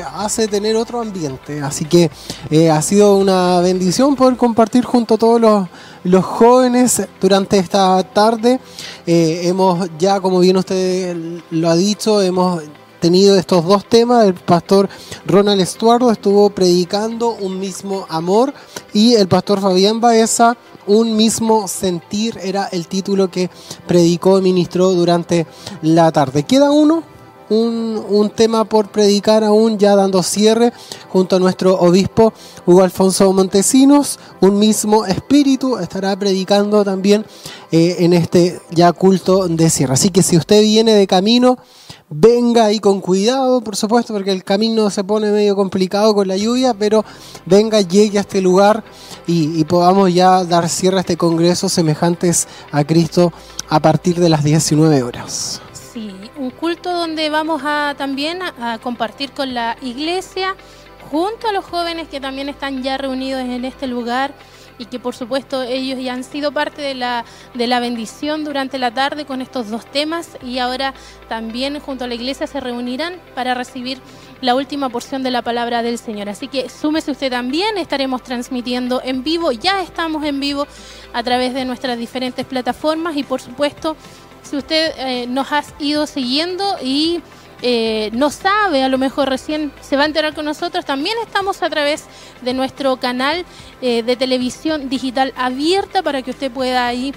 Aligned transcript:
hace 0.00 0.48
tener 0.48 0.76
otro 0.76 1.00
ambiente. 1.00 1.60
Así 1.60 1.84
que 1.84 2.10
eh, 2.50 2.70
ha 2.70 2.80
sido 2.82 3.16
una 3.16 3.60
bendición 3.60 4.16
poder 4.16 4.36
compartir 4.36 4.84
junto 4.84 5.14
a 5.14 5.18
todos 5.18 5.40
los, 5.40 5.68
los 6.04 6.24
jóvenes 6.24 7.02
durante 7.20 7.58
esta 7.58 8.02
tarde. 8.02 8.60
Eh, 9.06 9.42
hemos 9.44 9.88
ya, 9.98 10.20
como 10.20 10.40
bien 10.40 10.56
usted 10.56 11.16
lo 11.50 11.68
ha 11.68 11.76
dicho, 11.76 12.22
hemos 12.22 12.62
tenido 13.00 13.36
estos 13.36 13.64
dos 13.64 13.84
temas. 13.84 14.24
El 14.24 14.34
pastor 14.34 14.88
Ronald 15.26 15.60
Estuardo 15.60 16.10
estuvo 16.10 16.48
predicando 16.50 17.32
un 17.34 17.58
mismo 17.58 18.06
amor 18.08 18.54
y 18.92 19.14
el 19.14 19.28
pastor 19.28 19.60
Fabián 19.60 20.00
Baeza 20.00 20.56
un 20.86 21.16
mismo 21.16 21.68
sentir 21.68 22.38
era 22.42 22.66
el 22.66 22.88
título 22.88 23.30
que 23.30 23.50
predicó 23.86 24.38
y 24.38 24.42
ministró 24.42 24.90
durante 24.90 25.46
la 25.82 26.10
tarde. 26.10 26.42
Queda 26.44 26.70
uno, 26.70 27.04
un, 27.52 28.30
tema 28.34 28.64
por 28.64 28.88
predicar 28.88 29.44
aún, 29.44 29.78
ya 29.78 29.94
dando 29.94 30.22
cierre 30.22 30.72
junto 31.08 31.36
a 31.36 31.38
nuestro 31.38 31.78
obispo 31.78 32.32
Hugo 32.66 32.82
Alfonso 32.82 33.32
Montesinos. 33.32 34.18
Un 34.40 34.58
mismo 34.58 35.04
espíritu 35.04 35.78
estará 35.78 36.16
predicando 36.18 36.84
también 36.84 37.26
eh, 37.70 37.96
en 38.00 38.12
este 38.12 38.60
ya 38.70 38.92
culto 38.92 39.48
de 39.48 39.70
cierre. 39.70 39.94
Así 39.94 40.10
que 40.10 40.22
si 40.22 40.36
usted 40.36 40.62
viene 40.62 40.94
de 40.94 41.06
camino, 41.06 41.58
venga 42.08 42.66
ahí 42.66 42.78
con 42.78 43.00
cuidado, 43.00 43.60
por 43.60 43.76
supuesto, 43.76 44.12
porque 44.12 44.32
el 44.32 44.44
camino 44.44 44.90
se 44.90 45.04
pone 45.04 45.30
medio 45.30 45.54
complicado 45.56 46.14
con 46.14 46.28
la 46.28 46.36
lluvia, 46.36 46.74
pero 46.74 47.04
venga, 47.46 47.80
llegue 47.80 48.18
a 48.18 48.22
este 48.22 48.40
lugar 48.40 48.84
y, 49.26 49.58
y 49.60 49.64
podamos 49.64 50.12
ya 50.12 50.44
dar 50.44 50.68
cierre 50.68 50.98
a 50.98 51.00
este 51.00 51.16
congreso 51.16 51.68
semejantes 51.68 52.48
a 52.70 52.84
Cristo 52.84 53.32
a 53.68 53.80
partir 53.80 54.20
de 54.20 54.28
las 54.28 54.44
19 54.44 55.02
horas. 55.02 55.60
Sí, 55.92 56.10
un 56.42 56.50
culto 56.50 56.92
donde 56.92 57.30
vamos 57.30 57.62
a 57.64 57.94
también 57.96 58.40
a, 58.42 58.78
compartir 58.78 59.30
con 59.30 59.54
la 59.54 59.76
iglesia 59.80 60.56
junto 61.10 61.46
a 61.48 61.52
los 61.52 61.64
jóvenes 61.64 62.08
que 62.08 62.20
también 62.20 62.48
están 62.48 62.82
ya 62.82 62.98
reunidos 62.98 63.42
en 63.42 63.64
este 63.64 63.86
lugar 63.86 64.34
y 64.78 64.86
que 64.86 64.98
por 64.98 65.14
supuesto 65.14 65.62
ellos 65.62 66.00
ya 66.02 66.14
han 66.14 66.24
sido 66.24 66.50
parte 66.50 66.82
de 66.82 66.94
la, 66.94 67.24
de 67.54 67.66
la 67.68 67.78
bendición 67.78 68.42
durante 68.42 68.78
la 68.78 68.92
tarde 68.92 69.24
con 69.24 69.40
estos 69.40 69.70
dos 69.70 69.86
temas 69.86 70.30
y 70.42 70.58
ahora 70.58 70.94
también 71.28 71.78
junto 71.78 72.04
a 72.04 72.08
la 72.08 72.14
iglesia 72.14 72.48
se 72.48 72.58
reunirán 72.58 73.20
para 73.36 73.54
recibir 73.54 74.00
la 74.40 74.56
última 74.56 74.88
porción 74.88 75.22
de 75.22 75.30
la 75.30 75.42
palabra 75.42 75.82
del 75.82 75.98
Señor. 75.98 76.28
Así 76.28 76.48
que 76.48 76.68
súmese 76.68 77.12
usted 77.12 77.30
también, 77.30 77.78
estaremos 77.78 78.22
transmitiendo 78.24 79.00
en 79.04 79.22
vivo, 79.22 79.52
ya 79.52 79.82
estamos 79.82 80.24
en 80.24 80.40
vivo 80.40 80.66
a 81.12 81.22
través 81.22 81.54
de 81.54 81.64
nuestras 81.64 81.96
diferentes 81.96 82.44
plataformas 82.44 83.16
y 83.16 83.22
por 83.22 83.40
supuesto 83.40 83.96
si 84.52 84.58
usted 84.58 84.92
eh, 84.98 85.26
nos 85.28 85.50
ha 85.50 85.64
ido 85.78 86.06
siguiendo 86.06 86.76
y 86.82 87.22
eh, 87.62 88.10
no 88.12 88.28
sabe, 88.28 88.84
a 88.84 88.90
lo 88.90 88.98
mejor 88.98 89.30
recién 89.30 89.72
se 89.80 89.96
va 89.96 90.02
a 90.02 90.06
enterar 90.06 90.34
con 90.34 90.44
nosotros, 90.44 90.84
también 90.84 91.16
estamos 91.26 91.62
a 91.62 91.70
través 91.70 92.04
de 92.42 92.52
nuestro 92.52 92.98
canal 92.98 93.46
eh, 93.80 94.02
de 94.02 94.14
televisión 94.14 94.90
digital 94.90 95.32
abierta 95.38 96.02
para 96.02 96.20
que 96.20 96.32
usted 96.32 96.52
pueda 96.52 96.86
ahí 96.86 97.14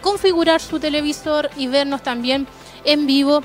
configurar 0.00 0.60
su 0.60 0.78
televisor 0.78 1.50
y 1.56 1.66
vernos 1.66 2.02
también 2.04 2.46
en 2.84 3.06
vivo 3.06 3.42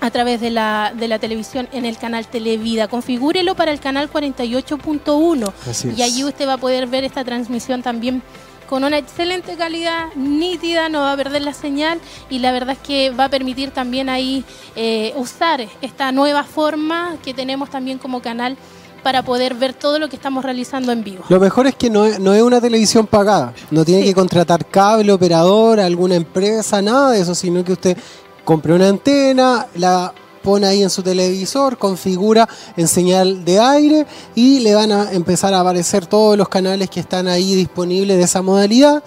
a 0.00 0.10
través 0.10 0.40
de 0.40 0.50
la, 0.50 0.92
de 0.96 1.08
la 1.08 1.18
televisión 1.18 1.68
en 1.72 1.84
el 1.84 1.98
canal 1.98 2.28
Televida. 2.28 2.86
Configúrelo 2.86 3.56
para 3.56 3.72
el 3.72 3.80
canal 3.80 4.08
48.1 4.08 5.96
y 5.96 6.02
allí 6.02 6.22
usted 6.22 6.46
va 6.46 6.54
a 6.54 6.58
poder 6.58 6.86
ver 6.86 7.02
esta 7.02 7.24
transmisión 7.24 7.82
también 7.82 8.22
con 8.68 8.84
una 8.84 8.98
excelente 8.98 9.56
calidad, 9.56 10.06
nítida, 10.14 10.88
no 10.88 11.00
va 11.00 11.12
a 11.12 11.16
perder 11.16 11.42
la 11.42 11.52
señal 11.54 12.00
y 12.30 12.38
la 12.38 12.52
verdad 12.52 12.70
es 12.70 12.78
que 12.86 13.10
va 13.10 13.24
a 13.24 13.28
permitir 13.28 13.70
también 13.70 14.08
ahí 14.08 14.44
eh, 14.76 15.12
usar 15.16 15.66
esta 15.82 16.12
nueva 16.12 16.44
forma 16.44 17.16
que 17.24 17.34
tenemos 17.34 17.70
también 17.70 17.98
como 17.98 18.20
canal 18.22 18.56
para 19.02 19.22
poder 19.22 19.54
ver 19.54 19.74
todo 19.74 19.98
lo 19.98 20.08
que 20.08 20.16
estamos 20.16 20.42
realizando 20.44 20.90
en 20.90 21.04
vivo. 21.04 21.24
Lo 21.28 21.38
mejor 21.38 21.66
es 21.66 21.74
que 21.74 21.90
no 21.90 22.06
es, 22.06 22.18
no 22.18 22.32
es 22.32 22.42
una 22.42 22.58
televisión 22.60 23.06
pagada, 23.06 23.52
no 23.70 23.84
tiene 23.84 24.00
Sí. 24.02 24.08
que 24.08 24.14
contratar 24.14 24.64
cable, 24.66 25.12
operador, 25.12 25.78
alguna 25.78 26.14
empresa, 26.14 26.80
nada 26.80 27.10
de 27.10 27.20
eso, 27.20 27.34
sino 27.34 27.62
que 27.62 27.72
usted 27.74 27.98
compre 28.44 28.72
una 28.72 28.88
antena, 28.88 29.66
la 29.74 30.12
pone 30.44 30.66
ahí 30.66 30.82
en 30.82 30.90
su 30.90 31.02
televisor, 31.02 31.78
configura 31.78 32.48
en 32.76 32.86
señal 32.86 33.44
de 33.44 33.58
aire 33.58 34.06
y 34.34 34.60
le 34.60 34.74
van 34.74 34.92
a 34.92 35.10
empezar 35.12 35.54
a 35.54 35.60
aparecer 35.60 36.06
todos 36.06 36.36
los 36.36 36.48
canales 36.48 36.90
que 36.90 37.00
están 37.00 37.26
ahí 37.26 37.54
disponibles 37.56 38.18
de 38.18 38.22
esa 38.22 38.42
modalidad. 38.42 39.02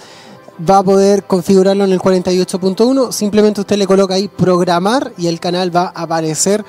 Va 0.60 0.80
a 0.80 0.84
poder 0.84 1.26
configurarlo 1.26 1.84
en 1.86 1.92
el 1.92 2.00
48.1, 2.00 3.12
simplemente 3.12 3.62
usted 3.62 3.78
le 3.78 3.86
coloca 3.86 4.16
ahí 4.16 4.28
programar 4.28 5.14
y 5.16 5.28
el 5.28 5.40
canal 5.40 5.74
va 5.74 5.94
a 5.94 6.02
aparecer 6.02 6.66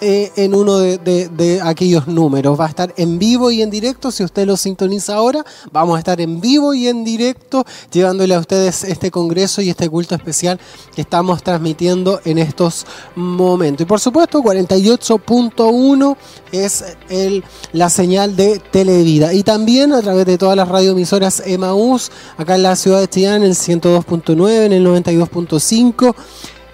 eh, 0.00 0.30
en 0.36 0.54
uno 0.54 0.78
de, 0.78 1.60
aquellos 1.62 2.06
números. 2.06 2.58
Va 2.58 2.66
a 2.66 2.68
estar 2.68 2.94
en 2.96 3.18
vivo 3.18 3.50
y 3.50 3.62
en 3.62 3.70
directo. 3.70 4.10
Si 4.10 4.22
usted 4.22 4.46
lo 4.46 4.56
sintoniza 4.56 5.14
ahora, 5.14 5.44
vamos 5.72 5.96
a 5.96 5.98
estar 5.98 6.20
en 6.20 6.40
vivo 6.40 6.74
y 6.74 6.88
en 6.88 7.04
directo 7.04 7.64
llevándole 7.90 8.34
a 8.34 8.38
ustedes 8.38 8.84
este 8.84 9.10
congreso 9.10 9.60
y 9.60 9.70
este 9.70 9.88
culto 9.88 10.14
especial 10.14 10.60
que 10.94 11.02
estamos 11.02 11.42
transmitiendo 11.42 12.20
en 12.24 12.38
estos 12.38 12.86
momentos. 13.16 13.84
Y 13.84 13.86
por 13.86 14.00
supuesto, 14.00 14.40
48.1 14.42 16.16
es 16.52 16.84
el, 17.08 17.44
la 17.72 17.90
señal 17.90 18.36
de 18.36 18.60
Televida. 18.70 19.32
Y 19.32 19.42
también 19.42 19.92
a 19.92 20.00
través 20.00 20.26
de 20.26 20.38
todas 20.38 20.56
las 20.56 20.68
radioemisoras 20.68 21.42
Emaús, 21.44 22.10
acá 22.36 22.54
en 22.54 22.62
la 22.62 22.76
ciudad 22.76 23.00
de 23.00 23.08
Chillán, 23.08 23.42
en 23.42 23.50
el 23.50 23.54
102.9, 23.54 24.66
en 24.66 24.72
el 24.72 24.86
92.5 24.86 26.14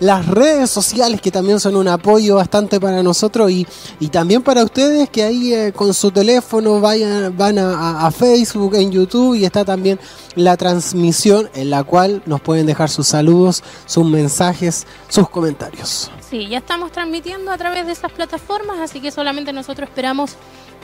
las 0.00 0.27
redes 0.27 0.71
sociales 0.71 1.21
que 1.21 1.31
también 1.31 1.60
son 1.60 1.77
un 1.77 1.88
apoyo 1.88 2.37
bastante 2.37 2.81
para 2.81 3.03
nosotros 3.03 3.50
y, 3.50 3.66
y 4.00 4.09
también 4.09 4.43
para 4.43 4.65
ustedes 4.65 5.09
que 5.09 5.22
ahí 5.22 5.55
eh, 5.55 5.72
con 5.75 5.94
su 5.94 6.10
teléfono 6.10 6.81
vayan, 6.81 7.37
van 7.37 7.59
a, 7.59 8.06
a- 8.06 8.10
Facebook, 8.10 8.75
en 8.75 8.91
YouTube 8.91 9.34
y 9.37 9.44
está 9.44 9.65
también 9.65 9.99
la 10.34 10.56
transmisión 10.56 11.49
en 11.55 11.71
la 11.71 11.84
cual 11.84 12.22
nos 12.27 12.41
pueden 12.41 12.66
dejar 12.66 12.91
sus 12.91 13.06
saludos, 13.09 13.62
sus 13.87 14.05
mensajes, 14.05 14.87
sus 15.09 15.28
comentarios. 15.28 16.11
Sí, 16.28 16.49
ya 16.49 16.59
estamos 16.59 16.91
transmitiendo 16.91 17.50
a 17.53 17.56
través 17.59 17.87
de 17.87 17.93
esas 17.93 18.11
plataformas, 18.11 18.78
así 18.81 19.00
que 19.00 19.11
solamente 19.12 19.53
nosotros 19.53 19.88
esperamos 19.88 20.32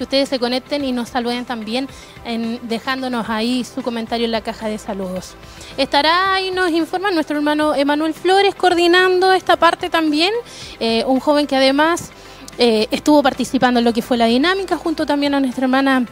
que 0.01 0.05
ustedes 0.05 0.31
se 0.31 0.39
conecten 0.39 0.83
y 0.83 0.93
nos 0.93 1.11
saluden 1.11 1.45
también 1.45 1.87
en- 2.25 2.59
dejándonos 2.63 3.29
ahí 3.29 3.65
su 3.65 3.83
comentario 3.83 4.25
en 4.25 4.33
la 4.33 4.41
caja 4.41 4.67
de 4.67 4.79
saludos. 4.79 5.35
Estará 5.77 6.33
ahí, 6.33 6.51
nos 6.53 6.71
informa 6.71 7.11
nuestro 7.11 7.37
hermano 7.37 7.75
Emanuel 7.75 8.15
Flores 8.15 8.55
coordinando 8.55 9.31
esta 9.35 9.57
parte 9.59 9.91
también, 9.91 10.33
eh, 10.81 11.05
un 11.07 11.21
joven 11.21 11.47
que 11.47 11.57
además 11.57 12.13
eh, 12.57 12.89
estuvo 12.91 13.23
participando 13.23 13.79
en 13.81 13.85
lo 13.85 13.93
que 13.93 14.01
fue 14.01 14.17
la 14.17 14.25
dinámica 14.25 14.79
junto 14.79 15.05
también 15.05 15.35
a 15.35 15.41
nuestra 15.41 15.65
hermana 15.65 16.07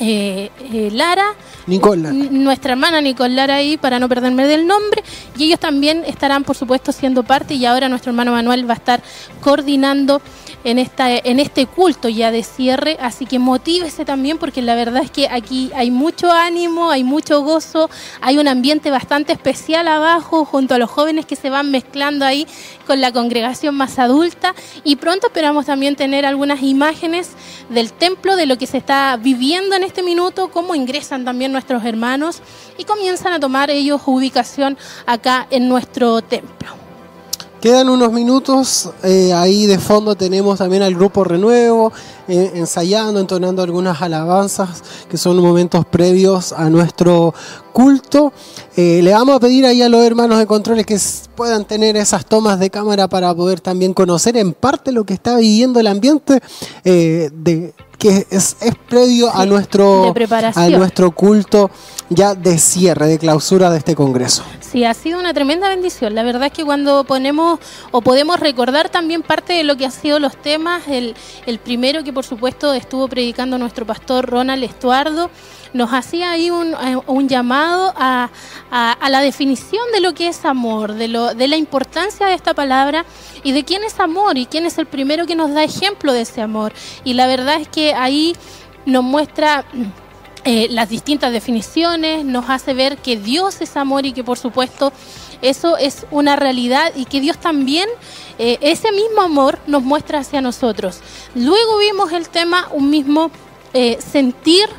eh, 0.00 0.50
eh, 0.60 0.90
Lara. 0.92 1.34
Nicola. 1.66 2.10
N- 2.10 2.28
Nuestra 2.30 2.72
hermana 2.72 3.00
Nicole 3.00 3.34
Lara 3.34 3.56
ahí, 3.56 3.76
para 3.76 3.98
no 3.98 4.08
perderme 4.08 4.46
del 4.46 4.66
nombre, 4.66 5.02
y 5.36 5.44
ellos 5.44 5.58
también 5.58 6.04
estarán, 6.06 6.44
por 6.44 6.56
supuesto, 6.56 6.92
siendo 6.92 7.24
parte, 7.24 7.54
y 7.54 7.66
ahora 7.66 7.88
nuestro 7.88 8.10
hermano 8.10 8.30
Manuel 8.32 8.66
va 8.68 8.74
a 8.74 8.76
estar 8.76 9.02
coordinando 9.40 10.22
en, 10.70 10.78
esta, 10.78 11.10
en 11.10 11.40
este 11.40 11.66
culto 11.66 12.08
ya 12.10 12.30
de 12.30 12.42
cierre, 12.42 12.98
así 13.00 13.24
que 13.24 13.38
motívese 13.38 14.04
también, 14.04 14.36
porque 14.36 14.60
la 14.60 14.74
verdad 14.74 15.02
es 15.02 15.10
que 15.10 15.28
aquí 15.28 15.70
hay 15.74 15.90
mucho 15.90 16.30
ánimo, 16.30 16.90
hay 16.90 17.04
mucho 17.04 17.40
gozo, 17.42 17.88
hay 18.20 18.36
un 18.36 18.48
ambiente 18.48 18.90
bastante 18.90 19.32
especial 19.32 19.88
abajo, 19.88 20.44
junto 20.44 20.74
a 20.74 20.78
los 20.78 20.90
jóvenes 20.90 21.24
que 21.24 21.36
se 21.36 21.48
van 21.48 21.70
mezclando 21.70 22.26
ahí 22.26 22.46
con 22.86 23.00
la 23.00 23.12
congregación 23.12 23.74
más 23.76 23.98
adulta, 23.98 24.54
y 24.84 24.96
pronto 24.96 25.28
esperamos 25.28 25.64
también 25.64 25.96
tener 25.96 26.26
algunas 26.26 26.62
imágenes 26.62 27.30
del 27.70 27.92
templo, 27.92 28.36
de 28.36 28.46
lo 28.46 28.58
que 28.58 28.66
se 28.66 28.76
está 28.76 29.16
viviendo 29.16 29.74
en 29.74 29.84
este 29.84 30.02
minuto, 30.02 30.50
cómo 30.50 30.74
ingresan 30.74 31.24
también 31.24 31.50
nuestros 31.50 31.84
hermanos 31.84 32.42
y 32.76 32.84
comienzan 32.84 33.32
a 33.32 33.40
tomar 33.40 33.70
ellos 33.70 34.02
ubicación 34.04 34.76
acá 35.06 35.46
en 35.50 35.68
nuestro 35.68 36.20
templo. 36.20 36.87
Quedan 37.60 37.88
unos 37.88 38.12
minutos, 38.12 38.90
eh, 39.02 39.32
ahí 39.32 39.66
de 39.66 39.80
fondo 39.80 40.14
tenemos 40.14 40.58
también 40.58 40.84
al 40.84 40.94
grupo 40.94 41.24
Renuevo, 41.24 41.92
eh, 42.28 42.52
ensayando, 42.54 43.18
entonando 43.18 43.62
algunas 43.62 44.00
alabanzas 44.00 44.84
que 45.10 45.16
son 45.16 45.38
momentos 45.38 45.84
previos 45.84 46.52
a 46.52 46.70
nuestro 46.70 47.34
culto. 47.72 48.32
Eh, 48.76 49.00
le 49.02 49.12
vamos 49.12 49.34
a 49.34 49.40
pedir 49.40 49.66
ahí 49.66 49.82
a 49.82 49.88
los 49.88 50.04
hermanos 50.04 50.38
de 50.38 50.46
controles 50.46 50.86
que 50.86 51.00
puedan 51.34 51.64
tener 51.64 51.96
esas 51.96 52.26
tomas 52.26 52.60
de 52.60 52.70
cámara 52.70 53.08
para 53.08 53.34
poder 53.34 53.60
también 53.60 53.92
conocer 53.92 54.36
en 54.36 54.52
parte 54.52 54.92
lo 54.92 55.02
que 55.02 55.14
está 55.14 55.36
viviendo 55.36 55.80
el 55.80 55.88
ambiente 55.88 56.40
de 56.84 57.74
que 57.98 58.28
es, 58.30 58.56
es 58.60 58.74
previo 58.88 59.34
a 59.34 59.44
nuestro 59.44 60.14
a 60.54 60.68
nuestro 60.68 61.10
culto 61.10 61.68
ya 62.08 62.34
de 62.34 62.56
cierre, 62.58 63.08
de 63.08 63.18
clausura 63.18 63.70
de 63.70 63.78
este 63.78 63.96
congreso. 63.96 64.44
Sí, 64.70 64.84
ha 64.84 64.92
sido 64.92 65.18
una 65.18 65.32
tremenda 65.32 65.66
bendición. 65.70 66.14
La 66.14 66.22
verdad 66.22 66.48
es 66.48 66.52
que 66.52 66.62
cuando 66.62 67.04
ponemos 67.04 67.58
o 67.90 68.02
podemos 68.02 68.38
recordar 68.38 68.90
también 68.90 69.22
parte 69.22 69.54
de 69.54 69.64
lo 69.64 69.78
que 69.78 69.86
han 69.86 69.92
sido 69.92 70.18
los 70.18 70.36
temas, 70.36 70.86
el, 70.88 71.14
el 71.46 71.58
primero 71.58 72.04
que 72.04 72.12
por 72.12 72.26
supuesto 72.26 72.74
estuvo 72.74 73.08
predicando 73.08 73.56
nuestro 73.56 73.86
pastor 73.86 74.28
Ronald 74.28 74.62
Estuardo, 74.62 75.30
nos 75.72 75.90
hacía 75.94 76.32
ahí 76.32 76.50
un, 76.50 76.74
eh, 76.74 77.26
llamado 77.26 77.94
a, 77.96 78.28
a, 78.70 78.92
a, 78.92 79.08
la 79.08 79.22
definición 79.22 79.90
de 79.94 80.00
lo 80.02 80.12
que 80.12 80.28
es 80.28 80.44
amor, 80.44 80.92
de, 80.92 81.08
lo, 81.08 81.32
de 81.34 81.48
la 81.48 81.56
importancia 81.56 82.26
de 82.26 82.34
esta 82.34 82.52
palabra 82.52 83.06
y 83.42 83.52
de 83.52 83.64
quién 83.64 83.84
es 83.84 83.98
amor 83.98 84.36
y 84.36 84.44
quién 84.44 84.66
es 84.66 84.76
el 84.76 84.84
primero 84.84 85.24
que 85.24 85.34
nos 85.34 85.54
da 85.54 85.64
ejemplo 85.64 86.12
de 86.12 86.22
ese 86.22 86.42
amor. 86.42 86.74
Y 87.04 87.14
la 87.14 87.26
verdad 87.26 87.58
es 87.58 87.68
que 87.68 87.94
ahí 87.94 88.36
nos 88.84 89.02
muestra 89.02 89.64
eh, 90.50 90.66
las 90.70 90.88
distintas 90.88 91.30
definiciones, 91.30 92.24
nos 92.24 92.48
hace 92.48 92.72
ver 92.72 92.96
que 92.96 93.18
Dios 93.18 93.60
es 93.60 93.76
amor 93.76 94.06
y 94.06 94.12
que 94.12 94.24
por 94.24 94.38
supuesto 94.38 94.94
eso 95.42 95.76
es 95.76 96.06
una 96.10 96.36
realidad 96.36 96.90
y 96.96 97.04
que 97.04 97.20
Dios 97.20 97.36
también, 97.36 97.86
eh, 98.38 98.56
ese 98.62 98.90
mismo 98.90 99.20
amor 99.20 99.58
nos 99.66 99.82
muestra 99.82 100.20
hacia 100.20 100.40
nosotros. 100.40 101.00
Luego 101.34 101.76
vimos 101.76 102.12
el 102.12 102.30
tema, 102.30 102.66
un 102.72 102.88
mismo 102.88 103.30
eh, 103.74 103.98
sentir 104.00 104.70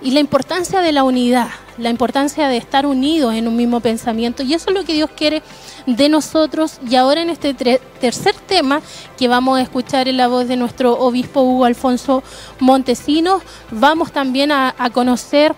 y 0.00 0.12
la 0.12 0.20
importancia 0.20 0.80
de 0.80 0.92
la 0.92 1.04
unidad, 1.04 1.48
la 1.76 1.90
importancia 1.90 2.48
de 2.48 2.56
estar 2.56 2.86
unidos 2.86 3.34
en 3.34 3.48
un 3.48 3.56
mismo 3.56 3.80
pensamiento. 3.80 4.42
Y 4.42 4.54
eso 4.54 4.70
es 4.70 4.76
lo 4.76 4.84
que 4.84 4.94
Dios 4.94 5.10
quiere 5.16 5.42
de 5.86 6.08
nosotros. 6.08 6.78
Y 6.88 6.96
ahora 6.96 7.22
en 7.22 7.30
este 7.30 7.54
tercer 7.54 8.34
tema 8.46 8.80
que 9.16 9.28
vamos 9.28 9.58
a 9.58 9.62
escuchar 9.62 10.08
en 10.08 10.16
la 10.16 10.28
voz 10.28 10.46
de 10.48 10.56
nuestro 10.56 10.98
obispo 10.98 11.42
Hugo 11.42 11.64
Alfonso 11.64 12.22
Montesinos, 12.60 13.42
vamos 13.70 14.12
también 14.12 14.52
a, 14.52 14.74
conocer 14.92 15.54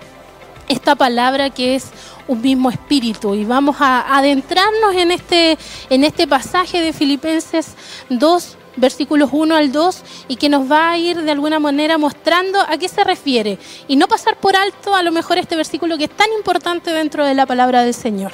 esta 0.69 0.95
palabra 0.95 1.51
que 1.51 1.75
es 1.75 1.87
un 2.29 2.41
mismo 2.41 2.71
espíritu. 2.71 3.35
Y 3.35 3.45
vamos 3.45 3.77
a 3.81 4.17
adentrarnos 4.17 4.95
en 4.95 5.11
este, 5.11 5.59
en 5.91 6.05
este 6.05 6.27
pasaje 6.27 6.81
de 6.81 6.93
Filipenses 6.93 7.75
2 8.09 8.57
versículos 8.77 9.31
1 9.33 9.55
al 9.55 9.73
2 9.73 10.03
y 10.29 10.37
que 10.37 10.49
nos 10.49 10.71
va 10.71 10.91
a 10.91 10.99
ir 10.99 11.23
de 11.23 11.31
alguna 11.31 11.59
manera 11.59 11.99
mostrando 11.99 12.61
a 12.61 12.79
qué 12.79 12.89
se 12.89 13.05
refiere 13.05 13.59
y 13.89 13.97
no 13.97 14.09
pasar 14.09 14.39
por 14.39 14.57
alto 14.57 14.95
a 14.95 15.03
lo 15.03 15.13
mejor 15.13 15.39
este 15.39 15.57
versículo 15.57 15.99
que 15.99 16.05
es 16.05 16.17
tan 16.17 16.33
importante 16.37 16.91
dentro 16.91 17.25
de 17.25 17.35
la 17.35 17.47
palabra 17.47 17.83
del 17.83 17.95
Señor. 17.95 18.33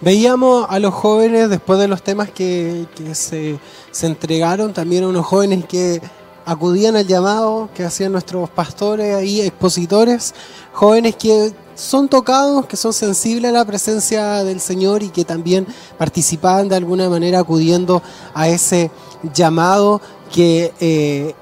Veíamos 0.00 0.66
a 0.68 0.80
los 0.80 0.92
jóvenes, 0.92 1.48
después 1.48 1.78
de 1.78 1.86
los 1.86 2.02
temas 2.02 2.28
que, 2.30 2.86
que 2.96 3.14
se, 3.14 3.60
se, 3.92 4.06
entregaron, 4.06 4.72
también 4.72 5.04
a 5.04 5.08
unos 5.08 5.24
jóvenes 5.24 5.64
que 5.64 6.00
acudían 6.44 6.96
al 6.96 7.06
llamado 7.06 7.68
que 7.74 7.84
hacían 7.84 8.12
nuestros 8.12 8.50
pastores 8.50 9.24
y 9.24 9.42
expositores, 9.42 10.34
jóvenes 10.72 11.16
que 11.16 11.52
son 11.74 12.08
tocados, 12.08 12.66
que 12.66 12.76
son 12.76 12.92
sensibles 12.92 13.50
a 13.50 13.54
la 13.54 13.64
presencia 13.64 14.44
del 14.44 14.60
Señor 14.60 15.02
y 15.02 15.10
que 15.10 15.24
también 15.24 15.66
participaban 15.98 16.68
de 16.68 16.76
alguna 16.76 17.08
manera 17.08 17.40
acudiendo 17.40 18.02
a 18.34 18.48
ese 18.48 18.90
llamado 19.34 20.00
que 20.32 20.72
eh, 20.80 21.34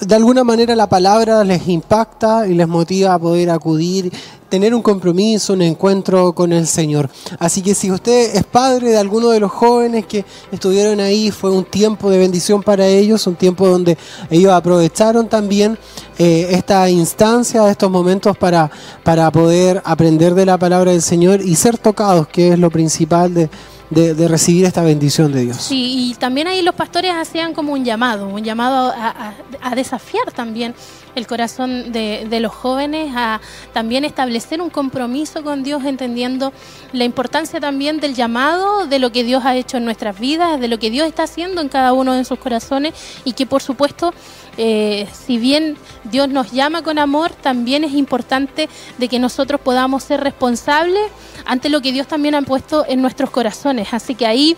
de 0.00 0.14
alguna 0.14 0.44
manera 0.44 0.76
la 0.76 0.88
palabra 0.88 1.42
les 1.44 1.66
impacta 1.66 2.46
y 2.46 2.54
les 2.54 2.68
motiva 2.68 3.14
a 3.14 3.18
poder 3.18 3.50
acudir, 3.50 4.12
tener 4.48 4.74
un 4.74 4.80
compromiso, 4.80 5.52
un 5.52 5.62
encuentro 5.62 6.32
con 6.32 6.52
el 6.52 6.66
Señor. 6.66 7.10
Así 7.38 7.62
que 7.62 7.74
si 7.74 7.90
usted 7.90 8.36
es 8.36 8.44
padre 8.44 8.90
de 8.90 8.98
alguno 8.98 9.30
de 9.30 9.40
los 9.40 9.50
jóvenes 9.50 10.06
que 10.06 10.24
estuvieron 10.52 11.00
ahí, 11.00 11.30
fue 11.30 11.50
un 11.50 11.64
tiempo 11.64 12.10
de 12.10 12.18
bendición 12.18 12.62
para 12.62 12.86
ellos, 12.86 13.26
un 13.26 13.34
tiempo 13.34 13.66
donde 13.68 13.98
ellos 14.30 14.52
aprovecharon 14.52 15.28
también 15.28 15.76
eh, 16.18 16.48
esta 16.50 16.88
instancia, 16.88 17.68
estos 17.68 17.90
momentos 17.90 18.38
para, 18.38 18.70
para 19.02 19.30
poder 19.30 19.82
aprender 19.84 20.34
de 20.34 20.46
la 20.46 20.58
palabra 20.58 20.92
del 20.92 21.02
Señor 21.02 21.40
y 21.40 21.56
ser 21.56 21.76
tocados, 21.76 22.28
que 22.28 22.52
es 22.52 22.58
lo 22.58 22.70
principal 22.70 23.34
de 23.34 23.50
de, 23.90 24.28
recibir 24.28 24.64
esta 24.64 24.82
bendición 24.82 25.32
de 25.32 25.42
Dios. 25.42 25.56
Sí, 25.56 26.10
y 26.10 26.14
también 26.14 26.46
ahí 26.46 26.62
los 26.62 26.74
pastores 26.74 27.12
hacían 27.14 27.54
como 27.54 27.72
un 27.72 27.84
llamado, 27.84 28.28
un 28.28 28.42
llamado 28.42 28.92
a 28.92 29.74
desafiar 29.74 30.30
también 30.32 30.74
el 31.18 31.26
corazón 31.26 31.92
de, 31.92 32.38
los 32.40 32.52
jóvenes, 32.52 33.12
a 33.14 33.40
también 33.72 34.04
establecer 34.04 34.62
un 34.62 34.70
compromiso 34.70 35.42
con 35.42 35.62
Dios, 35.62 35.84
entendiendo 35.84 36.52
la 36.92 37.04
importancia 37.04 37.60
también 37.60 38.00
del 38.00 38.14
llamado, 38.14 38.86
de 38.86 38.98
lo 38.98 39.12
que 39.12 39.24
Dios 39.24 39.44
ha 39.44 39.54
hecho 39.54 39.76
en 39.76 39.84
nuestras 39.84 40.18
vidas, 40.18 40.60
de 40.60 40.68
lo 40.68 40.78
que 40.78 40.90
Dios 40.90 41.06
está 41.06 41.24
haciendo 41.24 41.60
en 41.60 41.68
cada 41.68 41.92
uno 41.92 42.14
de 42.14 42.24
sus 42.24 42.38
corazones 42.38 42.94
y 43.24 43.32
que 43.32 43.46
por 43.46 43.62
supuesto 43.62 44.14
eh, 44.60 45.06
si 45.12 45.38
bien 45.38 45.76
Dios 46.04 46.28
nos 46.28 46.50
llama 46.50 46.82
con 46.82 46.98
amor, 46.98 47.30
también 47.32 47.84
es 47.84 47.92
importante 47.92 48.68
de 48.98 49.08
que 49.08 49.20
nosotros 49.20 49.60
podamos 49.60 50.02
ser 50.02 50.20
responsables 50.20 51.10
ante 51.44 51.68
lo 51.68 51.80
que 51.80 51.92
Dios 51.92 52.08
también 52.08 52.34
ha 52.34 52.42
puesto 52.42 52.84
en 52.88 53.00
nuestros 53.00 53.30
corazones. 53.30 53.88
Así 53.92 54.16
que 54.16 54.26
ahí 54.26 54.56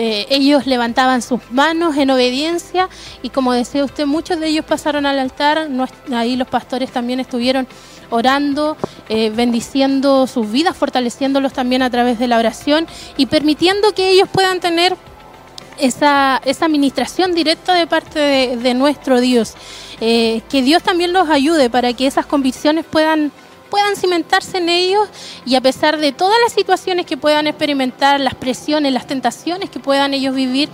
eh, 0.00 0.28
ellos 0.30 0.64
levantaban 0.68 1.22
sus 1.22 1.40
manos 1.50 1.96
en 1.96 2.08
obediencia 2.10 2.88
y 3.20 3.30
como 3.30 3.52
decía 3.52 3.84
usted, 3.84 4.06
muchos 4.06 4.38
de 4.38 4.46
ellos 4.46 4.64
pasaron 4.64 5.06
al 5.06 5.18
altar, 5.18 5.68
ahí 6.14 6.36
los 6.36 6.46
pastores 6.46 6.92
también 6.92 7.18
estuvieron 7.18 7.66
orando, 8.08 8.76
eh, 9.08 9.30
bendiciendo 9.30 10.28
sus 10.28 10.52
vidas, 10.52 10.76
fortaleciéndolos 10.76 11.52
también 11.52 11.82
a 11.82 11.90
través 11.90 12.20
de 12.20 12.28
la 12.28 12.38
oración 12.38 12.86
y 13.16 13.26
permitiendo 13.26 13.92
que 13.92 14.10
ellos 14.10 14.28
puedan 14.30 14.60
tener 14.60 14.96
esa, 15.78 16.40
esa 16.44 16.66
administración 16.66 17.34
directa 17.34 17.74
de 17.74 17.88
parte 17.88 18.20
de, 18.20 18.56
de 18.56 18.74
nuestro 18.74 19.20
Dios. 19.20 19.54
Eh, 20.00 20.42
que 20.48 20.62
Dios 20.62 20.84
también 20.84 21.12
los 21.12 21.28
ayude 21.28 21.70
para 21.70 21.92
que 21.92 22.06
esas 22.06 22.24
convicciones 22.24 22.84
puedan 22.84 23.32
puedan 23.70 23.96
cimentarse 23.96 24.58
en 24.58 24.68
ellos 24.68 25.08
y 25.44 25.54
a 25.54 25.60
pesar 25.60 25.98
de 25.98 26.12
todas 26.12 26.38
las 26.42 26.52
situaciones 26.52 27.06
que 27.06 27.16
puedan 27.16 27.46
experimentar, 27.46 28.20
las 28.20 28.34
presiones, 28.34 28.92
las 28.92 29.06
tentaciones 29.06 29.70
que 29.70 29.80
puedan 29.80 30.14
ellos 30.14 30.34
vivir, 30.34 30.68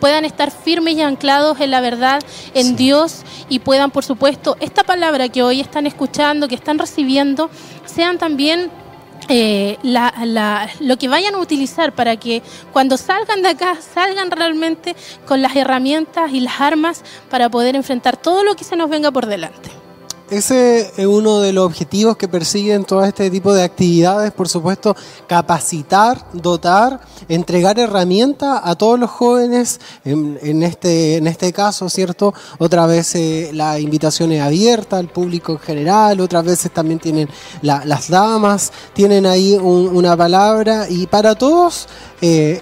puedan 0.00 0.24
estar 0.24 0.50
firmes 0.50 0.96
y 0.96 1.02
anclados 1.02 1.60
en 1.60 1.70
la 1.70 1.80
verdad, 1.80 2.22
en 2.54 2.66
sí. 2.66 2.74
Dios 2.74 3.22
y 3.48 3.60
puedan, 3.60 3.90
por 3.90 4.04
supuesto, 4.04 4.56
esta 4.60 4.84
palabra 4.84 5.28
que 5.28 5.42
hoy 5.42 5.60
están 5.60 5.86
escuchando, 5.86 6.48
que 6.48 6.54
están 6.54 6.78
recibiendo, 6.78 7.50
sean 7.84 8.18
también 8.18 8.70
eh, 9.28 9.78
la, 9.82 10.14
la, 10.24 10.70
lo 10.80 10.96
que 10.98 11.08
vayan 11.08 11.34
a 11.34 11.38
utilizar 11.38 11.92
para 11.92 12.16
que 12.16 12.42
cuando 12.72 12.96
salgan 12.96 13.42
de 13.42 13.48
acá 13.50 13.76
salgan 13.80 14.30
realmente 14.30 14.94
con 15.26 15.42
las 15.42 15.56
herramientas 15.56 16.30
y 16.32 16.40
las 16.40 16.60
armas 16.60 17.02
para 17.28 17.48
poder 17.48 17.74
enfrentar 17.74 18.16
todo 18.16 18.44
lo 18.44 18.54
que 18.54 18.64
se 18.64 18.76
nos 18.76 18.88
venga 18.88 19.10
por 19.10 19.26
delante. 19.26 19.85
Ese 20.28 20.90
es 20.96 21.06
uno 21.06 21.38
de 21.38 21.52
los 21.52 21.64
objetivos 21.64 22.16
que 22.16 22.26
persiguen 22.26 22.84
todo 22.84 23.04
este 23.04 23.30
tipo 23.30 23.54
de 23.54 23.62
actividades, 23.62 24.32
por 24.32 24.48
supuesto, 24.48 24.96
capacitar, 25.28 26.26
dotar, 26.32 27.00
entregar 27.28 27.78
herramientas 27.78 28.60
a 28.64 28.74
todos 28.74 28.98
los 28.98 29.08
jóvenes, 29.08 29.80
en, 30.04 30.64
este, 30.64 31.18
en 31.18 31.28
este 31.28 31.52
caso, 31.52 31.88
¿cierto? 31.88 32.34
Otras 32.58 32.88
veces 32.88 33.54
la 33.54 33.78
invitación 33.78 34.32
es 34.32 34.42
abierta 34.42 34.98
al 34.98 35.06
público 35.06 35.52
en 35.52 35.58
general, 35.60 36.20
otras 36.20 36.44
veces 36.44 36.72
también 36.72 36.98
tienen 36.98 37.28
la, 37.62 37.84
las 37.84 38.08
damas, 38.08 38.72
tienen 38.94 39.26
ahí 39.26 39.54
un, 39.54 39.94
una 39.94 40.16
palabra 40.16 40.86
y 40.88 41.06
para 41.06 41.36
todos... 41.36 41.86
Eh, 42.20 42.60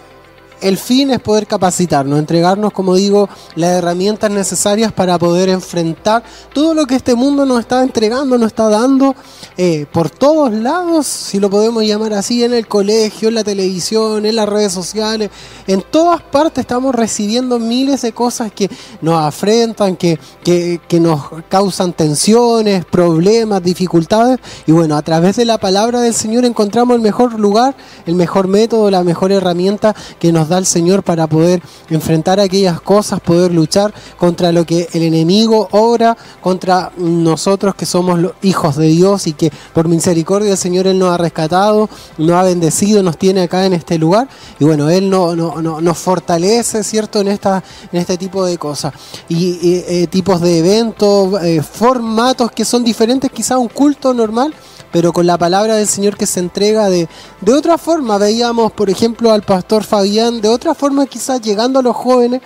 el 0.61 0.79
fin 0.79 1.11
es 1.11 1.21
poder 1.21 1.47
capacitarnos, 1.47 2.19
entregarnos, 2.19 2.73
como 2.73 2.95
digo, 2.95 3.29
las 3.55 3.71
herramientas 3.73 4.31
necesarias 4.31 4.93
para 4.93 5.19
poder 5.19 5.49
enfrentar 5.49 6.23
todo 6.53 6.75
lo 6.75 6.87
que 6.87 6.95
este 6.95 7.15
mundo 7.15 7.45
nos 7.45 7.61
está 7.61 7.83
entregando, 7.83 8.39
nos 8.39 8.49
está 8.49 8.69
dando 8.69 9.15
eh, 9.57 9.87
por 9.93 10.11
todos 10.11 10.53
lados, 10.53 11.07
si 11.07 11.39
lo 11.39 11.51
podemos 11.51 11.85
llamar 11.85 12.15
así, 12.15 12.43
en 12.45 12.55
el 12.55 12.67
colegio, 12.67 13.29
en 13.29 13.35
la 13.35 13.45
televisión, 13.45 14.27
en 14.27 14.37
las 14.37 14.49
redes 14.49 14.73
sociales, 14.73 15.31
en 15.67 15.83
todas 15.83 16.23
partes 16.23 16.63
estamos 16.63 16.95
recibiendo 16.95 17.59
miles 17.59 18.03
de 18.03 18.13
cosas 18.13 18.53
que 18.53 18.71
nos 19.01 19.23
afrentan, 19.23 19.97
que, 19.97 20.19
que, 20.43 20.81
que 20.89 21.01
nos 21.01 21.23
causan 21.49 21.93
tensiones, 21.93 22.85
problemas, 22.85 23.63
dificultades, 23.63 24.39
y 24.67 24.73
bueno, 24.73 24.97
a 24.97 25.03
través 25.03 25.37
de 25.37 25.45
la 25.45 25.59
palabra 25.59 26.01
del 26.01 26.15
Señor 26.15 26.45
encontramos 26.45 26.97
el 26.97 27.03
mejor 27.03 27.39
lugar, 27.39 27.77
el 28.07 28.15
mejor 28.15 28.49
método, 28.49 28.91
la 28.91 29.05
mejor 29.05 29.33
herramienta 29.33 29.95
que 30.19 30.33
nos 30.33 30.49
da 30.49 30.54
al 30.55 30.67
Señor 30.67 31.03
para 31.03 31.27
poder 31.27 31.63
enfrentar 31.91 32.41
aquellas 32.41 32.81
cosas, 32.81 33.21
poder 33.21 33.53
luchar 33.53 33.93
contra 34.17 34.53
lo 34.53 34.65
que 34.65 34.89
el 34.93 35.03
enemigo 35.03 35.69
obra, 35.73 36.17
contra 36.41 36.93
nosotros 36.97 37.75
que 37.75 37.87
somos 37.87 38.19
los 38.19 38.33
hijos 38.43 38.77
de 38.77 38.89
Dios 38.89 39.27
y 39.27 39.33
que 39.33 39.53
por 39.73 39.89
misericordia 39.89 40.53
el 40.53 40.59
Señor 40.59 40.87
Él 40.87 40.99
nos 40.99 41.13
ha 41.13 41.19
rescatado, 41.19 41.89
nos 42.19 42.37
ha 42.37 42.43
bendecido, 42.43 43.03
nos 43.03 43.19
tiene 43.19 43.43
acá 43.43 43.67
en 43.67 43.73
este 43.73 43.99
lugar 43.99 44.29
y 44.59 44.65
bueno, 44.65 44.89
Él 44.91 45.11
no, 45.11 45.37
no, 45.37 45.61
no 45.61 45.81
nos 45.81 45.99
fortalece, 45.99 46.83
¿cierto?, 46.85 47.21
en, 47.21 47.29
esta, 47.29 47.63
en 47.93 48.01
este 48.01 48.17
tipo 48.17 48.45
de 48.45 48.59
cosas. 48.59 48.93
Y, 49.29 49.59
y 49.63 49.85
eh, 49.87 50.07
tipos 50.07 50.41
de 50.41 50.59
eventos, 50.59 51.43
eh, 51.43 51.63
formatos 51.63 52.51
que 52.53 52.65
son 52.65 52.85
diferentes 52.85 53.31
quizá 53.31 53.55
a 53.55 53.59
un 53.59 53.69
culto 53.69 54.15
normal, 54.15 54.55
pero 54.95 55.13
con 55.13 55.27
la 55.27 55.37
palabra 55.37 55.75
del 55.75 55.89
Señor 55.89 56.17
que 56.17 56.25
se 56.25 56.39
entrega 56.39 56.89
de, 56.89 57.09
de 57.41 57.53
otra 57.53 57.79
forma. 57.79 58.17
Veíamos, 58.17 58.71
por 58.71 58.89
ejemplo, 58.89 59.33
al 59.33 59.43
pastor 59.43 59.83
Fabián, 59.83 60.41
de 60.41 60.49
otra 60.49 60.73
forma 60.73 61.05
quizás 61.07 61.41
llegando 61.41 61.81
a 61.81 61.83
los 61.83 61.97
jóvenes, 61.97 62.43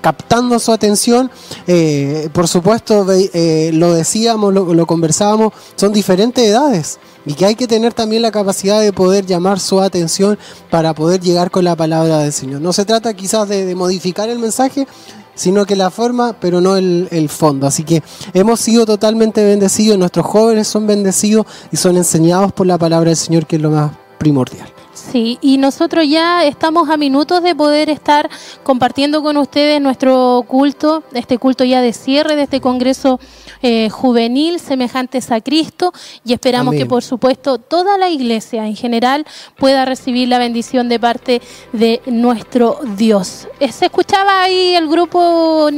captando 0.00 0.56
su 0.60 0.70
atención. 0.70 1.32
Eh, 1.66 2.28
por 2.32 2.46
supuesto, 2.46 3.04
eh, 3.10 3.72
lo 3.74 3.92
decíamos, 3.92 4.54
lo, 4.54 4.72
lo 4.72 4.86
conversábamos, 4.86 5.52
son 5.74 5.92
diferentes 5.92 6.46
edades 6.46 7.00
y 7.26 7.34
que 7.34 7.46
hay 7.46 7.54
que 7.54 7.66
tener 7.66 7.92
también 7.92 8.22
la 8.22 8.30
capacidad 8.30 8.80
de 8.80 8.92
poder 8.92 9.26
llamar 9.26 9.60
su 9.60 9.80
atención 9.80 10.38
para 10.70 10.94
poder 10.94 11.20
llegar 11.20 11.50
con 11.50 11.64
la 11.64 11.76
palabra 11.76 12.18
del 12.18 12.32
Señor. 12.32 12.60
No 12.60 12.72
se 12.72 12.84
trata 12.84 13.14
quizás 13.14 13.48
de, 13.48 13.74
modificar 13.74 14.28
el 14.28 14.38
mensaje, 14.38 14.86
sino 15.34 15.64
que 15.64 15.76
la 15.76 15.90
forma, 15.90 16.34
pero 16.38 16.60
no 16.60 16.76
el, 16.76 17.08
el, 17.10 17.28
fondo. 17.28 17.66
Así 17.66 17.84
que 17.84 18.02
hemos 18.34 18.60
sido 18.60 18.86
totalmente 18.86 19.44
bendecidos, 19.44 19.98
nuestros 19.98 20.26
jóvenes 20.26 20.68
son 20.68 20.86
bendecidos 20.86 21.46
y 21.72 21.76
son 21.76 21.96
enseñados 21.96 22.52
por 22.52 22.66
la 22.66 22.78
palabra 22.78 23.10
del 23.10 23.16
Señor, 23.16 23.46
que 23.46 23.56
es 23.56 23.62
lo 23.62 23.70
más 23.70 23.92
primordial. 24.18 24.72
Sí, 25.00 25.38
y 25.40 25.56
nosotros 25.58 26.06
ya 26.08 26.44
estamos 26.44 26.90
a 26.90 26.96
minutos 26.96 27.42
de 27.42 27.54
poder 27.54 27.88
estar 27.88 28.28
compartiendo 28.62 29.22
con 29.22 29.36
ustedes 29.38 29.80
nuestro 29.80 30.44
culto, 30.46 31.02
este 31.14 31.38
culto 31.38 31.64
ya 31.64 31.80
de 31.80 31.92
cierre 31.92 32.36
de 32.36 32.42
este 32.42 32.60
Congreso 32.60 33.18
eh, 33.62 33.88
Juvenil 33.90 34.60
semejantes 34.60 35.30
a 35.30 35.40
Cristo 35.40 35.92
y 36.24 36.32
esperamos 36.32 36.74
que 36.74 36.86
por 36.86 37.02
supuesto 37.02 37.58
toda 37.58 37.98
la 37.98 38.08
iglesia 38.08 38.66
en 38.66 38.76
general 38.76 39.26
pueda 39.56 39.84
recibir 39.84 40.28
la 40.28 40.38
bendición 40.38 40.88
de 40.88 41.00
parte 41.00 41.40
de 41.72 42.02
nuestro 42.06 42.78
Dios. 42.96 43.48
Eh, 43.58 43.72
se 43.72 43.86
escuchaba 43.86 44.42
ahí 44.42 44.74
el 44.74 44.88
grupo 44.88 45.68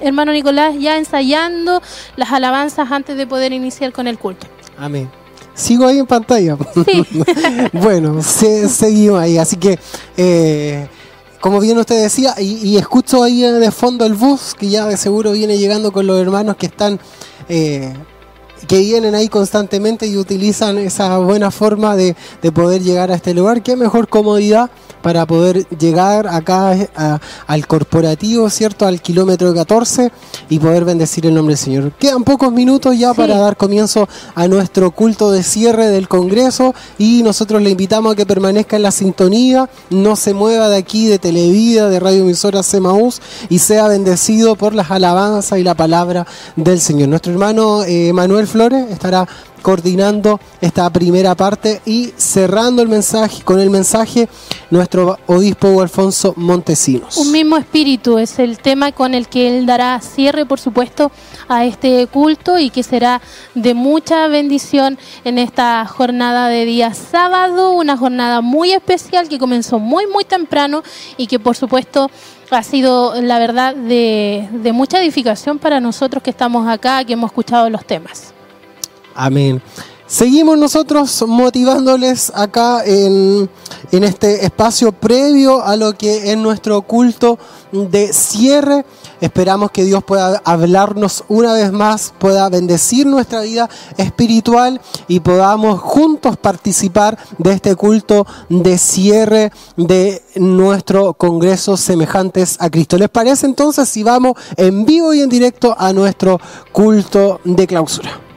hermano 0.00 0.32
Nicolás 0.32 0.74
ya 0.78 0.98
ensayando 0.98 1.80
las 2.16 2.32
alabanzas 2.32 2.90
antes 2.90 3.16
de 3.16 3.26
poder 3.26 3.52
iniciar 3.52 3.92
con 3.92 4.06
el 4.08 4.18
culto. 4.18 4.46
Amén. 4.76 5.21
Sigo 5.54 5.86
ahí 5.86 5.98
en 5.98 6.06
pantalla. 6.06 6.56
bueno, 7.72 8.22
seguimos 8.22 9.20
ahí. 9.20 9.38
Así 9.38 9.56
que, 9.56 9.78
eh, 10.16 10.86
como 11.40 11.60
bien 11.60 11.78
usted 11.78 12.02
decía, 12.02 12.34
y, 12.38 12.76
escucho 12.76 13.22
ahí 13.22 13.42
de 13.42 13.70
fondo 13.70 14.06
el 14.06 14.14
bus, 14.14 14.54
que 14.58 14.68
ya 14.68 14.86
de 14.86 14.96
seguro 14.96 15.32
viene 15.32 15.58
llegando 15.58 15.92
con 15.92 16.06
los 16.06 16.20
hermanos 16.20 16.56
que 16.56 16.66
están 16.66 16.98
eh, 17.48 17.92
que 18.66 18.78
vienen 18.78 19.14
ahí 19.14 19.28
constantemente 19.28 20.06
y 20.06 20.16
utilizan 20.16 20.78
esa 20.78 21.18
buena 21.18 21.50
forma 21.50 21.96
de, 21.96 22.14
poder 22.52 22.82
llegar 22.82 23.10
a 23.10 23.14
este 23.14 23.34
lugar. 23.34 23.62
Qué 23.62 23.76
mejor 23.76 24.08
comodidad 24.08 24.70
para 25.00 25.26
poder 25.26 25.66
llegar 25.70 26.28
acá 26.28 26.76
al 27.46 27.66
corporativo, 27.66 28.48
¿cierto? 28.50 28.86
Al 28.86 29.00
kilómetro 29.00 29.52
14 29.52 30.12
y 30.48 30.58
poder 30.58 30.84
bendecir 30.84 31.26
el 31.26 31.34
nombre 31.34 31.54
del 31.54 31.64
Señor. 31.64 31.92
Quedan 31.92 32.22
pocos 32.22 32.52
minutos 32.52 32.96
ya 32.96 33.12
para 33.12 33.36
dar 33.38 33.56
comienzo 33.56 34.08
a 34.34 34.46
nuestro 34.46 34.92
culto 34.92 35.32
de 35.32 35.42
cierre 35.42 35.88
del 35.88 36.08
Congreso 36.08 36.74
y 36.98 37.22
nosotros 37.22 37.62
le 37.62 37.70
invitamos 37.70 38.12
a 38.12 38.16
que 38.16 38.26
permanezca 38.26 38.76
en 38.76 38.82
la 38.82 38.92
sintonía, 38.92 39.68
no 39.90 40.14
se 40.14 40.34
mueva 40.34 40.68
de 40.68 40.76
aquí, 40.76 41.06
de 41.06 41.18
Televida, 41.18 41.88
de 41.88 41.98
Radio 41.98 42.22
Emisora 42.22 42.62
Semaús 42.62 43.20
y 43.48 43.58
sea 43.58 43.88
bendecido 43.88 44.54
por 44.56 44.74
las 44.74 44.90
alabanzas 44.90 45.58
y 45.58 45.64
la 45.64 45.74
palabra 45.74 46.26
del 46.54 46.80
Señor. 46.80 47.08
Nuestro 47.08 47.32
hermano 47.32 47.82
eh, 47.84 48.12
Manuel 48.12 48.46
Flores 48.52 48.90
estará 48.90 49.26
coordinando 49.62 50.38
esta 50.60 50.90
primera 50.90 51.34
parte 51.34 51.80
y 51.86 52.12
cerrando 52.16 52.82
el 52.82 52.88
mensaje 52.88 53.42
con 53.42 53.60
el 53.60 53.70
mensaje 53.70 54.28
nuestro 54.70 55.18
obispo 55.26 55.80
Alfonso 55.80 56.34
Montesinos. 56.36 57.16
Un 57.16 57.32
mismo 57.32 57.56
espíritu 57.56 58.18
es 58.18 58.38
el 58.38 58.58
tema 58.58 58.92
con 58.92 59.14
el 59.14 59.28
que 59.28 59.48
él 59.48 59.64
dará 59.64 59.98
cierre, 60.00 60.44
por 60.44 60.60
supuesto, 60.60 61.10
a 61.48 61.64
este 61.64 62.06
culto 62.08 62.58
y 62.58 62.68
que 62.68 62.82
será 62.82 63.22
de 63.54 63.72
mucha 63.72 64.26
bendición 64.28 64.98
en 65.24 65.38
esta 65.38 65.86
jornada 65.86 66.48
de 66.48 66.66
día 66.66 66.92
sábado, 66.92 67.72
una 67.72 67.96
jornada 67.96 68.42
muy 68.42 68.72
especial 68.72 69.28
que 69.28 69.38
comenzó 69.38 69.78
muy 69.78 70.06
muy 70.06 70.24
temprano 70.24 70.82
y 71.16 71.26
que 71.26 71.38
por 71.38 71.56
supuesto 71.56 72.10
ha 72.50 72.62
sido 72.62 73.18
la 73.22 73.38
verdad 73.38 73.74
de, 73.74 74.46
de 74.52 74.72
mucha 74.72 75.00
edificación 75.00 75.58
para 75.58 75.80
nosotros 75.80 76.22
que 76.22 76.30
estamos 76.30 76.68
acá, 76.68 77.02
que 77.04 77.14
hemos 77.14 77.30
escuchado 77.30 77.70
los 77.70 77.86
temas. 77.86 78.34
Amén. 79.14 79.62
Seguimos 80.12 80.58
nosotros 80.58 81.24
motivándoles 81.26 82.30
acá 82.34 82.84
en, 82.84 83.48
este 83.92 84.44
espacio 84.44 84.92
previo 84.92 85.64
a 85.64 85.74
lo 85.74 85.94
que 85.94 86.30
es 86.30 86.36
nuestro 86.36 86.82
culto 86.82 87.38
de 87.72 88.12
cierre. 88.12 88.84
Esperamos 89.22 89.70
que 89.70 89.84
Dios 89.84 90.04
pueda 90.04 90.42
hablarnos 90.44 91.24
una 91.28 91.54
vez 91.54 91.72
más, 91.72 92.12
pueda 92.18 92.50
bendecir 92.50 93.06
nuestra 93.06 93.40
vida 93.40 93.70
espiritual 93.96 94.82
y 95.08 95.20
podamos 95.20 95.80
juntos 95.80 96.36
participar 96.36 97.16
de 97.38 97.54
este 97.54 97.74
culto 97.74 98.26
de 98.50 98.76
cierre 98.76 99.50
de 99.78 100.22
nuestro 100.36 101.14
congreso 101.14 101.78
semejantes 101.78 102.58
a 102.60 102.68
Cristo. 102.68 102.98
¿Les 102.98 103.08
parece 103.08 103.46
entonces 103.46 103.88
si 103.88 104.02
vamos 104.02 104.34
en 104.58 104.84
vivo 104.84 105.14
y 105.14 105.22
en 105.22 105.30
directo 105.30 105.74
a 105.78 105.94
nuestro 105.94 106.38
culto 106.70 107.40
de 107.44 107.66
clausura? 107.66 108.31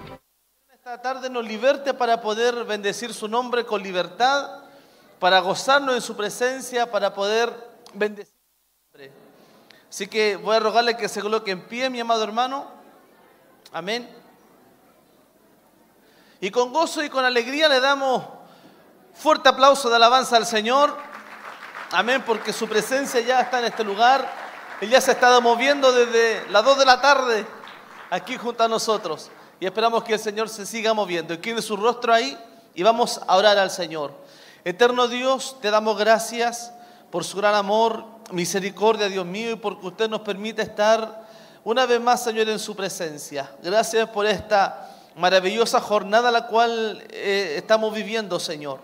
Tarde 1.02 1.30
nos 1.30 1.46
liberte 1.46 1.94
para 1.94 2.22
poder 2.22 2.64
bendecir 2.64 3.14
su 3.14 3.28
nombre 3.28 3.66
con 3.66 3.82
libertad, 3.82 4.62
para 5.20 5.40
gozarnos 5.40 5.96
en 5.96 6.02
su 6.02 6.16
presencia, 6.16 6.90
para 6.90 7.14
poder 7.14 7.52
bendecir 7.94 8.34
su 8.34 8.98
nombre. 8.98 9.12
Así 9.90 10.08
que 10.08 10.36
voy 10.38 10.56
a 10.56 10.60
rogarle 10.60 10.96
que 10.96 11.10
se 11.10 11.22
coloque 11.22 11.52
en 11.52 11.68
pie, 11.68 11.90
mi 11.90 12.00
amado 12.00 12.24
hermano. 12.24 12.68
Amén. 13.72 14.10
Y 16.40 16.52
con 16.52 16.72
gozo 16.72 17.04
y 17.04 17.10
con 17.10 17.26
alegría 17.26 17.68
le 17.68 17.80
damos 17.80 18.24
fuerte 19.14 19.50
aplauso 19.50 19.90
de 19.90 19.96
alabanza 19.96 20.38
al 20.38 20.46
Señor. 20.46 20.96
Amén, 21.92 22.24
porque 22.26 22.54
su 22.54 22.68
presencia 22.68 23.20
ya 23.22 23.42
está 23.42 23.60
en 23.60 23.66
este 23.66 23.84
lugar. 23.84 24.30
Él 24.82 24.90
ya 24.90 25.02
se 25.02 25.12
ha 25.12 25.14
estado 25.14 25.42
moviendo 25.42 25.92
desde 25.92 26.50
las 26.52 26.64
2 26.64 26.80
de 26.80 26.86
la 26.86 27.02
tarde 27.02 27.46
aquí 28.10 28.38
junto 28.38 28.64
a 28.64 28.68
nosotros 28.68 29.32
y 29.60 29.66
esperamos 29.66 30.04
que 30.04 30.14
el 30.14 30.20
Señor 30.20 30.50
se 30.50 30.66
siga 30.66 30.94
moviendo. 30.94 31.38
Tiene 31.40 31.62
su 31.62 31.78
rostro 31.78 32.14
ahí 32.14 32.38
y 32.74 32.84
vamos 32.84 33.20
a 33.26 33.38
orar 33.38 33.58
al 33.58 33.72
Señor. 33.72 34.12
Eterno 34.64 35.08
Dios, 35.08 35.58
te 35.62 35.72
damos 35.72 35.98
gracias 35.98 36.74
por 37.12 37.24
su 37.24 37.38
gran 37.38 37.56
amor, 37.56 38.04
misericordia, 38.32 39.08
Dios 39.08 39.26
mío, 39.26 39.52
y 39.52 39.56
porque 39.56 39.88
usted 39.88 40.10
nos 40.10 40.22
permite 40.22 40.62
estar 40.62 41.24
una 41.64 41.86
vez 41.86 42.02
más, 42.02 42.24
Señor, 42.24 42.50
en 42.50 42.60
su 42.60 42.76
presencia. 42.76 43.52
Gracias 43.64 44.10
por 44.10 44.26
esta 44.26 44.90
maravillosa 45.16 45.80
jornada 45.80 46.32
la 46.32 46.48
cual 46.48 47.04
eh, 47.10 47.56
estamos 47.58 47.94
viviendo, 47.94 48.40
Señor. 48.40 48.80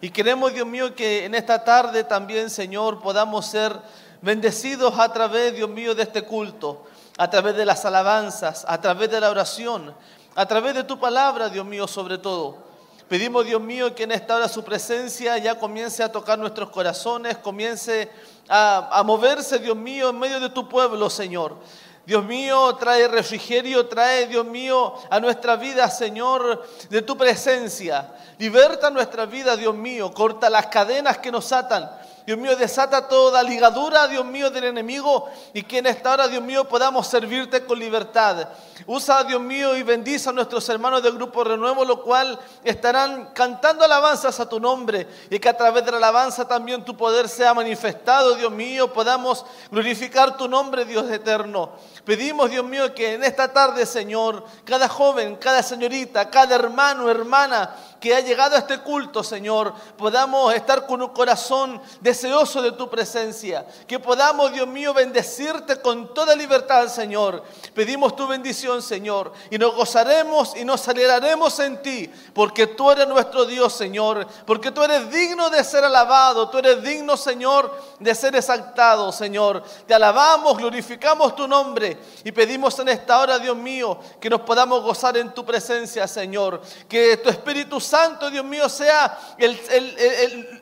Y 0.00 0.10
queremos, 0.10 0.52
Dios 0.52 0.66
mío, 0.66 0.94
que 0.94 1.24
en 1.24 1.34
esta 1.34 1.64
tarde 1.64 2.04
también, 2.04 2.50
Señor, 2.50 3.00
podamos 3.00 3.46
ser 3.46 3.74
bendecidos 4.20 4.98
a 4.98 5.12
través, 5.12 5.54
Dios 5.54 5.70
mío, 5.70 5.94
de 5.94 6.02
este 6.02 6.22
culto, 6.22 6.84
a 7.16 7.30
través 7.30 7.56
de 7.56 7.64
las 7.64 7.84
alabanzas, 7.84 8.64
a 8.68 8.80
través 8.80 9.10
de 9.10 9.20
la 9.20 9.30
oración, 9.30 9.94
a 10.34 10.46
través 10.46 10.74
de 10.74 10.84
tu 10.84 10.98
palabra, 10.98 11.48
Dios 11.48 11.64
mío, 11.64 11.86
sobre 11.86 12.18
todo. 12.18 12.66
Pedimos, 13.08 13.46
Dios 13.46 13.60
mío, 13.60 13.94
que 13.94 14.02
en 14.02 14.12
esta 14.12 14.34
hora 14.34 14.48
su 14.48 14.64
presencia 14.64 15.38
ya 15.38 15.58
comience 15.58 16.02
a 16.02 16.10
tocar 16.10 16.38
nuestros 16.38 16.70
corazones, 16.70 17.36
comience 17.36 18.10
a, 18.48 19.02
moverse, 19.04 19.60
Dios 19.60 19.76
mío, 19.76 20.10
en 20.10 20.18
medio 20.18 20.40
de 20.40 20.50
tu 20.50 20.68
pueblo, 20.68 21.08
Señor. 21.08 21.56
Dios 22.04 22.24
mío, 22.24 22.74
trae 22.76 23.08
refrigerio, 23.08 23.86
trae, 23.86 24.26
Dios 24.26 24.44
mío, 24.44 24.94
a 25.08 25.20
nuestra 25.20 25.56
vida, 25.56 25.88
Señor, 25.88 26.66
de 26.90 27.02
tu 27.02 27.16
presencia. 27.16 28.12
Liberta 28.38 28.90
nuestra 28.90 29.24
vida, 29.24 29.56
Dios 29.56 29.74
mío, 29.74 30.12
corta 30.12 30.50
las 30.50 30.66
cadenas 30.66 31.18
que 31.18 31.32
nos 31.32 31.52
atan. 31.52 31.88
Dios 32.26 32.36
mío, 32.38 32.56
desata 32.56 33.06
toda 33.06 33.40
ligadura, 33.44 34.08
Dios 34.08 34.24
mío, 34.24 34.50
del 34.50 34.64
enemigo 34.64 35.30
y 35.54 35.62
que 35.62 35.78
en 35.78 35.86
esta 35.86 36.12
hora, 36.12 36.26
Dios 36.26 36.42
mío, 36.42 36.68
podamos 36.68 37.06
servirte 37.06 37.64
con 37.64 37.78
libertad. 37.78 38.48
Usa, 38.84 39.22
Dios 39.22 39.40
mío, 39.40 39.76
y 39.76 39.84
bendice 39.84 40.28
a 40.28 40.32
nuestros 40.32 40.68
hermanos 40.68 41.04
del 41.04 41.14
Grupo 41.14 41.44
Renuevo, 41.44 41.84
lo 41.84 42.02
cual 42.02 42.36
estarán 42.64 43.30
cantando 43.32 43.84
alabanzas 43.84 44.40
a 44.40 44.48
tu 44.48 44.58
nombre 44.58 45.06
y 45.30 45.38
que 45.38 45.48
a 45.48 45.56
través 45.56 45.84
de 45.84 45.92
la 45.92 45.98
alabanza 45.98 46.48
también 46.48 46.84
tu 46.84 46.96
poder 46.96 47.28
sea 47.28 47.54
manifestado, 47.54 48.34
Dios 48.34 48.50
mío, 48.50 48.92
podamos 48.92 49.46
glorificar 49.70 50.36
tu 50.36 50.48
nombre, 50.48 50.84
Dios 50.84 51.08
eterno. 51.08 51.70
Pedimos, 52.06 52.48
Dios 52.52 52.64
mío, 52.64 52.94
que 52.94 53.14
en 53.14 53.24
esta 53.24 53.52
tarde, 53.52 53.84
Señor, 53.84 54.44
cada 54.64 54.88
joven, 54.88 55.34
cada 55.34 55.60
señorita, 55.60 56.30
cada 56.30 56.54
hermano, 56.54 57.10
hermana, 57.10 57.74
que 57.98 58.14
ha 58.14 58.20
llegado 58.20 58.54
a 58.54 58.60
este 58.60 58.78
culto, 58.78 59.24
Señor, 59.24 59.74
podamos 59.98 60.54
estar 60.54 60.86
con 60.86 61.02
un 61.02 61.08
corazón 61.08 61.82
deseoso 62.00 62.62
de 62.62 62.70
tu 62.70 62.88
presencia. 62.88 63.66
Que 63.88 63.98
podamos, 63.98 64.52
Dios 64.52 64.68
mío, 64.68 64.94
bendecirte 64.94 65.80
con 65.80 66.14
toda 66.14 66.36
libertad, 66.36 66.86
Señor. 66.86 67.42
Pedimos 67.74 68.14
tu 68.14 68.28
bendición, 68.28 68.82
Señor, 68.82 69.32
y 69.50 69.58
nos 69.58 69.74
gozaremos 69.74 70.56
y 70.56 70.64
nos 70.64 70.86
alegraremos 70.86 71.58
en 71.58 71.82
ti, 71.82 72.08
porque 72.32 72.68
tú 72.68 72.88
eres 72.88 73.08
nuestro 73.08 73.46
Dios, 73.46 73.72
Señor, 73.72 74.24
porque 74.46 74.70
tú 74.70 74.84
eres 74.84 75.10
digno 75.10 75.50
de 75.50 75.64
ser 75.64 75.82
alabado, 75.82 76.48
tú 76.50 76.58
eres 76.58 76.80
digno, 76.84 77.16
Señor, 77.16 77.76
de 77.98 78.14
ser 78.14 78.36
exaltado, 78.36 79.10
Señor. 79.10 79.64
Te 79.88 79.94
alabamos, 79.94 80.56
glorificamos 80.56 81.34
tu 81.34 81.48
nombre 81.48 81.95
y 82.24 82.32
pedimos 82.32 82.78
en 82.78 82.88
esta 82.88 83.18
hora, 83.20 83.38
Dios 83.38 83.56
mío, 83.56 83.98
que 84.20 84.30
nos 84.30 84.40
podamos 84.42 84.82
gozar 84.82 85.16
en 85.16 85.32
tu 85.34 85.44
presencia, 85.44 86.06
Señor. 86.08 86.60
Que 86.88 87.16
tu 87.18 87.28
Espíritu 87.28 87.80
Santo, 87.80 88.30
Dios 88.30 88.44
mío, 88.44 88.68
sea 88.68 89.18
el, 89.38 89.58
el- 89.70 89.98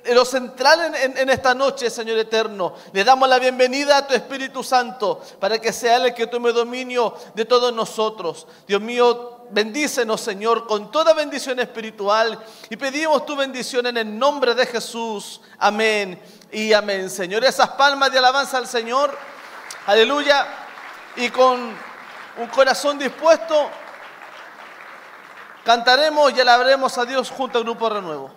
el- 0.04 0.14
lo 0.14 0.24
central 0.24 0.94
en, 0.94 1.16
en- 1.18 1.30
esta 1.30 1.54
noche, 1.54 1.90
Señor 1.90 2.18
eterno. 2.18 2.74
Le 2.92 3.04
damos 3.04 3.28
la 3.28 3.38
bienvenida 3.38 3.98
a 3.98 4.06
tu 4.06 4.14
Espíritu 4.14 4.62
Santo 4.62 5.20
para 5.40 5.58
que 5.58 5.72
sea 5.72 5.96
el 5.96 6.14
que 6.14 6.26
tome 6.26 6.52
dominio 6.52 7.14
de 7.34 7.44
todos 7.44 7.72
nosotros. 7.72 8.46
Dios 8.66 8.80
mío, 8.80 9.46
bendícenos, 9.50 10.20
Señor, 10.20 10.66
con 10.66 10.90
toda 10.90 11.12
bendición 11.12 11.60
espiritual 11.60 12.38
y 12.70 12.76
pedimos 12.76 13.24
tu 13.26 13.36
bendición 13.36 13.86
en 13.86 13.96
el 13.98 14.18
nombre 14.18 14.54
de 14.54 14.66
Jesús. 14.66 15.40
Amén 15.58 16.20
y 16.50 16.72
amén. 16.72 17.10
Señor, 17.10 17.44
esas 17.44 17.70
palmas 17.70 18.10
de 18.12 18.18
alabanza 18.18 18.58
al 18.58 18.66
Señor. 18.66 19.16
Aleluya. 19.86 20.63
Y 21.16 21.30
con 21.30 21.76
un 22.36 22.46
corazón 22.48 22.98
dispuesto, 22.98 23.70
cantaremos 25.64 26.32
y 26.32 26.40
alabaremos 26.40 26.98
a 26.98 27.04
Dios 27.04 27.30
junto 27.30 27.58
al 27.58 27.64
grupo 27.64 27.88
Renuevo. 27.88 28.34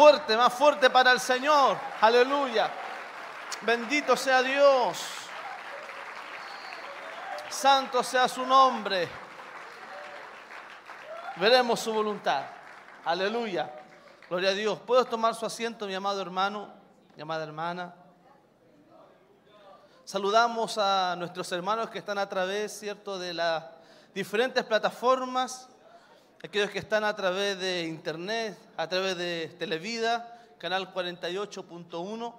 Fuerte, 0.00 0.34
más 0.34 0.54
fuerte 0.54 0.88
para 0.88 1.12
el 1.12 1.20
Señor. 1.20 1.76
Aleluya. 2.00 2.70
Bendito 3.60 4.16
sea 4.16 4.40
Dios. 4.40 4.96
Santo 7.50 8.02
sea 8.02 8.26
su 8.26 8.46
nombre. 8.46 9.06
Veremos 11.36 11.80
su 11.80 11.92
voluntad. 11.92 12.46
Aleluya. 13.04 13.70
Gloria 14.26 14.48
a 14.48 14.52
Dios. 14.54 14.78
¿Puedo 14.86 15.04
tomar 15.04 15.34
su 15.34 15.44
asiento, 15.44 15.86
mi 15.86 15.94
amado 15.94 16.22
hermano, 16.22 16.72
mi 17.14 17.20
amada 17.20 17.44
hermana? 17.44 17.94
Saludamos 20.06 20.78
a 20.78 21.14
nuestros 21.18 21.52
hermanos 21.52 21.90
que 21.90 21.98
están 21.98 22.16
a 22.16 22.26
través, 22.26 22.72
¿cierto?, 22.72 23.18
de 23.18 23.34
las 23.34 23.64
diferentes 24.14 24.64
plataformas, 24.64 25.59
aquellos 26.50 26.70
que 26.72 26.80
están 26.80 27.04
a 27.04 27.14
través 27.14 27.60
de 27.60 27.84
internet, 27.84 28.58
a 28.76 28.88
través 28.88 29.16
de 29.16 29.54
Televida, 29.56 30.36
canal 30.58 30.92
48.1, 30.92 32.34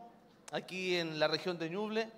aquí 0.52 0.98
en 0.98 1.18
la 1.18 1.30
región 1.30 1.58
de 1.58 1.70
Ñuble. 1.70 2.12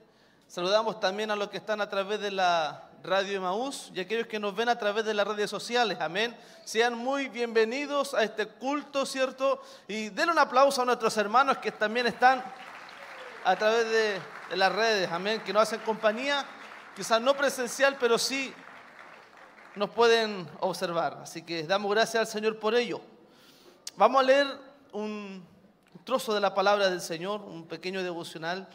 Saludamos 0.47 0.99
también 0.99 1.29
a 1.29 1.35
los 1.35 1.49
que 1.49 1.57
están 1.57 1.81
a 1.81 1.89
través 1.91 2.19
de 2.19 2.31
la 2.31 2.89
radio 3.03 3.37
Emaús 3.37 3.91
y 3.93 3.99
aquellos 3.99 4.25
que 4.25 4.39
nos 4.39 4.55
ven 4.55 4.69
a 4.69 4.79
través 4.79 5.05
de 5.05 5.13
las 5.13 5.27
redes 5.27 5.51
sociales. 5.51 5.99
Amén. 6.01 6.35
Sean 6.65 6.97
muy 6.97 7.29
bienvenidos 7.29 8.15
a 8.15 8.23
este 8.23 8.47
culto, 8.47 9.05
¿cierto? 9.05 9.61
Y 9.87 10.09
denle 10.09 10.31
un 10.31 10.39
aplauso 10.39 10.81
a 10.81 10.85
nuestros 10.85 11.15
hermanos 11.17 11.59
que 11.59 11.71
también 11.71 12.07
están 12.07 12.43
a 13.45 13.55
través 13.55 13.87
de 13.87 14.19
las 14.55 14.71
redes, 14.71 15.11
amén, 15.11 15.43
que 15.45 15.53
nos 15.53 15.61
hacen 15.61 15.81
compañía, 15.81 16.43
quizás 16.95 17.21
no 17.21 17.37
presencial, 17.37 17.97
pero 17.99 18.17
sí 18.17 18.51
nos 19.75 19.89
pueden 19.89 20.47
observar. 20.59 21.19
Así 21.21 21.41
que 21.41 21.63
damos 21.63 21.91
gracias 21.91 22.21
al 22.21 22.27
Señor 22.27 22.59
por 22.59 22.75
ello. 22.75 23.01
Vamos 23.95 24.21
a 24.21 24.23
leer 24.23 24.47
un 24.91 25.43
trozo 26.03 26.33
de 26.33 26.39
la 26.39 26.53
palabra 26.53 26.89
del 26.89 27.01
Señor, 27.01 27.41
un 27.41 27.65
pequeño 27.65 28.03
devocional, 28.03 28.67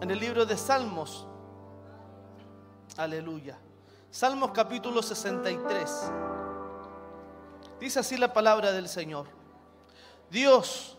en 0.00 0.10
el 0.10 0.18
libro 0.18 0.46
de 0.46 0.56
Salmos. 0.56 1.26
Aleluya. 2.96 3.58
Salmos 4.10 4.52
capítulo 4.52 5.02
63. 5.02 6.12
Dice 7.80 7.98
así 7.98 8.16
la 8.16 8.32
palabra 8.32 8.72
del 8.72 8.88
Señor. 8.88 9.26
Dios, 10.30 10.96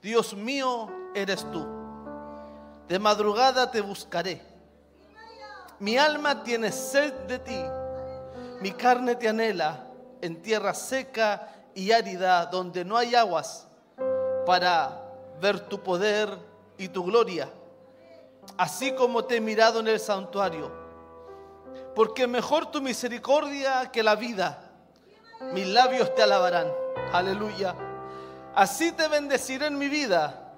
Dios 0.00 0.34
mío 0.34 0.90
eres 1.14 1.50
tú. 1.50 1.66
De 2.88 2.98
madrugada 2.98 3.70
te 3.70 3.80
buscaré. 3.80 4.42
Mi 5.80 5.98
alma 5.98 6.42
tiene 6.44 6.70
sed 6.70 7.12
de 7.26 7.38
ti. 7.38 7.60
Mi 8.62 8.70
carne 8.70 9.16
te 9.16 9.28
anhela 9.28 9.88
en 10.20 10.40
tierra 10.40 10.72
seca 10.72 11.48
y 11.74 11.90
árida 11.90 12.46
donde 12.46 12.84
no 12.84 12.96
hay 12.96 13.16
aguas 13.16 13.66
para 14.46 15.02
ver 15.40 15.58
tu 15.58 15.82
poder 15.82 16.28
y 16.78 16.86
tu 16.86 17.02
gloria. 17.02 17.48
Así 18.56 18.92
como 18.92 19.24
te 19.24 19.38
he 19.38 19.40
mirado 19.40 19.80
en 19.80 19.88
el 19.88 19.98
santuario. 19.98 20.70
Porque 21.96 22.28
mejor 22.28 22.66
tu 22.66 22.80
misericordia 22.80 23.90
que 23.90 24.04
la 24.04 24.14
vida. 24.14 24.70
Mis 25.52 25.66
labios 25.66 26.14
te 26.14 26.22
alabarán. 26.22 26.68
Aleluya. 27.12 27.74
Así 28.54 28.92
te 28.92 29.08
bendeciré 29.08 29.66
en 29.66 29.76
mi 29.76 29.88
vida. 29.88 30.54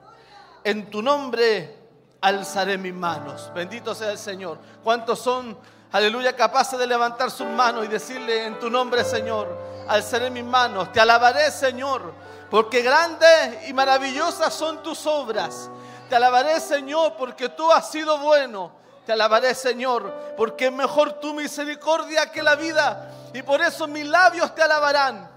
En 0.62 0.90
tu 0.90 1.00
nombre 1.00 1.74
alzaré 2.20 2.76
mis 2.76 2.92
manos. 2.92 3.50
Bendito 3.54 3.94
sea 3.94 4.10
el 4.10 4.18
Señor. 4.18 4.58
¿Cuántos 4.82 5.20
son, 5.20 5.56
aleluya, 5.94 6.34
capaces 6.34 6.76
de 6.76 6.88
levantar 6.88 7.30
sus 7.30 7.46
manos 7.46 7.84
y 7.84 7.88
decirle 7.88 8.46
en 8.46 8.58
tu 8.58 8.68
nombre, 8.68 9.04
Señor, 9.04 9.46
alzaré 9.86 10.28
mis 10.28 10.42
manos? 10.42 10.92
Te 10.92 10.98
alabaré, 10.98 11.52
Señor, 11.52 12.12
porque 12.50 12.82
grandes 12.82 13.68
y 13.68 13.72
maravillosas 13.72 14.52
son 14.52 14.82
tus 14.82 15.06
obras. 15.06 15.70
Te 16.08 16.16
alabaré, 16.16 16.58
Señor, 16.58 17.14
porque 17.16 17.48
tú 17.48 17.70
has 17.70 17.90
sido 17.90 18.18
bueno. 18.18 18.72
Te 19.06 19.12
alabaré, 19.12 19.54
Señor, 19.54 20.12
porque 20.36 20.66
es 20.66 20.72
mejor 20.72 21.12
tu 21.14 21.32
misericordia 21.32 22.28
que 22.28 22.42
la 22.42 22.56
vida. 22.56 23.10
Y 23.32 23.42
por 23.42 23.60
eso 23.62 23.86
mis 23.86 24.06
labios 24.06 24.52
te 24.52 24.62
alabarán. 24.62 25.30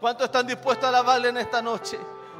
¿Cuántos 0.00 0.26
están 0.26 0.46
dispuestos 0.46 0.84
a 0.84 0.88
alabarle 0.88 1.30
en 1.30 1.38
esta 1.38 1.60
noche? 1.60 1.98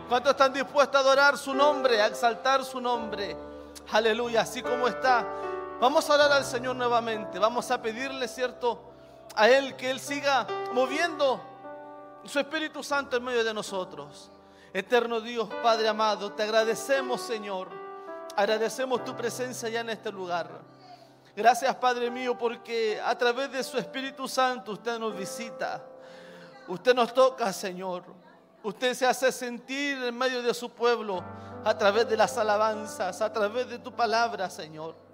¿Cuántos 0.08 0.30
están 0.30 0.52
dispuestos 0.52 0.94
a 0.94 1.00
adorar 1.00 1.36
su 1.36 1.52
nombre, 1.52 2.00
a 2.00 2.06
exaltar 2.06 2.64
su 2.64 2.80
nombre? 2.80 3.36
Aleluya, 3.90 4.42
así 4.42 4.62
como 4.62 4.86
está. 4.86 5.24
Vamos 5.84 6.08
a 6.08 6.14
orar 6.14 6.32
al 6.32 6.46
Señor 6.46 6.74
nuevamente. 6.76 7.38
Vamos 7.38 7.70
a 7.70 7.82
pedirle, 7.82 8.26
¿cierto? 8.26 8.90
A 9.34 9.50
Él 9.50 9.76
que 9.76 9.90
Él 9.90 10.00
siga 10.00 10.46
moviendo 10.72 11.38
su 12.24 12.38
Espíritu 12.38 12.82
Santo 12.82 13.18
en 13.18 13.22
medio 13.22 13.44
de 13.44 13.52
nosotros. 13.52 14.30
Eterno 14.72 15.20
Dios, 15.20 15.46
Padre 15.62 15.86
amado, 15.86 16.32
te 16.32 16.42
agradecemos, 16.42 17.20
Señor. 17.20 17.68
Agradecemos 18.34 19.04
tu 19.04 19.14
presencia 19.14 19.68
ya 19.68 19.80
en 19.80 19.90
este 19.90 20.10
lugar. 20.10 20.48
Gracias, 21.36 21.76
Padre 21.76 22.10
mío, 22.10 22.38
porque 22.38 22.98
a 23.04 23.14
través 23.18 23.52
de 23.52 23.62
su 23.62 23.76
Espíritu 23.76 24.26
Santo 24.26 24.72
usted 24.72 24.98
nos 24.98 25.14
visita. 25.14 25.84
Usted 26.66 26.94
nos 26.94 27.12
toca, 27.12 27.52
Señor. 27.52 28.04
Usted 28.62 28.94
se 28.94 29.04
hace 29.04 29.30
sentir 29.30 30.02
en 30.02 30.16
medio 30.16 30.40
de 30.40 30.54
su 30.54 30.70
pueblo 30.70 31.22
a 31.62 31.76
través 31.76 32.08
de 32.08 32.16
las 32.16 32.38
alabanzas, 32.38 33.20
a 33.20 33.30
través 33.30 33.68
de 33.68 33.78
tu 33.78 33.92
palabra, 33.92 34.48
Señor. 34.48 35.04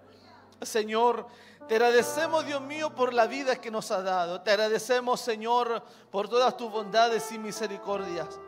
Señor, 0.63 1.27
te 1.69 1.77
agradecemos, 1.77 2.45
Dios 2.45 2.61
mío, 2.61 2.95
por 2.95 3.15
la 3.15 3.27
vida 3.27 3.57
que 3.57 3.71
nos 3.71 3.91
ha 3.91 4.03
dado. 4.03 4.41
Te 4.41 4.51
agradecemos, 4.51 5.21
Señor, 5.21 5.83
por 6.11 6.29
todas 6.29 6.57
tus 6.57 6.71
bondades 6.71 7.31
y 7.33 7.39
misericordias. 7.39 8.41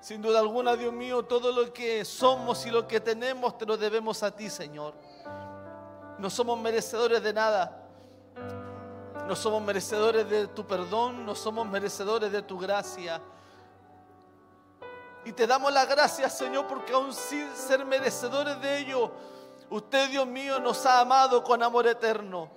Sin 0.00 0.22
duda 0.22 0.40
alguna, 0.40 0.76
Dios 0.76 0.92
mío, 0.92 1.22
todo 1.24 1.52
lo 1.52 1.72
que 1.72 2.04
somos 2.04 2.64
y 2.64 2.70
lo 2.70 2.88
que 2.88 3.00
tenemos 3.00 3.58
te 3.58 3.66
lo 3.66 3.76
debemos 3.76 4.22
a 4.22 4.34
ti, 4.34 4.48
Señor. 4.48 4.94
No 6.18 6.30
somos 6.30 6.58
merecedores 6.58 7.22
de 7.22 7.32
nada. 7.32 7.86
No 9.26 9.36
somos 9.36 9.62
merecedores 9.62 10.28
de 10.28 10.48
tu 10.48 10.66
perdón, 10.66 11.24
no 11.24 11.34
somos 11.34 11.66
merecedores 11.68 12.32
de 12.32 12.42
tu 12.42 12.58
gracia. 12.58 13.20
Y 15.24 15.32
te 15.32 15.46
damos 15.46 15.72
las 15.72 15.86
gracias, 15.88 16.36
Señor, 16.36 16.66
porque 16.66 16.92
aún 16.92 17.12
sin 17.12 17.48
ser 17.54 17.84
merecedores 17.84 18.60
de 18.60 18.78
ello, 18.78 19.12
usted, 19.70 20.10
Dios 20.10 20.26
mío, 20.26 20.58
nos 20.60 20.84
ha 20.86 21.00
amado 21.00 21.42
con 21.42 21.62
amor 21.62 21.86
eterno. 21.86 22.50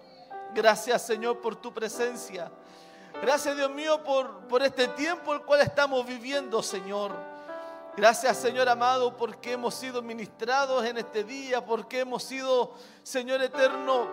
Gracias, 0.53 1.05
Señor, 1.05 1.39
por 1.39 1.55
tu 1.55 1.73
presencia. 1.73 2.51
Gracias, 3.21 3.55
Dios 3.55 3.71
mío, 3.71 4.03
por, 4.03 4.47
por 4.47 4.61
este 4.63 4.87
tiempo 4.89 5.33
el 5.33 5.41
cual 5.41 5.61
estamos 5.61 6.05
viviendo, 6.05 6.61
Señor. 6.61 7.11
Gracias, 7.95 8.37
Señor 8.37 8.67
amado, 8.67 9.15
porque 9.15 9.51
hemos 9.51 9.75
sido 9.75 10.01
ministrados 10.01 10.83
en 10.83 10.97
este 10.97 11.23
día, 11.23 11.63
porque 11.63 11.99
hemos 11.99 12.23
sido, 12.23 12.73
Señor 13.03 13.41
eterno, 13.43 14.07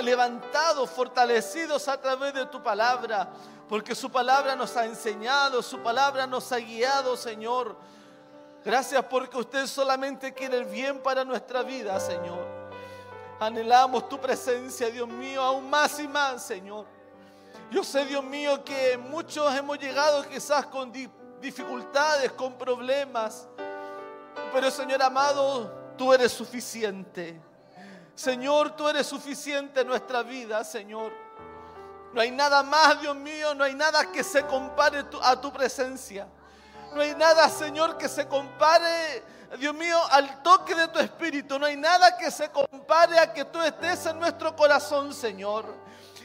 levantados, 0.00 0.88
fortalecidos 0.88 1.88
a 1.88 2.00
través 2.00 2.32
de 2.32 2.46
tu 2.46 2.62
palabra, 2.62 3.28
porque 3.68 3.96
su 3.96 4.10
palabra 4.10 4.54
nos 4.54 4.76
ha 4.76 4.84
enseñado, 4.84 5.62
su 5.62 5.80
palabra 5.80 6.28
nos 6.28 6.52
ha 6.52 6.58
guiado, 6.58 7.16
Señor. 7.16 7.76
Gracias 8.64 9.02
porque 9.04 9.36
usted 9.36 9.66
solamente 9.66 10.34
quiere 10.34 10.58
el 10.58 10.64
bien 10.64 11.00
para 11.02 11.24
nuestra 11.24 11.62
vida, 11.62 11.98
Señor. 12.00 12.46
Anhelamos 13.40 14.08
tu 14.08 14.20
presencia, 14.20 14.90
Dios 14.90 15.08
mío, 15.08 15.40
aún 15.42 15.70
más 15.70 15.98
y 16.00 16.08
más, 16.08 16.42
Señor. 16.44 16.84
Yo 17.70 17.84
sé, 17.84 18.04
Dios 18.04 18.24
mío, 18.24 18.64
que 18.64 18.98
muchos 18.98 19.54
hemos 19.54 19.78
llegado 19.78 20.26
quizás 20.28 20.66
con 20.66 20.90
di- 20.90 21.08
dificultades, 21.40 22.32
con 22.32 22.54
problemas, 22.58 23.46
pero 24.52 24.70
Señor 24.70 25.02
amado, 25.02 25.94
tú 25.96 26.12
eres 26.12 26.32
suficiente. 26.32 27.40
Señor, 28.14 28.72
tú 28.74 28.88
eres 28.88 29.06
suficiente 29.06 29.82
en 29.82 29.86
nuestra 29.86 30.22
vida, 30.24 30.64
Señor. 30.64 31.12
No 32.12 32.20
hay 32.20 32.32
nada 32.32 32.62
más, 32.64 33.00
Dios 33.00 33.14
mío, 33.14 33.54
no 33.54 33.62
hay 33.62 33.74
nada 33.74 34.10
que 34.10 34.24
se 34.24 34.44
compare 34.46 35.04
a 35.22 35.40
tu 35.40 35.52
presencia. 35.52 36.26
No 36.94 37.00
hay 37.00 37.14
nada, 37.14 37.48
Señor, 37.48 37.96
que 37.96 38.08
se 38.08 38.26
compare, 38.26 39.22
Dios 39.58 39.74
mío, 39.74 39.98
al 40.10 40.42
toque 40.42 40.74
de 40.74 40.88
tu 40.88 40.98
espíritu. 40.98 41.58
No 41.58 41.66
hay 41.66 41.76
nada 41.76 42.16
que 42.16 42.30
se 42.30 42.50
compare 42.50 43.18
a 43.18 43.32
que 43.32 43.44
tú 43.44 43.60
estés 43.60 44.06
en 44.06 44.18
nuestro 44.18 44.54
corazón, 44.56 45.12
Señor. 45.12 45.66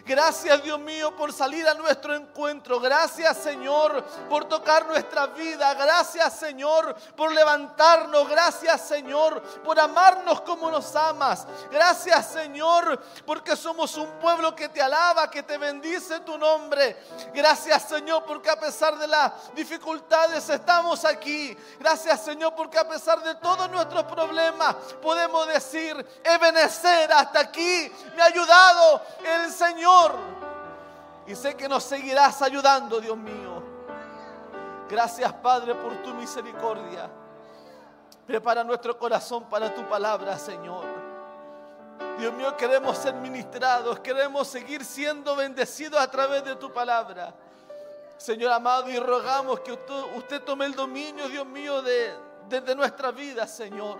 Gracias 0.06 0.62
Dios 0.64 0.80
mío 0.80 1.16
por 1.16 1.32
salir 1.32 1.66
a 1.66 1.74
nuestro 1.74 2.14
encuentro. 2.14 2.78
Gracias 2.80 3.38
Señor 3.38 4.04
por 4.30 4.46
tocar 4.46 4.86
nuestra 4.86 5.28
vida. 5.28 5.74
Gracias 5.76 6.38
Señor 6.38 6.94
por 7.16 7.32
levantarnos. 7.32 8.28
Gracias 8.28 8.82
Señor 8.82 9.42
por 9.64 9.80
amarnos 9.80 10.42
como 10.42 10.70
nos 10.70 10.94
amas. 10.98 11.48
Gracias 11.72 12.32
Señor 12.32 13.02
porque 13.26 13.56
somos 13.56 13.96
un 13.96 14.10
pueblo 14.20 14.54
que 14.54 14.68
te 14.68 14.82
alaba, 14.82 15.32
que 15.32 15.44
te 15.44 15.58
bendice 15.58 16.20
tu 16.20 16.38
nombre. 16.38 16.98
Gracias 17.34 17.84
Señor 17.84 18.26
porque 18.26 18.50
a 18.50 18.60
pesar 18.60 18.98
de 18.98 19.08
las 19.08 19.54
dificultades 19.56 20.50
estamos 20.50 21.06
aquí. 21.06 21.58
Gracias 21.80 22.26
Señor 22.26 22.54
porque 22.56 22.78
a 22.78 22.88
pesar 22.88 23.24
de 23.24 23.36
todos 23.36 23.70
nuestros 23.70 24.04
problemas 24.04 24.76
podemos 25.02 25.48
decir, 25.48 25.94
Ebenecer 26.26 27.12
hasta 27.14 27.40
aquí 27.40 27.90
me 28.16 28.22
ha 28.22 28.26
ayudado 28.26 29.02
el 29.24 29.50
Señor. 29.52 29.93
Y 31.26 31.36
sé 31.36 31.56
que 31.56 31.70
nos 31.70 31.84
seguirás 31.84 32.42
ayudando, 32.42 33.00
Dios 33.00 33.18
mío. 33.18 33.64
Gracias, 34.90 35.32
Padre, 35.34 35.74
por 35.76 35.94
tu 36.04 36.14
misericordia. 36.14 37.10
Prepara 38.28 38.64
nuestro 38.64 38.98
corazón 38.98 39.46
para 39.50 39.74
tu 39.74 39.84
palabra, 39.88 40.38
Señor. 40.38 40.86
Dios 42.18 42.34
mío, 42.34 42.56
queremos 42.56 42.98
ser 42.98 43.14
ministrados, 43.16 44.00
queremos 44.00 44.48
seguir 44.48 44.86
siendo 44.86 45.36
bendecidos 45.36 46.00
a 46.00 46.10
través 46.10 46.44
de 46.44 46.56
tu 46.56 46.72
palabra. 46.72 47.34
Señor 48.18 48.52
amado, 48.52 48.90
y 48.90 48.98
rogamos 49.00 49.62
que 49.62 49.72
usted, 49.72 50.16
usted 50.16 50.42
tome 50.44 50.66
el 50.66 50.76
dominio, 50.76 51.28
Dios 51.28 51.46
mío, 51.46 51.82
de, 51.82 52.14
de, 52.48 52.76
nuestra 52.76 53.12
vida, 53.12 53.48
Señor. 53.48 53.98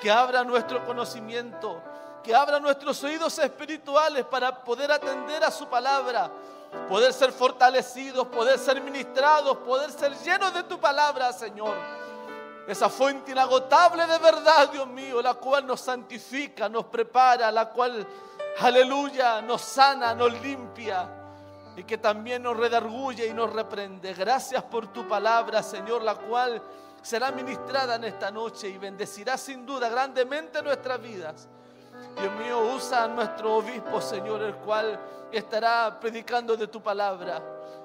Que 0.00 0.10
abra 0.10 0.44
nuestro 0.44 0.84
conocimiento, 0.84 1.80
que 2.26 2.34
abra 2.34 2.58
nuestros 2.58 3.04
oídos 3.04 3.38
espirituales 3.38 4.24
para 4.24 4.64
poder 4.64 4.90
atender 4.90 5.44
a 5.44 5.50
su 5.52 5.68
palabra, 5.68 6.28
poder 6.88 7.12
ser 7.12 7.30
fortalecidos, 7.30 8.26
poder 8.26 8.58
ser 8.58 8.82
ministrados, 8.82 9.58
poder 9.58 9.92
ser 9.92 10.12
llenos 10.18 10.52
de 10.52 10.64
tu 10.64 10.80
palabra, 10.80 11.32
Señor. 11.32 11.76
Esa 12.66 12.88
fuente 12.88 13.30
inagotable 13.30 14.08
de 14.08 14.18
verdad, 14.18 14.68
Dios 14.72 14.88
mío, 14.88 15.22
la 15.22 15.34
cual 15.34 15.68
nos 15.68 15.80
santifica, 15.82 16.68
nos 16.68 16.86
prepara, 16.86 17.52
la 17.52 17.70
cual, 17.70 18.04
aleluya, 18.58 19.40
nos 19.40 19.62
sana, 19.62 20.12
nos 20.12 20.32
limpia 20.42 21.08
y 21.76 21.84
que 21.84 21.98
también 21.98 22.42
nos 22.42 22.56
redarguye 22.56 23.28
y 23.28 23.34
nos 23.34 23.52
reprende. 23.52 24.14
Gracias 24.14 24.64
por 24.64 24.92
tu 24.92 25.06
palabra, 25.06 25.62
Señor, 25.62 26.02
la 26.02 26.16
cual 26.16 26.60
será 27.02 27.30
ministrada 27.30 27.94
en 27.94 28.02
esta 28.02 28.32
noche 28.32 28.68
y 28.68 28.78
bendecirá 28.78 29.38
sin 29.38 29.64
duda 29.64 29.88
grandemente 29.88 30.60
nuestras 30.60 31.00
vidas. 31.00 31.48
Dios 32.16 32.32
mío, 32.34 32.74
usa 32.74 33.04
a 33.04 33.08
nuestro 33.08 33.56
obispo, 33.56 34.00
Señor, 34.00 34.42
el 34.42 34.54
cual 34.56 34.98
estará 35.30 35.98
predicando 36.00 36.56
de 36.56 36.66
tu 36.66 36.82
palabra. 36.82 37.42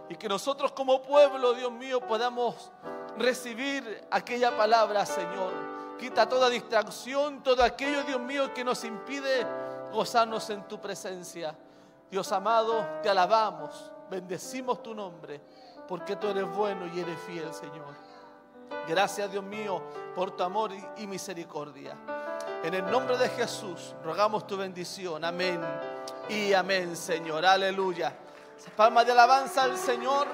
Y 0.10 0.16
que 0.16 0.30
nosotros 0.30 0.72
como 0.72 1.02
pueblo, 1.02 1.54
Dios 1.54 1.72
mío, 1.72 2.00
podamos 2.00 2.72
recibir 3.18 4.06
aquella 4.10 4.56
palabra, 4.56 5.06
Señor. 5.06 5.52
Quita 6.00 6.28
toda 6.28 6.50
distracción, 6.50 7.44
todo 7.44 7.62
aquello, 7.64 8.04
Dios 8.04 8.20
mío, 8.22 8.54
que 8.54 8.64
nos 8.64 8.84
impide 8.84 9.46
gozarnos 9.92 10.50
en 10.50 10.68
tu 10.68 10.80
presencia. 10.80 11.56
Dios 12.10 12.32
amado, 12.32 12.86
te 13.04 13.10
alabamos, 13.10 13.92
bendecimos 14.10 14.82
tu 14.82 14.96
nombre, 14.96 15.42
porque 15.88 16.16
tú 16.16 16.28
eres 16.28 16.50
bueno 16.56 16.88
y 16.88 17.00
eres 17.00 17.20
fiel, 17.22 17.54
Señor. 17.54 18.11
Gracias, 18.88 19.32
Dios 19.32 19.44
mío, 19.44 19.82
por 20.16 20.32
tu 20.32 20.44
amor 20.44 20.72
y, 20.98 21.08
misericordia. 21.08 21.96
En 22.64 22.74
el 22.74 22.90
nombre 22.90 23.18
de 23.18 23.30
Jesús, 23.30 23.96
rogamos 24.04 24.46
tu 24.46 24.58
bendición. 24.58 25.24
Amén 25.24 25.62
y 26.30 26.54
amén, 26.54 26.96
Señor. 26.96 27.46
Aleluya. 27.46 28.14
Palmas 28.76 29.06
de 29.06 29.12
alabanza 29.12 29.64
al 29.64 29.78
Señor. 29.78 30.28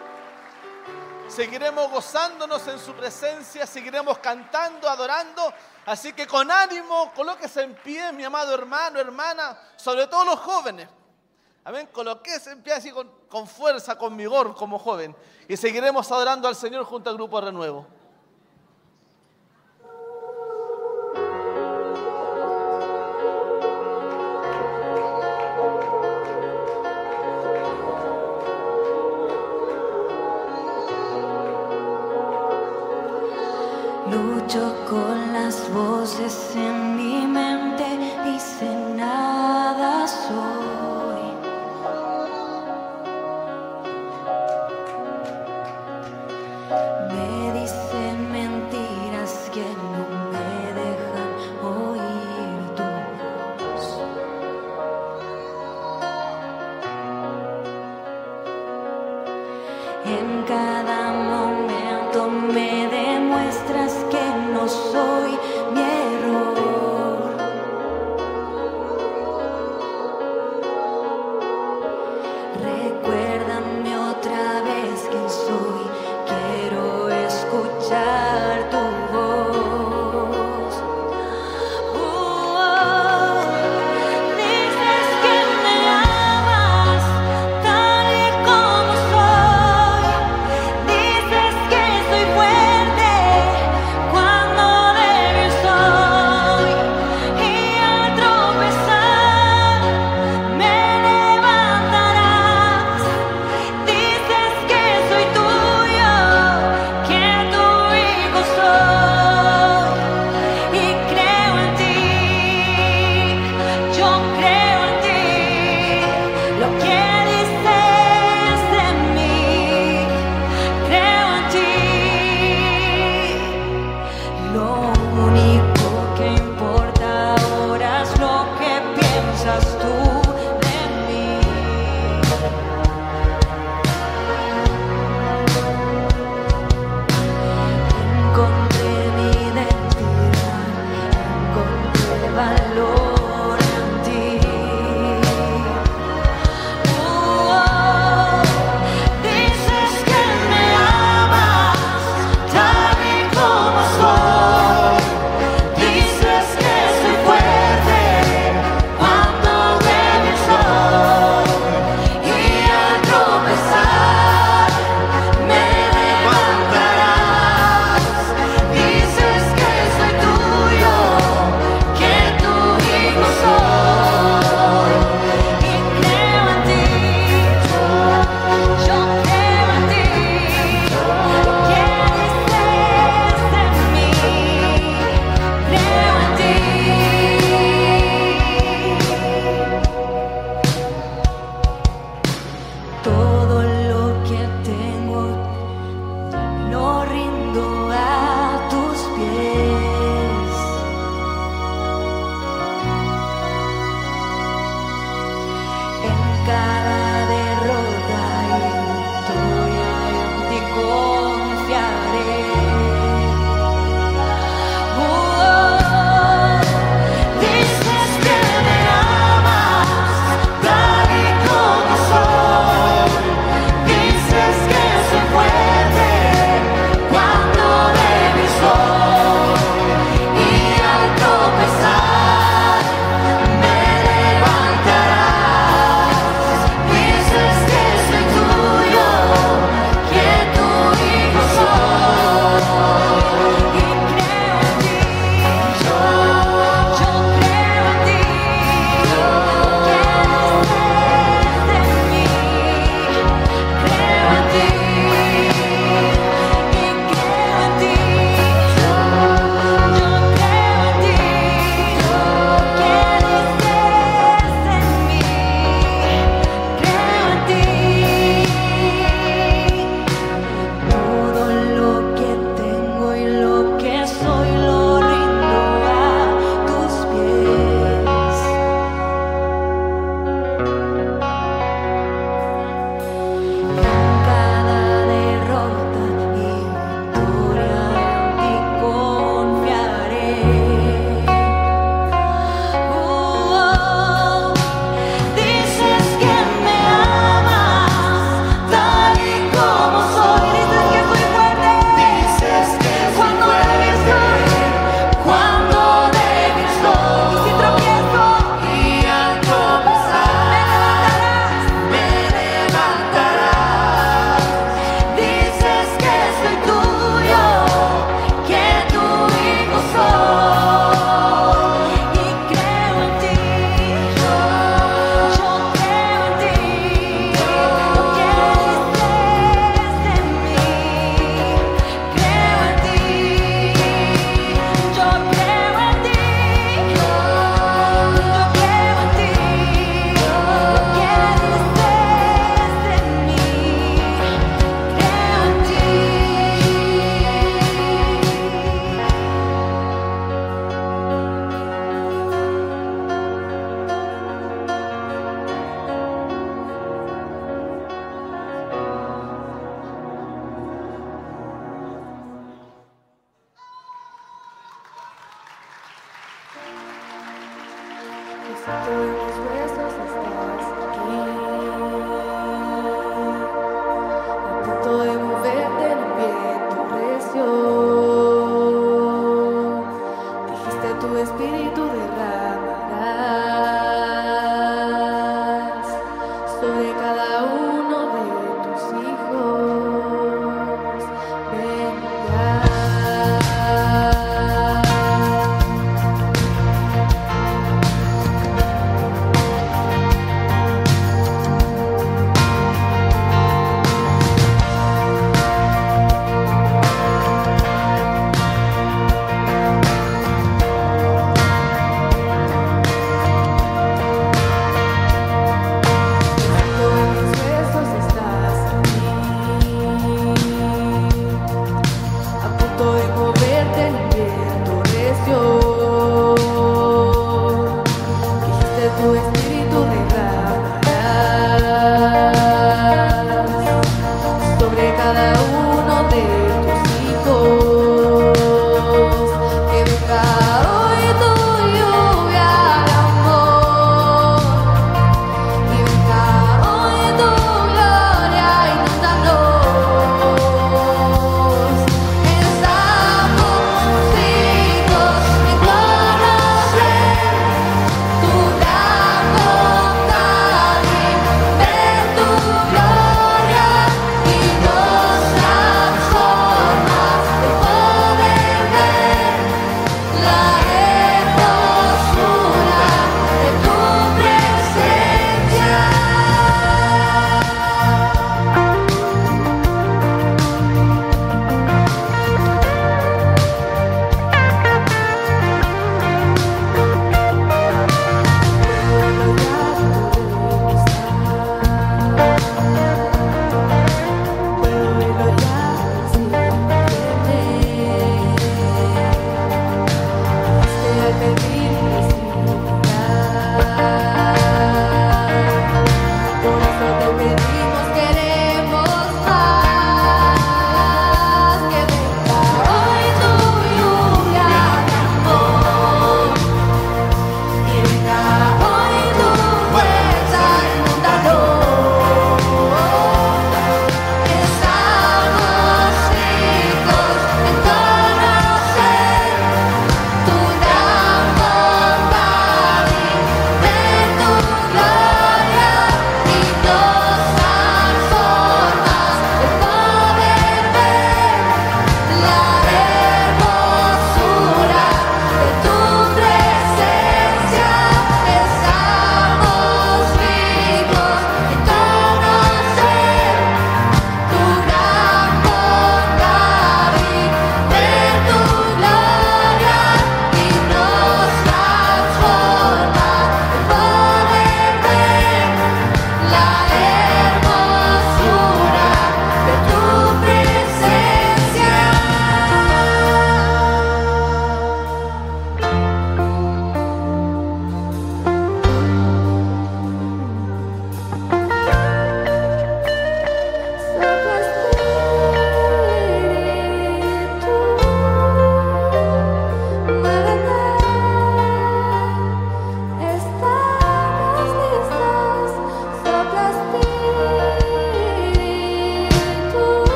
Seguiremos 1.27 1.91
gozándonos 1.91 2.65
en 2.67 2.79
su 2.79 2.93
presencia, 2.93 3.65
seguiremos 3.65 4.17
cantando, 4.19 4.89
adorando. 4.89 5.53
Así 5.85 6.13
que 6.13 6.25
con 6.25 6.49
ánimo, 6.49 7.11
colóquese 7.15 7.63
en 7.63 7.75
pie, 7.75 8.11
mi 8.13 8.23
amado 8.23 8.53
hermano, 8.53 8.99
hermana, 8.99 9.57
sobre 9.75 10.07
todo 10.07 10.25
los 10.25 10.39
jóvenes. 10.39 10.88
Amén, 11.65 11.89
colóquese 11.91 12.51
en 12.51 12.63
pie 12.63 12.73
así 12.73 12.91
con, 12.91 13.11
con 13.27 13.45
fuerza, 13.45 13.97
con 13.97 14.15
vigor 14.15 14.55
como 14.55 14.79
joven. 14.79 15.15
Y 15.49 15.57
seguiremos 15.57 16.09
adorando 16.11 16.47
al 16.47 16.55
Señor 16.55 16.85
junto 16.85 17.09
al 17.09 17.17
grupo 17.17 17.41
Renuevo. 17.41 17.85
Lucho 34.48 34.74
con 34.89 35.34
las 35.34 35.70
voces 35.74 36.56
en 36.56 36.86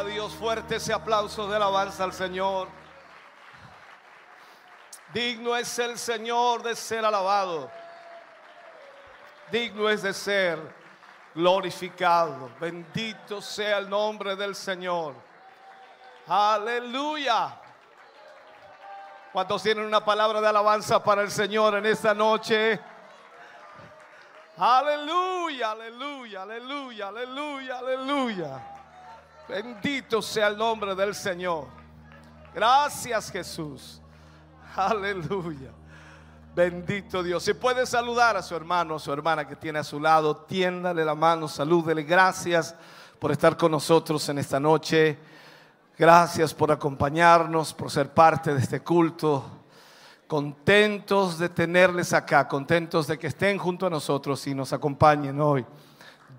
a 0.00 0.04
Dios, 0.04 0.32
fuerte 0.32 0.76
ese 0.76 0.94
aplauso 0.94 1.46
de 1.46 1.56
alabanza 1.56 2.04
al 2.04 2.14
Señor. 2.14 2.68
Digno 5.12 5.54
es 5.54 5.78
el 5.78 5.98
Señor 5.98 6.62
de 6.62 6.74
ser 6.74 7.04
alabado. 7.04 7.70
Digno 9.50 9.90
es 9.90 10.02
de 10.02 10.14
ser 10.14 10.58
glorificado. 11.34 12.50
Bendito 12.58 13.42
sea 13.42 13.76
el 13.76 13.90
nombre 13.90 14.36
del 14.36 14.54
Señor. 14.54 15.14
Aleluya. 16.26 17.60
¿Cuántos 19.32 19.62
tienen 19.62 19.84
una 19.84 20.02
palabra 20.02 20.40
de 20.40 20.48
alabanza 20.48 21.04
para 21.04 21.20
el 21.20 21.30
Señor 21.30 21.74
en 21.74 21.84
esta 21.84 22.14
noche? 22.14 22.80
Aleluya, 24.56 25.72
aleluya, 25.72 26.42
aleluya, 26.42 27.08
aleluya, 27.08 27.78
aleluya. 27.78 28.79
Bendito 29.50 30.22
sea 30.22 30.46
el 30.46 30.56
nombre 30.56 30.94
del 30.94 31.12
Señor. 31.12 31.66
Gracias 32.54 33.32
Jesús. 33.32 34.00
Aleluya. 34.76 35.72
Bendito 36.54 37.20
Dios. 37.20 37.42
Si 37.42 37.54
puede 37.54 37.84
saludar 37.84 38.36
a 38.36 38.42
su 38.42 38.54
hermano 38.54 38.94
o 38.94 38.98
su 39.00 39.12
hermana 39.12 39.48
que 39.48 39.56
tiene 39.56 39.80
a 39.80 39.84
su 39.84 39.98
lado, 39.98 40.36
tiéndale 40.36 41.04
la 41.04 41.16
mano, 41.16 41.48
salúdele. 41.48 42.04
Gracias 42.04 42.76
por 43.18 43.32
estar 43.32 43.56
con 43.56 43.72
nosotros 43.72 44.28
en 44.28 44.38
esta 44.38 44.60
noche. 44.60 45.18
Gracias 45.98 46.54
por 46.54 46.70
acompañarnos, 46.70 47.74
por 47.74 47.90
ser 47.90 48.14
parte 48.14 48.54
de 48.54 48.60
este 48.60 48.80
culto. 48.80 49.44
Contentos 50.28 51.38
de 51.40 51.48
tenerles 51.48 52.12
acá, 52.12 52.46
contentos 52.46 53.08
de 53.08 53.18
que 53.18 53.26
estén 53.26 53.58
junto 53.58 53.86
a 53.86 53.90
nosotros 53.90 54.46
y 54.46 54.54
nos 54.54 54.72
acompañen 54.72 55.40
hoy. 55.40 55.66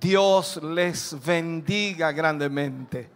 Dios 0.01 0.59
les 0.63 1.15
bendiga 1.23 2.11
grandemente. 2.11 3.07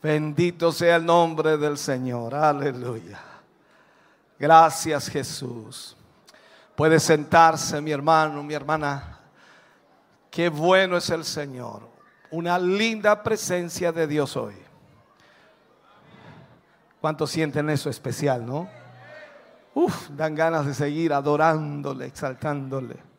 Bendito 0.00 0.70
sea 0.70 0.96
el 0.96 1.04
nombre 1.04 1.58
del 1.58 1.76
Señor. 1.76 2.36
Aleluya. 2.36 3.20
Gracias 4.38 5.08
Jesús. 5.08 5.96
Puede 6.76 7.00
sentarse 7.00 7.80
mi 7.80 7.90
hermano, 7.90 8.44
mi 8.44 8.54
hermana. 8.54 9.18
Qué 10.30 10.48
bueno 10.48 10.98
es 10.98 11.10
el 11.10 11.24
Señor. 11.24 11.88
Una 12.30 12.58
linda 12.60 13.20
presencia 13.20 13.90
de 13.90 14.06
Dios 14.06 14.36
hoy. 14.36 14.54
¿Cuántos 17.00 17.30
sienten 17.30 17.70
eso 17.70 17.90
especial, 17.90 18.46
no? 18.46 18.68
Uf, 19.74 20.10
dan 20.10 20.34
ganas 20.36 20.64
de 20.64 20.74
seguir 20.74 21.12
adorándole, 21.12 22.06
exaltándole. 22.06 23.13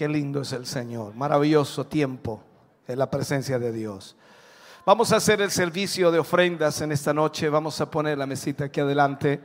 Qué 0.00 0.08
lindo 0.08 0.40
es 0.40 0.54
el 0.54 0.64
Señor. 0.64 1.14
Maravilloso 1.14 1.84
tiempo 1.84 2.42
en 2.88 2.98
la 2.98 3.10
presencia 3.10 3.58
de 3.58 3.70
Dios. 3.70 4.16
Vamos 4.86 5.12
a 5.12 5.16
hacer 5.16 5.42
el 5.42 5.50
servicio 5.50 6.10
de 6.10 6.18
ofrendas 6.18 6.80
en 6.80 6.90
esta 6.92 7.12
noche. 7.12 7.50
Vamos 7.50 7.78
a 7.82 7.90
poner 7.90 8.16
la 8.16 8.24
mesita 8.24 8.64
aquí 8.64 8.80
adelante 8.80 9.44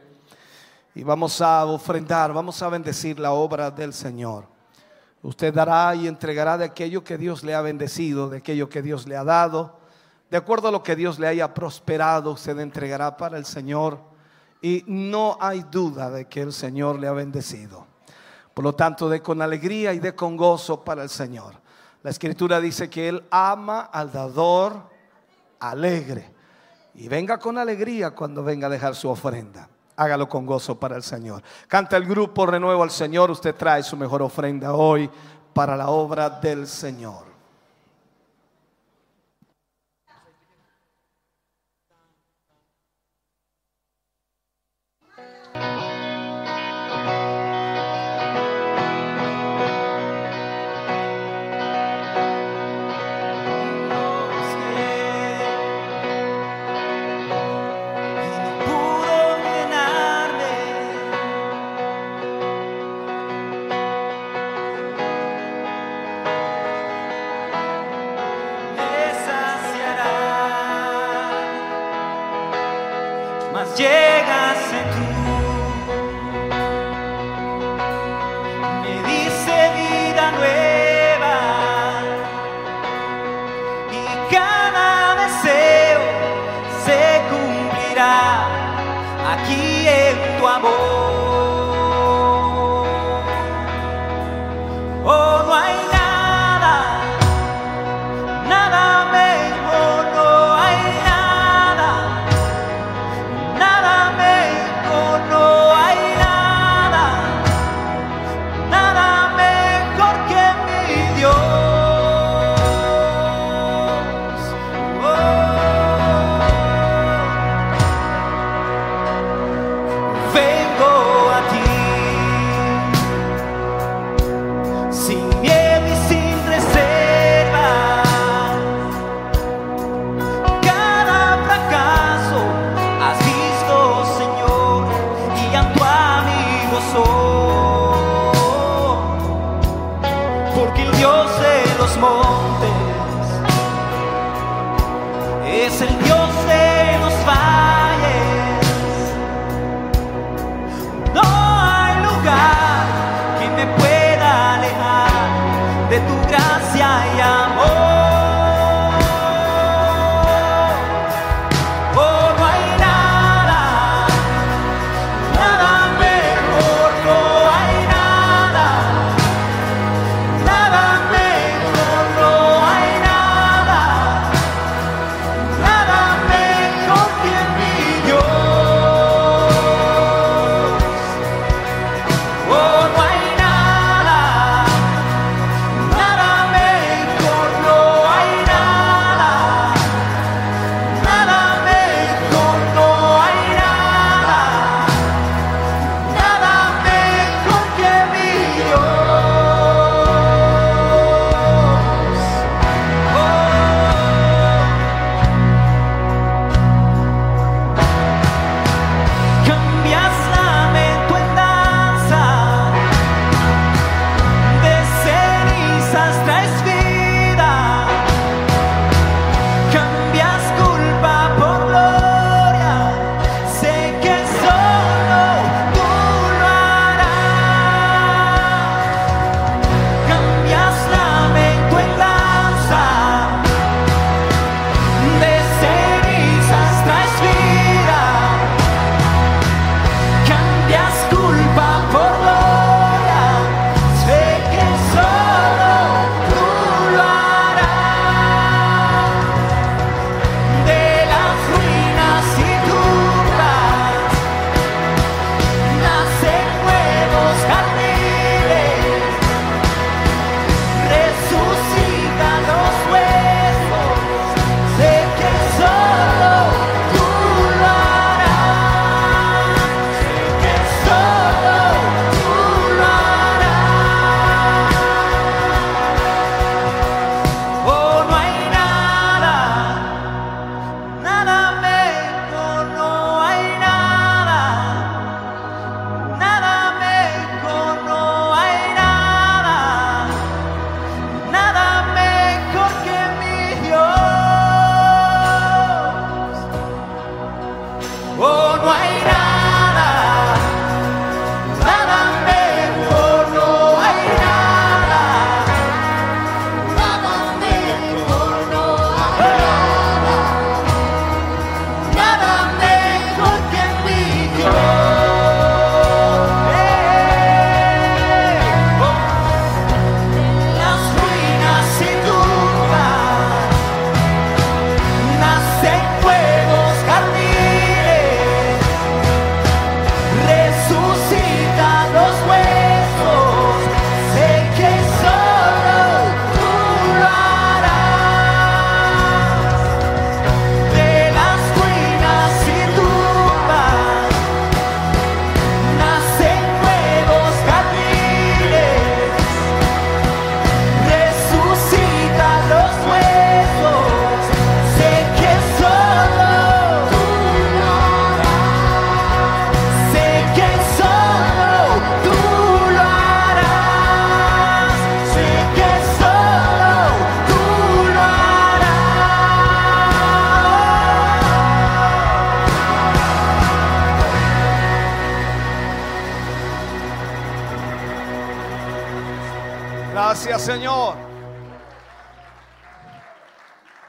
y 0.96 1.04
vamos 1.04 1.42
a 1.42 1.66
ofrendar, 1.66 2.32
vamos 2.32 2.62
a 2.62 2.70
bendecir 2.70 3.20
la 3.20 3.34
obra 3.34 3.70
del 3.70 3.92
Señor. 3.92 4.46
Usted 5.24 5.54
dará 5.54 5.94
y 5.94 6.08
entregará 6.08 6.58
de 6.58 6.64
aquello 6.64 7.04
que 7.04 7.18
Dios 7.18 7.44
le 7.44 7.54
ha 7.54 7.60
bendecido, 7.60 8.30
de 8.30 8.38
aquello 8.38 8.70
que 8.70 8.82
Dios 8.82 9.06
le 9.10 9.18
ha 9.18 9.26
dado. 9.26 9.78
De 10.32 10.38
acuerdo 10.38 10.70
a 10.70 10.72
lo 10.72 10.84
que 10.84 10.96
Dios 10.96 11.20
le 11.20 11.28
haya 11.28 11.54
prosperado, 11.54 12.32
usted 12.32 12.58
entregará 12.60 13.18
para 13.18 13.38
el 13.38 13.44
Señor. 13.44 14.00
Y 14.62 14.86
no 14.88 15.38
hay 15.42 15.66
duda 15.70 16.10
de 16.10 16.30
que 16.30 16.40
el 16.40 16.54
Señor 16.54 16.98
le 16.98 17.08
ha 17.08 17.12
bendecido. 17.12 17.94
Por 18.56 18.64
lo 18.64 18.74
tanto, 18.74 19.10
de 19.10 19.22
con 19.22 19.42
alegría 19.42 19.94
y 19.94 20.00
de 20.00 20.16
con 20.16 20.38
gozo 20.38 20.82
para 20.82 21.04
el 21.04 21.10
Señor. 21.10 21.54
La 22.02 22.10
escritura 22.10 22.62
dice 22.62 22.90
que 22.90 23.10
Él 23.10 23.26
ama 23.30 23.82
al 23.82 24.14
dador 24.14 24.82
alegre. 25.60 26.34
Y 26.94 27.10
venga 27.10 27.38
con 27.38 27.58
alegría 27.58 28.12
cuando 28.12 28.46
venga 28.46 28.68
a 28.68 28.70
dejar 28.70 28.96
su 28.96 29.10
ofrenda. 29.10 29.68
Hágalo 29.98 30.30
con 30.30 30.46
gozo 30.46 30.80
para 30.80 30.96
el 30.96 31.04
Señor. 31.04 31.44
Canta 31.68 31.98
el 31.98 32.06
grupo 32.06 32.46
Renuevo 32.46 32.82
al 32.82 32.92
Señor. 32.92 33.30
Usted 33.30 33.56
trae 33.56 33.84
su 33.84 33.98
mejor 33.98 34.22
ofrenda 34.22 34.74
hoy 34.74 35.10
para 35.54 35.76
la 35.76 35.90
obra 35.90 36.30
del 36.30 36.66
Señor. 36.66 37.35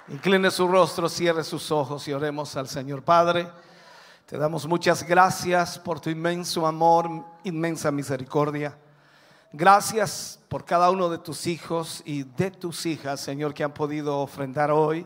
Incline 0.08 0.52
su 0.52 0.68
rostro, 0.68 1.08
cierre 1.08 1.42
sus 1.42 1.72
ojos 1.72 2.06
y 2.06 2.12
oremos 2.12 2.54
al 2.56 2.68
Señor 2.68 3.02
Padre. 3.02 3.50
Te 4.24 4.38
damos 4.38 4.64
muchas 4.64 5.02
gracias 5.02 5.80
por 5.80 5.98
tu 5.98 6.10
inmenso 6.10 6.64
amor, 6.64 7.10
inmensa 7.42 7.90
misericordia. 7.90 8.78
Gracias 9.52 10.38
por 10.48 10.64
cada 10.64 10.90
uno 10.90 11.08
de 11.08 11.18
tus 11.18 11.48
hijos 11.48 12.02
y 12.04 12.22
de 12.22 12.52
tus 12.52 12.86
hijas, 12.86 13.20
Señor, 13.20 13.52
que 13.52 13.64
han 13.64 13.74
podido 13.74 14.20
ofrendar 14.20 14.70
hoy, 14.70 15.04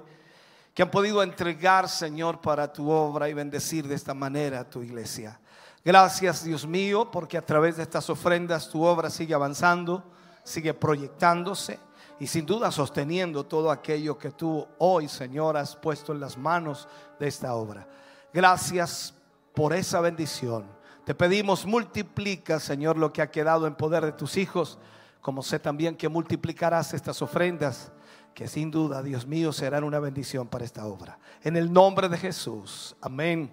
que 0.74 0.82
han 0.82 0.90
podido 0.90 1.22
entregar, 1.22 1.88
Señor, 1.88 2.42
para 2.42 2.70
tu 2.70 2.90
obra 2.90 3.30
y 3.30 3.32
bendecir 3.32 3.88
de 3.88 3.94
esta 3.94 4.12
manera 4.12 4.60
a 4.60 4.68
tu 4.68 4.82
iglesia. 4.82 5.40
Gracias, 5.82 6.44
Dios 6.44 6.66
mío, 6.66 7.10
porque 7.10 7.38
a 7.38 7.46
través 7.46 7.78
de 7.78 7.84
estas 7.84 8.10
ofrendas 8.10 8.68
tu 8.68 8.84
obra 8.84 9.08
sigue 9.08 9.32
avanzando, 9.32 10.04
sigue 10.44 10.74
proyectándose 10.74 11.80
y 12.20 12.26
sin 12.26 12.44
duda 12.44 12.70
sosteniendo 12.70 13.44
todo 13.44 13.70
aquello 13.70 14.18
que 14.18 14.30
tú 14.30 14.68
hoy, 14.78 15.08
Señor, 15.08 15.56
has 15.56 15.74
puesto 15.74 16.12
en 16.12 16.20
las 16.20 16.36
manos 16.36 16.86
de 17.18 17.26
esta 17.26 17.54
obra. 17.54 17.88
Gracias 18.32 19.14
por 19.54 19.72
esa 19.72 20.00
bendición. 20.02 20.66
Te 21.06 21.14
pedimos 21.14 21.64
multiplica, 21.64 22.60
Señor, 22.60 22.98
lo 22.98 23.10
que 23.10 23.22
ha 23.22 23.30
quedado 23.30 23.66
en 23.66 23.74
poder 23.74 24.04
de 24.04 24.12
tus 24.12 24.36
hijos, 24.36 24.78
como 25.22 25.42
sé 25.42 25.58
también 25.58 25.96
que 25.96 26.10
multiplicarás 26.10 26.92
estas 26.92 27.22
ofrendas, 27.22 27.90
que 28.34 28.46
sin 28.46 28.70
duda, 28.70 29.02
Dios 29.02 29.26
mío, 29.26 29.50
serán 29.50 29.82
una 29.82 29.98
bendición 29.98 30.46
para 30.46 30.66
esta 30.66 30.84
obra. 30.84 31.18
En 31.42 31.56
el 31.56 31.72
nombre 31.72 32.10
de 32.10 32.18
Jesús. 32.18 32.94
Amén. 33.00 33.50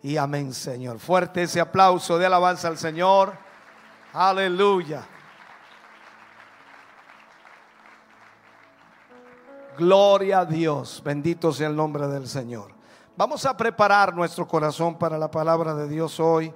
Y 0.00 0.16
amén, 0.16 0.54
Señor. 0.54 1.00
Fuerte 1.00 1.42
ese 1.42 1.60
aplauso 1.60 2.18
de 2.18 2.26
alabanza 2.26 2.68
al 2.68 2.78
Señor. 2.78 3.36
Aleluya. 4.12 5.06
Gloria 9.76 10.40
a 10.40 10.44
Dios. 10.44 11.02
Bendito 11.04 11.52
sea 11.52 11.68
el 11.68 11.76
nombre 11.76 12.08
del 12.08 12.26
Señor. 12.26 12.72
Vamos 13.16 13.46
a 13.46 13.56
preparar 13.56 14.14
nuestro 14.14 14.46
corazón 14.46 14.98
para 14.98 15.18
la 15.18 15.30
palabra 15.30 15.74
de 15.74 15.88
Dios 15.88 16.20
hoy 16.20 16.52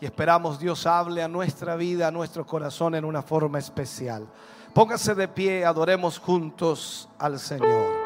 y 0.00 0.06
esperamos 0.06 0.58
Dios 0.58 0.86
hable 0.86 1.22
a 1.22 1.28
nuestra 1.28 1.76
vida, 1.76 2.08
a 2.08 2.10
nuestro 2.10 2.46
corazón 2.46 2.94
en 2.94 3.04
una 3.04 3.22
forma 3.22 3.58
especial. 3.58 4.26
Póngase 4.74 5.14
de 5.14 5.28
pie, 5.28 5.64
adoremos 5.64 6.18
juntos 6.18 7.08
al 7.18 7.38
Señor. 7.38 7.99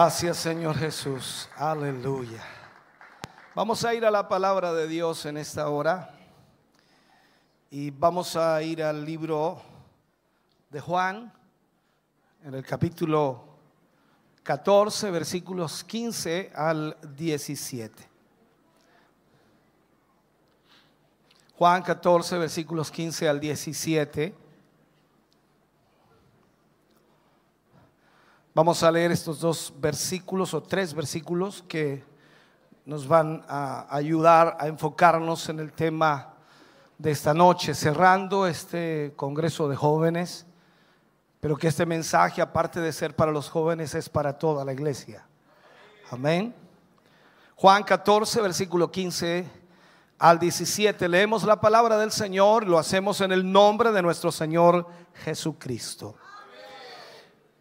Gracias 0.00 0.36
Señor 0.36 0.76
Jesús. 0.76 1.48
Aleluya. 1.56 2.40
Vamos 3.52 3.84
a 3.84 3.92
ir 3.94 4.06
a 4.06 4.12
la 4.12 4.28
palabra 4.28 4.72
de 4.72 4.86
Dios 4.86 5.26
en 5.26 5.36
esta 5.36 5.68
hora. 5.68 6.14
Y 7.68 7.90
vamos 7.90 8.36
a 8.36 8.62
ir 8.62 8.80
al 8.80 9.04
libro 9.04 9.60
de 10.70 10.80
Juan, 10.80 11.32
en 12.44 12.54
el 12.54 12.64
capítulo 12.64 13.42
14, 14.44 15.10
versículos 15.10 15.82
15 15.82 16.52
al 16.54 16.96
17. 17.16 18.08
Juan 21.56 21.82
14, 21.82 22.38
versículos 22.38 22.92
15 22.92 23.28
al 23.28 23.40
17. 23.40 24.32
Vamos 28.58 28.82
a 28.82 28.90
leer 28.90 29.12
estos 29.12 29.38
dos 29.38 29.72
versículos 29.78 30.52
o 30.52 30.60
tres 30.60 30.92
versículos 30.92 31.62
que 31.68 32.02
nos 32.84 33.06
van 33.06 33.44
a 33.46 33.86
ayudar 33.88 34.56
a 34.58 34.66
enfocarnos 34.66 35.48
en 35.48 35.60
el 35.60 35.70
tema 35.70 36.34
de 36.98 37.12
esta 37.12 37.32
noche, 37.32 37.72
cerrando 37.72 38.48
este 38.48 39.12
Congreso 39.14 39.68
de 39.68 39.76
Jóvenes, 39.76 40.44
pero 41.38 41.56
que 41.56 41.68
este 41.68 41.86
mensaje, 41.86 42.42
aparte 42.42 42.80
de 42.80 42.92
ser 42.92 43.14
para 43.14 43.30
los 43.30 43.48
jóvenes, 43.48 43.94
es 43.94 44.08
para 44.08 44.36
toda 44.36 44.64
la 44.64 44.72
iglesia. 44.72 45.24
Amén. 46.10 46.52
Juan 47.54 47.84
14, 47.84 48.42
versículo 48.42 48.90
15 48.90 49.48
al 50.18 50.40
17. 50.40 51.08
Leemos 51.08 51.44
la 51.44 51.60
palabra 51.60 51.96
del 51.96 52.10
Señor, 52.10 52.66
lo 52.66 52.76
hacemos 52.76 53.20
en 53.20 53.30
el 53.30 53.52
nombre 53.52 53.92
de 53.92 54.02
nuestro 54.02 54.32
Señor 54.32 54.84
Jesucristo. 55.22 56.16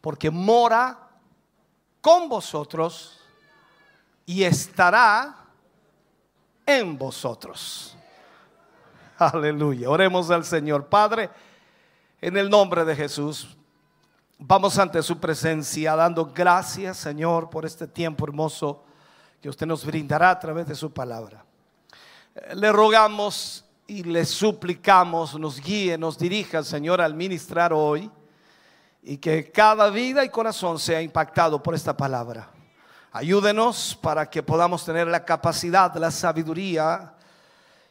porque 0.00 0.30
mora 0.30 1.10
con 2.00 2.28
vosotros 2.28 3.18
y 4.24 4.44
estará 4.44 5.36
en 6.64 6.96
vosotros. 6.96 7.96
Aleluya. 9.18 9.90
Oremos 9.90 10.30
al 10.30 10.44
Señor. 10.44 10.86
Padre, 10.86 11.28
en 12.20 12.36
el 12.36 12.48
nombre 12.48 12.84
de 12.84 12.96
Jesús, 12.96 13.56
vamos 14.38 14.78
ante 14.78 15.02
su 15.02 15.18
presencia 15.18 15.94
dando 15.94 16.26
gracias, 16.26 16.96
Señor, 16.96 17.50
por 17.50 17.66
este 17.66 17.86
tiempo 17.86 18.24
hermoso 18.24 18.82
que 19.42 19.48
usted 19.48 19.66
nos 19.66 19.84
brindará 19.84 20.30
a 20.30 20.38
través 20.38 20.66
de 20.66 20.74
su 20.74 20.90
palabra. 20.90 21.44
Le 22.54 22.72
rogamos 22.72 23.64
y 23.86 24.04
le 24.04 24.24
suplicamos, 24.24 25.38
nos 25.38 25.60
guíe, 25.60 25.98
nos 25.98 26.16
dirija, 26.16 26.62
Señor, 26.62 27.00
al 27.00 27.14
ministrar 27.14 27.72
hoy 27.72 28.10
y 29.02 29.16
que 29.16 29.50
cada 29.50 29.90
vida 29.90 30.24
y 30.24 30.28
corazón 30.28 30.78
sea 30.78 31.00
impactado 31.00 31.62
por 31.62 31.74
esta 31.74 31.96
palabra. 31.96 32.48
Ayúdenos 33.12 33.98
para 34.00 34.28
que 34.28 34.42
podamos 34.42 34.84
tener 34.84 35.08
la 35.08 35.24
capacidad, 35.24 35.94
la 35.96 36.10
sabiduría 36.10 37.14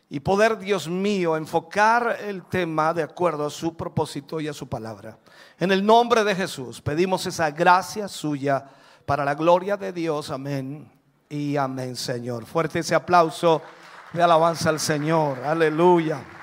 y 0.09 0.19
poder, 0.21 0.57
Dios 0.57 0.87
mío, 0.87 1.35
enfocar 1.35 2.17
el 2.21 2.43
tema 2.43 2.93
de 2.93 3.03
acuerdo 3.03 3.45
a 3.45 3.49
su 3.49 3.75
propósito 3.75 4.39
y 4.39 4.47
a 4.47 4.53
su 4.53 4.67
palabra. 4.67 5.17
En 5.59 5.71
el 5.71 5.85
nombre 5.85 6.23
de 6.23 6.35
Jesús 6.35 6.81
pedimos 6.81 7.25
esa 7.25 7.51
gracia 7.51 8.07
suya 8.07 8.65
para 9.05 9.25
la 9.25 9.35
gloria 9.35 9.75
de 9.77 9.91
Dios. 9.91 10.31
Amén 10.31 10.89
y 11.29 11.57
amén, 11.57 11.95
Señor. 11.95 12.45
Fuerte 12.45 12.79
ese 12.79 12.95
aplauso 12.95 13.61
de 14.13 14.23
alabanza 14.23 14.69
al 14.69 14.79
Señor. 14.79 15.39
Aleluya. 15.43 16.38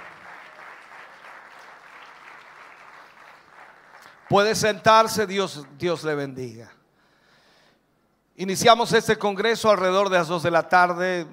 Puede 4.28 4.56
sentarse, 4.56 5.26
Dios, 5.26 5.64
Dios 5.78 6.02
le 6.02 6.14
bendiga. 6.14 6.72
Iniciamos 8.36 8.92
este 8.92 9.16
congreso 9.16 9.70
alrededor 9.70 10.08
de 10.08 10.18
las 10.18 10.28
2 10.28 10.42
de 10.42 10.50
la 10.50 10.68
tarde 10.68 11.26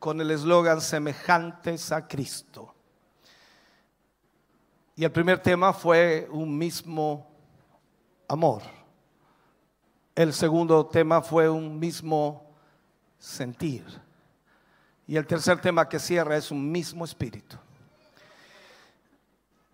con 0.00 0.20
el 0.20 0.30
eslogan 0.32 0.80
semejantes 0.80 1.92
a 1.92 2.08
Cristo. 2.08 2.74
Y 4.96 5.04
el 5.04 5.12
primer 5.12 5.38
tema 5.38 5.72
fue 5.72 6.28
un 6.30 6.58
mismo 6.58 7.30
amor. 8.28 8.62
El 10.14 10.32
segundo 10.34 10.84
tema 10.86 11.22
fue 11.22 11.48
un 11.48 11.78
mismo 11.78 12.52
sentir. 13.18 13.84
Y 15.06 15.16
el 15.16 15.26
tercer 15.26 15.60
tema 15.60 15.88
que 15.88 15.98
cierra 15.98 16.36
es 16.36 16.50
un 16.50 16.70
mismo 16.70 17.04
espíritu. 17.04 17.56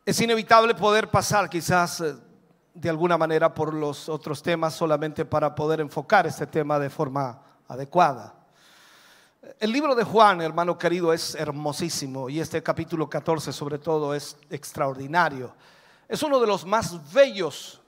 Es 0.04 0.20
inevitable 0.20 0.74
poder 0.74 1.10
pasar 1.10 1.50
quizás 1.50 2.00
eh, 2.00 2.14
de 2.76 2.90
alguna 2.90 3.16
manera 3.16 3.54
por 3.54 3.72
los 3.72 4.08
otros 4.08 4.42
temas 4.42 4.74
solamente 4.74 5.24
para 5.24 5.54
poder 5.54 5.80
enfocar 5.80 6.26
este 6.26 6.46
tema 6.46 6.78
de 6.78 6.90
forma 6.90 7.40
adecuada. 7.68 8.34
El 9.58 9.72
libro 9.72 9.94
de 9.94 10.04
Juan, 10.04 10.40
hermano 10.42 10.76
querido, 10.76 11.12
es 11.12 11.34
hermosísimo 11.34 12.28
y 12.28 12.40
este 12.40 12.62
capítulo 12.62 13.08
14 13.08 13.52
sobre 13.52 13.78
todo 13.78 14.14
es 14.14 14.36
extraordinario. 14.50 15.54
Es 16.08 16.22
uno 16.22 16.38
de 16.38 16.46
los 16.46 16.66
más 16.66 17.12
bellos, 17.12 17.80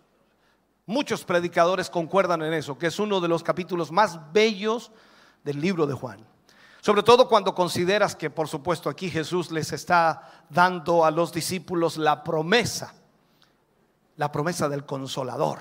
muchos 0.86 1.24
predicadores 1.24 1.90
concuerdan 1.90 2.42
en 2.42 2.54
eso, 2.54 2.78
que 2.78 2.86
es 2.86 2.98
uno 2.98 3.20
de 3.20 3.28
los 3.28 3.42
capítulos 3.42 3.92
más 3.92 4.32
bellos 4.32 4.90
del 5.44 5.60
libro 5.60 5.86
de 5.86 5.94
Juan. 5.94 6.26
Sobre 6.80 7.02
todo 7.02 7.28
cuando 7.28 7.54
consideras 7.54 8.16
que, 8.16 8.30
por 8.30 8.48
supuesto, 8.48 8.88
aquí 8.88 9.10
Jesús 9.10 9.50
les 9.50 9.72
está 9.72 10.44
dando 10.48 11.04
a 11.04 11.10
los 11.10 11.32
discípulos 11.32 11.98
la 11.98 12.24
promesa, 12.24 12.94
la 14.18 14.30
promesa 14.30 14.68
del 14.68 14.84
consolador. 14.84 15.60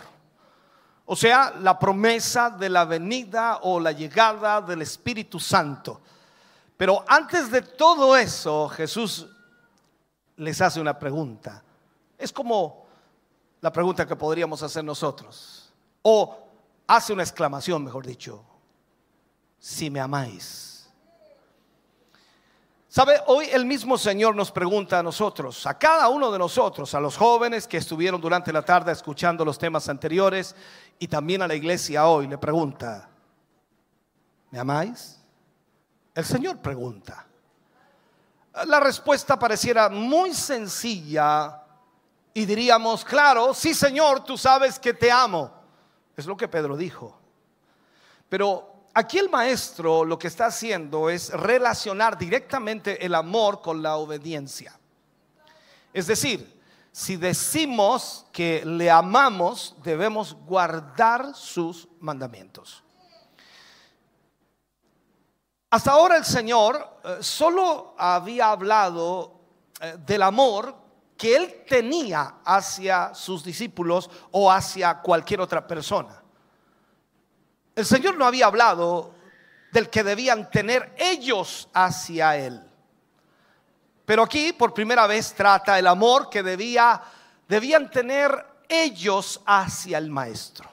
O 1.05 1.15
sea, 1.15 1.53
la 1.61 1.79
promesa 1.79 2.49
de 2.49 2.69
la 2.69 2.84
venida 2.84 3.59
o 3.61 3.79
la 3.79 3.93
llegada 3.93 4.59
del 4.61 4.81
Espíritu 4.81 5.39
Santo. 5.39 6.01
Pero 6.75 7.05
antes 7.07 7.49
de 7.49 7.61
todo 7.61 8.17
eso, 8.17 8.67
Jesús 8.69 9.27
les 10.35 10.59
hace 10.61 10.81
una 10.81 10.97
pregunta. 10.99 11.63
Es 12.17 12.34
como 12.34 12.85
la 13.61 13.71
pregunta 13.71 14.05
que 14.05 14.15
podríamos 14.15 14.61
hacer 14.63 14.84
nosotros. 14.84 15.71
O 16.01 16.38
hace 16.88 17.13
una 17.13 17.23
exclamación, 17.23 17.84
mejor 17.84 18.05
dicho. 18.05 18.43
Si 19.59 19.89
me 19.89 19.99
amáis. 19.99 20.76
¿Sabe? 22.98 23.22
Hoy 23.28 23.48
el 23.52 23.64
mismo 23.64 23.95
Señor 23.95 24.36
nos 24.36 24.52
pregunta 24.52 24.98
a 24.98 25.03
nosotros, 25.03 25.68
a 25.68 25.78
cada 25.78 26.10
uno 26.10 26.32
de 26.32 26.40
nosotros, 26.40 26.95
a 26.95 26.99
los 26.99 27.15
jóvenes 27.15 27.68
que 27.68 27.78
estuvieron 27.78 28.19
durante 28.19 28.52
la 28.52 28.64
tarde 28.64 28.91
escuchando 28.91 29.45
los 29.45 29.60
temas 29.60 29.88
anteriores 29.88 30.56
y 30.98 31.07
también 31.07 31.44
a 31.44 31.48
la 31.48 31.53
iglesia 31.53 32.07
hoy, 32.07 32.26
le 32.26 32.40
pregunta, 32.40 33.07
¿me 34.49 34.57
amáis? 34.57 35.24
El 36.15 36.26
Señor 36.26 36.57
pregunta. 36.57 37.28
La 38.65 38.80
respuesta 38.80 39.38
pareciera 39.38 39.90
muy 39.90 40.34
sencilla 40.34 41.61
y 42.34 42.45
diríamos, 42.48 43.06
claro, 43.06 43.53
sí 43.53 43.76
Señor, 43.76 44.24
tú 44.24 44.40
sabes 44.40 44.80
que 44.80 44.95
te 44.95 45.11
amo. 45.11 45.52
Es 46.15 46.26
lo 46.26 46.36
que 46.36 46.48
Pedro 46.48 46.76
dijo. 46.76 47.15
Pero 48.28 48.76
aquí 48.98 49.19
el 49.19 49.30
maestro 49.30 50.03
lo 50.03 50.18
que 50.18 50.28
está 50.28 50.48
haciendo 50.48 51.07
es 51.07 51.30
relacionar 51.30 52.18
directamente 52.18 53.06
el 53.06 53.14
amor 53.14 53.61
con 53.61 53.84
la 53.84 53.98
obediencia. 53.98 54.78
Es 55.94 56.07
decir, 56.07 56.60
si 56.91 57.15
decimos 57.15 58.26
que 58.32 58.65
le 58.65 58.90
amamos, 58.90 59.76
debemos 59.84 60.34
guardar 60.34 61.36
sus 61.36 61.88
mandamientos. 61.99 62.84
Hasta 65.69 65.91
ahora 65.91 66.18
el 66.18 66.26
Señor 66.26 66.99
eh, 67.03 67.18
solo 67.19 67.94
había 67.99 68.49
hablado 68.49 69.41
eh, 69.80 69.95
del 70.07 70.24
amor 70.24 70.76
que 71.15 71.36
él 71.36 71.65
tenía 71.69 72.38
hacia 72.44 73.14
sus 73.14 73.44
discípulos 73.44 74.10
o 74.32 74.52
hacia 74.52 75.02
cualquier 75.02 75.41
otra 75.41 75.68
persona. 75.68 76.24
El 77.77 77.85
Señor 77.85 78.17
no 78.17 78.25
había 78.25 78.47
hablado 78.47 79.13
del 79.71 79.91
que 79.91 80.03
debían 80.03 80.49
tener 80.49 80.95
ellos 80.97 81.69
hacia 81.73 82.35
Él. 82.35 82.59
Pero 84.03 84.23
aquí 84.23 84.51
por 84.51 84.73
primera 84.73 85.05
vez 85.05 85.31
trata 85.35 85.77
el 85.77 85.85
amor 85.85 86.27
que 86.27 86.41
debía, 86.41 86.99
debían 87.47 87.91
tener 87.91 88.31
ellos 88.67 89.41
hacia 89.45 89.99
el 89.99 90.09
Maestro. 90.09 90.67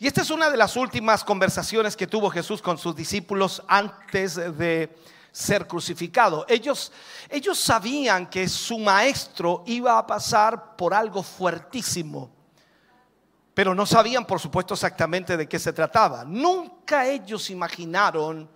Y 0.00 0.08
esta 0.08 0.22
es 0.22 0.30
una 0.30 0.50
de 0.50 0.56
las 0.56 0.74
últimas 0.74 1.22
conversaciones 1.22 1.96
que 1.96 2.08
tuvo 2.08 2.28
Jesús 2.28 2.60
con 2.60 2.76
sus 2.76 2.96
discípulos 2.96 3.62
antes 3.68 4.34
de 4.34 4.92
ser 5.30 5.68
crucificado. 5.68 6.44
Ellos, 6.48 6.90
ellos 7.28 7.56
sabían 7.56 8.28
que 8.28 8.48
su 8.48 8.80
maestro 8.80 9.62
iba 9.64 9.96
a 9.96 10.04
pasar 10.08 10.74
por 10.74 10.92
algo 10.92 11.22
fuertísimo, 11.22 12.32
pero 13.54 13.74
no 13.74 13.84
sabían, 13.86 14.26
por 14.26 14.40
supuesto, 14.40 14.74
exactamente 14.74 15.36
de 15.36 15.48
qué 15.48 15.58
se 15.58 15.72
trataba. 15.72 16.24
Nunca 16.24 17.06
ellos 17.06 17.50
imaginaron 17.50 18.48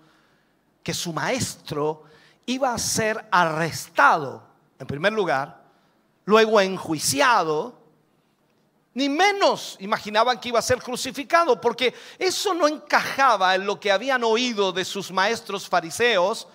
que 0.82 0.94
su 0.94 1.12
maestro 1.12 2.04
iba 2.46 2.72
a 2.72 2.78
ser 2.78 3.26
arrestado, 3.30 4.42
en 4.78 4.86
primer 4.86 5.12
lugar, 5.12 5.62
luego 6.24 6.60
enjuiciado, 6.60 7.82
ni 8.94 9.08
menos 9.08 9.76
imaginaban 9.80 10.38
que 10.38 10.50
iba 10.50 10.60
a 10.60 10.62
ser 10.62 10.80
crucificado, 10.80 11.60
porque 11.60 11.94
eso 12.18 12.54
no 12.54 12.68
encajaba 12.68 13.54
en 13.54 13.66
lo 13.66 13.80
que 13.80 13.90
habían 13.90 14.22
oído 14.22 14.72
de 14.72 14.84
sus 14.84 15.10
maestros 15.10 15.68
fariseos 15.68 16.46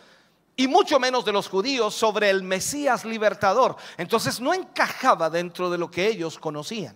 y 0.56 0.68
mucho 0.68 1.00
menos 1.00 1.26
de 1.26 1.34
los 1.34 1.50
judíos 1.50 1.94
sobre 1.94 2.30
el 2.30 2.44
Mesías 2.44 3.04
libertador. 3.04 3.76
Entonces 3.98 4.40
no 4.40 4.54
encajaba 4.54 5.30
dentro 5.30 5.70
de 5.70 5.78
lo 5.78 5.92
que 5.92 6.08
ellos 6.08 6.40
conocían. 6.40 6.96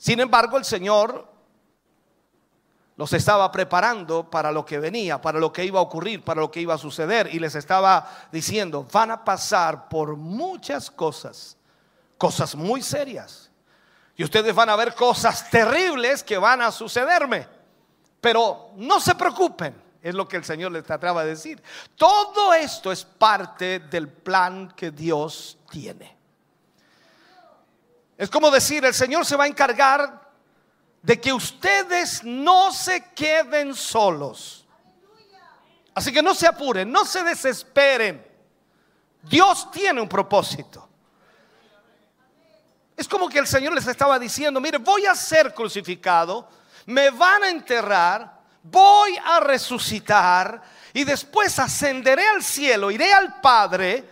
Sin 0.00 0.18
embargo, 0.18 0.56
el 0.56 0.64
Señor 0.64 1.28
los 2.96 3.12
estaba 3.12 3.52
preparando 3.52 4.30
para 4.30 4.50
lo 4.50 4.64
que 4.64 4.78
venía, 4.78 5.20
para 5.20 5.38
lo 5.38 5.52
que 5.52 5.62
iba 5.62 5.78
a 5.78 5.82
ocurrir, 5.82 6.24
para 6.24 6.40
lo 6.40 6.50
que 6.50 6.62
iba 6.62 6.72
a 6.72 6.78
suceder. 6.78 7.28
Y 7.34 7.38
les 7.38 7.54
estaba 7.54 8.08
diciendo, 8.32 8.86
van 8.90 9.10
a 9.10 9.22
pasar 9.22 9.90
por 9.90 10.16
muchas 10.16 10.90
cosas, 10.90 11.58
cosas 12.16 12.54
muy 12.54 12.80
serias. 12.80 13.50
Y 14.16 14.24
ustedes 14.24 14.54
van 14.54 14.70
a 14.70 14.76
ver 14.76 14.94
cosas 14.94 15.50
terribles 15.50 16.24
que 16.24 16.38
van 16.38 16.62
a 16.62 16.72
sucederme. 16.72 17.46
Pero 18.22 18.70
no 18.76 19.00
se 19.00 19.14
preocupen, 19.14 19.74
es 20.00 20.14
lo 20.14 20.26
que 20.26 20.38
el 20.38 20.44
Señor 20.44 20.72
les 20.72 20.84
trataba 20.84 21.24
de 21.24 21.30
decir. 21.30 21.62
Todo 21.94 22.54
esto 22.54 22.90
es 22.90 23.04
parte 23.04 23.80
del 23.80 24.08
plan 24.08 24.72
que 24.74 24.92
Dios 24.92 25.58
tiene. 25.70 26.19
Es 28.20 28.28
como 28.28 28.50
decir, 28.50 28.84
el 28.84 28.92
Señor 28.92 29.24
se 29.24 29.34
va 29.34 29.44
a 29.44 29.46
encargar 29.46 30.30
de 31.00 31.18
que 31.18 31.32
ustedes 31.32 32.22
no 32.22 32.70
se 32.70 33.02
queden 33.14 33.74
solos. 33.74 34.66
Así 35.94 36.12
que 36.12 36.22
no 36.22 36.34
se 36.34 36.46
apuren, 36.46 36.92
no 36.92 37.06
se 37.06 37.24
desesperen. 37.24 38.22
Dios 39.22 39.70
tiene 39.70 40.02
un 40.02 40.08
propósito. 40.08 40.86
Es 42.94 43.08
como 43.08 43.26
que 43.26 43.38
el 43.38 43.46
Señor 43.46 43.72
les 43.72 43.86
estaba 43.86 44.18
diciendo, 44.18 44.60
mire, 44.60 44.76
voy 44.76 45.06
a 45.06 45.14
ser 45.14 45.54
crucificado, 45.54 46.46
me 46.84 47.08
van 47.08 47.44
a 47.44 47.48
enterrar, 47.48 48.38
voy 48.62 49.16
a 49.16 49.40
resucitar 49.40 50.62
y 50.92 51.04
después 51.04 51.58
ascenderé 51.58 52.28
al 52.28 52.42
cielo, 52.42 52.90
iré 52.90 53.14
al 53.14 53.40
Padre, 53.40 54.04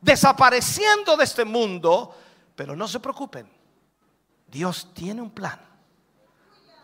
desapareciendo 0.00 1.18
de 1.18 1.24
este 1.24 1.44
mundo, 1.44 2.16
pero 2.62 2.76
no 2.76 2.86
se 2.86 3.00
preocupen, 3.00 3.50
Dios 4.46 4.94
tiene 4.94 5.20
un 5.20 5.32
plan. 5.32 5.60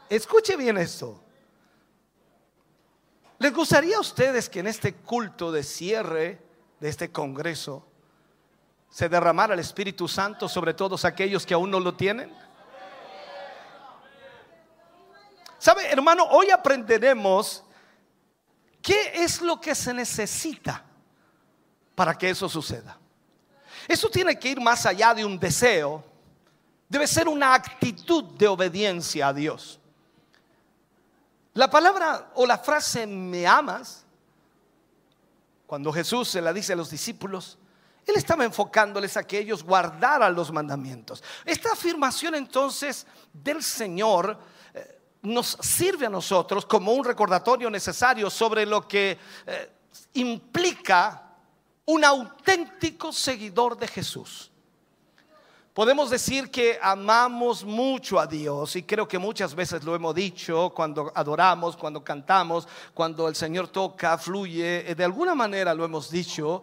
Escuche 0.09 0.57
bien 0.57 0.77
esto. 0.77 1.23
¿Les 3.39 3.55
gustaría 3.55 3.97
a 3.97 4.01
ustedes 4.01 4.49
que 4.49 4.59
en 4.59 4.67
este 4.67 4.97
culto 4.97 5.53
de 5.53 5.63
cierre 5.63 6.43
de 6.81 6.89
este 6.89 7.13
congreso 7.13 7.87
se 8.91 9.09
derramara 9.09 9.55
el 9.55 9.61
Espíritu 9.61 10.09
Santo 10.09 10.49
sobre 10.49 10.75
todos 10.75 11.05
aquellos 11.05 11.47
que 11.47 11.55
aún 11.55 11.71
no 11.71 11.79
lo 11.79 11.95
tienen? 11.95 12.37
¿Sabe, 15.59 15.93
hermano? 15.93 16.25
Hoy 16.25 16.51
aprenderemos 16.51 17.63
qué 18.83 19.13
es 19.23 19.41
lo 19.41 19.61
que 19.61 19.77
se 19.77 19.95
necesita 19.95 20.85
para 21.95 22.19
que 22.19 22.31
eso 22.31 22.49
suceda. 22.49 22.99
Eso 23.89 24.11
tiene 24.11 24.39
que 24.39 24.51
ir 24.51 24.61
más 24.61 24.85
allá 24.85 25.15
de 25.15 25.25
un 25.25 25.39
deseo. 25.39 26.05
Debe 26.87 27.07
ser 27.07 27.27
una 27.27 27.55
actitud 27.55 28.23
de 28.23 28.47
obediencia 28.47 29.29
a 29.29 29.33
Dios. 29.33 29.81
La 31.55 31.71
palabra 31.71 32.31
o 32.35 32.47
la 32.47 32.59
frase 32.59 33.07
me 33.07 33.47
amas, 33.47 34.05
cuando 35.67 35.91
Jesús 35.91 36.29
se 36.29 36.43
la 36.43 36.53
dice 36.53 36.75
a 36.75 36.77
los 36.77 36.91
discípulos, 36.91 37.59
él 38.07 38.17
estaba 38.17 38.45
enfocándoles 38.45 39.17
a 39.17 39.27
que 39.27 39.39
ellos 39.39 39.63
guardaran 39.63 40.35
los 40.35 40.53
mandamientos. 40.53 41.23
Esta 41.45 41.73
afirmación 41.73 42.35
entonces 42.35 43.07
del 43.33 43.63
Señor 43.63 44.39
eh, 44.73 45.01
nos 45.23 45.59
sirve 45.61 46.07
a 46.07 46.11
nosotros 46.11 46.65
como 46.65 46.93
un 46.93 47.05
recordatorio 47.05 47.69
necesario 47.69 48.31
sobre 48.31 48.65
lo 48.65 48.87
que 48.89 49.19
eh, 49.47 49.73
implica 50.15 51.28
un 51.89 52.05
auténtico 52.05 53.13
seguidor 53.13 53.79
de 53.79 53.89
Jesús. 53.89 54.51
Podemos 55.73 56.11
decir 56.11 56.51
que 56.51 56.79
amamos 56.83 57.65
mucho 57.65 58.21
a 58.21 58.27
Dios 58.27 58.77
y 58.77 58.83
creo 58.83 59.09
que 59.09 59.19
muchas 59.19 59.55
veces 59.55 59.83
lo 59.85 59.95
hemos 59.95 60.15
dicho 60.15 60.71
cuando 60.75 61.11
adoramos, 61.15 61.79
cuando 61.79 62.05
cantamos, 62.05 62.69
cuando 62.93 63.27
el 63.27 63.35
Señor 63.35 63.69
toca, 63.69 64.19
fluye, 64.19 64.91
eh, 64.91 64.95
de 64.95 65.05
alguna 65.05 65.35
manera 65.35 65.73
lo 65.73 65.83
hemos 65.83 66.11
dicho, 66.11 66.63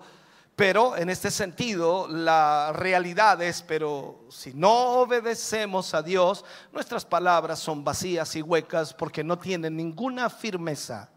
pero 0.55 0.95
en 0.95 1.09
este 1.09 1.31
sentido 1.31 2.07
la 2.07 2.71
realidad 2.73 3.41
es, 3.41 3.63
pero 3.63 4.25
si 4.29 4.53
no 4.53 4.99
obedecemos 4.99 5.95
a 5.95 6.03
Dios, 6.03 6.45
nuestras 6.71 7.03
palabras 7.03 7.57
son 7.57 7.83
vacías 7.83 8.35
y 8.35 8.43
huecas 8.43 8.93
porque 8.93 9.23
no 9.23 9.39
tienen 9.39 9.75
ninguna 9.75 10.29
firmeza. 10.29 11.09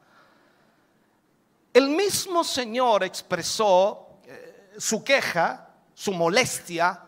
El 1.78 1.90
mismo 1.90 2.42
Señor 2.42 3.04
expresó 3.04 4.18
eh, 4.24 4.72
su 4.78 5.04
queja, 5.04 5.76
su 5.94 6.12
molestia, 6.12 7.00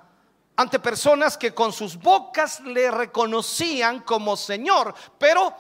ante 0.54 0.78
personas 0.78 1.36
que 1.36 1.52
con 1.52 1.72
sus 1.72 1.96
bocas 1.96 2.60
le 2.60 2.88
reconocían 2.88 4.02
como 4.02 4.36
Señor, 4.36 4.94
pero 5.18 5.52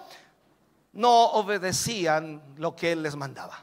no 0.92 1.32
obedecían 1.32 2.54
lo 2.58 2.76
que 2.76 2.92
Él 2.92 3.02
les 3.02 3.16
mandaba. 3.16 3.58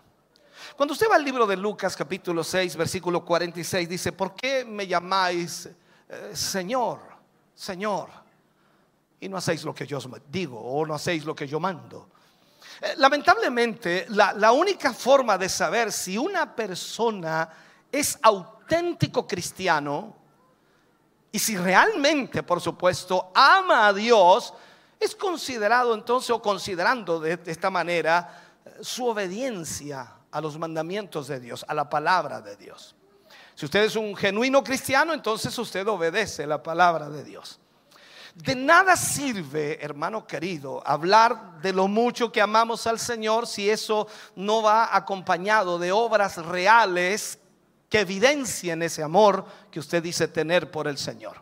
Cuando 0.75 0.91
usted 0.91 1.07
va 1.09 1.15
al 1.15 1.23
libro 1.23 1.47
de 1.47 1.55
Lucas 1.55 1.95
capítulo 1.95 2.43
6, 2.43 2.75
versículo 2.75 3.23
46, 3.23 3.87
dice, 3.87 4.11
¿por 4.11 4.35
qué 4.35 4.65
me 4.65 4.85
llamáis 4.85 5.69
eh, 6.09 6.31
Señor, 6.33 6.99
Señor? 7.55 8.09
Y 9.21 9.29
no 9.29 9.37
hacéis 9.37 9.63
lo 9.63 9.73
que 9.73 9.87
yo 9.87 9.97
digo 10.29 10.59
o 10.59 10.85
no 10.85 10.93
hacéis 10.93 11.23
lo 11.23 11.33
que 11.33 11.47
yo 11.47 11.61
mando. 11.61 12.09
Eh, 12.81 12.93
Lamentablemente, 12.97 14.05
la, 14.09 14.51
única 14.51 14.93
forma 14.93 15.37
de 15.37 15.49
saber 15.49 15.91
si 15.91 16.17
una 16.17 16.55
persona 16.55 17.49
es 17.91 18.17
auténtico 18.21 19.27
cristiano 19.27 20.15
y 21.31 21.39
si 21.39 21.57
realmente, 21.57 22.43
por 22.43 22.61
supuesto, 22.61 23.31
ama 23.33 23.87
a 23.87 23.93
Dios, 23.93 24.53
es 24.99 25.15
considerado 25.15 25.93
entonces 25.93 26.29
o 26.31 26.41
considerando 26.41 27.19
de, 27.19 27.37
de 27.37 27.51
esta 27.51 27.69
manera 27.69 28.43
eh, 28.65 28.77
su 28.81 29.05
obediencia 29.05 30.13
a 30.31 30.41
los 30.41 30.57
mandamientos 30.57 31.27
de 31.27 31.39
Dios, 31.39 31.65
a 31.67 31.73
la 31.73 31.89
palabra 31.89 32.41
de 32.41 32.55
Dios. 32.55 32.95
Si 33.55 33.65
usted 33.65 33.85
es 33.85 33.95
un 33.95 34.15
genuino 34.15 34.63
cristiano, 34.63 35.13
entonces 35.13 35.57
usted 35.57 35.87
obedece 35.87 36.45
la 36.45 36.61
palabra 36.61 37.09
de 37.09 37.23
Dios. 37.23 37.59
De 38.37 38.53
nada 38.53 38.95
sirve, 38.95 39.83
hermano 39.83 40.27
querido, 40.27 40.83
hablar 40.85 41.59
de 41.59 41.73
lo 41.73 41.87
mucho 41.87 42.31
que 42.31 42.39
amamos 42.39 42.85
al 42.85 42.99
Señor 42.99 43.47
si 43.47 43.67
eso 43.67 44.07
no 44.35 44.61
va 44.61 44.95
acompañado 44.95 45.79
de 45.79 45.91
obras 45.91 46.37
reales 46.37 47.39
que 47.89 48.01
evidencien 48.01 48.83
ese 48.83 49.01
amor 49.01 49.43
que 49.71 49.79
usted 49.79 50.03
dice 50.03 50.27
tener 50.27 50.69
por 50.69 50.87
el 50.87 50.99
Señor. 50.99 51.41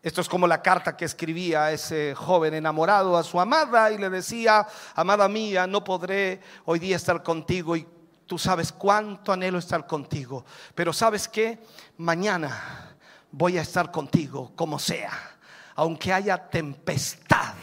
Esto 0.00 0.20
es 0.20 0.28
como 0.28 0.46
la 0.46 0.62
carta 0.62 0.96
que 0.96 1.04
escribía 1.04 1.72
ese 1.72 2.14
joven 2.14 2.54
enamorado 2.54 3.16
a 3.16 3.24
su 3.24 3.40
amada 3.40 3.90
y 3.90 3.98
le 3.98 4.10
decía, 4.10 4.68
amada 4.94 5.28
mía, 5.28 5.66
no 5.66 5.82
podré 5.82 6.40
hoy 6.66 6.78
día 6.78 6.94
estar 6.94 7.20
contigo 7.24 7.74
y 7.74 7.84
tú 8.26 8.38
sabes 8.38 8.70
cuánto 8.70 9.32
anhelo 9.32 9.58
estar 9.58 9.88
contigo, 9.88 10.44
pero 10.72 10.92
sabes 10.92 11.26
que 11.26 11.58
mañana 11.96 12.94
voy 13.32 13.58
a 13.58 13.62
estar 13.62 13.90
contigo 13.90 14.52
como 14.54 14.78
sea, 14.78 15.10
aunque 15.74 16.12
haya 16.12 16.36
tempestad. 16.48 17.54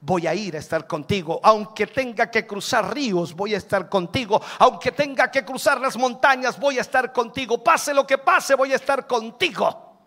Voy 0.00 0.26
a 0.26 0.34
ir 0.34 0.54
a 0.54 0.60
estar 0.60 0.86
contigo, 0.86 1.40
aunque 1.42 1.86
tenga 1.88 2.30
que 2.30 2.46
cruzar 2.46 2.94
ríos, 2.94 3.34
voy 3.34 3.54
a 3.54 3.58
estar 3.58 3.88
contigo, 3.88 4.40
aunque 4.60 4.92
tenga 4.92 5.28
que 5.30 5.44
cruzar 5.44 5.80
las 5.80 5.96
montañas, 5.96 6.58
voy 6.58 6.78
a 6.78 6.82
estar 6.82 7.12
contigo, 7.12 7.62
pase 7.62 7.92
lo 7.92 8.06
que 8.06 8.18
pase, 8.18 8.54
voy 8.54 8.72
a 8.72 8.76
estar 8.76 9.06
contigo. 9.06 9.98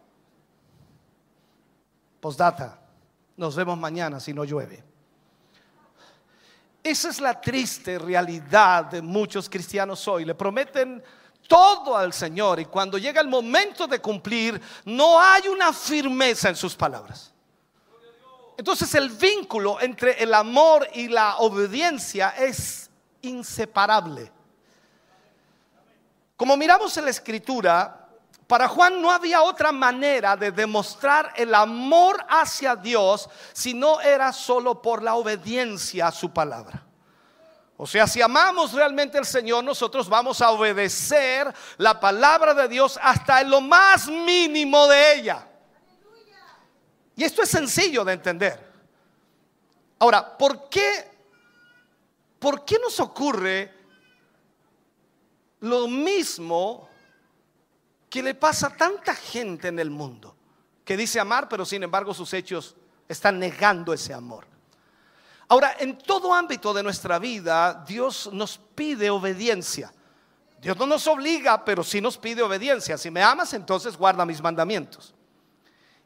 Postdata, 2.21 2.79
nos 3.35 3.55
vemos 3.55 3.77
mañana 3.77 4.19
si 4.19 4.33
no 4.33 4.45
llueve. 4.45 4.91
Esa 6.83 7.09
es 7.09 7.19
la 7.19 7.39
triste 7.39 7.99
realidad 7.99 8.85
de 8.85 9.01
muchos 9.01 9.49
cristianos 9.49 10.07
hoy. 10.07 10.25
Le 10.25 10.33
prometen 10.33 11.03
todo 11.47 11.95
al 11.95 12.13
Señor 12.13 12.59
y 12.59 12.65
cuando 12.65 12.97
llega 12.97 13.21
el 13.21 13.27
momento 13.27 13.87
de 13.87 13.99
cumplir, 13.99 14.59
no 14.85 15.19
hay 15.19 15.47
una 15.47 15.73
firmeza 15.73 16.49
en 16.49 16.55
sus 16.55 16.75
palabras. 16.75 17.30
Entonces 18.61 18.93
el 18.93 19.09
vínculo 19.09 19.81
entre 19.81 20.21
el 20.21 20.35
amor 20.35 20.87
y 20.93 21.07
la 21.07 21.37
obediencia 21.37 22.35
es 22.37 22.91
inseparable. 23.23 24.31
Como 26.37 26.55
miramos 26.55 26.95
en 26.97 27.05
la 27.05 27.09
escritura, 27.09 28.07
para 28.45 28.67
Juan 28.67 29.01
no 29.01 29.09
había 29.09 29.41
otra 29.41 29.71
manera 29.71 30.37
de 30.37 30.51
demostrar 30.51 31.33
el 31.37 31.55
amor 31.55 32.23
hacia 32.29 32.75
Dios 32.75 33.27
si 33.51 33.73
no 33.73 33.99
era 33.99 34.31
solo 34.31 34.79
por 34.79 35.01
la 35.01 35.15
obediencia 35.15 36.05
a 36.05 36.11
su 36.11 36.31
palabra. 36.31 36.83
O 37.77 37.87
sea, 37.87 38.05
si 38.05 38.21
amamos 38.21 38.73
realmente 38.73 39.17
al 39.17 39.25
Señor, 39.25 39.63
nosotros 39.63 40.07
vamos 40.07 40.39
a 40.39 40.51
obedecer 40.51 41.51
la 41.77 41.99
palabra 41.99 42.53
de 42.53 42.67
Dios 42.67 42.99
hasta 43.01 43.41
en 43.41 43.49
lo 43.49 43.59
más 43.59 44.07
mínimo 44.07 44.85
de 44.85 45.15
ella. 45.15 45.47
Y 47.21 47.23
esto 47.23 47.43
es 47.43 47.49
sencillo 47.49 48.03
de 48.03 48.13
entender. 48.13 48.59
Ahora, 49.99 50.35
¿por 50.35 50.69
qué, 50.69 51.07
por 52.39 52.65
qué 52.65 52.79
nos 52.79 52.99
ocurre 52.99 53.71
lo 55.59 55.87
mismo 55.87 56.89
que 58.09 58.23
le 58.23 58.33
pasa 58.33 58.69
a 58.69 58.75
tanta 58.75 59.13
gente 59.13 59.67
en 59.67 59.77
el 59.77 59.91
mundo? 59.91 60.35
Que 60.83 60.97
dice 60.97 61.19
amar, 61.19 61.47
pero 61.47 61.63
sin 61.63 61.83
embargo 61.83 62.11
sus 62.11 62.33
hechos 62.33 62.75
están 63.07 63.37
negando 63.37 63.93
ese 63.93 64.15
amor. 64.15 64.47
Ahora, 65.47 65.75
en 65.77 65.99
todo 65.99 66.33
ámbito 66.33 66.73
de 66.73 66.81
nuestra 66.81 67.19
vida, 67.19 67.85
Dios 67.87 68.31
nos 68.33 68.57
pide 68.57 69.11
obediencia. 69.11 69.93
Dios 70.59 70.75
no 70.75 70.87
nos 70.87 71.05
obliga, 71.05 71.63
pero 71.63 71.83
sí 71.83 72.01
nos 72.01 72.17
pide 72.17 72.41
obediencia. 72.41 72.97
Si 72.97 73.11
me 73.11 73.21
amas, 73.21 73.53
entonces 73.53 73.95
guarda 73.95 74.25
mis 74.25 74.41
mandamientos. 74.41 75.13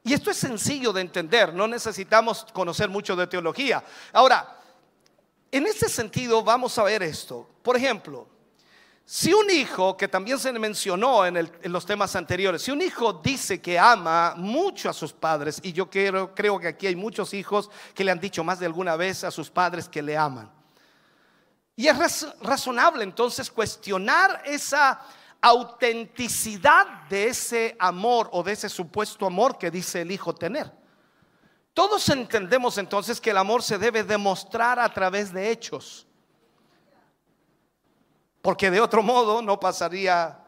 Y 0.06 0.14
esto 0.14 0.30
es 0.30 0.38
sencillo 0.38 0.94
de 0.94 1.02
entender, 1.02 1.52
no 1.52 1.68
necesitamos 1.68 2.45
conocer 2.53 2.90
mucho 2.90 3.15
de 3.15 3.26
teología. 3.26 3.84
Ahora, 4.14 4.56
en 5.52 5.65
este 5.65 5.90
sentido 5.90 6.44
vamos 6.44 6.77
a 6.77 6.84
ver 6.84 7.02
esto. 7.02 7.49
Por 7.64 7.76
ejemplo, 7.76 8.27
si 9.03 9.34
un 9.34 9.49
hijo, 9.49 9.98
que 9.98 10.07
también 10.07 10.38
se 10.38 10.53
mencionó 10.53 11.26
en, 11.26 11.49
los 11.64 11.88
temas 11.88 12.15
anteriores, 12.15 12.61
si 12.61 12.69
un 12.69 12.84
hijo 12.84 13.14
dice 13.14 13.60
que 13.60 13.80
ama 13.80 14.36
mucho 14.38 14.91
a 14.91 14.94
sus 14.94 15.11
padres, 15.11 15.60
y 15.64 15.73
yo 15.73 15.90
creo, 15.90 16.36
que 16.36 16.68
aquí 16.68 16.86
hay 16.86 16.95
muchos 16.95 17.34
hijos 17.34 17.72
que 17.95 18.03
le 18.03 18.11
han 18.11 18.19
dicho 18.19 18.44
más 18.44 18.60
de 18.60 18.68
alguna 18.68 18.95
vez 18.95 19.23
a 19.23 19.32
sus 19.32 19.49
padres 19.49 19.90
que 19.90 20.03
le 20.03 20.15
aman. 20.15 20.52
Y 21.76 21.88
es 21.88 21.98
raz- 21.98 22.36
razonable 22.41 23.03
entonces 23.03 23.49
cuestionar 23.49 24.44
esa 24.45 25.02
autenticidad 25.45 27.03
de 27.07 27.27
ese 27.27 27.76
amor 27.77 28.30
o 28.31 28.41
de 28.41 28.53
ese 28.53 28.67
supuesto 28.67 29.27
amor 29.27 29.59
que 29.59 29.69
dice 29.69 30.01
el 30.01 30.11
hijo 30.11 30.34
tener. 30.34 30.72
Todos 31.72 32.09
entendemos 32.09 32.80
entonces 32.80 33.22
que 33.22 33.30
el 33.30 33.38
amor 33.38 33.61
se 33.61 33.77
debe 33.77 34.03
demostrar 34.03 34.80
a 34.80 34.91
través 34.91 35.31
de 35.31 35.51
hechos. 35.51 36.07
Porque 38.41 38.72
de 38.72 38.81
otro 38.81 39.03
modo 39.03 39.43
no 39.43 39.59
pasaría 39.59 40.39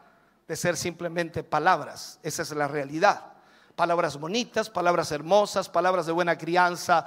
de 0.48 0.56
ser 0.56 0.76
simplemente 0.76 1.44
palabras. 1.44 2.18
Esa 2.24 2.42
es 2.42 2.50
la 2.50 2.66
realidad. 2.66 3.34
Palabras 3.76 4.18
bonitas, 4.18 4.68
palabras 4.68 5.12
hermosas, 5.12 5.68
palabras 5.68 6.06
de 6.06 6.12
buena 6.12 6.36
crianza, 6.36 7.06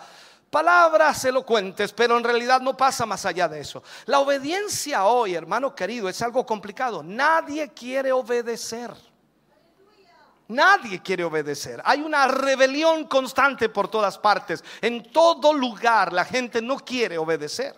palabras 0.51 1.23
elocuentes, 1.23 1.93
pero 1.93 2.17
en 2.17 2.23
realidad 2.23 2.61
no 2.61 2.75
pasa 2.77 3.05
más 3.05 3.25
allá 3.25 3.47
de 3.47 3.61
eso. 3.61 3.81
La 4.05 4.19
obediencia 4.19 5.05
hoy, 5.05 5.33
hermano 5.33 5.73
querido, 5.73 6.09
es 6.09 6.21
algo 6.21 6.45
complicado. 6.45 7.01
Nadie 7.01 7.69
quiere 7.69 8.11
obedecer. 8.11 8.91
Nadie 10.49 11.01
quiere 11.01 11.23
obedecer. 11.23 11.81
Hay 11.85 12.01
una 12.01 12.27
rebelión 12.27 13.05
constante 13.05 13.69
por 13.69 13.87
todas 13.87 14.17
partes. 14.17 14.61
En 14.81 15.11
todo 15.11 15.53
lugar 15.53 16.11
la 16.11 16.25
gente 16.25 16.61
no 16.61 16.77
quiere 16.77 17.17
obedecer. 17.17 17.73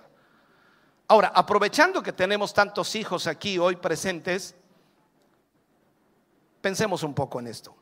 Ahora, 1.08 1.32
aprovechando 1.36 2.02
que 2.02 2.14
tenemos 2.14 2.52
tantos 2.56 2.96
hijos 2.96 3.28
aquí 3.28 3.60
hoy 3.60 3.76
presentes, 3.76 4.56
pensemos 6.60 7.04
un 7.04 7.14
poco 7.14 7.40
en 7.40 7.48
esto. 7.48 7.76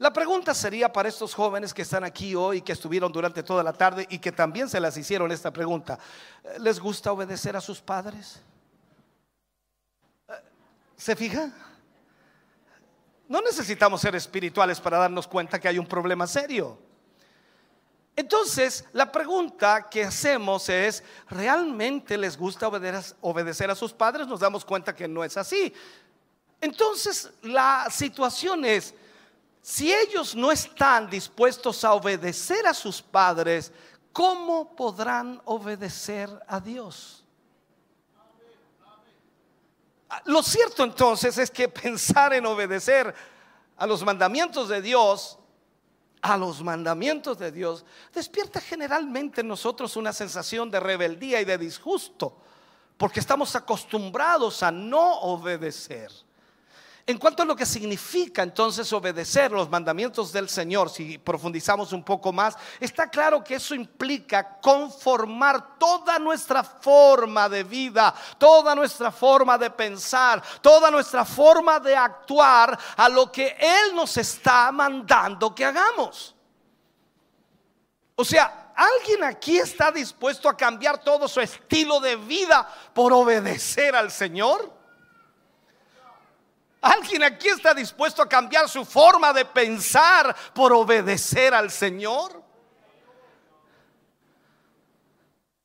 La 0.00 0.10
pregunta 0.10 0.54
sería 0.54 0.90
para 0.90 1.10
estos 1.10 1.34
jóvenes 1.34 1.74
que 1.74 1.82
están 1.82 2.04
aquí 2.04 2.34
hoy, 2.34 2.62
que 2.62 2.72
estuvieron 2.72 3.12
durante 3.12 3.42
toda 3.42 3.62
la 3.62 3.74
tarde 3.74 4.06
y 4.08 4.18
que 4.18 4.32
también 4.32 4.66
se 4.66 4.80
las 4.80 4.96
hicieron 4.96 5.30
esta 5.30 5.52
pregunta. 5.52 5.98
¿Les 6.58 6.80
gusta 6.80 7.12
obedecer 7.12 7.54
a 7.54 7.60
sus 7.60 7.82
padres? 7.82 8.40
¿Se 10.96 11.14
fija? 11.14 11.52
No 13.28 13.42
necesitamos 13.42 14.00
ser 14.00 14.14
espirituales 14.14 14.80
para 14.80 14.96
darnos 14.96 15.28
cuenta 15.28 15.60
que 15.60 15.68
hay 15.68 15.78
un 15.78 15.86
problema 15.86 16.26
serio. 16.26 16.78
Entonces, 18.16 18.86
la 18.94 19.12
pregunta 19.12 19.90
que 19.90 20.04
hacemos 20.04 20.70
es, 20.70 21.04
¿realmente 21.28 22.16
les 22.16 22.38
gusta 22.38 22.68
obedecer 22.68 23.70
a 23.70 23.74
sus 23.74 23.92
padres? 23.92 24.26
Nos 24.26 24.40
damos 24.40 24.64
cuenta 24.64 24.96
que 24.96 25.06
no 25.06 25.22
es 25.22 25.36
así. 25.36 25.74
Entonces, 26.58 27.30
la 27.42 27.88
situación 27.90 28.64
es, 28.64 28.94
Si 29.62 29.92
ellos 29.92 30.34
no 30.34 30.50
están 30.50 31.08
dispuestos 31.10 31.84
a 31.84 31.92
obedecer 31.92 32.66
a 32.66 32.74
sus 32.74 33.02
padres, 33.02 33.72
¿cómo 34.12 34.74
podrán 34.74 35.40
obedecer 35.44 36.30
a 36.46 36.60
Dios? 36.60 37.24
Lo 40.24 40.42
cierto 40.42 40.82
entonces 40.82 41.38
es 41.38 41.50
que 41.50 41.68
pensar 41.68 42.32
en 42.32 42.46
obedecer 42.46 43.14
a 43.76 43.86
los 43.86 44.02
mandamientos 44.04 44.68
de 44.68 44.82
Dios, 44.82 45.38
a 46.20 46.36
los 46.36 46.62
mandamientos 46.62 47.38
de 47.38 47.52
Dios, 47.52 47.84
despierta 48.12 48.60
generalmente 48.60 49.42
en 49.42 49.48
nosotros 49.48 49.96
una 49.96 50.12
sensación 50.12 50.70
de 50.70 50.80
rebeldía 50.80 51.40
y 51.40 51.44
de 51.44 51.56
disgusto, 51.56 52.36
porque 52.96 53.20
estamos 53.20 53.54
acostumbrados 53.54 54.62
a 54.62 54.70
no 54.70 55.20
obedecer. 55.20 56.10
En 57.06 57.18
cuanto 57.18 57.42
a 57.42 57.46
lo 57.46 57.56
que 57.56 57.64
significa 57.66 58.42
entonces 58.42 58.92
obedecer 58.92 59.50
los 59.50 59.70
mandamientos 59.70 60.32
del 60.32 60.48
Señor, 60.48 60.90
si 60.90 61.18
profundizamos 61.18 61.92
un 61.92 62.04
poco 62.04 62.32
más, 62.32 62.56
está 62.78 63.08
claro 63.08 63.42
que 63.42 63.54
eso 63.54 63.74
implica 63.74 64.60
conformar 64.60 65.78
toda 65.78 66.18
nuestra 66.18 66.62
forma 66.62 67.48
de 67.48 67.64
vida, 67.64 68.14
toda 68.38 68.74
nuestra 68.74 69.10
forma 69.10 69.56
de 69.56 69.70
pensar, 69.70 70.42
toda 70.60 70.90
nuestra 70.90 71.24
forma 71.24 71.80
de 71.80 71.96
actuar 71.96 72.78
a 72.96 73.08
lo 73.08 73.32
que 73.32 73.56
Él 73.58 73.94
nos 73.94 74.16
está 74.16 74.70
mandando 74.70 75.54
que 75.54 75.64
hagamos. 75.64 76.34
O 78.14 78.24
sea, 78.24 78.72
¿alguien 78.76 79.24
aquí 79.24 79.56
está 79.56 79.90
dispuesto 79.90 80.48
a 80.48 80.56
cambiar 80.56 81.02
todo 81.02 81.26
su 81.26 81.40
estilo 81.40 81.98
de 81.98 82.16
vida 82.16 82.68
por 82.92 83.12
obedecer 83.14 83.96
al 83.96 84.10
Señor? 84.10 84.79
¿Alguien 86.80 87.22
aquí 87.22 87.48
está 87.48 87.74
dispuesto 87.74 88.22
a 88.22 88.28
cambiar 88.28 88.68
su 88.68 88.84
forma 88.84 89.32
de 89.32 89.44
pensar 89.44 90.34
por 90.54 90.72
obedecer 90.72 91.52
al 91.52 91.70
Señor? 91.70 92.42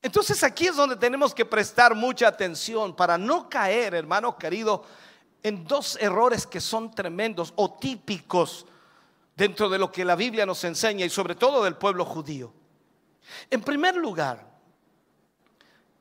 Entonces 0.02 0.44
aquí 0.44 0.68
es 0.68 0.76
donde 0.76 0.98
tenemos 0.98 1.34
que 1.34 1.46
prestar 1.46 1.96
mucha 1.96 2.28
atención 2.28 2.96
para 2.96 3.18
no 3.18 3.50
caer, 3.50 3.96
hermano 3.96 4.38
querido, 4.38 4.84
en 5.42 5.66
dos 5.66 5.98
errores 6.02 6.46
que 6.46 6.60
son 6.60 6.94
tremendos 6.94 7.54
o 7.56 7.74
típicos 7.74 8.66
dentro 9.36 9.70
de 9.70 9.80
lo 9.80 9.92
que 9.92 10.06
la 10.06 10.16
Biblia 10.16 10.46
nos 10.46 10.64
enseña 10.64 11.06
y 11.06 11.10
sobre 11.10 11.36
todo 11.36 11.64
del 11.64 11.76
pueblo 11.76 12.04
judío. 12.04 12.54
En 13.50 13.62
primer 13.62 13.96
lugar, 13.96 14.46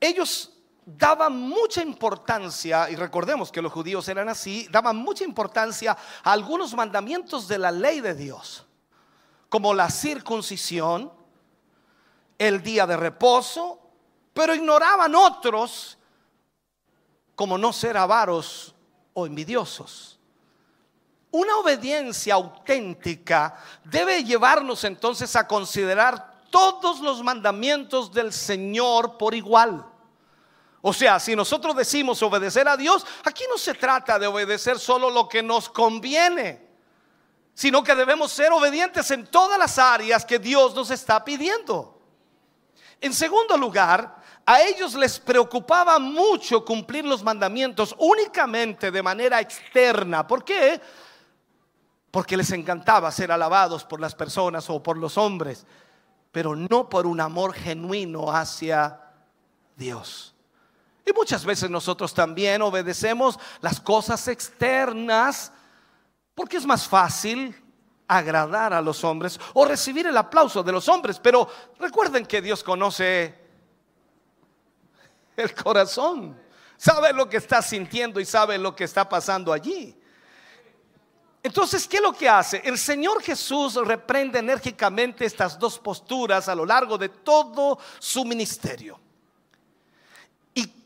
ellos 0.01 0.54
daban 0.87 1.37
mucha 1.37 1.83
importancia, 1.83 2.91
y 2.91 2.97
recordemos 2.97 3.51
que 3.51 3.63
los 3.63 3.73
judíos 3.73 4.09
eran 4.09 4.29
así, 4.29 4.69
daban 4.71 4.97
mucha 4.97 5.25
importancia 5.25 5.97
a 6.23 6.33
algunos 6.33 6.75
mandamientos 6.75 7.49
de 7.49 7.59
la 7.59 7.71
ley 7.71 8.01
de 8.01 8.15
Dios, 8.15 8.67
como 9.49 9.73
la 9.73 9.89
circuncisión, 9.91 11.13
el 12.39 12.63
día 12.63 12.87
de 12.87 12.97
reposo, 12.97 13.81
pero 14.33 14.55
ignoraban 14.55 15.15
otros, 15.15 15.97
como 17.35 17.57
no 17.57 17.73
ser 17.73 17.97
avaros 17.97 18.75
o 19.15 19.27
envidiosos. 19.27 20.19
Una 21.31 21.57
obediencia 21.57 22.35
auténtica 22.35 23.57
debe 23.85 24.23
llevarnos 24.23 24.85
entonces 24.85 25.35
a 25.35 25.49
considerar 25.49 26.43
todos 26.51 27.01
los 27.01 27.23
mandamientos 27.23 28.13
del 28.13 28.33
Señor 28.33 29.19
por 29.19 29.35
igual. 29.35 29.85
O 30.87 30.93
sea, 30.93 31.19
si 31.19 31.35
nosotros 31.35 31.75
decimos 31.75 32.23
obedecer 32.23 32.69
a 32.69 32.77
Dios, 32.77 33.07
aquí 33.25 33.45
no 33.49 33.57
se 33.57 33.73
trata 33.73 34.19
de 34.19 34.27
obedecer 34.27 34.79
solo 34.79 35.09
lo 35.09 35.27
que 35.27 35.43
nos 35.43 35.71
conviene, 35.71 36.61
sino 37.55 37.83
que 37.83 37.95
debemos 37.95 38.31
ser 38.31 38.53
obedientes 38.53 39.11
en 39.11 39.27
todas 39.29 39.59
las 39.59 39.79
áreas 39.79 40.27
que 40.27 40.39
Dios 40.39 40.75
nos 40.75 40.91
está 40.91 41.25
pidiendo. 41.25 41.99
En 43.01 43.15
segundo 43.15 43.57
lugar, 43.57 44.15
a 44.45 44.61
ellos 44.61 44.93
les 44.93 45.19
preocupaba 45.19 45.99
mucho 45.99 46.63
cumplir 46.67 47.07
los 47.07 47.23
mandamientos 47.23 47.97
únicamente 47.99 48.91
de 48.91 49.03
manera 49.03 49.41
externa. 49.41 50.27
¿Por 50.27 50.45
qué? 50.45 50.79
Porque 52.11 52.37
les 52.37 52.51
encantaba 52.51 53.11
ser 53.11 53.33
alabados 53.33 53.85
por 53.87 54.03
las 54.03 54.15
personas 54.15 54.69
o 54.69 54.83
por 54.83 54.99
los 54.99 55.17
hombres, 55.17 55.65
pero 56.31 56.55
no 56.55 56.91
por 56.91 57.07
un 57.07 57.23
amor 57.23 57.55
genuino 57.55 58.31
hacia 58.31 59.01
Dios. 59.77 60.34
Y 61.07 61.13
muchas 61.13 61.45
veces 61.45 61.69
nosotros 61.69 62.15
también 62.15 62.63
obedecemos 62.63 63.39
las 63.61 63.81
cosas 63.81 64.27
externas 64.29 65.53
porque 66.35 66.57
es 66.57 66.67
más 66.67 66.89
fácil 66.89 67.55
agradar 68.09 68.73
a 68.73 68.81
los 68.81 69.05
hombres 69.05 69.39
o 69.53 69.65
recibir 69.65 70.07
el 70.07 70.17
aplauso 70.17 70.63
de 70.63 70.73
los 70.73 70.89
hombres. 70.89 71.19
Pero 71.19 71.49
recuerden 71.79 72.25
que 72.25 72.41
Dios 72.41 72.65
conoce 72.65 73.35
el 75.37 75.55
corazón, 75.55 76.41
sabe 76.77 77.13
lo 77.13 77.29
que 77.29 77.37
está 77.37 77.61
sintiendo 77.61 78.19
y 78.19 78.25
sabe 78.25 78.57
lo 78.57 78.75
que 78.75 78.85
está 78.85 79.07
pasando 79.07 79.53
allí. 79.53 80.01
Entonces, 81.43 81.87
¿qué 81.87 81.99
es 81.99 82.03
lo 82.03 82.15
que 82.15 82.27
hace? 82.27 82.63
El 82.65 82.79
Señor 82.79 83.23
Jesús 83.23 83.75
reprende 83.75 84.39
enérgicamente 84.39 85.27
estas 85.27 85.59
dos 85.59 85.79
posturas 85.79 86.49
a 86.49 86.55
lo 86.55 86.65
largo 86.65 86.97
de 86.97 87.11
todo 87.11 87.79
su 87.99 88.25
ministerio 88.25 89.04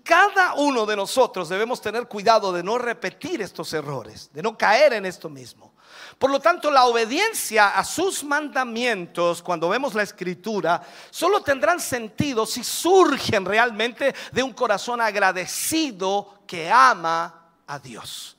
cada 0.08 0.54
uno 0.54 0.86
de 0.86 0.96
nosotros 0.96 1.50
debemos 1.50 1.82
tener 1.82 2.08
cuidado 2.08 2.50
de 2.50 2.62
no 2.62 2.78
repetir 2.78 3.42
estos 3.42 3.74
errores, 3.74 4.30
de 4.32 4.42
no 4.42 4.56
caer 4.56 4.94
en 4.94 5.04
esto 5.04 5.28
mismo. 5.28 5.74
Por 6.18 6.30
lo 6.30 6.40
tanto, 6.40 6.70
la 6.70 6.86
obediencia 6.86 7.76
a 7.78 7.84
sus 7.84 8.24
mandamientos, 8.24 9.42
cuando 9.42 9.68
vemos 9.68 9.94
la 9.94 10.02
escritura, 10.02 10.80
solo 11.10 11.42
tendrán 11.42 11.78
sentido 11.78 12.46
si 12.46 12.64
surgen 12.64 13.44
realmente 13.44 14.14
de 14.32 14.42
un 14.42 14.54
corazón 14.54 15.02
agradecido 15.02 16.38
que 16.46 16.70
ama 16.70 17.50
a 17.66 17.78
Dios. 17.78 18.34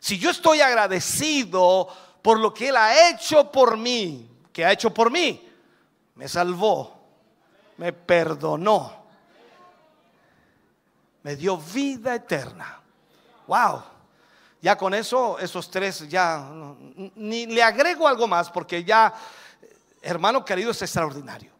Si 0.00 0.18
yo 0.18 0.30
estoy 0.30 0.62
agradecido 0.62 1.86
por 2.22 2.40
lo 2.40 2.54
que 2.54 2.70
Él 2.70 2.78
ha 2.78 3.10
hecho 3.10 3.52
por 3.52 3.76
mí, 3.76 4.26
que 4.50 4.64
ha 4.64 4.72
hecho 4.72 4.88
por 4.88 5.10
mí, 5.10 5.46
me 6.14 6.28
salvó, 6.28 6.98
me 7.76 7.92
perdonó 7.92 9.03
me 11.24 11.34
dio 11.34 11.56
vida 11.56 12.14
eterna. 12.14 12.80
Wow. 13.48 13.82
Ya 14.60 14.78
con 14.78 14.94
eso, 14.94 15.38
esos 15.38 15.70
tres, 15.70 16.08
ya 16.08 16.48
ni 17.16 17.46
le 17.46 17.62
agrego 17.62 18.06
algo 18.06 18.28
más 18.28 18.50
porque 18.50 18.84
ya, 18.84 19.12
hermano 20.00 20.44
querido, 20.44 20.70
es 20.70 20.80
extraordinario. 20.80 21.52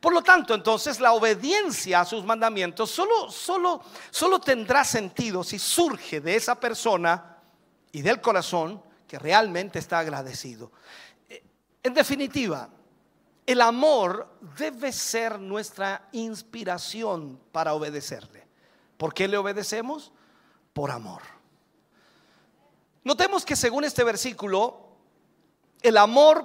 Por 0.00 0.12
lo 0.12 0.22
tanto, 0.22 0.54
entonces 0.54 1.00
la 1.00 1.12
obediencia 1.12 2.00
a 2.00 2.04
sus 2.04 2.24
mandamientos 2.24 2.90
solo, 2.90 3.30
solo, 3.30 3.82
solo 4.10 4.38
tendrá 4.38 4.84
sentido 4.84 5.42
si 5.42 5.58
surge 5.58 6.20
de 6.20 6.36
esa 6.36 6.54
persona 6.54 7.38
y 7.92 8.02
del 8.02 8.20
corazón 8.20 8.82
que 9.08 9.18
realmente 9.18 9.78
está 9.78 9.98
agradecido. 9.98 10.70
En 11.82 11.94
definitiva, 11.94 12.68
el 13.46 13.60
amor 13.62 14.38
debe 14.58 14.92
ser 14.92 15.38
nuestra 15.38 16.08
inspiración 16.12 17.40
para 17.52 17.72
obedecerle. 17.72 18.45
¿Por 18.96 19.14
qué 19.14 19.28
le 19.28 19.36
obedecemos? 19.36 20.12
Por 20.72 20.90
amor. 20.90 21.22
Notemos 23.04 23.44
que 23.44 23.56
según 23.56 23.84
este 23.84 24.02
versículo, 24.04 24.88
el 25.82 25.96
amor 25.96 26.44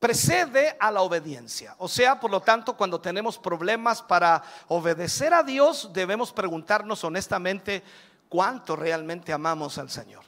precede 0.00 0.76
a 0.80 0.90
la 0.90 1.02
obediencia. 1.02 1.76
O 1.78 1.86
sea, 1.86 2.18
por 2.18 2.30
lo 2.30 2.40
tanto, 2.40 2.76
cuando 2.76 3.00
tenemos 3.00 3.38
problemas 3.38 4.02
para 4.02 4.42
obedecer 4.66 5.32
a 5.32 5.44
Dios, 5.44 5.90
debemos 5.92 6.32
preguntarnos 6.32 7.04
honestamente 7.04 7.84
cuánto 8.28 8.74
realmente 8.74 9.32
amamos 9.32 9.78
al 9.78 9.90
Señor. 9.90 10.24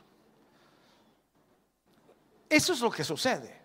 Eso 2.49 2.73
es 2.73 2.81
lo 2.81 2.91
que 2.93 3.03
sucede. 3.03 3.64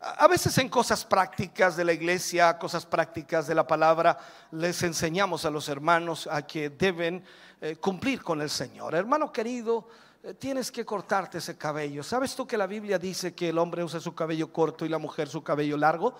A 0.00 0.28
veces 0.28 0.56
en 0.58 0.68
cosas 0.68 1.04
prácticas 1.04 1.76
de 1.76 1.84
la 1.84 1.92
iglesia, 1.92 2.56
cosas 2.56 2.86
prácticas 2.86 3.48
de 3.48 3.54
la 3.54 3.66
palabra, 3.66 4.16
les 4.52 4.80
enseñamos 4.84 5.44
a 5.44 5.50
los 5.50 5.68
hermanos 5.68 6.28
a 6.30 6.46
que 6.46 6.70
deben 6.70 7.24
eh, 7.60 7.76
cumplir 7.76 8.22
con 8.22 8.40
el 8.40 8.48
Señor. 8.48 8.94
Hermano 8.94 9.32
querido, 9.32 9.88
eh, 10.22 10.34
tienes 10.34 10.70
que 10.70 10.84
cortarte 10.84 11.38
ese 11.38 11.58
cabello. 11.58 12.04
¿Sabes 12.04 12.36
tú 12.36 12.46
que 12.46 12.56
la 12.56 12.68
Biblia 12.68 12.96
dice 12.96 13.34
que 13.34 13.48
el 13.48 13.58
hombre 13.58 13.82
usa 13.82 13.98
su 13.98 14.14
cabello 14.14 14.52
corto 14.52 14.86
y 14.86 14.88
la 14.88 14.98
mujer 14.98 15.28
su 15.28 15.42
cabello 15.42 15.76
largo? 15.76 16.14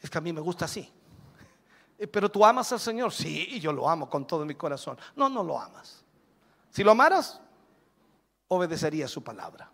Es 0.00 0.08
que 0.08 0.16
a 0.16 0.22
mí 0.22 0.32
me 0.32 0.40
gusta 0.40 0.64
así. 0.64 0.90
Eh, 1.98 2.06
Pero 2.06 2.30
tú 2.30 2.42
amas 2.42 2.72
al 2.72 2.80
Señor, 2.80 3.12
sí, 3.12 3.60
yo 3.60 3.70
lo 3.70 3.86
amo 3.86 4.08
con 4.08 4.26
todo 4.26 4.46
mi 4.46 4.54
corazón. 4.54 4.96
No, 5.14 5.28
no 5.28 5.44
lo 5.44 5.60
amas. 5.60 6.02
Si 6.70 6.82
lo 6.82 6.92
amaras, 6.92 7.38
obedecería 8.48 9.06
su 9.06 9.22
palabra. 9.22 9.70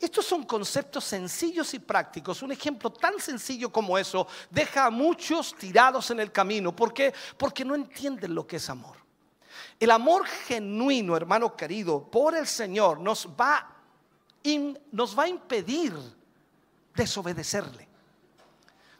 Estos 0.00 0.26
son 0.26 0.44
conceptos 0.44 1.04
sencillos 1.04 1.74
y 1.74 1.80
prácticos. 1.80 2.42
Un 2.42 2.52
ejemplo 2.52 2.90
tan 2.90 3.18
sencillo 3.18 3.70
como 3.70 3.98
eso 3.98 4.28
deja 4.48 4.86
a 4.86 4.90
muchos 4.90 5.54
tirados 5.56 6.10
en 6.10 6.20
el 6.20 6.30
camino. 6.30 6.74
¿Por 6.74 6.94
qué? 6.94 7.12
Porque 7.36 7.64
no 7.64 7.74
entienden 7.74 8.34
lo 8.34 8.46
que 8.46 8.56
es 8.56 8.70
amor. 8.70 8.96
El 9.80 9.90
amor 9.90 10.24
genuino, 10.26 11.16
hermano 11.16 11.56
querido, 11.56 12.02
por 12.02 12.36
el 12.36 12.46
Señor 12.46 13.00
nos 13.00 13.28
va 13.28 13.74
nos 14.92 15.18
va 15.18 15.24
a 15.24 15.28
impedir 15.28 15.92
desobedecerle. 16.94 17.88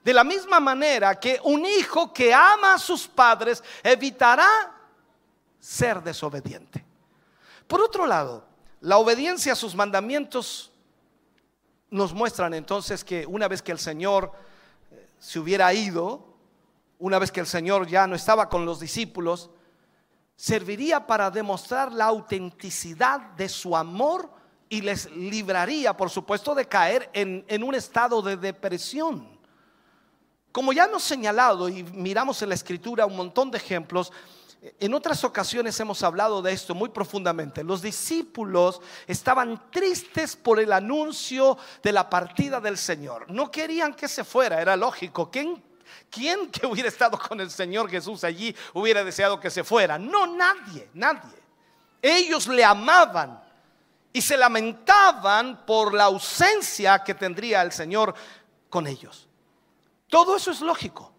De 0.04 0.12
la 0.12 0.24
misma 0.24 0.60
manera 0.60 1.18
que 1.18 1.40
un 1.42 1.64
hijo 1.64 2.12
que 2.12 2.32
ama 2.32 2.74
a 2.74 2.78
sus 2.78 3.06
padres 3.06 3.62
evitará 3.82 4.48
ser 5.58 6.02
desobediente. 6.02 6.84
Por 7.66 7.80
otro 7.80 8.06
lado, 8.06 8.44
la 8.80 8.98
obediencia 8.98 9.52
a 9.52 9.56
sus 9.56 9.74
mandamientos 9.74 10.72
nos 11.90 12.12
muestran 12.12 12.54
entonces 12.54 13.04
que 13.04 13.26
una 13.26 13.48
vez 13.48 13.62
que 13.62 13.72
el 13.72 13.78
Señor 13.78 14.32
eh, 14.90 15.08
se 15.18 15.38
hubiera 15.38 15.72
ido, 15.72 16.26
una 16.98 17.18
vez 17.18 17.30
que 17.30 17.40
el 17.40 17.46
Señor 17.46 17.86
ya 17.86 18.06
no 18.06 18.14
estaba 18.14 18.48
con 18.48 18.64
los 18.64 18.80
discípulos, 18.80 19.50
serviría 20.36 21.06
para 21.06 21.30
demostrar 21.30 21.92
la 21.92 22.06
autenticidad 22.06 23.20
de 23.32 23.48
su 23.48 23.76
amor 23.76 24.30
y 24.68 24.82
les 24.82 25.10
libraría, 25.12 25.96
por 25.96 26.10
supuesto, 26.10 26.54
de 26.54 26.66
caer 26.66 27.10
en, 27.12 27.44
en 27.48 27.62
un 27.62 27.74
estado 27.74 28.20
de 28.22 28.36
depresión. 28.36 29.38
Como 30.52 30.72
ya 30.72 30.84
hemos 30.84 31.02
señalado 31.02 31.68
y 31.68 31.82
miramos 31.82 32.42
en 32.42 32.50
la 32.50 32.54
escritura 32.54 33.06
un 33.06 33.16
montón 33.16 33.50
de 33.50 33.58
ejemplos, 33.58 34.12
en 34.60 34.94
otras 34.94 35.22
ocasiones 35.22 35.78
hemos 35.78 36.02
hablado 36.02 36.42
de 36.42 36.52
esto 36.52 36.74
muy 36.74 36.88
profundamente. 36.88 37.62
Los 37.62 37.80
discípulos 37.80 38.80
estaban 39.06 39.70
tristes 39.70 40.34
por 40.34 40.58
el 40.58 40.72
anuncio 40.72 41.56
de 41.82 41.92
la 41.92 42.10
partida 42.10 42.60
del 42.60 42.76
Señor. 42.76 43.30
No 43.30 43.50
querían 43.50 43.94
que 43.94 44.08
se 44.08 44.24
fuera, 44.24 44.60
era 44.60 44.76
lógico. 44.76 45.30
¿Quién, 45.30 45.62
quién 46.10 46.50
que 46.50 46.66
hubiera 46.66 46.88
estado 46.88 47.18
con 47.18 47.40
el 47.40 47.50
Señor 47.50 47.88
Jesús 47.88 48.24
allí 48.24 48.54
hubiera 48.74 49.04
deseado 49.04 49.38
que 49.38 49.50
se 49.50 49.62
fuera? 49.62 49.98
No, 49.98 50.26
nadie, 50.26 50.88
nadie. 50.94 51.38
Ellos 52.02 52.48
le 52.48 52.64
amaban 52.64 53.40
y 54.12 54.20
se 54.20 54.36
lamentaban 54.36 55.64
por 55.64 55.94
la 55.94 56.04
ausencia 56.04 57.04
que 57.04 57.14
tendría 57.14 57.62
el 57.62 57.70
Señor 57.70 58.12
con 58.68 58.88
ellos. 58.88 59.28
Todo 60.08 60.36
eso 60.36 60.50
es 60.50 60.60
lógico. 60.60 61.12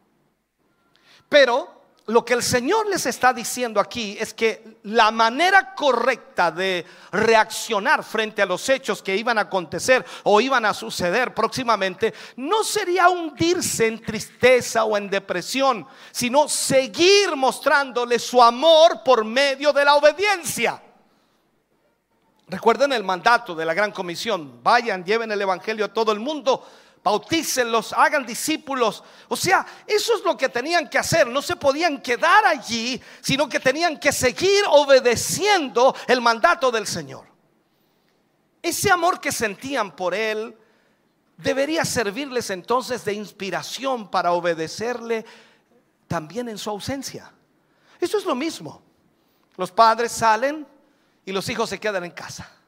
Pero 1.29 1.78
lo 2.09 2.25
que 2.25 2.33
el 2.33 2.41
Señor 2.41 2.87
les 2.87 3.05
está 3.05 3.33
diciendo 3.33 3.79
aquí 3.79 4.17
es 4.19 4.33
que 4.33 4.79
la 4.83 5.11
manera 5.11 5.75
correcta 5.75 6.51
de 6.51 6.83
reaccionar 7.11 8.03
frente 8.03 8.41
a 8.41 8.47
los 8.47 8.67
hechos 8.67 9.03
que 9.03 9.15
iban 9.15 9.37
a 9.37 9.41
acontecer 9.41 10.03
o 10.23 10.41
iban 10.41 10.65
a 10.65 10.73
suceder 10.73 11.35
próximamente 11.35 12.13
no 12.37 12.63
sería 12.63 13.09
hundirse 13.09 13.85
en 13.85 14.01
tristeza 14.01 14.85
o 14.85 14.97
en 14.97 15.07
depresión, 15.07 15.85
sino 16.11 16.49
seguir 16.49 17.35
mostrándole 17.35 18.17
su 18.17 18.41
amor 18.41 19.03
por 19.03 19.23
medio 19.23 19.71
de 19.71 19.85
la 19.85 19.95
obediencia. 19.95 20.81
Recuerden 22.47 22.91
el 22.93 23.03
mandato 23.03 23.53
de 23.53 23.65
la 23.65 23.75
gran 23.75 23.91
comisión, 23.91 24.63
vayan, 24.63 25.05
lleven 25.05 25.31
el 25.31 25.41
evangelio 25.43 25.85
a 25.85 25.93
todo 25.93 26.11
el 26.11 26.19
mundo 26.19 26.65
bautícenlos, 27.03 27.93
hagan 27.93 28.25
discípulos. 28.25 29.03
O 29.27 29.35
sea, 29.35 29.65
eso 29.85 30.15
es 30.15 30.23
lo 30.23 30.37
que 30.37 30.49
tenían 30.49 30.89
que 30.89 30.97
hacer. 30.97 31.27
No 31.27 31.41
se 31.41 31.55
podían 31.55 32.01
quedar 32.01 32.45
allí, 32.45 33.01
sino 33.21 33.47
que 33.47 33.59
tenían 33.59 33.99
que 33.99 34.11
seguir 34.11 34.63
obedeciendo 34.69 35.95
el 36.07 36.21
mandato 36.21 36.71
del 36.71 36.87
Señor. 36.87 37.25
Ese 38.61 38.91
amor 38.91 39.21
que 39.21 39.31
sentían 39.31 39.95
por 39.95 40.13
Él 40.13 40.55
debería 41.37 41.85
servirles 41.85 42.49
entonces 42.49 43.05
de 43.05 43.13
inspiración 43.13 44.09
para 44.09 44.33
obedecerle 44.33 45.25
también 46.07 46.49
en 46.49 46.57
su 46.57 46.69
ausencia. 46.69 47.31
Eso 47.99 48.17
es 48.17 48.25
lo 48.25 48.35
mismo. 48.35 48.81
Los 49.55 49.71
padres 49.71 50.11
salen 50.11 50.67
y 51.25 51.31
los 51.31 51.47
hijos 51.49 51.69
se 51.69 51.79
quedan 51.79 52.03
en 52.03 52.11
casa. 52.11 52.58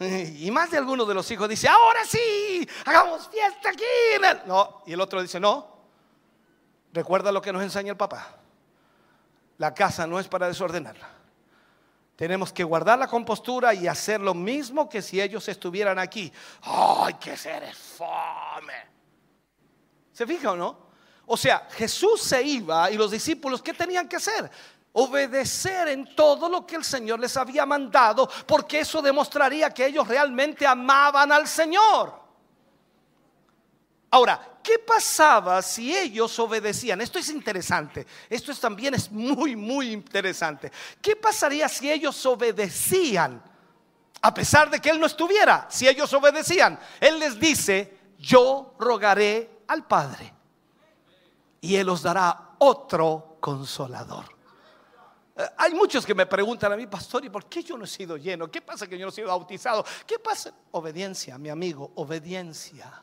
Y 0.00 0.50
más 0.50 0.70
de 0.70 0.78
algunos 0.78 1.06
de 1.06 1.14
los 1.14 1.30
hijos 1.30 1.48
dice, 1.48 1.68
ahora 1.68 2.00
sí, 2.04 2.68
hagamos 2.84 3.28
fiesta 3.28 3.70
aquí. 3.70 3.84
en 4.16 4.24
el-". 4.24 4.40
No, 4.46 4.82
y 4.86 4.92
el 4.92 5.00
otro 5.00 5.22
dice, 5.22 5.38
no, 5.38 5.78
recuerda 6.92 7.30
lo 7.30 7.40
que 7.40 7.52
nos 7.52 7.62
enseña 7.62 7.92
el 7.92 7.96
papá. 7.96 8.36
La 9.58 9.72
casa 9.72 10.06
no 10.06 10.18
es 10.18 10.26
para 10.26 10.48
desordenarla. 10.48 11.08
Tenemos 12.16 12.52
que 12.52 12.64
guardar 12.64 12.98
la 12.98 13.08
compostura 13.08 13.74
y 13.74 13.88
hacer 13.88 14.20
lo 14.20 14.34
mismo 14.34 14.88
que 14.88 15.02
si 15.02 15.20
ellos 15.20 15.48
estuvieran 15.48 15.98
aquí. 15.98 16.32
¡Ay, 16.62 17.14
que 17.14 17.36
ser 17.36 17.74
fome! 17.74 18.94
¿Se 20.12 20.26
fija 20.26 20.52
o 20.52 20.56
no? 20.56 20.84
O 21.26 21.36
sea, 21.36 21.66
Jesús 21.70 22.22
se 22.22 22.42
iba 22.42 22.90
y 22.90 22.96
los 22.96 23.10
discípulos, 23.10 23.62
¿qué 23.62 23.72
tenían 23.72 24.08
que 24.08 24.16
hacer? 24.16 24.50
Obedecer 24.96 25.88
en 25.88 26.14
todo 26.14 26.48
lo 26.48 26.64
que 26.64 26.76
el 26.76 26.84
Señor 26.84 27.18
les 27.18 27.36
había 27.36 27.66
mandado, 27.66 28.28
porque 28.46 28.80
eso 28.80 29.02
demostraría 29.02 29.70
que 29.70 29.86
ellos 29.86 30.06
realmente 30.06 30.66
amaban 30.66 31.32
al 31.32 31.48
Señor. 31.48 32.24
Ahora, 34.10 34.58
¿qué 34.62 34.78
pasaba 34.78 35.60
si 35.60 35.92
ellos 35.92 36.38
obedecían? 36.38 37.00
Esto 37.00 37.18
es 37.18 37.28
interesante. 37.30 38.06
Esto 38.30 38.52
es, 38.52 38.60
también 38.60 38.94
es 38.94 39.10
muy, 39.10 39.56
muy 39.56 39.90
interesante. 39.90 40.70
¿Qué 41.02 41.16
pasaría 41.16 41.68
si 41.68 41.90
ellos 41.90 42.24
obedecían? 42.24 43.42
A 44.22 44.32
pesar 44.32 44.70
de 44.70 44.80
que 44.80 44.90
Él 44.90 45.00
no 45.00 45.06
estuviera, 45.06 45.66
si 45.68 45.88
ellos 45.88 46.12
obedecían, 46.12 46.78
Él 47.00 47.18
les 47.18 47.40
dice, 47.40 47.98
yo 48.16 48.76
rogaré 48.78 49.64
al 49.66 49.84
Padre 49.84 50.32
y 51.60 51.74
Él 51.74 51.88
os 51.88 52.02
dará 52.02 52.50
otro 52.58 53.38
consolador. 53.40 54.33
Eh, 55.36 55.42
Hay 55.56 55.74
muchos 55.74 56.06
que 56.06 56.14
me 56.14 56.26
preguntan 56.26 56.72
a 56.72 56.76
mí, 56.76 56.86
pastor, 56.86 57.24
¿y 57.24 57.28
por 57.30 57.46
qué 57.46 57.62
yo 57.62 57.76
no 57.76 57.84
he 57.84 57.88
sido 57.88 58.16
lleno? 58.16 58.50
¿Qué 58.50 58.60
pasa 58.60 58.86
que 58.86 58.98
yo 58.98 59.04
no 59.04 59.10
he 59.10 59.14
sido 59.14 59.28
bautizado? 59.28 59.84
¿Qué 60.06 60.18
pasa? 60.18 60.52
Obediencia, 60.72 61.38
mi 61.38 61.48
amigo, 61.48 61.92
obediencia. 61.96 63.02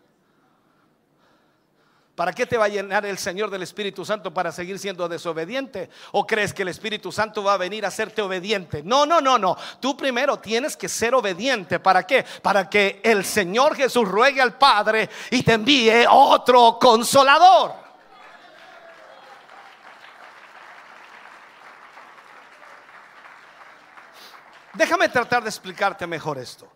¿Para 2.15 2.33
qué 2.33 2.45
te 2.45 2.57
va 2.57 2.65
a 2.65 2.67
llenar 2.67 3.05
el 3.05 3.17
Señor 3.17 3.49
del 3.49 3.63
Espíritu 3.63 4.05
Santo 4.05 4.33
para 4.33 4.51
seguir 4.51 4.77
siendo 4.77 5.07
desobediente? 5.09 5.89
¿O 6.11 6.27
crees 6.27 6.53
que 6.53 6.61
el 6.61 6.67
Espíritu 6.67 7.11
Santo 7.11 7.43
va 7.43 7.53
a 7.53 7.57
venir 7.57 7.83
a 7.83 7.87
hacerte 7.87 8.21
obediente? 8.21 8.83
No, 8.83 9.05
no, 9.05 9.21
no, 9.21 9.39
no. 9.39 9.57
Tú 9.79 9.97
primero 9.97 10.37
tienes 10.37 10.77
que 10.77 10.87
ser 10.87 11.15
obediente. 11.15 11.79
¿Para 11.79 12.05
qué? 12.05 12.23
Para 12.41 12.69
que 12.69 12.99
el 13.03 13.25
Señor 13.25 13.75
Jesús 13.75 14.07
ruegue 14.07 14.41
al 14.41 14.57
Padre 14.57 15.09
y 15.31 15.41
te 15.41 15.53
envíe 15.53 16.05
otro 16.07 16.77
consolador. 16.79 17.80
Déjame 24.73 25.09
tratar 25.09 25.43
de 25.43 25.49
explicarte 25.49 26.07
mejor 26.07 26.37
esto. 26.37 26.67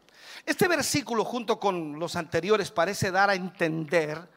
Este 0.45 0.67
versículo 0.67 1.23
junto 1.23 1.59
con 1.59 1.97
los 1.97 2.15
anteriores 2.15 2.71
parece 2.71 3.09
dar 3.09 3.29
a 3.29 3.35
entender 3.35 4.29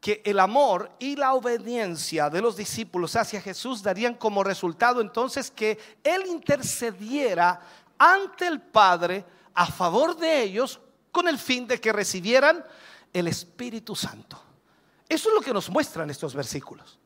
que 0.00 0.22
el 0.24 0.38
amor 0.38 0.92
y 0.98 1.16
la 1.16 1.34
obediencia 1.34 2.30
de 2.30 2.40
los 2.40 2.56
discípulos 2.56 3.16
hacia 3.16 3.40
Jesús 3.40 3.82
darían 3.82 4.14
como 4.14 4.44
resultado 4.44 5.00
entonces 5.00 5.50
que 5.50 5.78
Él 6.02 6.24
intercediera 6.26 7.60
ante 7.98 8.46
el 8.46 8.60
Padre 8.60 9.24
a 9.54 9.66
favor 9.66 10.16
de 10.16 10.42
ellos 10.42 10.80
con 11.10 11.28
el 11.28 11.38
fin 11.38 11.66
de 11.66 11.80
que 11.80 11.92
recibieran 11.92 12.64
el 13.12 13.26
Espíritu 13.26 13.96
Santo. 13.96 14.40
Eso 15.08 15.28
es 15.28 15.34
lo 15.34 15.40
que 15.40 15.52
nos 15.52 15.68
muestran 15.68 16.10
estos 16.10 16.34
versículos. 16.34 16.98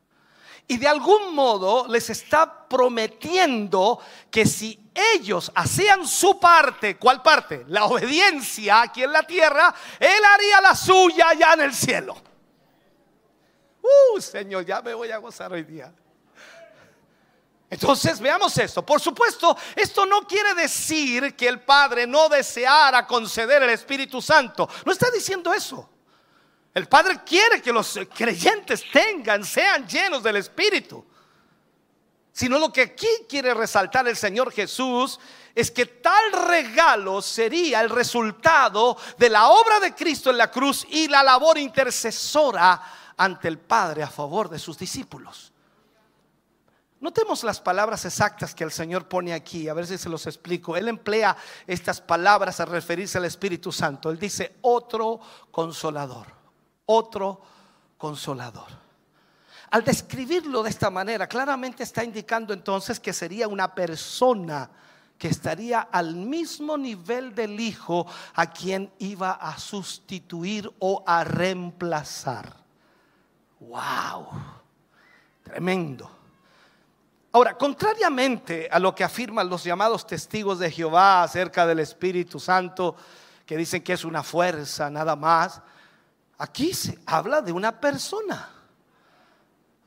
Y 0.69 0.77
de 0.77 0.89
algún 0.89 1.35
modo 1.35 1.87
les 1.89 2.11
está 2.11 2.69
prometiendo 2.69 3.99
que 4.31 4.47
si 4.47 4.82
ellos 4.95 5.51
hacían 5.55 6.07
su 6.07 6.39
parte, 6.39 6.97
¿cuál 6.97 7.23
parte? 7.23 7.65
La 7.69 7.85
obediencia 7.85 8.83
aquí 8.83 9.03
en 9.03 9.13
la 9.13 9.23
tierra, 9.23 9.75
Él 9.99 10.25
haría 10.25 10.61
la 10.61 10.75
suya 10.75 11.29
allá 11.31 11.55
en 11.55 11.61
el 11.63 11.75
cielo. 11.75 12.17
Uh, 13.83 14.21
Señor, 14.21 14.65
ya 14.65 14.83
me 14.83 14.95
voy 14.95 15.11
a 15.11 15.19
gozar 15.19 15.53
hoy 15.53 15.63
día. 15.65 15.93
Entonces 17.71 18.21
veamos 18.21 18.57
esto. 18.59 18.85
Por 18.85 19.01
supuesto, 19.01 19.57
esto 19.75 20.05
no 20.05 20.27
quiere 20.27 20.55
decir 20.55 21.35
que 21.35 21.49
el 21.49 21.61
Padre 21.61 22.07
no 22.07 22.29
deseara 22.29 23.07
conceder 23.07 23.63
el 23.63 23.71
Espíritu 23.71 24.21
Santo. 24.21 24.69
No 24.85 24.93
está 24.93 25.11
diciendo 25.11 25.55
eso. 25.55 25.89
El 26.75 26.87
Padre 26.87 27.21
quiere 27.25 27.63
que 27.63 27.73
los 27.73 27.99
creyentes 28.15 28.85
tengan, 28.93 29.43
sean 29.45 29.89
llenos 29.89 30.23
del 30.23 30.37
Espíritu. 30.37 31.05
Sino 32.33 32.59
lo 32.59 32.73
que 32.73 32.83
aquí 32.83 33.09
quiere 33.29 33.53
resaltar 33.53 34.09
el 34.09 34.17
Señor 34.17 34.53
Jesús 34.53 35.21
es 35.55 35.71
que 35.71 35.85
tal 35.87 36.33
regalo 36.33 37.21
sería 37.21 37.83
el 37.83 37.91
resultado 37.91 38.97
de 39.19 39.29
la 39.29 39.49
obra 39.49 39.81
de 39.81 39.95
Cristo 39.95 40.31
en 40.31 40.39
la 40.39 40.51
cruz 40.51 40.87
y 40.89 41.09
la 41.09 41.23
labor 41.23 41.59
intercesora 41.59 42.81
ante 43.17 43.49
el 43.49 43.59
Padre 43.59 44.03
a 44.03 44.09
favor 44.09 44.49
de 44.49 44.59
sus 44.59 44.79
discípulos. 44.79 45.53
Notemos 47.01 47.43
las 47.43 47.61
palabras 47.61 48.05
exactas 48.05 48.55
que 48.55 48.63
el 48.63 48.71
Señor 48.71 49.09
pone 49.09 49.35
aquí, 49.35 49.69
a 49.69 49.75
ver 49.75 49.87
si 49.87 49.99
se 49.99 50.09
los 50.09 50.27
explico. 50.27 50.77
Él 50.77 50.89
emplea 50.89 51.37
estas 51.67 52.01
palabras 52.01 52.61
a 52.61 52.65
referirse 52.65 53.19
al 53.19 53.25
Espíritu 53.25 53.73
Santo. 53.73 54.09
Él 54.09 54.21
dice 54.21 54.57
otro 54.63 55.21
consolador, 55.51 56.29
otro 56.87 57.43
consolador. 57.99 58.69
Al 59.73 59.85
describirlo 59.85 60.63
de 60.63 60.69
esta 60.69 60.91
manera, 60.91 61.27
claramente 61.27 61.83
está 61.83 62.05
indicando 62.05 62.53
entonces 62.53 63.01
que 63.01 63.15
sería 63.15 63.49
una 63.49 63.75
persona 63.75 64.69
que 65.17 65.29
estaría 65.29 65.81
al 65.81 66.15
mismo 66.15 66.77
nivel 66.77 67.35
del 67.35 67.59
Hijo 67.59 68.07
a 68.35 68.51
quien 68.51 68.93
iba 68.99 69.31
a 69.31 69.59
sustituir 69.59 70.71
o 70.79 71.03
a 71.07 71.25
reemplazar. 71.25 72.55
¡Wow! 73.61 74.27
Tremendo. 75.43 76.11
Ahora, 77.33 77.57
contrariamente 77.57 78.69
a 78.71 78.79
lo 78.79 78.95
que 78.95 79.05
afirman 79.05 79.49
los 79.49 79.65
llamados 79.65 80.07
testigos 80.07 80.59
de 80.59 80.71
Jehová 80.71 81.23
acerca 81.23 81.67
del 81.67 81.79
Espíritu 81.79 82.39
Santo, 82.39 82.95
que 83.47 83.57
dicen 83.57 83.83
que 83.83 83.95
es 83.95 84.05
una 84.05 84.23
fuerza 84.23 84.91
nada 84.91 85.17
más, 85.17 85.63
aquí 86.37 86.75
se 86.75 86.99
habla 87.07 87.41
de 87.41 87.53
una 87.53 87.81
persona. 87.81 88.51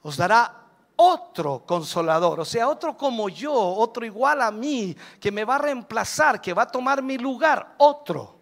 Os 0.05 0.17
dará 0.17 0.53
otro 0.97 1.63
consolador, 1.65 2.39
o 2.39 2.45
sea, 2.45 2.67
otro 2.67 2.95
como 2.95 3.27
yo, 3.27 3.51
otro 3.51 4.05
igual 4.05 4.39
a 4.39 4.51
mí, 4.51 4.95
que 5.19 5.31
me 5.31 5.43
va 5.43 5.55
a 5.55 5.57
reemplazar, 5.57 6.39
que 6.39 6.53
va 6.53 6.61
a 6.61 6.67
tomar 6.67 7.01
mi 7.01 7.17
lugar, 7.17 7.73
otro. 7.79 8.39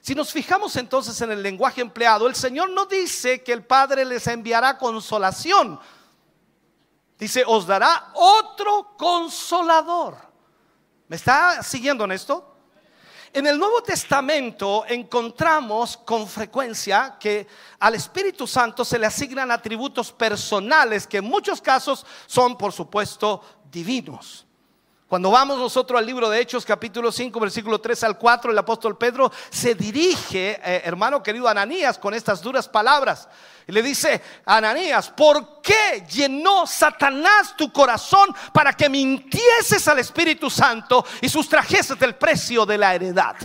Si 0.00 0.14
nos 0.14 0.32
fijamos 0.32 0.74
entonces 0.76 1.20
en 1.20 1.32
el 1.32 1.42
lenguaje 1.42 1.82
empleado, 1.82 2.26
el 2.26 2.34
Señor 2.34 2.70
no 2.70 2.86
dice 2.86 3.42
que 3.42 3.52
el 3.52 3.62
Padre 3.62 4.06
les 4.06 4.26
enviará 4.26 4.78
consolación. 4.78 5.78
Dice, 7.18 7.44
os 7.46 7.66
dará 7.66 8.10
otro 8.14 8.96
consolador. 8.96 10.16
¿Me 11.08 11.16
está 11.16 11.62
siguiendo 11.62 12.04
en 12.04 12.12
esto? 12.12 12.53
En 13.34 13.48
el 13.48 13.58
Nuevo 13.58 13.82
Testamento 13.82 14.84
encontramos 14.86 15.96
con 15.96 16.28
frecuencia 16.28 17.16
que 17.18 17.48
al 17.80 17.96
Espíritu 17.96 18.46
Santo 18.46 18.84
se 18.84 18.96
le 18.96 19.06
asignan 19.06 19.50
atributos 19.50 20.12
personales 20.12 21.04
que 21.04 21.16
en 21.16 21.24
muchos 21.24 21.60
casos 21.60 22.06
son, 22.26 22.56
por 22.56 22.72
supuesto, 22.72 23.42
divinos. 23.72 24.46
Cuando 25.14 25.30
vamos 25.30 25.58
nosotros 25.58 25.96
al 25.96 26.06
libro 26.06 26.28
de 26.28 26.40
Hechos, 26.40 26.64
capítulo 26.64 27.12
5, 27.12 27.38
versículo 27.38 27.80
3 27.80 28.02
al 28.02 28.18
4, 28.18 28.50
el 28.50 28.58
apóstol 28.58 28.98
Pedro 28.98 29.30
se 29.48 29.76
dirige, 29.76 30.60
eh, 30.60 30.82
hermano 30.84 31.22
querido 31.22 31.46
Ananías, 31.46 32.00
con 32.00 32.14
estas 32.14 32.42
duras 32.42 32.68
palabras. 32.68 33.28
Y 33.64 33.70
le 33.70 33.80
dice, 33.80 34.20
Ananías, 34.44 35.10
¿por 35.10 35.62
qué 35.62 36.04
llenó 36.10 36.66
Satanás 36.66 37.54
tu 37.56 37.72
corazón 37.72 38.34
para 38.52 38.72
que 38.72 38.88
mintieses 38.88 39.86
al 39.86 40.00
Espíritu 40.00 40.50
Santo 40.50 41.06
y 41.20 41.28
sustrajeses 41.28 41.96
del 41.96 42.16
precio 42.16 42.66
de 42.66 42.76
la 42.76 42.92
heredad? 42.92 43.36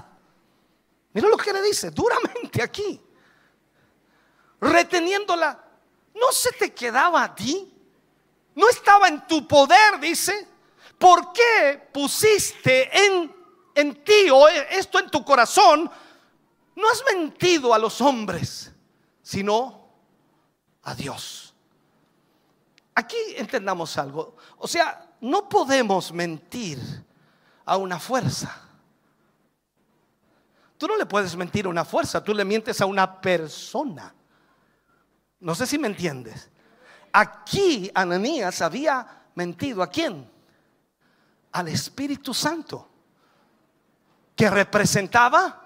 Mira 1.14 1.28
lo 1.28 1.38
que 1.38 1.54
le 1.54 1.62
dice, 1.62 1.92
duramente 1.92 2.64
aquí, 2.64 3.00
reteniéndola. 4.60 5.66
¿No 6.16 6.32
se 6.32 6.52
te 6.52 6.74
quedaba 6.74 7.26
a 7.26 7.36
ti? 7.36 7.72
¿No 8.56 8.68
estaba 8.70 9.08
en 9.08 9.28
tu 9.28 9.48
poder, 9.48 10.00
dice? 10.00 10.48
¿Por 11.00 11.32
qué 11.32 11.90
pusiste 11.94 12.90
en, 13.06 13.34
en 13.74 14.04
ti 14.04 14.30
o 14.32 14.48
esto 14.50 15.00
en 15.00 15.10
tu 15.10 15.24
corazón? 15.24 15.90
No 16.76 16.90
has 16.90 17.04
mentido 17.16 17.74
a 17.74 17.80
los 17.80 18.02
hombres, 18.02 18.72
sino 19.22 19.90
a 20.84 20.94
Dios. 20.94 21.56
Aquí 22.96 23.16
entendamos 23.38 23.98
algo. 23.98 24.36
O 24.58 24.68
sea, 24.68 25.16
no 25.22 25.48
podemos 25.48 26.12
mentir 26.12 26.78
a 27.66 27.78
una 27.78 27.98
fuerza. 27.98 28.62
Tú 30.78 30.88
no 30.88 30.98
le 30.98 31.06
puedes 31.06 31.36
mentir 31.36 31.66
a 31.66 31.70
una 31.70 31.86
fuerza, 31.86 32.24
tú 32.24 32.34
le 32.34 32.44
mientes 32.44 32.82
a 32.82 32.86
una 32.86 33.22
persona. 33.22 34.14
No 35.40 35.56
sé 35.56 35.66
si 35.66 35.78
me 35.78 35.88
entiendes. 35.88 36.50
Aquí 37.14 37.90
Ananías 37.94 38.62
había 38.62 39.24
mentido 39.36 39.82
a 39.82 39.88
quién? 39.88 40.39
Al 41.52 41.68
Espíritu 41.68 42.34
Santo, 42.34 42.88
que 44.36 44.50
representaba 44.50 45.62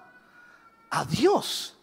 a 0.90 1.04
Dios. 1.04 1.76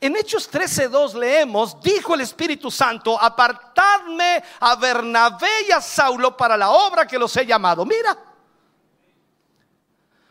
En 0.00 0.16
Hechos 0.16 0.48
13:2 0.50 1.14
leemos, 1.14 1.80
dijo 1.80 2.14
el 2.14 2.20
Espíritu 2.20 2.70
Santo, 2.70 3.20
apartadme 3.20 4.42
a 4.60 4.76
Bernabé 4.76 5.66
y 5.68 5.72
a 5.72 5.80
Saulo 5.80 6.36
para 6.36 6.56
la 6.56 6.70
obra 6.70 7.06
que 7.06 7.18
los 7.18 7.36
he 7.36 7.44
llamado. 7.44 7.84
Mira, 7.84 8.16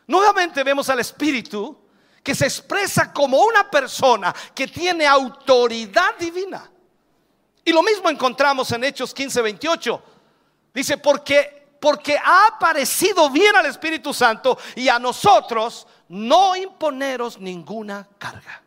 nuevamente 0.05 0.63
vemos 0.63 0.89
al 0.89 0.99
Espíritu 0.99 1.77
que 2.23 2.35
se 2.35 2.45
expresa 2.45 3.11
como 3.11 3.41
una 3.41 3.69
persona 3.69 4.33
que 4.53 4.67
tiene 4.67 5.05
autoridad 5.05 6.17
divina. 6.17 6.69
Y 7.63 7.73
lo 7.73 7.83
mismo 7.83 8.09
encontramos 8.09 8.71
en 8.71 8.85
Hechos 8.85 9.13
15:28. 9.13 10.01
Dice, 10.73 10.97
porque, 10.97 11.56
porque 11.79 12.17
ha 12.17 12.47
aparecido 12.47 13.29
bien 13.29 13.55
al 13.55 13.65
Espíritu 13.65 14.13
Santo 14.13 14.57
y 14.75 14.89
a 14.89 14.99
nosotros 14.99 15.87
no 16.09 16.55
imponeros 16.55 17.39
ninguna 17.39 18.07
carga. 18.17 18.61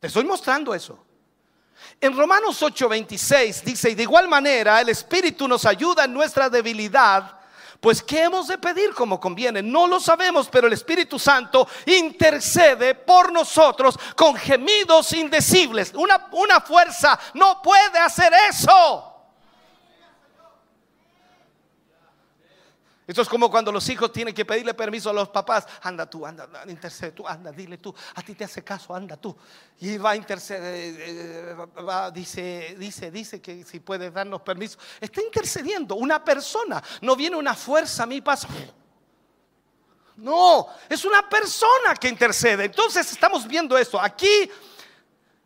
Te 0.00 0.08
estoy 0.08 0.24
mostrando 0.24 0.74
eso. 0.74 0.98
En 2.00 2.16
Romanos 2.16 2.60
8:26 2.60 3.62
dice, 3.62 3.90
y 3.90 3.94
de 3.94 4.02
igual 4.02 4.28
manera 4.28 4.80
el 4.80 4.88
Espíritu 4.90 5.48
nos 5.48 5.64
ayuda 5.64 6.04
en 6.04 6.12
nuestra 6.12 6.50
debilidad, 6.50 7.40
pues 7.80 8.02
¿qué 8.02 8.24
hemos 8.24 8.48
de 8.48 8.58
pedir 8.58 8.94
como 8.94 9.20
conviene? 9.20 9.62
No 9.62 9.86
lo 9.86 10.00
sabemos, 10.00 10.48
pero 10.50 10.66
el 10.66 10.72
Espíritu 10.72 11.18
Santo 11.18 11.68
intercede 11.86 12.94
por 12.94 13.32
nosotros 13.32 13.98
con 14.16 14.34
gemidos 14.36 15.12
indecibles. 15.12 15.92
Una, 15.94 16.28
una 16.32 16.60
fuerza 16.60 17.18
no 17.34 17.60
puede 17.62 17.98
hacer 17.98 18.32
eso. 18.50 19.13
Esto 23.06 23.20
es 23.20 23.28
como 23.28 23.50
cuando 23.50 23.70
los 23.70 23.86
hijos 23.90 24.10
tienen 24.12 24.34
que 24.34 24.46
pedirle 24.46 24.72
permiso 24.72 25.10
a 25.10 25.12
los 25.12 25.28
papás. 25.28 25.66
Anda 25.82 26.08
tú, 26.08 26.24
anda, 26.24 26.48
intercede 26.66 27.12
tú, 27.12 27.28
anda, 27.28 27.52
dile 27.52 27.76
tú. 27.76 27.94
A 28.14 28.22
ti 28.22 28.34
te 28.34 28.44
hace 28.44 28.64
caso, 28.64 28.94
anda 28.94 29.16
tú. 29.16 29.36
Y 29.80 29.98
va 29.98 30.12
a 30.12 30.16
interceder, 30.16 30.96
eh, 30.98 31.54
va, 31.86 32.10
dice, 32.10 32.74
dice, 32.78 33.10
dice 33.10 33.42
que 33.42 33.62
si 33.64 33.80
puede 33.80 34.10
darnos 34.10 34.40
permiso. 34.40 34.78
Está 34.98 35.20
intercediendo 35.20 35.96
una 35.96 36.24
persona. 36.24 36.82
No 37.02 37.14
viene 37.14 37.36
una 37.36 37.54
fuerza 37.54 38.04
a 38.04 38.06
mí 38.06 38.22
pasa. 38.22 38.48
No, 40.16 40.68
es 40.88 41.04
una 41.04 41.28
persona 41.28 41.94
que 42.00 42.08
intercede. 42.08 42.64
Entonces 42.64 43.10
estamos 43.12 43.46
viendo 43.46 43.76
esto. 43.76 44.00
Aquí 44.00 44.50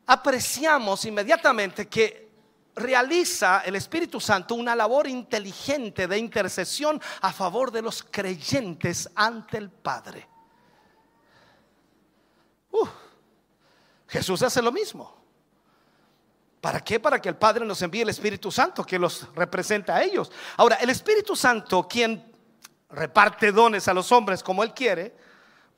apreciamos 0.07 1.05
inmediatamente 1.07 1.89
que 1.89 2.28
realiza 2.79 3.63
el 3.65 3.77
Espíritu 3.77 4.21
Santo 4.21 4.55
una 4.55 4.75
labor 4.75 5.07
inteligente 5.07 6.07
de 6.07 6.19
intercesión 6.19 7.01
a 7.21 7.33
favor 7.33 7.71
de 7.71 7.83
los 7.83 8.03
creyentes 8.03 9.11
ante 9.15 9.59
el 9.59 9.71
Padre. 9.71 10.29
Uh, 12.71 12.87
Jesús 14.09 14.43
hace 14.43 14.63
lo 14.63 14.73
mismo. 14.73 15.17
¿Para 16.61 16.81
qué? 16.83 16.99
Para 16.99 17.21
que 17.21 17.29
el 17.29 17.37
Padre 17.37 17.65
nos 17.65 17.81
envíe 17.83 18.03
el 18.03 18.09
Espíritu 18.09 18.51
Santo 18.51 18.85
que 18.85 18.99
los 18.99 19.33
representa 19.35 19.97
a 19.97 20.03
ellos. 20.03 20.31
Ahora, 20.57 20.77
el 20.77 20.91
Espíritu 20.91 21.37
Santo, 21.37 21.87
quien 21.87 22.33
reparte 22.91 23.53
dones 23.53 23.87
a 23.87 23.95
los 23.95 24.11
hombres 24.11 24.43
como 24.43 24.65
Él 24.65 24.73
quiere, 24.75 25.15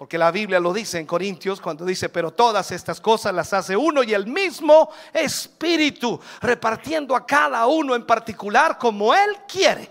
porque 0.00 0.16
la 0.16 0.30
Biblia 0.30 0.58
lo 0.58 0.72
dice 0.72 0.98
en 0.98 1.04
Corintios 1.04 1.60
cuando 1.60 1.84
dice, 1.84 2.08
pero 2.08 2.30
todas 2.30 2.70
estas 2.70 3.02
cosas 3.02 3.34
las 3.34 3.52
hace 3.52 3.76
uno 3.76 4.02
y 4.02 4.14
el 4.14 4.26
mismo 4.26 4.90
Espíritu, 5.12 6.18
repartiendo 6.40 7.14
a 7.14 7.26
cada 7.26 7.66
uno 7.66 7.94
en 7.94 8.06
particular 8.06 8.78
como 8.78 9.12
Él 9.14 9.36
quiere. 9.46 9.90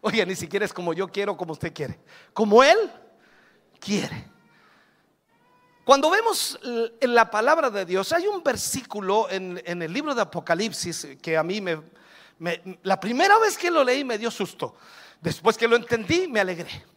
Oye, 0.00 0.24
ni 0.24 0.34
siquiera 0.34 0.64
es 0.64 0.72
como 0.72 0.94
yo 0.94 1.08
quiero, 1.08 1.36
como 1.36 1.52
usted 1.52 1.74
quiere. 1.74 2.00
Como 2.32 2.64
Él 2.64 2.90
quiere. 3.78 4.30
Cuando 5.84 6.08
vemos 6.08 6.58
en 6.62 7.14
la 7.14 7.30
palabra 7.30 7.68
de 7.68 7.84
Dios, 7.84 8.14
hay 8.14 8.26
un 8.26 8.42
versículo 8.42 9.28
en, 9.28 9.60
el 9.66 9.92
libro 9.92 10.14
de 10.14 10.22
Apocalipsis 10.22 11.18
que 11.20 11.36
a 11.36 11.42
mí 11.42 11.60
me, 11.60 11.82
la 12.82 12.98
primera 12.98 13.38
vez 13.40 13.58
que 13.58 13.70
lo 13.70 13.84
leí 13.84 14.04
me 14.04 14.16
dio 14.16 14.30
susto. 14.30 14.74
Después 15.20 15.58
que 15.58 15.68
lo 15.68 15.76
entendí, 15.76 16.28
me 16.28 16.40
alegré. 16.40 16.93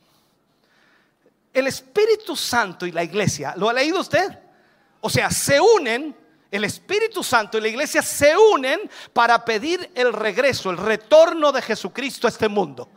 El 1.58 1.66
Espíritu 1.66 2.36
Santo 2.36 2.86
y 2.86 2.92
la 2.92 3.04
iglesia, 3.04 3.56
¿lo 3.58 3.68
ha 3.68 3.74
leído 3.74 4.00
usted? 4.00 4.30
O 5.02 5.10
sea, 5.10 5.32
se 5.32 5.60
unen, 5.60 6.16
el 6.52 6.64
Espíritu 6.64 7.24
Santo 7.24 7.58
y 7.58 7.62
la 7.62 7.68
iglesia 7.68 8.04
se 8.04 8.38
unen 8.38 8.80
para 9.12 9.44
pedir 9.44 9.90
el 9.96 10.14
regreso, 10.14 10.70
el 10.70 10.78
retorno 10.78 11.52
de 11.52 11.64
Jesucristo 11.64 12.28
a 12.28 12.30
este 12.30 12.48
mundo. 12.48 12.88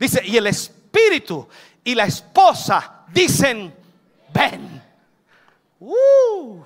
Dice, 0.00 0.22
y 0.24 0.38
el 0.38 0.46
Espíritu 0.46 1.46
y 1.84 1.94
la 1.94 2.06
esposa 2.06 3.04
dicen, 3.08 3.76
ven. 4.32 4.82
Uh. 5.78 6.62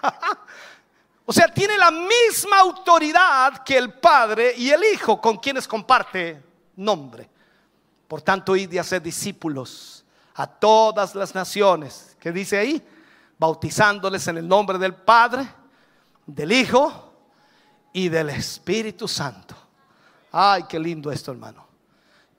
o 1.26 1.32
sea, 1.32 1.48
tiene 1.52 1.76
la 1.76 1.90
misma 1.90 2.60
autoridad 2.60 3.64
que 3.64 3.76
el 3.76 3.94
Padre 3.94 4.54
y 4.56 4.70
el 4.70 4.84
Hijo 4.84 5.20
con 5.20 5.38
quienes 5.38 5.66
comparte 5.66 6.40
nombre. 6.76 7.28
Por 8.06 8.22
tanto, 8.22 8.54
id 8.54 8.70
y 8.70 8.78
hacer 8.78 9.02
discípulos 9.02 9.97
a 10.38 10.46
todas 10.46 11.16
las 11.16 11.34
naciones. 11.34 12.16
¿Qué 12.20 12.30
dice 12.30 12.58
ahí? 12.58 12.82
Bautizándoles 13.38 14.26
en 14.28 14.38
el 14.38 14.46
nombre 14.46 14.78
del 14.78 14.94
Padre, 14.94 15.48
del 16.24 16.52
Hijo 16.52 17.12
y 17.92 18.08
del 18.08 18.30
Espíritu 18.30 19.08
Santo. 19.08 19.56
Ay, 20.30 20.62
qué 20.68 20.78
lindo 20.78 21.10
esto, 21.10 21.32
hermano. 21.32 21.66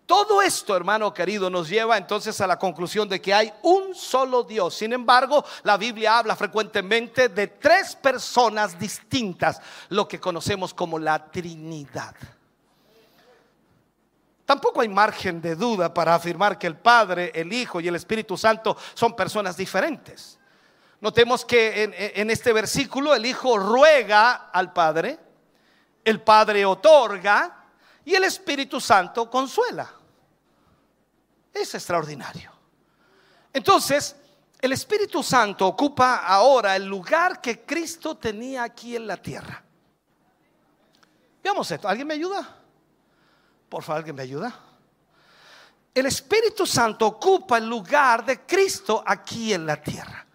Todo 0.05 0.41
esto, 0.41 0.77
hermano 0.77 1.13
querido, 1.13 1.49
nos 1.49 1.67
lleva 1.67 1.97
entonces 1.97 2.39
a 2.39 2.47
la 2.47 2.57
conclusión 2.57 3.09
de 3.09 3.21
que 3.21 3.33
hay 3.33 3.51
un 3.63 3.93
solo 3.93 4.43
Dios. 4.43 4.75
Sin 4.75 4.93
embargo, 4.93 5.43
la 5.63 5.75
Biblia 5.75 6.19
habla 6.19 6.37
frecuentemente 6.37 7.27
de 7.27 7.47
tres 7.47 7.97
personas 7.97 8.79
distintas, 8.79 9.61
lo 9.89 10.07
que 10.07 10.21
conocemos 10.21 10.73
como 10.73 10.97
la 10.97 11.29
Trinidad. 11.29 12.15
Tampoco 14.49 14.81
hay 14.81 14.89
margen 14.89 15.39
de 15.43 15.55
duda 15.55 15.93
para 15.93 16.15
afirmar 16.15 16.57
que 16.57 16.65
el 16.65 16.75
Padre, 16.75 17.31
el 17.35 17.53
Hijo 17.53 17.79
y 17.79 17.87
el 17.87 17.93
Espíritu 17.93 18.35
Santo 18.35 18.75
son 18.95 19.15
personas 19.15 19.55
diferentes. 19.55 20.39
Notemos 21.01 21.45
que 21.45 21.83
en, 22.15 22.31
este 22.31 22.51
versículo 22.51 23.13
el 23.13 23.27
Hijo 23.27 23.59
ruega 23.59 24.49
al 24.51 24.73
Padre, 24.73 25.19
el 26.03 26.23
Padre 26.23 26.65
otorga 26.65 27.63
y 28.03 28.15
el 28.15 28.23
Espíritu 28.23 28.81
Santo 28.81 29.29
consuela. 29.29 29.87
Es 31.53 31.75
extraordinario. 31.75 32.51
Entonces, 33.53 34.15
el 34.59 34.71
Espíritu 34.71 35.21
Santo 35.21 35.67
ocupa 35.67 36.25
ahora 36.25 36.75
el 36.75 36.85
lugar 36.85 37.39
que 37.39 37.61
Cristo 37.61 38.17
tenía 38.17 38.63
aquí 38.63 38.95
en 38.95 39.05
la 39.05 39.17
tierra. 39.17 39.63
Veamos 41.43 41.69
esto. 41.69 41.87
¿Alguien 41.87 42.07
me 42.07 42.15
ayuda? 42.15 42.58
Por 43.69 43.83
favor, 43.83 43.99
¿alguien 43.99 44.15
me 44.15 44.23
ayuda? 44.23 44.59
El 45.93 46.05
Espíritu 46.05 46.65
Santo 46.65 47.07
ocupa 47.07 47.57
el 47.57 47.67
lugar 47.67 48.25
de 48.25 48.41
Cristo 48.41 49.03
aquí 49.05 49.53
en 49.53 49.65
la 49.65 49.81
tierra. 49.81 50.25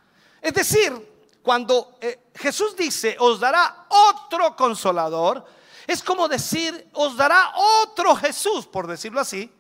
Es 0.40 0.54
decir, 0.54 1.38
cuando 1.42 1.96
eh, 2.00 2.30
Jesús 2.34 2.76
dice, 2.76 3.16
os 3.18 3.40
dará 3.40 3.86
otro 3.88 4.54
consolador, 4.56 5.44
es 5.86 6.02
como 6.02 6.28
decir, 6.28 6.88
os 6.92 7.16
dará 7.16 7.52
otro 7.82 8.16
Jesús, 8.16 8.66
por 8.66 8.86
decirlo 8.86 9.20
así, 9.20 9.52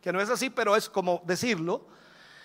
que 0.00 0.12
no 0.12 0.20
es 0.20 0.28
así, 0.28 0.50
pero 0.50 0.76
es 0.76 0.88
como 0.88 1.22
decirlo. 1.24 1.86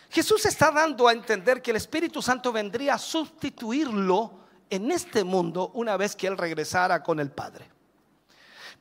Jesús 0.10 0.46
está 0.46 0.72
dando 0.72 1.08
a 1.08 1.14
entender 1.14 1.62
que 1.62 1.72
el 1.72 1.78
Espíritu 1.78 2.22
Santo 2.22 2.52
vendría 2.52 2.96
a 2.96 3.00
sustituirlo 3.00 4.40
en 4.70 4.92
este 4.92 5.24
mundo 5.24 5.72
una 5.74 5.98
vez 5.98 6.16
que 6.16 6.28
Él 6.28 6.38
regresara 6.38 7.04
con 7.04 7.20
el 7.20 7.32
Padre. 7.32 7.75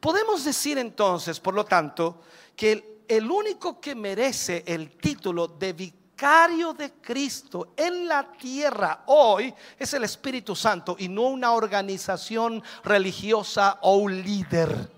Podemos 0.05 0.45
decir 0.45 0.77
entonces, 0.77 1.41
por 1.41 1.55
lo 1.55 1.65
tanto, 1.65 2.21
que 2.55 3.01
el, 3.09 3.31
único 3.31 3.81
que 3.81 3.95
merece 3.95 4.63
el 4.67 4.99
título 4.99 5.49
de 5.49 5.73
vicario 5.73 6.75
de 6.75 6.93
Cristo 7.01 7.73
en 7.75 8.07
la 8.07 8.31
tierra 8.33 9.05
hoy 9.07 9.55
es 9.79 9.95
el 9.95 10.05
Espíritu 10.05 10.55
Santo 10.55 10.95
y 10.99 11.09
no 11.09 11.23
una 11.23 11.53
organización 11.53 12.63
religiosa 12.83 13.79
o 13.81 13.97
un 13.97 14.21
líder. 14.21 14.91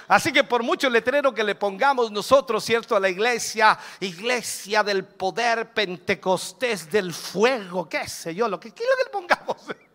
Así 0.07 0.33
que 0.33 0.45
por 0.45 0.63
mucho 0.63 0.89
letrero 0.89 1.35
que 1.35 1.43
le 1.43 1.57
pongamos 1.57 2.13
nosotros, 2.13 2.63
¿cierto? 2.63 2.95
A 2.95 3.01
la 3.01 3.09
iglesia, 3.09 3.77
iglesia 3.99 4.85
del 4.85 5.05
poder, 5.05 5.73
pentecostés 5.73 6.89
del 6.89 7.13
fuego, 7.13 7.89
qué 7.89 8.07
sé 8.07 8.33
yo, 8.33 8.47
lo 8.47 8.61
que, 8.61 8.71
¿qué 8.71 8.85
es 8.85 8.89
lo 8.89 8.97
que 8.97 9.05
le 9.07 9.11
pongamos? 9.11 9.57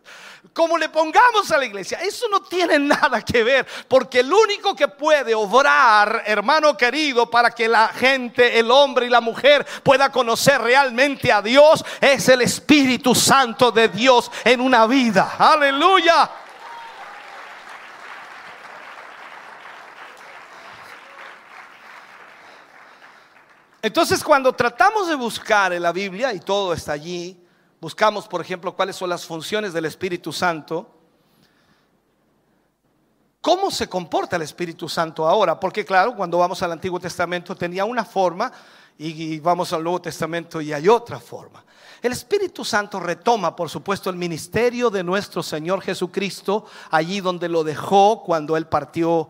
Como 0.56 0.78
le 0.78 0.88
pongamos 0.88 1.50
a 1.50 1.58
la 1.58 1.66
iglesia, 1.66 1.98
eso 2.00 2.28
no 2.30 2.40
tiene 2.40 2.78
nada 2.78 3.20
que 3.20 3.44
ver, 3.44 3.66
porque 3.86 4.20
el 4.20 4.32
único 4.32 4.74
que 4.74 4.88
puede 4.88 5.34
obrar, 5.34 6.22
hermano 6.24 6.74
querido, 6.74 7.28
para 7.28 7.50
que 7.50 7.68
la 7.68 7.88
gente, 7.88 8.58
el 8.58 8.70
hombre 8.70 9.04
y 9.04 9.10
la 9.10 9.20
mujer 9.20 9.66
pueda 9.82 10.10
conocer 10.10 10.62
realmente 10.62 11.30
a 11.30 11.42
Dios, 11.42 11.84
es 12.00 12.26
el 12.30 12.40
Espíritu 12.40 13.14
Santo 13.14 13.70
de 13.70 13.90
Dios 13.90 14.30
en 14.46 14.62
una 14.62 14.86
vida. 14.86 15.36
Aleluya. 15.38 16.30
Entonces 23.82 24.24
cuando 24.24 24.54
tratamos 24.54 25.06
de 25.06 25.16
buscar 25.16 25.74
en 25.74 25.82
la 25.82 25.92
Biblia, 25.92 26.32
y 26.32 26.40
todo 26.40 26.72
está 26.72 26.92
allí, 26.92 27.45
buscamos, 27.80 28.26
por 28.28 28.40
ejemplo, 28.40 28.74
cuáles 28.74 28.96
son 28.96 29.10
las 29.10 29.24
funciones 29.24 29.72
del 29.72 29.84
Espíritu 29.84 30.32
Santo, 30.32 30.90
¿cómo 33.40 33.70
se 33.70 33.88
comporta 33.88 34.36
el 34.36 34.42
Espíritu 34.42 34.88
Santo 34.88 35.26
ahora? 35.26 35.58
Porque 35.58 35.84
claro, 35.84 36.14
cuando 36.16 36.38
vamos 36.38 36.62
al 36.62 36.72
Antiguo 36.72 36.98
Testamento 37.00 37.54
tenía 37.54 37.84
una 37.84 38.04
forma 38.04 38.50
y 38.98 39.38
vamos 39.40 39.72
al 39.72 39.82
Nuevo 39.82 40.00
Testamento 40.00 40.60
y 40.60 40.72
hay 40.72 40.88
otra 40.88 41.20
forma. 41.20 41.64
El 42.02 42.12
Espíritu 42.12 42.64
Santo 42.64 43.00
retoma, 43.00 43.56
por 43.56 43.68
supuesto, 43.68 44.10
el 44.10 44.16
ministerio 44.16 44.90
de 44.90 45.02
nuestro 45.02 45.42
Señor 45.42 45.82
Jesucristo 45.82 46.66
allí 46.90 47.20
donde 47.20 47.48
lo 47.48 47.64
dejó 47.64 48.22
cuando 48.22 48.56
Él 48.56 48.66
partió 48.66 49.28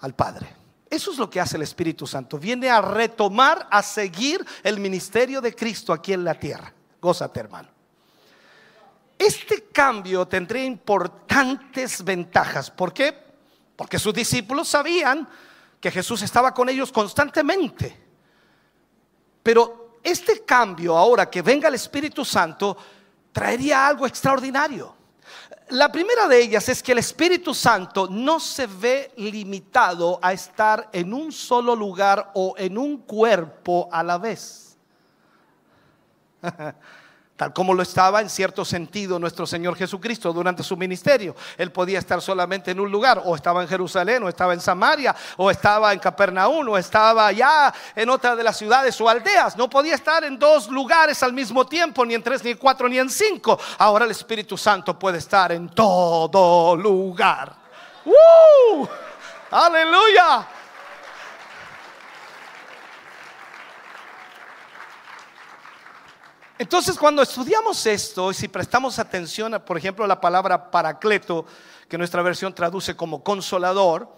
al 0.00 0.14
Padre. 0.14 0.54
Eso 0.88 1.10
es 1.10 1.18
lo 1.18 1.28
que 1.28 1.40
hace 1.40 1.56
el 1.56 1.62
Espíritu 1.62 2.06
Santo. 2.06 2.38
Viene 2.38 2.70
a 2.70 2.80
retomar, 2.80 3.66
a 3.70 3.82
seguir 3.82 4.44
el 4.62 4.78
ministerio 4.80 5.40
de 5.40 5.54
Cristo 5.54 5.92
aquí 5.92 6.12
en 6.12 6.24
la 6.24 6.34
tierra. 6.34 6.72
Gózate, 7.00 7.40
hermano. 7.40 7.75
Este 9.18 9.64
cambio 9.72 10.26
tendría 10.26 10.64
importantes 10.64 12.04
ventajas. 12.04 12.70
¿Por 12.70 12.92
qué? 12.92 13.16
Porque 13.74 13.98
sus 13.98 14.12
discípulos 14.12 14.68
sabían 14.68 15.28
que 15.80 15.90
Jesús 15.90 16.22
estaba 16.22 16.52
con 16.52 16.68
ellos 16.68 16.92
constantemente. 16.92 17.96
Pero 19.42 19.98
este 20.02 20.44
cambio, 20.44 20.96
ahora 20.96 21.30
que 21.30 21.42
venga 21.42 21.68
el 21.68 21.74
Espíritu 21.74 22.24
Santo, 22.24 22.76
traería 23.32 23.86
algo 23.86 24.06
extraordinario. 24.06 24.94
La 25.70 25.90
primera 25.90 26.28
de 26.28 26.40
ellas 26.40 26.68
es 26.68 26.82
que 26.82 26.92
el 26.92 26.98
Espíritu 26.98 27.52
Santo 27.52 28.06
no 28.08 28.38
se 28.38 28.66
ve 28.66 29.12
limitado 29.16 30.18
a 30.22 30.32
estar 30.32 30.88
en 30.92 31.12
un 31.12 31.32
solo 31.32 31.74
lugar 31.74 32.30
o 32.34 32.54
en 32.56 32.78
un 32.78 32.98
cuerpo 32.98 33.88
a 33.90 34.02
la 34.02 34.18
vez. 34.18 34.76
Tal 37.36 37.52
como 37.52 37.74
lo 37.74 37.82
estaba 37.82 38.22
en 38.22 38.30
cierto 38.30 38.64
sentido 38.64 39.18
nuestro 39.18 39.46
Señor 39.46 39.76
Jesucristo 39.76 40.32
durante 40.32 40.62
su 40.62 40.74
ministerio. 40.74 41.36
Él 41.58 41.70
podía 41.70 41.98
estar 41.98 42.22
solamente 42.22 42.70
en 42.70 42.80
un 42.80 42.90
lugar, 42.90 43.20
o 43.26 43.36
estaba 43.36 43.60
en 43.60 43.68
Jerusalén, 43.68 44.22
o 44.22 44.28
estaba 44.28 44.54
en 44.54 44.60
Samaria, 44.60 45.14
o 45.36 45.50
estaba 45.50 45.92
en 45.92 45.98
Capernaum, 45.98 46.66
o 46.70 46.78
estaba 46.78 47.26
allá 47.26 47.74
en 47.94 48.08
otra 48.08 48.34
de 48.34 48.42
las 48.42 48.56
ciudades 48.56 48.98
o 49.02 49.08
aldeas. 49.08 49.54
No 49.54 49.68
podía 49.68 49.94
estar 49.94 50.24
en 50.24 50.38
dos 50.38 50.68
lugares 50.68 51.22
al 51.22 51.34
mismo 51.34 51.66
tiempo, 51.66 52.06
ni 52.06 52.14
en 52.14 52.22
tres, 52.22 52.42
ni 52.42 52.52
en 52.52 52.56
cuatro, 52.56 52.88
ni 52.88 52.98
en 52.98 53.10
cinco. 53.10 53.60
Ahora 53.76 54.06
el 54.06 54.12
Espíritu 54.12 54.56
Santo 54.56 54.98
puede 54.98 55.18
estar 55.18 55.52
en 55.52 55.68
todo 55.68 56.74
lugar. 56.74 57.52
¡Uh! 58.06 58.86
¡Aleluya! 59.50 60.55
Entonces, 66.58 66.96
cuando 66.96 67.20
estudiamos 67.22 67.84
esto, 67.84 68.30
y 68.30 68.34
si 68.34 68.48
prestamos 68.48 68.98
atención, 68.98 69.52
a, 69.52 69.64
por 69.64 69.76
ejemplo, 69.76 70.06
la 70.06 70.20
palabra 70.20 70.70
paracleto, 70.70 71.44
que 71.88 71.98
nuestra 71.98 72.22
versión 72.22 72.54
traduce 72.54 72.96
como 72.96 73.22
consolador, 73.22 74.08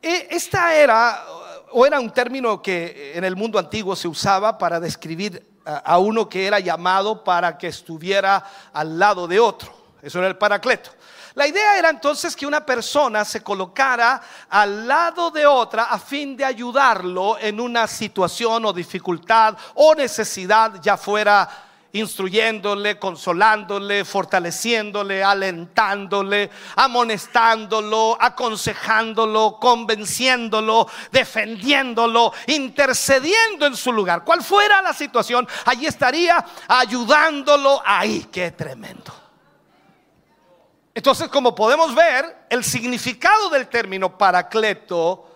eh, 0.00 0.28
esta 0.30 0.74
era, 0.74 1.24
o 1.72 1.84
era 1.84 1.98
un 1.98 2.12
término 2.12 2.62
que 2.62 3.12
en 3.16 3.24
el 3.24 3.34
mundo 3.34 3.58
antiguo 3.58 3.96
se 3.96 4.06
usaba 4.06 4.56
para 4.56 4.78
describir 4.78 5.44
a 5.64 5.98
uno 5.98 6.28
que 6.28 6.46
era 6.46 6.60
llamado 6.60 7.24
para 7.24 7.58
que 7.58 7.66
estuviera 7.66 8.44
al 8.72 8.98
lado 8.98 9.26
de 9.26 9.40
otro. 9.40 9.76
Eso 10.00 10.18
era 10.18 10.28
el 10.28 10.38
paracleto. 10.38 10.90
La 11.38 11.46
idea 11.46 11.78
era 11.78 11.90
entonces 11.90 12.34
que 12.34 12.48
una 12.48 12.66
persona 12.66 13.24
se 13.24 13.44
colocara 13.44 14.20
al 14.50 14.88
lado 14.88 15.30
de 15.30 15.46
otra 15.46 15.84
a 15.84 15.96
fin 15.96 16.36
de 16.36 16.44
ayudarlo 16.44 17.38
en 17.38 17.60
una 17.60 17.86
situación 17.86 18.64
o 18.64 18.72
dificultad 18.72 19.56
o 19.74 19.94
necesidad, 19.94 20.82
ya 20.82 20.96
fuera 20.96 21.48
instruyéndole, 21.92 22.98
consolándole, 22.98 24.04
fortaleciéndole, 24.04 25.22
alentándole, 25.22 26.50
amonestándolo, 26.74 28.18
aconsejándolo, 28.20 29.58
convenciéndolo, 29.60 30.88
defendiéndolo, 31.12 32.32
intercediendo 32.48 33.64
en 33.64 33.76
su 33.76 33.92
lugar. 33.92 34.24
Cual 34.24 34.42
fuera 34.42 34.82
la 34.82 34.92
situación, 34.92 35.46
allí 35.66 35.86
estaría 35.86 36.44
ayudándolo 36.66 37.80
ahí. 37.86 38.26
Qué 38.32 38.50
tremendo. 38.50 39.27
Entonces, 40.98 41.28
como 41.28 41.54
podemos 41.54 41.94
ver, 41.94 42.46
el 42.50 42.64
significado 42.64 43.50
del 43.50 43.68
término 43.68 44.18
paracleto 44.18 45.28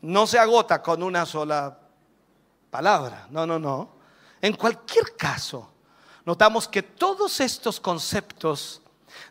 no 0.00 0.26
se 0.26 0.38
agota 0.38 0.80
con 0.80 1.02
una 1.02 1.26
sola 1.26 1.78
palabra. 2.70 3.26
No, 3.28 3.46
no, 3.46 3.58
no. 3.58 3.90
En 4.40 4.54
cualquier 4.54 5.18
caso, 5.18 5.70
notamos 6.24 6.66
que 6.66 6.82
todos 6.82 7.40
estos 7.40 7.78
conceptos 7.78 8.80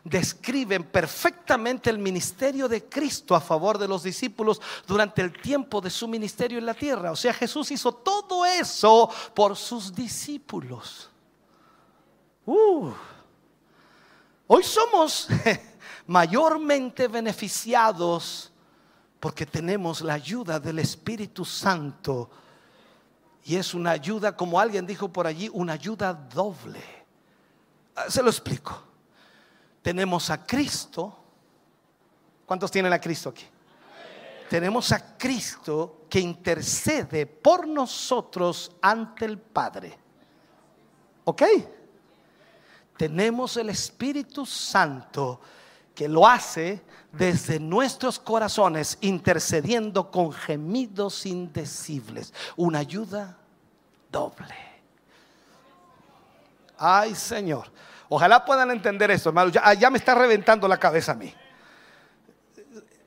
describen 0.04 0.84
perfectamente 0.84 1.90
el 1.90 1.98
ministerio 1.98 2.68
de 2.68 2.84
Cristo 2.84 3.34
a 3.34 3.40
favor 3.40 3.78
de 3.78 3.88
los 3.88 4.04
discípulos 4.04 4.60
durante 4.86 5.20
el 5.20 5.32
tiempo 5.32 5.80
de 5.80 5.90
su 5.90 6.06
ministerio 6.06 6.58
en 6.58 6.66
la 6.66 6.74
tierra. 6.74 7.10
O 7.10 7.16
sea, 7.16 7.34
Jesús 7.34 7.72
hizo 7.72 7.92
todo 7.92 8.44
eso 8.44 9.10
por 9.34 9.56
sus 9.56 9.92
discípulos. 9.92 11.10
Uh. 12.46 12.92
Hoy 14.54 14.64
somos 14.64 15.28
mayormente 16.06 17.08
beneficiados 17.08 18.52
Porque 19.18 19.46
tenemos 19.46 20.02
la 20.02 20.12
ayuda 20.12 20.60
del 20.60 20.78
Espíritu 20.78 21.42
Santo. 21.42 22.28
Y 23.44 23.56
es 23.56 23.72
una 23.72 23.92
ayuda, 23.92 24.36
como 24.36 24.60
alguien 24.60 24.86
dijo 24.86 25.10
por 25.10 25.26
allí, 25.26 25.48
una 25.54 25.72
ayuda 25.72 26.12
doble. 26.12 26.82
Ah, 27.96 28.10
Se 28.10 28.22
lo 28.22 28.28
explico. 28.28 28.78
Tenemos 29.80 30.28
a 30.28 30.44
Cristo. 30.44 31.16
¿Cuántos 32.44 32.70
tienen 32.70 32.92
a 32.92 33.00
Cristo 33.00 33.30
aquí? 33.30 33.46
Tenemos 34.50 34.92
a 34.92 35.16
Cristo 35.16 36.04
que 36.10 36.20
intercede 36.20 37.24
por 37.24 37.66
nosotros 37.66 38.70
ante 38.82 39.24
el 39.24 39.38
Padre. 39.38 39.98
¿Ok? 41.24 41.42
Tenemos 42.96 43.56
el 43.56 43.70
Espíritu 43.70 44.46
Santo 44.46 45.40
que 45.94 46.08
lo 46.08 46.26
hace 46.26 46.82
desde 47.12 47.60
nuestros 47.60 48.18
corazones, 48.18 48.96
intercediendo 49.00 50.10
con 50.10 50.32
gemidos 50.32 51.26
indecibles. 51.26 52.32
Una 52.56 52.78
ayuda 52.78 53.36
doble. 54.10 54.56
Ay, 56.78 57.14
Señor. 57.14 57.70
Ojalá 58.08 58.44
puedan 58.44 58.70
entender 58.70 59.10
esto, 59.10 59.28
hermano. 59.28 59.50
Ya, 59.50 59.74
ya 59.74 59.90
me 59.90 59.98
está 59.98 60.14
reventando 60.14 60.66
la 60.66 60.78
cabeza 60.78 61.12
a 61.12 61.14
mí. 61.14 61.32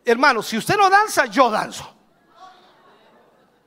Hermano, 0.04 0.44
si 0.44 0.58
usted 0.58 0.78
no 0.78 0.90
danza, 0.90 1.26
yo 1.26 1.50
danzo. 1.50 1.95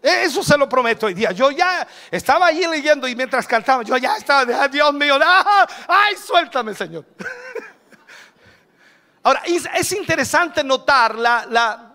Eso 0.01 0.45
se 0.45 0.57
lo 0.57 0.69
prometo 0.69 1.07
hoy 1.07 1.15
día. 1.15 1.33
Yo 1.33 1.51
ya 1.51 1.87
estaba 2.11 2.47
allí 2.47 2.65
leyendo 2.67 3.09
y 3.09 3.17
mientras 3.17 3.47
cantaba, 3.47 3.83
yo 3.83 3.97
ya 3.97 4.17
estaba, 4.17 4.63
"Ay, 4.63 4.69
Dios 4.69 4.95
mío, 4.95 5.19
ah, 5.21 5.67
ay, 5.89 6.15
suéltame, 6.17 6.75
Señor. 6.75 7.05
Ahora, 9.25 9.43
es, 9.45 9.69
es 9.75 9.93
interesante 9.93 10.63
notar 10.63 11.17
la, 11.17 11.45
la, 11.51 11.95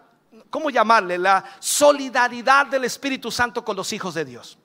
¿cómo 0.50 0.70
llamarle? 0.70 1.18
La 1.18 1.44
solidaridad 1.60 2.68
del 2.68 2.84
Espíritu 2.84 3.32
Santo 3.32 3.64
con 3.64 3.78
los 3.78 3.92
hijos 3.94 4.14
de 4.14 4.26
Dios. 4.26 4.58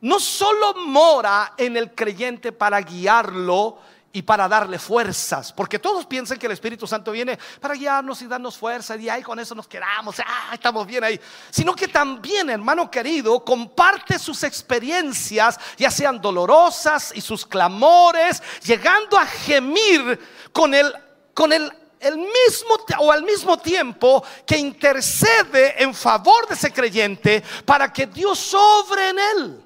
No 0.00 0.18
solo 0.18 0.74
mora 0.74 1.54
en 1.56 1.76
el 1.76 1.94
creyente 1.94 2.50
para 2.50 2.80
guiarlo 2.80 3.78
y 4.12 4.22
para 4.22 4.46
darle 4.46 4.78
fuerzas, 4.78 5.52
porque 5.52 5.78
todos 5.78 6.04
piensan 6.06 6.38
que 6.38 6.46
el 6.46 6.52
Espíritu 6.52 6.86
Santo 6.86 7.12
viene 7.12 7.38
para 7.60 7.74
guiarnos 7.74 8.20
y 8.22 8.26
darnos 8.26 8.58
fuerza 8.58 8.96
y 8.96 9.08
ahí 9.08 9.22
con 9.22 9.38
eso 9.38 9.54
nos 9.54 9.66
quedamos, 9.66 10.20
ah, 10.20 10.50
estamos 10.52 10.86
bien 10.86 11.02
ahí, 11.02 11.20
sino 11.50 11.74
que 11.74 11.88
también, 11.88 12.50
hermano 12.50 12.90
querido, 12.90 13.42
comparte 13.44 14.18
sus 14.18 14.42
experiencias, 14.42 15.58
ya 15.78 15.90
sean 15.90 16.20
dolorosas 16.20 17.12
y 17.14 17.20
sus 17.20 17.46
clamores, 17.46 18.42
llegando 18.62 19.18
a 19.18 19.26
gemir 19.26 20.20
con 20.52 20.74
el 20.74 20.92
con 21.34 21.52
el, 21.52 21.72
el 22.00 22.16
mismo 22.16 22.76
o 22.98 23.10
al 23.10 23.22
mismo 23.22 23.58
tiempo 23.58 24.22
que 24.46 24.58
intercede 24.58 25.82
en 25.82 25.94
favor 25.94 26.46
de 26.48 26.54
ese 26.54 26.72
creyente 26.72 27.42
para 27.64 27.92
que 27.92 28.06
Dios 28.06 28.54
obre 28.54 29.08
en 29.08 29.18
él. 29.18 29.61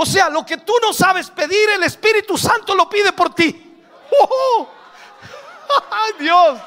O 0.00 0.06
sea, 0.06 0.30
lo 0.30 0.46
que 0.46 0.58
tú 0.58 0.72
no 0.80 0.92
sabes 0.92 1.28
pedir, 1.28 1.70
el 1.70 1.82
Espíritu 1.82 2.38
Santo 2.38 2.72
lo 2.76 2.88
pide 2.88 3.12
por 3.12 3.34
ti. 3.34 3.48
¡Uh! 4.12 4.64
¡Ay, 5.90 6.12
Dios! 6.20 6.60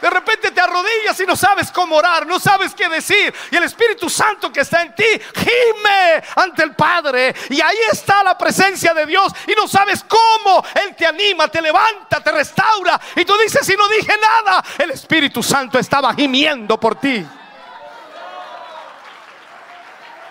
De 0.00 0.08
repente 0.08 0.50
te 0.52 0.60
arrodillas 0.60 1.20
y 1.20 1.26
no 1.26 1.36
sabes 1.36 1.70
cómo 1.70 1.96
orar, 1.96 2.26
no 2.26 2.40
sabes 2.40 2.74
qué 2.74 2.88
decir. 2.88 3.34
Y 3.50 3.56
el 3.56 3.64
Espíritu 3.64 4.08
Santo 4.08 4.50
que 4.50 4.60
está 4.60 4.80
en 4.80 4.94
ti 4.94 5.04
gime 5.34 6.22
ante 6.34 6.62
el 6.62 6.74
Padre. 6.74 7.34
Y 7.50 7.60
ahí 7.60 7.78
está 7.92 8.24
la 8.24 8.38
presencia 8.38 8.94
de 8.94 9.04
Dios. 9.04 9.30
Y 9.46 9.52
no 9.52 9.68
sabes 9.68 10.02
cómo 10.02 10.64
Él 10.82 10.96
te 10.96 11.04
anima, 11.04 11.48
te 11.48 11.60
levanta, 11.60 12.24
te 12.24 12.32
restaura. 12.32 12.98
Y 13.16 13.26
tú 13.26 13.36
dices, 13.36 13.66
si 13.66 13.76
no 13.76 13.86
dije 13.88 14.14
nada, 14.18 14.64
el 14.78 14.92
Espíritu 14.92 15.42
Santo 15.42 15.78
estaba 15.78 16.14
gimiendo 16.14 16.80
por 16.80 16.98
ti. 16.98 17.26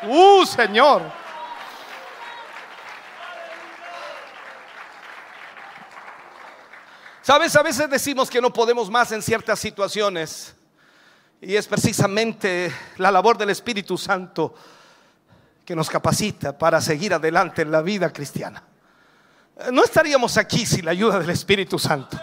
Uh, 0.07 0.45
Señor. 0.45 1.01
Sabes, 7.21 7.55
a 7.55 7.63
veces 7.63 7.89
decimos 7.89 8.29
que 8.29 8.39
no 8.39 8.53
podemos 8.53 8.89
más 8.89 9.11
en 9.11 9.21
ciertas 9.21 9.59
situaciones. 9.59 10.55
Y 11.41 11.55
es 11.55 11.67
precisamente 11.67 12.71
la 12.97 13.11
labor 13.11 13.37
del 13.37 13.49
Espíritu 13.49 13.97
Santo 13.97 14.53
que 15.65 15.75
nos 15.75 15.89
capacita 15.89 16.55
para 16.55 16.79
seguir 16.79 17.13
adelante 17.13 17.63
en 17.63 17.71
la 17.71 17.81
vida 17.81 18.13
cristiana. 18.13 18.63
No 19.71 19.83
estaríamos 19.83 20.37
aquí 20.37 20.65
sin 20.65 20.85
la 20.85 20.91
ayuda 20.91 21.19
del 21.19 21.31
Espíritu 21.31 21.79
Santo. 21.79 22.19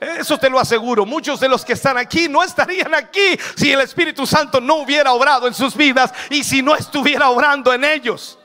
Eso 0.00 0.38
te 0.38 0.50
lo 0.50 0.58
aseguro. 0.60 1.06
Muchos 1.06 1.40
de 1.40 1.48
los 1.48 1.64
que 1.64 1.72
están 1.74 1.96
aquí 1.96 2.28
no 2.28 2.42
estarían 2.42 2.92
aquí 2.94 3.38
si 3.56 3.72
el 3.72 3.80
Espíritu 3.80 4.26
Santo 4.26 4.60
no 4.60 4.76
hubiera 4.76 5.12
obrado 5.12 5.46
en 5.46 5.54
sus 5.54 5.74
vidas 5.76 6.12
y 6.30 6.44
si 6.44 6.62
no 6.62 6.74
estuviera 6.76 7.30
obrando 7.30 7.72
en 7.72 7.84
ellos. 7.84 8.38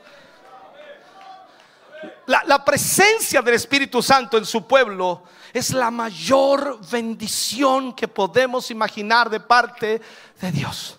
La, 2.26 2.42
la 2.46 2.64
presencia 2.64 3.42
del 3.42 3.54
Espíritu 3.54 4.02
Santo 4.02 4.38
en 4.38 4.44
su 4.46 4.66
pueblo 4.66 5.24
es 5.52 5.70
la 5.70 5.90
mayor 5.90 6.78
bendición 6.88 7.92
que 7.94 8.06
podemos 8.08 8.70
imaginar 8.70 9.28
de 9.28 9.40
parte 9.40 10.00
de 10.40 10.52
Dios. 10.52 10.96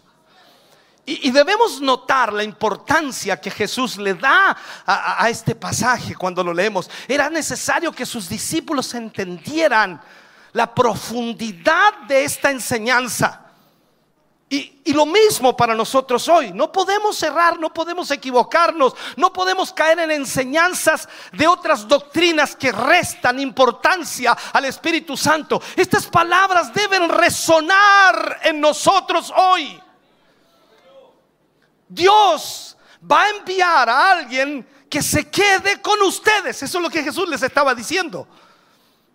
Y, 1.06 1.30
y 1.30 1.32
debemos 1.32 1.82
notar 1.82 2.32
la 2.34 2.44
importancia 2.44 3.40
que 3.40 3.50
Jesús 3.50 3.98
le 3.98 4.14
da 4.14 4.56
a, 4.86 5.24
a- 5.24 5.30
este 5.30 5.56
pasaje 5.56 6.16
cuando 6.16 6.44
lo 6.44 6.54
leemos. 6.54 6.90
Era 7.08 7.30
necesario 7.30 7.92
que 7.92 8.06
sus 8.06 8.28
discípulos 8.30 8.94
entendieran 8.94 10.00
la 10.54 10.74
profundidad 10.74 11.94
de 12.08 12.24
esta 12.24 12.52
enseñanza. 12.52 13.42
Y, 14.50 14.92
lo 14.92 15.06
mismo 15.06 15.56
para 15.56 15.74
nosotros 15.74 16.28
hoy. 16.28 16.52
No 16.52 16.74
podemos 16.74 17.16
cerrar, 17.16 17.58
no 17.58 17.74
podemos 17.74 18.12
equivocarnos, 18.12 18.94
no 19.16 19.32
podemos 19.32 19.72
caer 19.72 20.00
en 20.00 20.12
enseñanzas 20.12 21.08
de 21.32 21.48
otras 21.48 21.88
doctrinas 21.88 22.58
que 22.58 22.74
restan 22.74 23.40
importancia 23.40 24.36
al 24.52 24.66
Espíritu 24.66 25.16
Santo. 25.16 25.62
Estas 25.78 26.06
palabras 26.08 26.74
deben 26.74 27.08
resonar 27.08 28.42
en 28.44 28.60
nosotros 28.60 29.32
hoy. 29.34 29.82
Dios 31.88 32.76
va 33.10 33.24
a 33.24 33.30
enviar 33.30 33.88
a 33.88 34.12
alguien 34.12 34.68
que 34.90 35.02
se 35.02 35.30
quede 35.30 35.82
con 35.82 36.02
ustedes. 36.02 36.62
Eso 36.62 36.78
es 36.78 36.84
lo 36.84 36.90
que 36.90 37.04
Jesús 37.04 37.30
les 37.30 37.42
estaba 37.42 37.74
diciendo. 37.74 38.28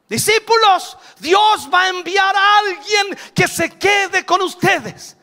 Discípulos, 0.08 0.96
Dios 1.18 1.68
va 1.72 1.82
a 1.82 1.88
enviar 1.88 2.36
a 2.36 2.58
alguien 2.58 3.18
que 3.34 3.48
se 3.48 3.70
quede 3.70 4.24
con 4.24 4.40
ustedes 4.42 5.16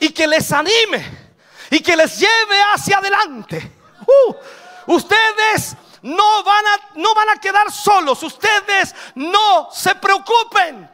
y 0.00 0.10
que 0.10 0.26
les 0.26 0.50
anime 0.52 1.30
y 1.70 1.80
que 1.80 1.94
les 1.94 2.18
lleve 2.18 2.60
hacia 2.74 2.98
adelante. 2.98 3.72
Uh, 4.04 4.94
ustedes 4.94 5.76
no 6.02 6.42
van, 6.42 6.66
a, 6.66 6.80
no 6.96 7.14
van 7.14 7.28
a 7.28 7.36
quedar 7.36 7.70
solos, 7.70 8.20
ustedes 8.22 8.94
no 9.14 9.68
se 9.72 9.94
preocupen. 9.94 10.90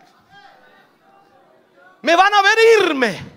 Me 2.03 2.15
van 2.15 2.35
a 2.35 2.43
ver 2.43 2.59
irme, 2.83 3.33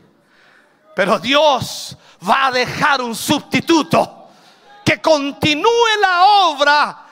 pero 0.94 1.18
Dios 1.20 1.96
va 2.28 2.48
a 2.48 2.52
dejar 2.52 3.02
un 3.02 3.16
sustituto 3.16 4.28
que 4.84 5.02
continúe 5.02 5.98
la 6.02 6.24
obra 6.24 7.06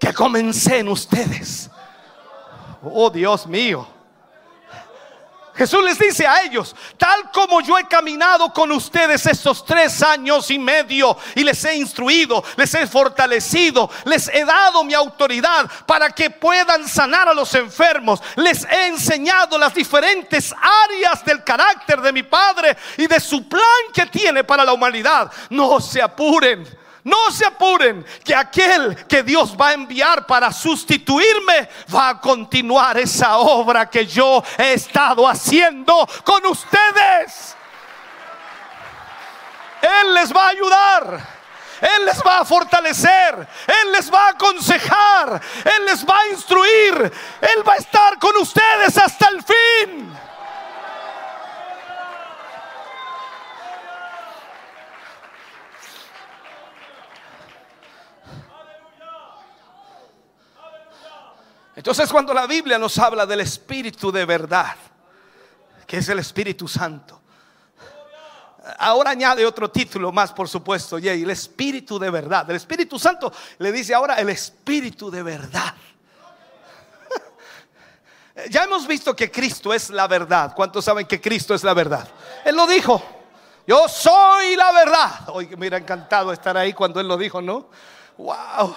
que 0.00 0.12
comencé 0.12 0.78
en 0.78 0.88
ustedes. 0.88 1.70
Oh 2.82 3.10
Dios 3.10 3.46
mío. 3.46 3.86
Jesús 5.54 5.84
les 5.84 5.98
dice 5.98 6.26
a 6.26 6.42
ellos, 6.42 6.74
tal 6.96 7.30
como 7.30 7.60
yo 7.60 7.76
he 7.78 7.86
caminado 7.86 8.52
con 8.54 8.72
ustedes 8.72 9.26
estos 9.26 9.64
tres 9.66 10.02
años 10.02 10.50
y 10.50 10.58
medio 10.58 11.16
y 11.34 11.44
les 11.44 11.62
he 11.64 11.76
instruido, 11.76 12.42
les 12.56 12.74
he 12.74 12.86
fortalecido, 12.86 13.90
les 14.06 14.28
he 14.28 14.46
dado 14.46 14.82
mi 14.82 14.94
autoridad 14.94 15.70
para 15.86 16.10
que 16.10 16.30
puedan 16.30 16.88
sanar 16.88 17.28
a 17.28 17.34
los 17.34 17.54
enfermos, 17.54 18.22
les 18.36 18.64
he 18.64 18.86
enseñado 18.86 19.58
las 19.58 19.74
diferentes 19.74 20.54
áreas 20.84 21.22
del 21.24 21.44
carácter 21.44 22.00
de 22.00 22.12
mi 22.12 22.22
Padre 22.22 22.74
y 22.96 23.06
de 23.06 23.20
su 23.20 23.46
plan 23.46 23.62
que 23.92 24.06
tiene 24.06 24.44
para 24.44 24.64
la 24.64 24.72
humanidad. 24.72 25.30
No 25.50 25.80
se 25.80 26.00
apuren. 26.00 26.81
No 27.04 27.30
se 27.32 27.44
apuren, 27.44 28.04
que 28.24 28.34
aquel 28.34 29.06
que 29.06 29.22
Dios 29.22 29.56
va 29.60 29.70
a 29.70 29.74
enviar 29.74 30.24
para 30.26 30.52
sustituirme 30.52 31.68
va 31.92 32.10
a 32.10 32.20
continuar 32.20 32.96
esa 32.98 33.38
obra 33.38 33.90
que 33.90 34.06
yo 34.06 34.42
he 34.56 34.74
estado 34.74 35.26
haciendo 35.26 36.08
con 36.24 36.46
ustedes. 36.46 37.56
Él 39.82 40.14
les 40.14 40.32
va 40.32 40.46
a 40.46 40.50
ayudar. 40.50 41.42
Él 41.82 42.04
les 42.04 42.22
va 42.24 42.38
a 42.38 42.44
fortalecer, 42.44 43.48
Él 43.66 43.92
les 43.92 44.08
va 44.08 44.26
a 44.26 44.30
aconsejar, 44.30 45.42
Él 45.64 45.84
les 45.86 46.04
va 46.06 46.16
a 46.16 46.28
instruir, 46.28 47.12
Él 47.40 47.68
va 47.68 47.72
a 47.72 47.76
estar 47.76 48.20
con 48.20 48.36
ustedes 48.36 48.96
hasta 48.96 49.26
el 49.26 49.42
fin. 49.42 50.16
Entonces 61.74 62.10
cuando 62.10 62.34
la 62.34 62.46
Biblia 62.46 62.78
nos 62.78 62.98
habla 62.98 63.24
del 63.24 63.40
Espíritu 63.40 64.12
de 64.12 64.24
verdad, 64.24 64.76
que 65.86 65.98
es 65.98 66.08
el 66.08 66.18
Espíritu 66.18 66.68
Santo. 66.68 67.20
Ahora 68.78 69.10
añade 69.10 69.44
otro 69.44 69.70
título 69.70 70.12
más, 70.12 70.32
por 70.32 70.48
supuesto, 70.48 70.98
y 70.98 71.08
el 71.08 71.30
Espíritu 71.30 71.98
de 71.98 72.10
verdad. 72.10 72.48
El 72.48 72.56
Espíritu 72.56 72.98
Santo 72.98 73.32
le 73.58 73.72
dice 73.72 73.94
ahora 73.94 74.16
el 74.16 74.28
Espíritu 74.28 75.10
de 75.10 75.22
verdad. 75.22 75.74
Ya 78.48 78.64
hemos 78.64 78.86
visto 78.86 79.14
que 79.14 79.30
Cristo 79.30 79.74
es 79.74 79.90
la 79.90 80.06
verdad. 80.06 80.54
¿Cuántos 80.56 80.86
saben 80.86 81.06
que 81.06 81.20
Cristo 81.20 81.54
es 81.54 81.62
la 81.62 81.74
verdad? 81.74 82.08
Él 82.46 82.56
lo 82.56 82.66
dijo. 82.66 83.02
Yo 83.66 83.86
soy 83.88 84.56
la 84.56 84.72
verdad. 84.72 85.28
Oye, 85.28 85.54
mira, 85.56 85.76
encantado 85.76 86.32
estar 86.32 86.56
ahí 86.56 86.72
cuando 86.72 86.98
Él 86.98 87.08
lo 87.08 87.18
dijo, 87.18 87.42
¿no? 87.42 87.68
Wow. 88.16 88.74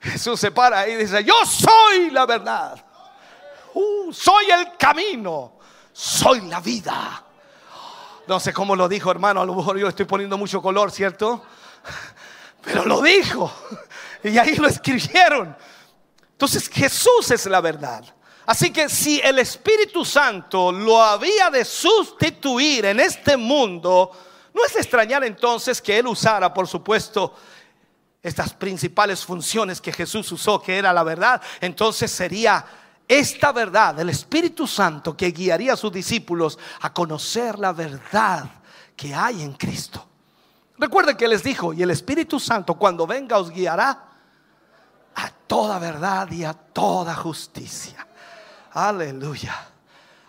Jesús 0.00 0.38
se 0.38 0.50
para 0.50 0.88
y 0.88 0.96
dice, 0.96 1.24
yo 1.24 1.34
soy 1.44 2.10
la 2.10 2.26
verdad. 2.26 2.84
Uh, 3.74 4.12
soy 4.12 4.50
el 4.50 4.76
camino. 4.76 5.58
Soy 5.92 6.42
la 6.42 6.60
vida. 6.60 7.24
No 8.26 8.38
sé 8.38 8.52
cómo 8.52 8.76
lo 8.76 8.88
dijo, 8.88 9.10
hermano. 9.10 9.40
A 9.40 9.46
lo 9.46 9.54
mejor 9.54 9.78
yo 9.78 9.88
estoy 9.88 10.04
poniendo 10.04 10.38
mucho 10.38 10.62
color, 10.62 10.92
¿cierto? 10.92 11.44
Pero 12.62 12.84
lo 12.84 13.00
dijo. 13.02 13.52
Y 14.22 14.36
ahí 14.36 14.54
lo 14.56 14.68
escribieron. 14.68 15.56
Entonces 16.32 16.68
Jesús 16.68 17.30
es 17.30 17.46
la 17.46 17.60
verdad. 17.60 18.04
Así 18.46 18.72
que 18.72 18.88
si 18.88 19.20
el 19.20 19.38
Espíritu 19.38 20.04
Santo 20.04 20.72
lo 20.72 21.02
había 21.02 21.50
de 21.50 21.64
sustituir 21.64 22.86
en 22.86 23.00
este 23.00 23.36
mundo, 23.36 24.10
no 24.54 24.64
es 24.64 24.74
extrañar 24.76 25.22
entonces 25.24 25.82
que 25.82 25.98
Él 25.98 26.06
usara, 26.06 26.52
por 26.52 26.66
supuesto, 26.66 27.34
estas 28.28 28.52
principales 28.52 29.24
funciones 29.24 29.80
que 29.80 29.92
Jesús 29.92 30.30
usó, 30.32 30.62
que 30.62 30.78
era 30.78 30.92
la 30.92 31.02
verdad. 31.02 31.42
Entonces 31.60 32.10
sería 32.10 32.64
esta 33.08 33.52
verdad, 33.52 33.98
el 33.98 34.10
Espíritu 34.10 34.66
Santo, 34.66 35.16
que 35.16 35.30
guiaría 35.30 35.72
a 35.72 35.76
sus 35.76 35.90
discípulos 35.90 36.58
a 36.82 36.92
conocer 36.92 37.58
la 37.58 37.72
verdad 37.72 38.44
que 38.94 39.14
hay 39.14 39.42
en 39.42 39.54
Cristo. 39.54 40.06
Recuerden 40.76 41.16
que 41.16 41.26
les 41.26 41.42
dijo, 41.42 41.72
y 41.72 41.82
el 41.82 41.90
Espíritu 41.90 42.38
Santo 42.38 42.74
cuando 42.74 43.06
venga 43.06 43.38
os 43.38 43.50
guiará 43.50 44.04
a 45.14 45.30
toda 45.46 45.78
verdad 45.78 46.30
y 46.30 46.44
a 46.44 46.52
toda 46.52 47.14
justicia. 47.14 48.06
Aleluya. 48.72 49.56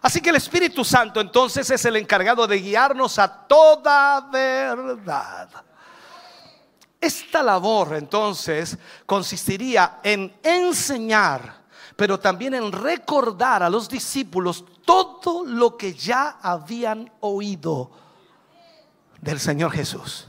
Así 0.02 0.22
que 0.22 0.30
el 0.30 0.38
Espíritu 0.38 0.86
Santo 0.86 1.20
entonces 1.20 1.70
es 1.70 1.84
el 1.84 1.98
encargado 1.98 2.48
de 2.48 2.60
guiarnos 2.60 3.20
a 3.20 3.28
toda 3.28 4.22
verdad. 4.32 5.50
Esta 7.02 7.42
labor 7.42 7.96
entonces 7.96 8.78
consistiría 9.06 10.00
en 10.04 10.38
enseñar, 10.44 11.62
pero 11.96 12.20
también 12.20 12.54
en 12.54 12.72
recordar 12.72 13.64
a 13.64 13.70
los 13.70 13.88
discípulos 13.88 14.66
todo 14.86 15.46
lo 15.46 15.78
que 15.78 15.94
ya 15.94 16.40
habían 16.42 17.10
oído 17.22 17.92
del 19.22 19.40
Señor 19.40 19.72
Jesús. 19.72 20.28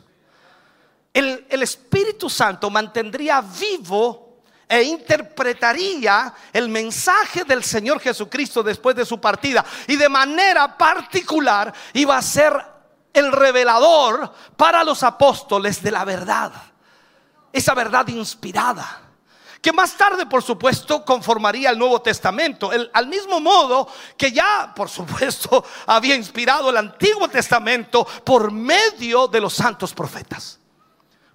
El, 1.13 1.45
el 1.49 1.63
Espíritu 1.63 2.31
Santo 2.31 2.71
mantendría 2.71 3.41
vivo 3.41 4.43
e 4.69 4.85
interpretaría 4.85 6.33
el 6.53 6.69
mensaje 6.69 7.43
del 7.43 7.65
Señor 7.65 7.99
Jesucristo 7.99 8.63
después 8.63 8.95
de 8.95 9.05
su 9.05 9.21
partida. 9.21 9.65
Y 9.89 9.97
de 9.97 10.09
manera 10.09 10.79
particular 10.79 11.75
iba 11.93 12.17
a 12.17 12.23
ser 12.23 12.53
el 13.13 13.33
revelador 13.33 14.33
para 14.57 14.85
los 14.85 15.03
apóstoles 15.03 15.83
de 15.83 15.91
la 15.91 16.05
verdad. 16.05 16.53
Esa 17.53 17.75
verdad 17.75 18.07
inspirada. 18.09 19.11
Que 19.61 19.73
más 19.73 19.97
tarde, 19.97 20.25
por 20.25 20.43
supuesto, 20.43 21.05
conformaría 21.05 21.71
el 21.71 21.79
Nuevo 21.79 22.01
Testamento. 22.01 22.71
Al 22.93 23.07
mismo 23.09 23.41
modo 23.41 23.89
que 24.17 24.33
ya, 24.33 24.73
por 24.75 24.89
supuesto, 24.89 25.65
había 25.87 26.15
inspirado 26.15 26.71
el 26.71 26.79
Antiguo 26.79 27.29
Testamento 27.29 28.07
por 28.25 28.51
medio 28.51 29.29
de 29.29 29.41
los 29.41 29.53
santos 29.53 29.93
profetas. 29.93 30.59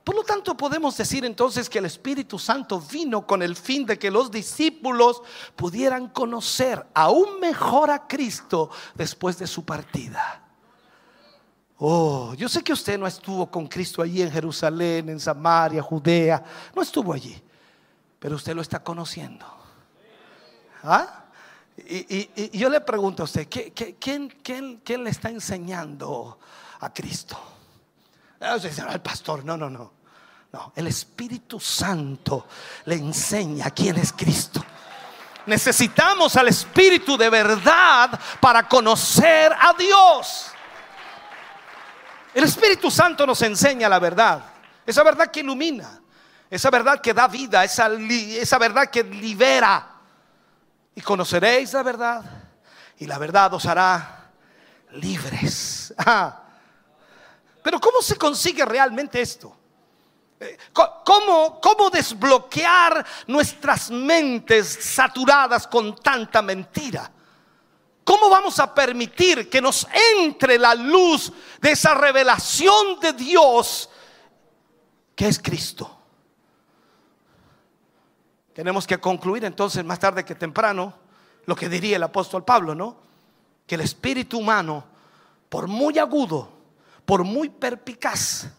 Por 0.04 0.16
lo 0.16 0.24
tanto, 0.24 0.56
podemos 0.56 0.96
decir 0.98 1.26
entonces 1.26 1.70
que 1.70 1.80
el 1.80 1.86
Espíritu 1.86 2.38
Santo 2.38 2.80
vino 2.80 3.26
con 3.26 3.42
el 3.42 3.56
fin 3.56 3.86
de 3.86 3.98
que 3.98 4.12
los 4.12 4.32
discípulos 4.32 5.22
pudieran 5.56 6.10
conocer 6.10 6.86
aún 6.94 7.40
mejor 7.40 7.90
a 7.90 8.08
Cristo 8.08 8.70
después 8.94 9.38
de 9.40 9.48
su 9.48 9.66
partida. 9.66 10.45
Oh, 11.78 12.34
yo 12.36 12.48
sé 12.48 12.64
que 12.64 12.72
usted 12.72 12.98
no 12.98 13.06
estuvo 13.06 13.50
con 13.52 13.68
Cristo 13.68 14.02
allí 14.02 14.22
en 14.22 14.32
Jerusalén, 14.32 15.10
en 15.10 15.20
Samaria, 15.20 15.82
Judea, 15.82 16.42
no 16.74 16.82
estuvo 16.82 17.12
allí, 17.14 17.42
pero 18.18 18.36
usted 18.38 18.56
lo 18.56 18.62
está 18.62 18.82
conociendo. 18.82 19.46
¿Ah? 20.84 21.26
Y, 21.78 22.58
yo 22.58 22.70
le 22.70 22.80
pregunto 22.80 23.24
a 23.24 23.26
usted, 23.26 23.48
¿qué- 23.50 23.74
qué- 23.74 23.96
quién, 24.00 25.04
le 25.04 25.10
está 25.10 25.30
enseñando 25.30 26.40
a 26.80 26.94
Cristo? 26.94 27.38
Ah, 28.40 28.58
"No, 28.78 28.92
el 28.92 29.02
pastor, 29.02 29.44
no, 29.44 29.58
no, 29.58 29.70
no. 29.70 29.92
No, 30.54 30.72
el 30.78 30.88
Espíritu 30.88 31.60
Santo 31.60 32.48
le 32.86 32.96
enseña 32.96 33.72
quién 33.72 33.98
es 33.98 34.14
Cristo. 34.14 34.64
Necesitamos 35.48 36.38
al 36.38 36.48
Espíritu 36.48 37.18
de 37.18 37.30
verdad 37.30 38.18
para 38.40 38.66
conocer 38.70 39.52
a 39.52 39.74
Dios. 39.74 40.52
El 42.36 42.44
Espíritu 42.44 42.92
Santo 42.92 43.26
nos 43.26 43.42
enseña 43.44 43.88
la 43.88 43.98
verdad. 43.98 44.44
Esa 44.86 45.04
verdad 45.04 45.32
que 45.32 45.40
ilumina. 45.40 46.02
Esa 46.50 46.70
verdad 46.70 47.00
que 47.00 47.14
da 47.14 47.30
vida. 47.30 47.64
Esa, 47.64 47.88
esa 47.88 48.58
verdad 48.58 48.90
que 48.90 49.06
libera. 49.06 49.88
Y 50.94 51.00
conoceréis 51.00 51.72
la 51.72 51.82
verdad. 51.82 52.26
Y 52.98 53.06
la 53.06 53.18
verdad 53.18 53.54
os 53.54 53.66
hará 53.66 54.32
libres. 54.92 55.94
Ah. 56.08 56.42
Pero 57.64 57.80
¿cómo 57.80 58.02
se 58.02 58.18
consigue 58.18 58.66
realmente 58.66 59.22
esto? 59.22 59.56
Eh, 60.38 60.58
¿Cómo, 60.74 61.62
¿Cómo 61.62 61.90
desbloquear 61.90 63.06
nuestras 63.28 63.90
mentes 63.90 64.78
saturadas 64.82 65.66
con 65.68 65.96
tanta 65.96 66.42
mentira? 66.42 67.10
¿Cómo 68.06 68.30
vamos 68.30 68.60
a 68.60 68.74
permitir 68.74 69.50
que 69.50 69.60
nos 69.60 69.88
entre 70.16 70.60
la 70.60 70.76
luz 70.76 71.34
de 71.60 71.72
esa 71.72 71.96
revelación 71.96 73.00
de 73.02 73.14
Dios 73.14 73.90
que 75.16 75.28
es 75.28 75.40
Cristo? 75.40 75.92
Tenemos 78.54 78.86
que 78.86 79.00
concluir 79.00 79.44
entonces 79.44 79.84
más 79.84 80.00
tarde 80.00 80.24
que 80.24 80.36
temprano 80.36 80.94
lo 81.46 81.56
que 81.56 81.68
diría 81.68 81.98
el 81.98 82.04
apóstol 82.04 82.46
Pablo, 82.46 82.76
¿no? 82.76 82.96
Que 83.66 83.74
el 83.74 83.82
espíritu 83.82 84.38
humano, 84.38 84.86
por 85.50 85.68
muy 85.68 85.98
agudo, 85.98 86.50
por 87.06 87.24
muy 87.24 87.50
perpicaz, 87.50 88.50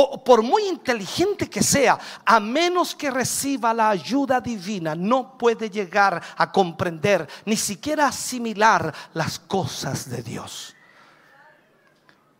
o 0.00 0.22
por 0.22 0.42
muy 0.42 0.68
inteligente 0.68 1.50
que 1.50 1.60
sea, 1.60 1.98
a 2.24 2.38
menos 2.38 2.94
que 2.94 3.10
reciba 3.10 3.74
la 3.74 3.90
ayuda 3.90 4.40
divina, 4.40 4.94
no 4.94 5.36
puede 5.36 5.68
llegar 5.68 6.22
a 6.36 6.52
comprender, 6.52 7.28
ni 7.44 7.56
siquiera 7.56 8.06
asimilar 8.06 8.94
las 9.14 9.40
cosas 9.40 10.08
de 10.08 10.22
Dios. 10.22 10.76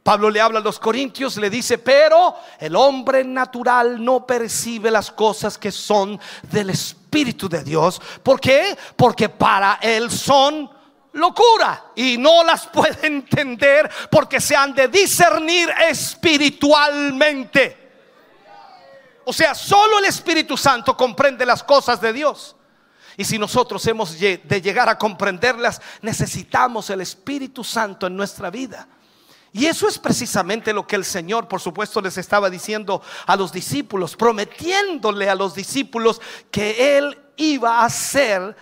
Pablo 0.04 0.30
le 0.30 0.40
habla 0.40 0.60
a 0.60 0.62
los 0.62 0.78
corintios, 0.78 1.36
le 1.36 1.50
dice, 1.50 1.78
pero 1.78 2.36
el 2.60 2.76
hombre 2.76 3.24
natural 3.24 4.04
no 4.04 4.24
percibe 4.24 4.88
las 4.92 5.10
cosas 5.10 5.58
que 5.58 5.72
son 5.72 6.18
del 6.52 6.70
Espíritu 6.70 7.48
de 7.48 7.64
Dios. 7.64 8.00
¿Por 8.22 8.40
qué? 8.40 8.78
Porque 8.94 9.28
para 9.28 9.80
él 9.82 10.12
son 10.12 10.70
locura 11.18 11.92
y 11.94 12.16
no 12.16 12.44
las 12.44 12.66
puede 12.68 13.06
entender 13.06 13.90
porque 14.10 14.40
se 14.40 14.56
han 14.56 14.74
de 14.74 14.88
discernir 14.88 15.68
espiritualmente. 15.88 17.88
O 19.24 19.32
sea, 19.32 19.54
solo 19.54 19.98
el 19.98 20.06
Espíritu 20.06 20.56
Santo 20.56 20.96
comprende 20.96 21.44
las 21.44 21.62
cosas 21.62 22.00
de 22.00 22.14
Dios. 22.14 22.56
Y 23.18 23.24
si 23.24 23.38
nosotros 23.38 23.84
hemos 23.86 24.18
de 24.18 24.62
llegar 24.62 24.88
a 24.88 24.96
comprenderlas, 24.96 25.82
necesitamos 26.00 26.88
el 26.88 27.00
Espíritu 27.00 27.64
Santo 27.64 28.06
en 28.06 28.16
nuestra 28.16 28.48
vida. 28.48 28.88
Y 29.52 29.66
eso 29.66 29.88
es 29.88 29.98
precisamente 29.98 30.72
lo 30.72 30.86
que 30.86 30.96
el 30.96 31.04
Señor, 31.04 31.48
por 31.48 31.60
supuesto, 31.60 32.00
les 32.00 32.18
estaba 32.18 32.50
diciendo 32.50 33.02
a 33.26 33.34
los 33.34 33.50
discípulos, 33.50 34.14
prometiéndole 34.14 35.28
a 35.28 35.34
los 35.34 35.54
discípulos 35.54 36.20
que 36.50 36.98
Él 36.98 37.18
iba 37.36 37.84
a 37.84 37.90
ser 37.90 38.54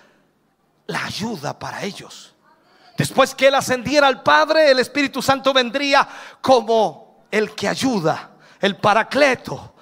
la 0.87 1.05
ayuda 1.05 1.59
para 1.59 1.83
ellos. 1.83 2.35
Después 2.97 3.35
que 3.35 3.48
Él 3.48 3.55
ascendiera 3.55 4.06
al 4.06 4.23
Padre, 4.23 4.70
el 4.70 4.78
Espíritu 4.78 5.20
Santo 5.20 5.52
vendría 5.52 6.09
como 6.40 7.27
el 7.31 7.55
que 7.55 7.68
ayuda, 7.68 8.31
el 8.60 8.77
paracleto 8.77 9.74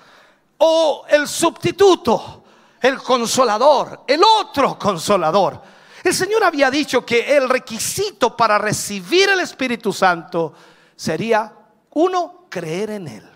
o 0.59 1.05
el 1.09 1.29
sustituto, 1.29 2.45
el 2.81 2.99
consolador, 2.99 4.05
el 4.07 4.23
otro 4.23 4.79
consolador. 4.79 5.63
El 6.03 6.13
Señor 6.13 6.45
había 6.45 6.71
dicho 6.71 7.07
que 7.07 7.37
el 7.37 7.49
requisito 7.49 8.37
para 8.37 8.59
recibir 8.59 9.29
el 9.29 9.41
Espíritu 9.41 9.93
Santo 9.93 10.53
sería, 10.97 11.53
uno, 11.93 12.47
creer 12.51 12.91
en 12.91 13.09
Él. 13.09 13.31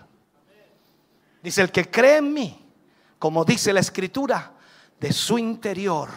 Dice, 1.41 1.61
el 1.61 1.71
que 1.71 1.89
cree 1.89 2.17
en 2.17 2.33
mí, 2.33 2.69
como 3.17 3.45
dice 3.45 3.71
la 3.71 3.79
Escritura, 3.79 4.51
de 4.99 5.13
su 5.13 5.37
interior 5.37 6.09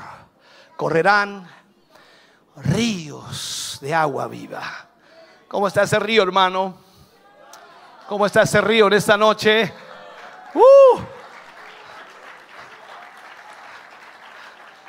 correrán 0.77 1.49
ríos 2.57 3.79
de 3.81 3.95
agua 3.95 4.29
viva. 4.29 4.89
¿Cómo 5.49 5.69
está 5.69 5.83
ese 5.83 5.99
río, 5.99 6.23
hermano? 6.23 6.77
¿Cómo 8.09 8.27
está 8.27 8.43
ese 8.43 8.61
río 8.61 8.87
en 8.87 8.95
esta 8.95 9.17
noche? 9.17 9.73
¡Uh! 10.55 11.01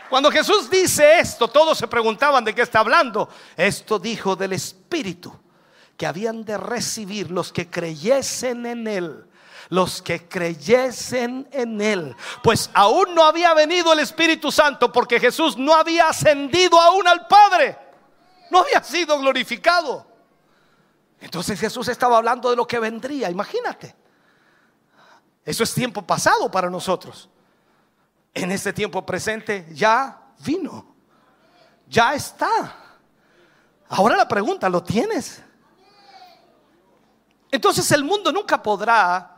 Cuando 0.10 0.30
Jesús 0.30 0.70
dice 0.70 1.20
esto, 1.20 1.48
todos 1.48 1.78
se 1.78 1.88
preguntaban 1.88 2.46
de 2.46 2.54
qué 2.54 2.62
está 2.62 2.80
hablando. 2.80 3.30
Esto 3.58 3.98
dijo 3.98 4.36
del 4.36 4.54
Espíritu 4.54 5.36
que 5.98 6.06
habían 6.06 6.44
de 6.46 6.58
recibir 6.58 7.32
los 7.32 7.52
que 7.52 7.70
creyesen 7.70 8.66
en 8.66 8.88
Él. 8.88 9.26
Los 9.74 10.04
que 10.04 10.28
creyesen 10.28 11.48
en 11.52 11.82
Él. 11.82 12.16
Pues 12.44 12.70
aún 12.76 13.16
no 13.16 13.24
había 13.24 13.56
venido 13.56 13.92
el 13.92 14.00
Espíritu 14.00 14.52
Santo 14.52 14.92
porque 14.92 15.20
Jesús 15.20 15.58
no 15.58 15.74
había 15.74 16.10
ascendido 16.10 16.80
aún 16.80 17.08
al 17.08 17.26
Padre. 17.26 17.76
No 18.52 18.60
había 18.60 18.84
sido 18.84 19.18
glorificado. 19.18 20.06
Entonces 21.20 21.60
Jesús 21.60 21.88
estaba 21.88 22.18
hablando 22.18 22.52
de 22.52 22.56
lo 22.56 22.68
que 22.68 22.78
vendría, 22.78 23.32
imagínate. 23.32 23.96
Eso 25.44 25.64
es 25.64 25.74
tiempo 25.74 26.04
pasado 26.04 26.52
para 26.52 26.70
nosotros. 26.70 27.28
En 28.32 28.52
este 28.52 28.74
tiempo 28.74 29.04
presente 29.04 29.68
ya 29.72 30.22
vino. 30.46 30.86
Ya 31.88 32.14
está. 32.14 32.76
Ahora 33.90 34.16
la 34.18 34.28
pregunta, 34.28 34.70
¿lo 34.70 34.84
tienes? 34.84 35.42
Entonces 37.50 37.92
el 37.92 38.04
mundo 38.04 38.32
nunca 38.32 38.62
podrá, 38.62 39.33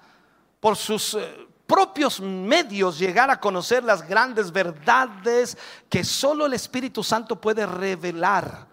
por 0.66 0.76
sus 0.76 1.14
eh, 1.14 1.48
propios 1.68 2.20
medios, 2.20 2.98
llegar 2.98 3.30
a 3.30 3.40
conocer 3.40 3.84
las 3.84 4.02
grandes 4.02 4.52
verdades 4.52 5.56
que 5.88 6.04
solo 6.04 6.48
el 6.48 6.54
Espíritu 6.56 7.04
Santo 7.04 7.40
puede 7.40 7.68
revelar. 7.68 8.66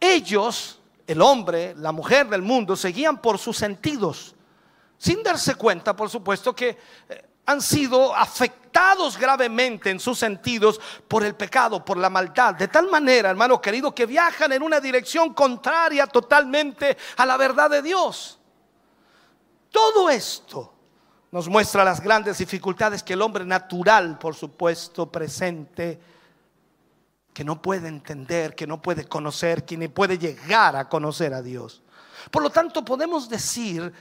Ellos, 0.00 0.80
el 1.06 1.22
hombre, 1.22 1.76
la 1.76 1.92
mujer 1.92 2.28
del 2.28 2.42
mundo, 2.42 2.74
seguían 2.74 3.22
por 3.22 3.38
sus 3.38 3.56
sentidos, 3.56 4.34
sin 4.98 5.22
darse 5.22 5.54
cuenta, 5.54 5.94
por 5.94 6.10
supuesto, 6.10 6.56
que 6.56 6.76
eh, 7.08 7.24
han 7.46 7.62
sido 7.62 8.12
afectados 8.12 9.16
gravemente 9.16 9.90
en 9.90 10.00
sus 10.00 10.18
sentidos 10.18 10.80
por 11.06 11.22
el 11.22 11.36
pecado, 11.36 11.84
por 11.84 11.98
la 11.98 12.10
maldad, 12.10 12.56
de 12.56 12.66
tal 12.66 12.90
manera, 12.90 13.30
hermano 13.30 13.60
querido, 13.60 13.94
que 13.94 14.06
viajan 14.06 14.50
en 14.50 14.60
una 14.64 14.80
dirección 14.80 15.34
contraria 15.34 16.08
totalmente 16.08 16.96
a 17.16 17.24
la 17.24 17.36
verdad 17.36 17.70
de 17.70 17.80
Dios. 17.80 18.40
Todo 19.70 20.10
esto 20.10 20.78
nos 21.32 21.48
muestra 21.48 21.84
las 21.84 22.00
grandes 22.00 22.38
dificultades 22.38 23.02
que 23.02 23.12
el 23.12 23.22
hombre 23.22 23.44
natural, 23.44 24.18
por 24.18 24.34
supuesto, 24.34 25.10
presente, 25.10 26.00
que 27.32 27.44
no 27.44 27.62
puede 27.62 27.88
entender, 27.88 28.54
que 28.54 28.66
no 28.66 28.82
puede 28.82 29.06
conocer, 29.06 29.64
que 29.64 29.76
ni 29.76 29.88
puede 29.88 30.18
llegar 30.18 30.74
a 30.74 30.88
conocer 30.88 31.32
a 31.32 31.42
Dios. 31.42 31.82
Por 32.30 32.42
lo 32.42 32.50
tanto, 32.50 32.84
podemos 32.84 33.28
decir 33.28 33.92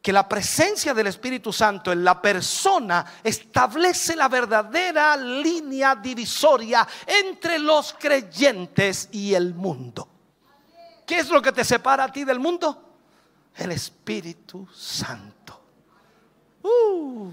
que 0.00 0.12
la 0.12 0.28
presencia 0.28 0.94
del 0.94 1.08
Espíritu 1.08 1.52
Santo 1.52 1.90
en 1.90 2.04
la 2.04 2.22
persona 2.22 3.04
establece 3.22 4.14
la 4.14 4.28
verdadera 4.28 5.16
línea 5.16 5.96
divisoria 5.96 6.86
entre 7.04 7.58
los 7.58 7.94
creyentes 7.98 9.08
y 9.10 9.34
el 9.34 9.54
mundo. 9.54 10.08
¿Qué 11.04 11.18
es 11.18 11.28
lo 11.30 11.42
que 11.42 11.52
te 11.52 11.64
separa 11.64 12.04
a 12.04 12.12
ti 12.12 12.24
del 12.24 12.38
mundo? 12.38 12.84
El 13.56 13.72
Espíritu 13.72 14.68
Santo. 14.72 15.37
Uh. 16.62 17.32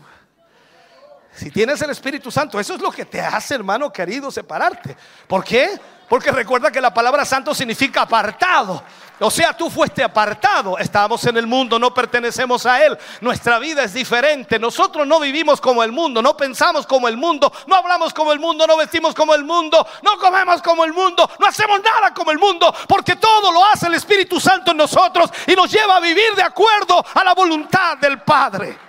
Si 1.36 1.52
tienes 1.52 1.82
el 1.82 1.90
Espíritu 1.90 2.32
Santo, 2.32 2.60
eso 2.60 2.76
es 2.76 2.82
lo 2.82 2.92
que 2.92 3.04
te 3.04 3.20
hace, 3.20 3.56
hermano 3.56 3.92
querido, 3.92 4.32
separarte. 4.32 4.96
¿Por 5.28 5.44
qué? 5.44 5.78
Porque 6.08 6.32
recuerda 6.32 6.72
que 6.72 6.80
la 6.80 6.94
palabra 6.94 7.26
santo 7.26 7.54
significa 7.54 8.04
apartado. 8.04 8.82
O 9.20 9.30
sea, 9.30 9.52
tú 9.52 9.70
fuiste 9.70 10.02
apartado. 10.02 10.78
Estábamos 10.78 11.26
en 11.26 11.36
el 11.36 11.46
mundo, 11.46 11.78
no 11.78 11.94
pertenecemos 11.94 12.66
a 12.66 12.86
Él. 12.86 12.98
Nuestra 13.20 13.60
vida 13.60 13.84
es 13.84 13.94
diferente. 13.94 14.58
Nosotros 14.58 15.06
no 15.06 15.20
vivimos 15.20 15.60
como 15.60 15.84
el 15.84 15.92
mundo, 15.92 16.22
no 16.22 16.38
pensamos 16.38 16.88
como 16.88 17.10
el 17.10 17.18
mundo, 17.18 17.52
no 17.68 17.76
hablamos 17.76 18.14
como 18.14 18.32
el 18.32 18.40
mundo, 18.40 18.66
no 18.66 18.78
vestimos 18.78 19.14
como 19.14 19.36
el 19.36 19.44
mundo, 19.44 19.86
no 20.04 20.18
comemos 20.18 20.62
como 20.62 20.86
el 20.86 20.94
mundo, 20.94 21.30
no 21.38 21.48
hacemos 21.48 21.82
nada 21.82 22.14
como 22.14 22.32
el 22.32 22.40
mundo, 22.40 22.74
porque 22.88 23.18
todo 23.18 23.52
lo 23.52 23.66
hace 23.66 23.88
el 23.88 23.96
Espíritu 23.96 24.40
Santo 24.40 24.72
en 24.72 24.78
nosotros 24.78 25.30
y 25.48 25.54
nos 25.54 25.70
lleva 25.70 25.98
a 25.98 26.00
vivir 26.00 26.34
de 26.36 26.44
acuerdo 26.44 27.04
a 27.14 27.24
la 27.26 27.34
voluntad 27.34 27.98
del 27.98 28.22
Padre. 28.22 28.85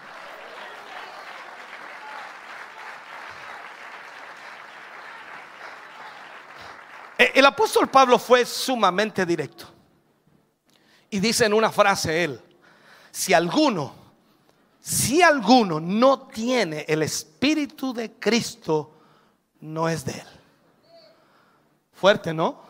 El 7.19 7.47
apóstol 7.47 7.89
Pablo 7.89 8.19
fue 8.19 8.45
sumamente 8.45 9.25
directo. 9.25 9.67
Y 11.09 11.21
dice 11.21 11.47
en 11.47 11.55
una 11.55 11.71
frase 11.71 12.25
él, 12.25 12.41
si 13.11 13.33
alguno, 13.33 13.95
si 14.81 15.23
alguno 15.23 15.81
no 15.81 16.29
tiene 16.29 16.85
el 16.89 17.03
Espíritu 17.03 17.95
de 17.95 18.13
Cristo, 18.13 18.93
no 19.61 19.89
es 19.89 20.05
de 20.05 20.13
él. 20.13 20.27
Fuerte, 21.95 22.35
¿no? 22.35 22.63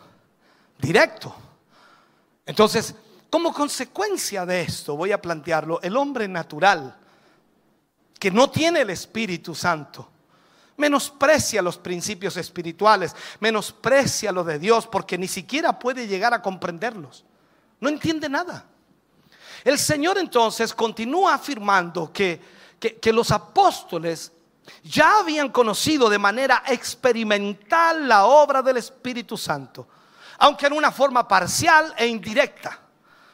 Directo. 0.77 1.35
Entonces, 2.45 2.95
como 3.29 3.53
consecuencia 3.53 4.45
de 4.45 4.61
esto, 4.61 4.95
voy 4.95 5.11
a 5.11 5.21
plantearlo, 5.21 5.81
el 5.81 5.97
hombre 5.97 6.29
natural, 6.29 6.95
que 8.17 8.31
no 8.31 8.49
tiene 8.49 8.81
el 8.81 8.89
Espíritu 8.89 9.53
Santo, 9.53 10.09
menosprecia 10.77 11.61
los 11.61 11.77
principios 11.77 12.37
espirituales, 12.37 13.15
menosprecia 13.39 14.31
lo 14.31 14.43
de 14.43 14.59
Dios 14.59 14.87
porque 14.87 15.17
ni 15.17 15.27
siquiera 15.27 15.77
puede 15.77 16.07
llegar 16.07 16.33
a 16.33 16.41
comprenderlos. 16.41 17.25
No 17.79 17.89
entiende 17.89 18.29
nada. 18.29 18.65
El 19.63 19.77
Señor 19.77 20.17
entonces 20.17 20.73
continúa 20.73 21.33
afirmando 21.33 22.13
que, 22.13 22.39
que, 22.79 22.95
que 22.97 23.11
los 23.11 23.31
apóstoles 23.31 24.31
ya 24.83 25.19
habían 25.19 25.49
conocido 25.49 26.09
de 26.09 26.19
manera 26.19 26.63
experimental 26.67 28.07
la 28.07 28.25
obra 28.25 28.61
del 28.61 28.77
Espíritu 28.77 29.35
Santo, 29.35 29.87
aunque 30.37 30.67
en 30.67 30.73
una 30.73 30.91
forma 30.91 31.27
parcial 31.27 31.93
e 31.97 32.07
indirecta, 32.07 32.79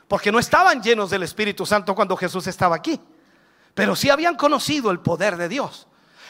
porque 0.08 0.32
no 0.32 0.40
estaban 0.40 0.82
llenos 0.82 1.10
del 1.10 1.24
Espíritu 1.24 1.66
Santo 1.66 1.94
cuando 1.94 2.16
Jesús 2.16 2.48
estaba 2.48 2.76
aquí, 2.76 3.00
pero 3.74 3.96
sí 3.96 4.10
habían 4.10 4.36
conocido 4.36 4.92
el 4.92 5.00
poder 5.00 5.36
de 5.36 5.50
Dios. 5.50 5.88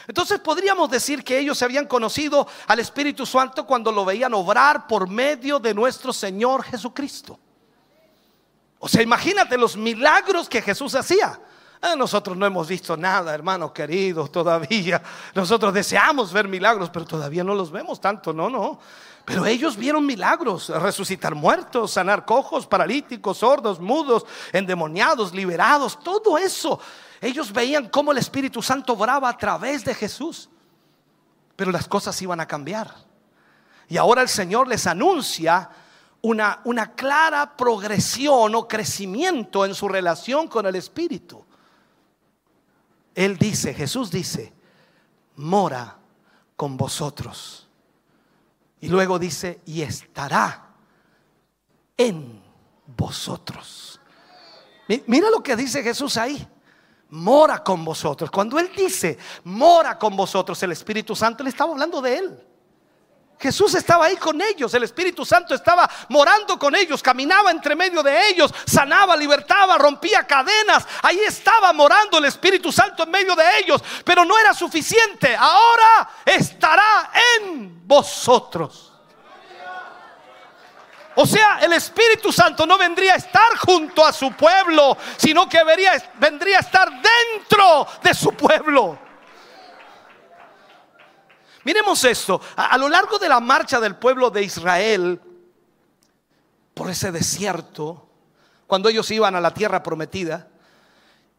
Entonces 0.08 0.40
podríamos 0.40 0.90
decir 0.90 1.24
que 1.24 1.40
ellos 1.40 1.58
se 1.58 1.66
habían 1.66 1.88
conocido 1.88 2.48
al 2.68 2.80
Espíritu 2.80 3.26
Santo 3.26 3.66
cuando 3.66 3.92
lo 3.92 4.04
veían 4.04 4.34
obrar 4.34 4.88
por 4.88 5.08
medio 5.08 5.60
de 5.60 5.74
nuestro 5.74 6.12
Señor 6.12 6.64
Jesucristo. 6.64 7.40
O 8.80 8.90
sea, 8.90 9.02
imagínate 9.02 9.58
los 9.58 9.78
milagros 9.78 10.50
que 10.50 10.62
Jesús 10.62 10.94
hacía. 10.96 11.40
Ah, 11.82 11.96
nosotros 11.98 12.38
no 12.38 12.46
hemos 12.46 12.68
visto 12.68 12.96
nada, 12.96 13.34
hermanos 13.34 13.72
queridos, 13.72 14.32
todavía. 14.32 15.02
Nosotros 15.36 15.74
deseamos 15.74 16.32
ver 16.32 16.48
milagros, 16.48 16.90
pero 16.90 17.06
todavía 17.06 17.44
no 17.44 17.56
los 17.56 17.72
vemos 17.72 18.00
tanto, 18.00 18.34
no, 18.34 18.50
no. 18.50 18.80
Pero 19.26 19.46
ellos 19.46 19.78
vieron 19.78 20.06
milagros, 20.06 20.70
resucitar 20.70 21.34
muertos, 21.36 21.92
sanar 21.92 22.26
cojos, 22.26 22.68
paralíticos, 22.68 23.38
sordos, 23.38 23.80
mudos, 23.80 24.26
endemoniados, 24.52 25.34
liberados, 25.34 25.98
todo 26.02 26.38
eso. 26.38 26.80
Ellos 27.24 27.54
veían 27.54 27.88
cómo 27.88 28.12
el 28.12 28.18
Espíritu 28.18 28.62
Santo 28.62 28.94
obraba 28.94 29.30
a 29.30 29.38
través 29.38 29.86
de 29.86 29.96
Jesús. 29.96 30.50
Pero 31.56 31.72
las 31.72 31.88
cosas 31.88 32.22
iban 32.22 32.40
a 32.42 32.48
cambiar. 32.48 32.94
Y 33.88 33.96
ahora 33.98 34.22
el 34.22 34.28
Señor 34.28 34.68
les 34.68 34.86
anuncia 34.88 35.70
una, 36.22 36.60
una 36.66 36.92
clara 36.94 37.56
progresión 37.56 38.56
o 38.56 38.68
crecimiento 38.68 39.66
en 39.66 39.74
su 39.74 39.88
relación 39.88 40.48
con 40.48 40.66
el 40.66 40.76
Espíritu. 40.76 41.46
Él 43.16 43.38
dice, 43.38 43.74
Jesús 43.74 44.12
dice, 44.12 44.52
mora 45.38 45.96
con 46.58 46.76
vosotros. 46.76 47.70
Y 48.82 48.90
luego 48.90 49.18
dice, 49.18 49.62
y 49.66 49.82
estará 49.82 50.74
en 51.96 52.42
vosotros. 52.98 54.00
Mi- 54.90 55.04
Mira 55.08 55.30
lo 55.30 55.42
que 55.42 55.56
dice 55.56 55.82
Jesús 55.84 56.18
ahí. 56.18 56.48
Mora 57.14 57.64
con 57.64 57.86
vosotros. 57.86 58.32
Cuando 58.32 58.58
Él 58.58 58.72
dice, 58.76 59.20
mora 59.44 60.00
con 60.00 60.16
vosotros, 60.16 60.62
el 60.64 60.72
Espíritu 60.72 61.16
Santo, 61.16 61.44
le 61.44 61.52
estaba 61.52 61.72
hablando 61.72 62.02
de 62.02 62.18
Él. 62.18 62.44
Jesús 63.40 63.76
estaba 63.76 64.06
ahí 64.06 64.16
con 64.16 64.42
ellos, 64.42 64.74
el 64.74 64.82
Espíritu 64.82 65.24
Santo 65.24 65.54
estaba 65.54 65.88
morando 66.10 66.58
con 66.58 66.74
ellos, 66.74 67.04
caminaba 67.04 67.52
entre 67.52 67.76
medio 67.76 68.02
de 68.02 68.30
ellos, 68.30 68.52
sanaba, 68.66 69.16
libertaba, 69.16 69.78
rompía 69.78 70.26
cadenas. 70.26 70.88
Ahí 71.04 71.20
estaba 71.20 71.72
morando 71.72 72.18
el 72.18 72.26
Espíritu 72.26 72.72
Santo 72.72 73.04
en 73.04 73.12
medio 73.12 73.36
de 73.36 73.60
ellos, 73.60 73.84
pero 74.04 74.26
no 74.26 74.36
era 74.40 74.54
suficiente. 74.54 75.36
Ahora 75.36 76.10
estará 76.26 77.12
en 77.38 77.88
vosotros. 77.88 78.93
O 81.16 81.26
sea, 81.26 81.60
el 81.62 81.74
Espíritu 81.74 82.32
Santo 82.32 82.66
no 82.66 82.78
vendría 82.78 83.14
a 83.14 83.18
estar 83.18 83.56
junto 83.58 84.06
a 84.06 84.12
su 84.12 84.32
pueblo, 84.34 84.98
sino 85.18 85.48
que 85.48 85.64
vendría 85.64 86.58
a 86.58 86.60
estar 86.60 86.90
dentro 86.90 87.88
de 88.02 88.14
su 88.14 88.32
pueblo. 88.32 88.98
Miremos 91.64 92.04
esto. 92.04 92.42
A, 92.56 92.78
lo 92.78 92.90
largo 92.90 93.18
de 93.20 93.30
la 93.30 93.40
marcha 93.40 93.80
del 93.80 93.96
pueblo 93.96 94.30
de 94.30 94.44
Israel 94.44 95.22
por 96.74 96.90
ese 96.90 97.12
desierto, 97.12 98.10
cuando 98.66 98.90
ellos 98.90 99.10
iban 99.12 99.36
a 99.36 99.42
la 99.42 99.54
tierra 99.54 99.84
prometida, 99.84 100.48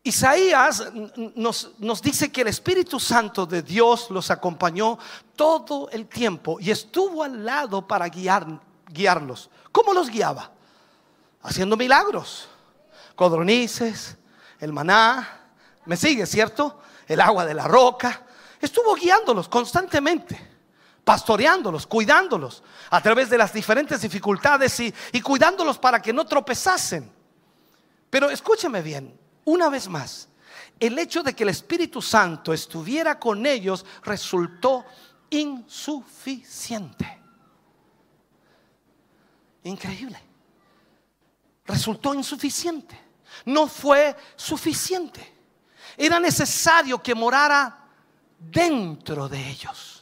Isaías 0.05 0.93
nos, 1.35 1.73
nos 1.79 2.01
dice 2.01 2.31
que 2.31 2.43
el 2.43 2.49
Espíritu 2.49 3.01
Santo 3.01 3.47
de 3.47 3.63
Dios 3.63 4.11
los 4.11 4.31
acompañó 4.31 4.99
todo 5.35 5.89
el 5.91 6.07
tiempo 6.07 6.59
y 6.61 6.71
estuvo 6.71 7.25
al 7.25 7.45
lado 7.45 7.87
para 7.87 8.09
guiar, 8.09 8.47
guiarlos. 8.89 9.51
¿Cómo 9.75 9.93
los 9.93 10.09
guiaba? 10.09 10.53
Haciendo 11.43 11.77
milagros. 11.77 12.49
Codornices, 13.17 14.17
el 14.61 14.73
maná, 14.73 15.41
me 15.85 15.97
sigue, 15.97 16.27
¿cierto? 16.27 16.79
El 17.09 17.21
agua 17.21 17.45
de 17.45 17.55
la 17.55 17.67
roca. 17.67 18.23
Estuvo 18.61 18.95
guiándolos 18.95 19.49
constantemente, 19.49 20.39
pastoreándolos, 21.03 21.89
cuidándolos 21.89 22.63
a 22.89 23.01
través 23.01 23.29
de 23.31 23.37
las 23.37 23.53
diferentes 23.53 24.01
dificultades 24.01 24.79
y, 24.79 24.95
y 25.11 25.21
cuidándolos 25.21 25.77
para 25.79 26.01
que 26.01 26.13
no 26.13 26.25
tropezasen. 26.25 27.13
Pero 28.11 28.31
escúcheme 28.31 28.81
bien, 28.81 29.19
una 29.45 29.71
vez 29.71 29.89
más, 29.89 30.29
el 30.79 30.97
hecho 31.01 31.25
de 31.25 31.35
que 31.35 31.43
el 31.43 31.49
Espíritu 31.49 32.01
Santo 32.01 32.53
estuviera 32.53 33.19
con 33.19 33.45
ellos 33.45 33.85
resultó 34.05 34.85
insuficiente. 35.31 37.24
Increíble. 39.65 40.21
Resultó 41.65 42.15
insuficiente. 42.15 42.99
No 43.47 43.67
fue 43.67 44.17
suficiente. 44.37 45.35
Era 45.97 46.21
necesario 46.21 47.03
que 47.03 47.15
morara 47.15 47.87
dentro 48.39 49.29
de 49.29 49.49
ellos. 49.49 49.95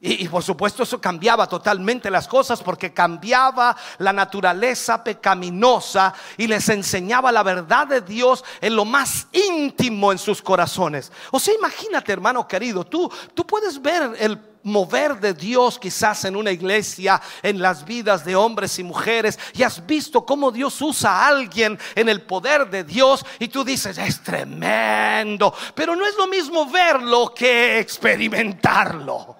Y, 0.00 0.28
por 0.28 0.44
supuesto 0.44 0.84
eso 0.84 1.00
cambiaba 1.00 1.48
totalmente 1.48 2.08
las 2.08 2.28
cosas 2.28 2.62
porque 2.62 2.94
cambiaba 2.94 3.76
la 3.98 4.12
naturaleza 4.12 5.02
pecaminosa 5.02 6.14
y 6.36 6.46
les 6.46 6.68
enseñaba 6.68 7.32
la 7.32 7.42
verdad 7.42 7.88
de 7.88 8.00
Dios 8.00 8.44
en 8.60 8.76
lo 8.76 8.84
más 8.84 9.26
íntimo 9.32 10.12
en 10.12 10.18
sus 10.18 10.40
corazones. 10.40 11.10
O 11.32 11.40
sea, 11.40 11.52
imagínate 11.52 12.12
hermano 12.12 12.46
querido, 12.46 12.84
tú, 12.84 13.10
tú 13.34 13.44
puedes 13.44 13.82
ver 13.82 14.14
el 14.20 14.38
mover 14.68 15.18
de 15.18 15.34
Dios 15.34 15.78
quizás 15.78 16.24
en 16.24 16.36
una 16.36 16.52
iglesia, 16.52 17.20
en 17.42 17.60
las 17.60 17.84
vidas 17.84 18.24
de 18.24 18.36
hombres 18.36 18.78
y 18.78 18.84
mujeres, 18.84 19.38
y 19.54 19.62
has 19.62 19.84
visto 19.86 20.24
cómo 20.24 20.50
Dios 20.50 20.80
usa 20.80 21.10
a 21.10 21.28
alguien 21.28 21.78
en 21.94 22.08
el 22.08 22.22
poder 22.22 22.70
de 22.70 22.84
Dios 22.84 23.24
y 23.38 23.48
tú 23.48 23.64
dices, 23.64 23.98
es 23.98 24.22
tremendo, 24.22 25.52
pero 25.74 25.96
no 25.96 26.06
es 26.06 26.16
lo 26.16 26.26
mismo 26.26 26.70
verlo 26.70 27.34
que 27.34 27.78
experimentarlo. 27.78 29.36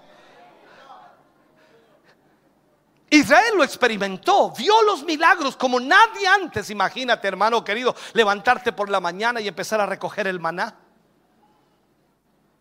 Israel 3.10 3.54
lo 3.56 3.64
experimentó, 3.64 4.52
vio 4.52 4.82
los 4.82 5.02
milagros 5.02 5.56
como 5.56 5.80
nadie 5.80 6.26
antes. 6.26 6.68
Imagínate, 6.68 7.26
hermano 7.26 7.64
querido, 7.64 7.94
levantarte 8.12 8.72
por 8.72 8.90
la 8.90 9.00
mañana 9.00 9.40
y 9.40 9.48
empezar 9.48 9.80
a 9.80 9.86
recoger 9.86 10.26
el 10.26 10.40
maná. 10.40 10.87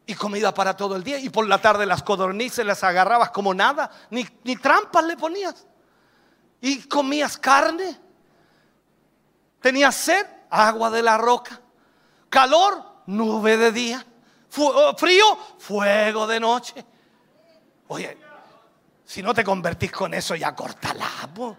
Y 0.07 0.15
comida 0.15 0.53
para 0.53 0.75
todo 0.75 0.95
el 0.95 1.03
día. 1.03 1.19
Y 1.19 1.29
por 1.29 1.45
la 1.47 1.61
tarde 1.61 1.85
las 1.85 2.01
codornices 2.01 2.65
las 2.65 2.83
agarrabas 2.83 3.29
como 3.29 3.53
nada. 3.53 3.91
Ni, 4.09 4.25
ni 4.43 4.55
trampas 4.55 5.03
le 5.03 5.15
ponías. 5.17 5.67
Y 6.61 6.87
comías 6.87 7.37
carne. 7.37 7.99
Tenías 9.61 9.95
sed, 9.95 10.25
agua 10.49 10.89
de 10.89 11.03
la 11.03 11.17
roca. 11.17 11.61
Calor, 12.29 12.83
nube 13.07 13.57
de 13.57 13.71
día. 13.71 14.05
Oh, 14.57 14.95
frío, 14.97 15.37
fuego 15.59 16.25
de 16.25 16.39
noche. 16.39 16.85
Oye, 17.89 18.17
si 19.05 19.21
no 19.21 19.33
te 19.33 19.43
convertís 19.43 19.91
con 19.91 20.13
eso, 20.13 20.35
ya 20.35 20.55
cortala. 20.55 21.09
po. 21.35 21.55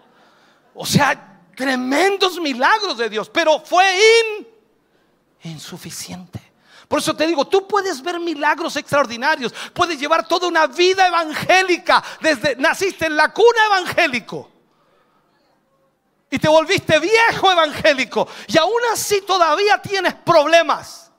O 0.73 0.85
sea, 0.85 1.41
tremendos 1.55 2.39
milagros 2.39 2.97
de 2.97 3.09
Dios, 3.09 3.29
pero 3.29 3.59
fue 3.59 3.85
in- 3.93 4.47
insuficiente. 5.51 6.48
Por 6.89 6.99
eso 6.99 7.15
te 7.15 7.25
digo, 7.25 7.45
tú 7.45 7.65
puedes 7.65 8.01
ver 8.01 8.19
milagros 8.19 8.75
extraordinarios, 8.75 9.53
puedes 9.73 9.97
llevar 9.97 10.27
toda 10.27 10.47
una 10.47 10.67
vida 10.67 11.07
evangélica, 11.07 12.03
desde 12.19 12.57
naciste 12.57 13.05
en 13.05 13.15
la 13.15 13.31
cuna 13.31 13.65
evangélico 13.67 14.49
y 16.31 16.37
te 16.37 16.47
volviste 16.47 16.99
viejo 16.99 17.51
evangélico 17.51 18.27
y 18.47 18.57
aún 18.57 18.81
así 18.91 19.21
todavía 19.21 19.81
tienes 19.81 20.15
problemas. 20.15 21.11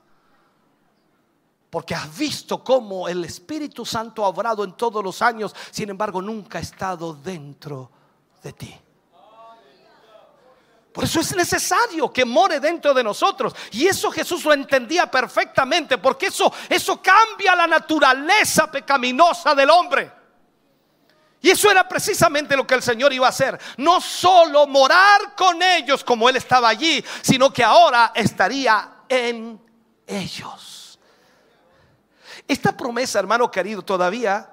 Porque 1.69 1.95
has 1.95 2.17
visto 2.17 2.63
cómo 2.63 3.07
el 3.07 3.23
Espíritu 3.23 3.85
Santo 3.85 4.25
ha 4.25 4.27
obrado 4.27 4.63
en 4.63 4.73
todos 4.73 5.03
los 5.03 5.21
años, 5.21 5.55
sin 5.71 5.89
embargo 5.89 6.21
nunca 6.21 6.57
ha 6.57 6.61
estado 6.61 7.13
dentro 7.13 7.89
de 8.43 8.53
ti. 8.53 8.77
Por 10.91 11.05
eso 11.05 11.21
es 11.21 11.33
necesario 11.35 12.11
que 12.11 12.25
more 12.25 12.59
dentro 12.59 12.93
de 12.93 13.03
nosotros. 13.03 13.55
Y 13.71 13.87
eso 13.87 14.11
Jesús 14.11 14.43
lo 14.43 14.53
entendía 14.53 15.09
perfectamente, 15.09 15.97
porque 15.97 16.27
eso, 16.27 16.51
eso 16.67 17.01
cambia 17.01 17.55
la 17.55 17.65
naturaleza 17.65 18.69
pecaminosa 18.69 19.55
del 19.55 19.69
hombre. 19.69 20.11
Y 21.41 21.49
eso 21.49 21.71
era 21.71 21.87
precisamente 21.87 22.55
lo 22.55 22.67
que 22.67 22.75
el 22.75 22.83
Señor 22.83 23.11
iba 23.13 23.25
a 23.25 23.29
hacer. 23.29 23.59
No 23.77 23.99
solo 23.99 24.67
morar 24.67 25.33
con 25.35 25.61
ellos 25.61 26.03
como 26.03 26.29
Él 26.29 26.35
estaba 26.35 26.69
allí, 26.69 27.03
sino 27.21 27.51
que 27.51 27.63
ahora 27.63 28.11
estaría 28.13 28.97
en 29.09 29.59
ellos. 30.05 30.99
Esta 32.47 32.75
promesa, 32.75 33.17
hermano 33.17 33.49
querido, 33.49 33.81
todavía 33.81 34.49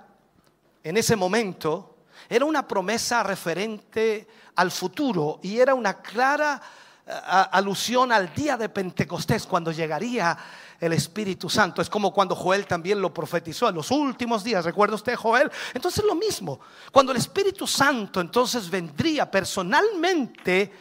en 0.82 0.96
ese 0.96 1.16
momento 1.16 1.96
era 2.28 2.44
una 2.44 2.66
promesa 2.66 3.22
referente 3.22 4.28
al 4.58 4.72
futuro 4.72 5.38
y 5.40 5.60
era 5.60 5.72
una 5.72 6.02
clara 6.02 6.60
eh, 7.06 7.12
alusión 7.52 8.10
al 8.10 8.34
día 8.34 8.56
de 8.56 8.68
Pentecostés 8.68 9.46
cuando 9.46 9.70
llegaría 9.70 10.36
el 10.80 10.92
Espíritu 10.92 11.48
Santo. 11.48 11.80
Es 11.80 11.88
como 11.88 12.12
cuando 12.12 12.34
Joel 12.34 12.66
también 12.66 13.00
lo 13.00 13.14
profetizó 13.14 13.68
en 13.68 13.76
los 13.76 13.92
últimos 13.92 14.42
días. 14.42 14.64
¿Recuerda 14.64 14.96
usted 14.96 15.14
Joel? 15.14 15.48
Entonces 15.72 16.04
lo 16.04 16.16
mismo. 16.16 16.58
Cuando 16.90 17.12
el 17.12 17.18
Espíritu 17.18 17.68
Santo 17.68 18.20
entonces 18.20 18.68
vendría 18.68 19.30
personalmente 19.30 20.72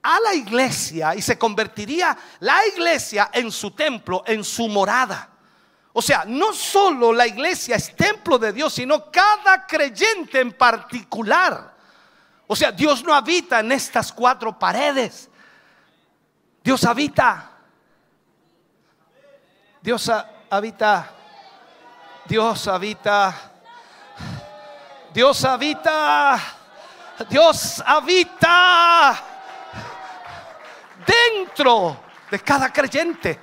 a 0.00 0.20
la 0.20 0.34
iglesia 0.34 1.16
y 1.16 1.22
se 1.22 1.36
convertiría 1.36 2.16
la 2.38 2.64
iglesia 2.72 3.30
en 3.32 3.50
su 3.50 3.72
templo, 3.72 4.22
en 4.24 4.44
su 4.44 4.68
morada. 4.68 5.30
O 5.94 6.00
sea, 6.00 6.24
no 6.24 6.52
solo 6.52 7.12
la 7.12 7.26
iglesia 7.26 7.74
es 7.74 7.96
templo 7.96 8.38
de 8.38 8.52
Dios, 8.52 8.72
sino 8.72 9.10
cada 9.10 9.66
creyente 9.66 10.38
en 10.38 10.52
particular. 10.52 11.76
O 12.50 12.56
sea, 12.56 12.72
Dios 12.72 13.04
no 13.04 13.14
habita 13.14 13.60
en 13.60 13.70
estas 13.72 14.10
cuatro 14.12 14.58
paredes. 14.58 15.28
Dios 16.64 16.82
habita. 16.84 17.50
Dios 19.82 20.08
ha- 20.08 20.28
habita. 20.50 21.10
Dios 22.24 22.66
habita. 22.66 23.34
Dios 25.12 25.44
habita. 25.44 26.38
Dios 27.28 27.82
habita 27.84 29.22
dentro 31.06 32.00
de 32.30 32.38
cada 32.40 32.72
creyente. 32.72 33.40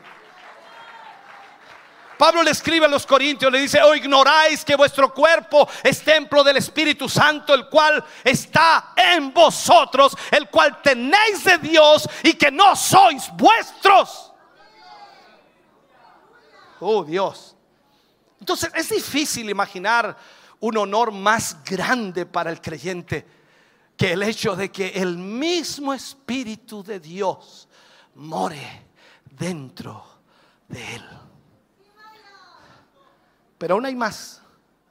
Pablo 2.17 2.43
le 2.43 2.51
escribe 2.51 2.85
a 2.85 2.89
los 2.89 3.05
corintios, 3.05 3.51
le 3.51 3.59
dice, 3.59 3.81
o 3.81 3.93
ignoráis 3.95 4.63
que 4.63 4.75
vuestro 4.75 5.13
cuerpo 5.13 5.67
es 5.83 6.01
templo 6.03 6.43
del 6.43 6.57
Espíritu 6.57 7.09
Santo, 7.09 7.53
el 7.53 7.67
cual 7.67 8.03
está 8.23 8.93
en 8.95 9.33
vosotros, 9.33 10.15
el 10.31 10.49
cual 10.49 10.81
tenéis 10.81 11.43
de 11.43 11.57
Dios 11.57 12.07
y 12.23 12.33
que 12.33 12.51
no 12.51 12.75
sois 12.75 13.29
vuestros. 13.33 14.31
Oh 16.79 17.03
Dios. 17.03 17.55
Entonces 18.39 18.71
es 18.75 18.89
difícil 18.89 19.49
imaginar 19.49 20.15
un 20.59 20.77
honor 20.77 21.11
más 21.11 21.63
grande 21.63 22.25
para 22.25 22.51
el 22.51 22.61
creyente 22.61 23.25
que 23.97 24.13
el 24.13 24.23
hecho 24.23 24.55
de 24.55 24.71
que 24.71 24.89
el 24.89 25.17
mismo 25.17 25.93
Espíritu 25.93 26.83
de 26.83 26.99
Dios 26.99 27.67
more 28.15 28.85
dentro 29.31 30.05
de 30.67 30.95
él. 30.95 31.24
Pero 33.65 33.73
aún 33.73 33.85
hay 33.87 33.95
más. 33.95 34.43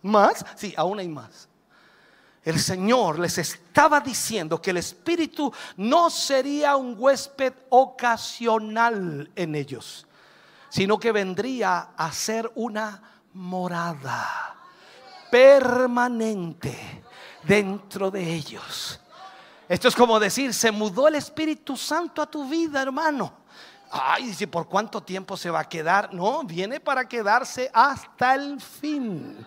¿Más? 0.03 0.45
Sí, 0.57 0.75
aún 0.77 0.99
hay 0.99 1.07
más. 1.07 1.49
El 2.43 2.59
Señor 2.59 3.21
les 3.21 3.39
estaba 3.39 4.01
diciendo 4.01 4.61
que 4.61 4.71
el 4.71 4.79
Espíritu 4.79 5.53
no 5.77 6.11
sería 6.11 6.75
un 6.75 6.97
huésped 6.99 7.53
ocasional 7.69 9.31
en 9.37 9.55
ellos, 9.55 10.09
sino 10.71 10.99
que 10.99 11.13
vendría 11.13 11.91
a 11.97 12.11
ser 12.11 12.51
una 12.57 13.01
morada 13.35 14.57
permanente 15.31 17.05
dentro 17.45 18.11
de 18.11 18.29
ellos. 18.29 18.99
Esto 19.69 19.87
es 19.87 19.95
como 19.95 20.19
decir, 20.19 20.53
se 20.53 20.73
mudó 20.73 21.07
el 21.07 21.15
Espíritu 21.15 21.77
Santo 21.77 22.21
a 22.21 22.27
tu 22.29 22.49
vida, 22.49 22.83
hermano. 22.83 23.44
Ay, 23.97 24.25
dice, 24.27 24.49
¿por 24.49 24.67
cuánto 24.67 25.05
tiempo 25.05 25.37
se 25.37 25.51
va 25.51 25.61
a 25.61 25.69
quedar? 25.69 26.13
No, 26.13 26.43
viene 26.43 26.81
para 26.81 27.09
quedarse 27.09 27.71
hasta 27.73 28.35
el 28.35 28.61
fin. 28.61 29.47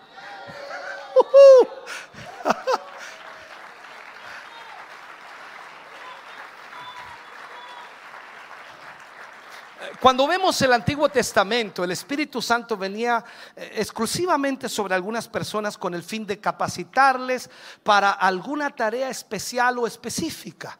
Cuando 10.00 10.26
vemos 10.26 10.62
el 10.62 10.72
Antiguo 10.72 11.10
Testamento, 11.10 11.84
el 11.84 11.90
Espíritu 11.90 12.40
Santo 12.40 12.74
venía 12.74 13.22
eh, 13.54 13.72
exclusivamente 13.76 14.70
sobre 14.70 14.94
algunas 14.94 15.28
personas 15.28 15.76
con 15.76 15.92
el 15.92 16.02
fin 16.02 16.24
de 16.24 16.40
capacitarles 16.40 17.50
para 17.82 18.12
alguna 18.12 18.70
tarea 18.70 19.10
especial 19.10 19.76
o 19.76 19.86
específica. 19.86 20.78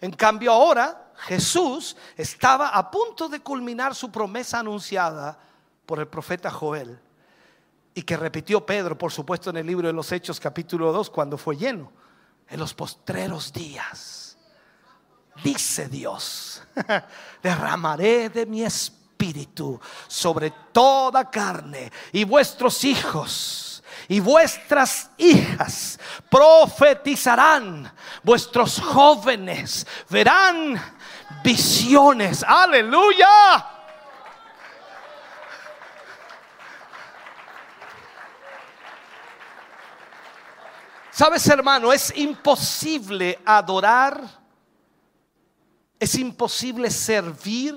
En 0.00 0.12
cambio 0.12 0.50
ahora 0.52 1.03
Jesús 1.18 1.96
estaba 2.16 2.68
a 2.68 2.90
punto 2.90 3.28
de 3.28 3.40
culminar 3.40 3.94
su 3.94 4.10
promesa 4.10 4.58
anunciada 4.58 5.38
por 5.86 5.98
el 5.98 6.08
profeta 6.08 6.50
Joel 6.50 6.98
y 7.94 8.02
que 8.02 8.16
repitió 8.16 8.66
Pedro, 8.66 8.98
por 8.98 9.12
supuesto, 9.12 9.50
en 9.50 9.58
el 9.58 9.66
libro 9.66 9.86
de 9.86 9.92
los 9.92 10.10
Hechos 10.10 10.40
capítulo 10.40 10.92
2 10.92 11.10
cuando 11.10 11.38
fue 11.38 11.56
lleno. 11.56 11.92
En 12.48 12.60
los 12.60 12.74
postreros 12.74 13.52
días, 13.52 14.36
dice 15.42 15.88
Dios, 15.88 16.62
derramaré 17.42 18.28
de 18.28 18.44
mi 18.44 18.62
espíritu 18.62 19.80
sobre 20.06 20.52
toda 20.72 21.30
carne 21.30 21.90
y 22.12 22.24
vuestros 22.24 22.84
hijos 22.84 23.82
y 24.08 24.20
vuestras 24.20 25.10
hijas 25.16 25.98
profetizarán, 26.28 27.90
vuestros 28.22 28.80
jóvenes 28.80 29.86
verán 30.10 30.80
visiones. 31.42 32.42
Aleluya. 32.42 33.74
Sabes, 41.14 41.46
hermano, 41.46 41.92
es 41.92 42.12
imposible 42.16 43.38
adorar, 43.44 44.20
es 46.00 46.16
imposible 46.16 46.90
servir, 46.90 47.76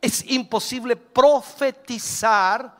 es 0.00 0.28
imposible 0.28 0.96
profetizar, 0.96 2.76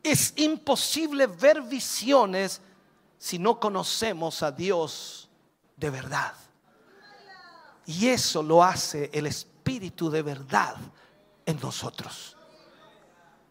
es 0.00 0.32
imposible 0.36 1.26
ver 1.26 1.60
visiones 1.62 2.60
si 3.18 3.36
no 3.36 3.58
conocemos 3.58 4.44
a 4.44 4.52
Dios 4.52 5.28
de 5.76 5.90
verdad. 5.90 6.34
Y 7.86 8.08
eso 8.08 8.42
lo 8.42 8.62
hace 8.62 9.10
el 9.12 9.26
Espíritu 9.26 10.10
de 10.10 10.22
verdad 10.22 10.76
en 11.44 11.60
nosotros. 11.60 12.36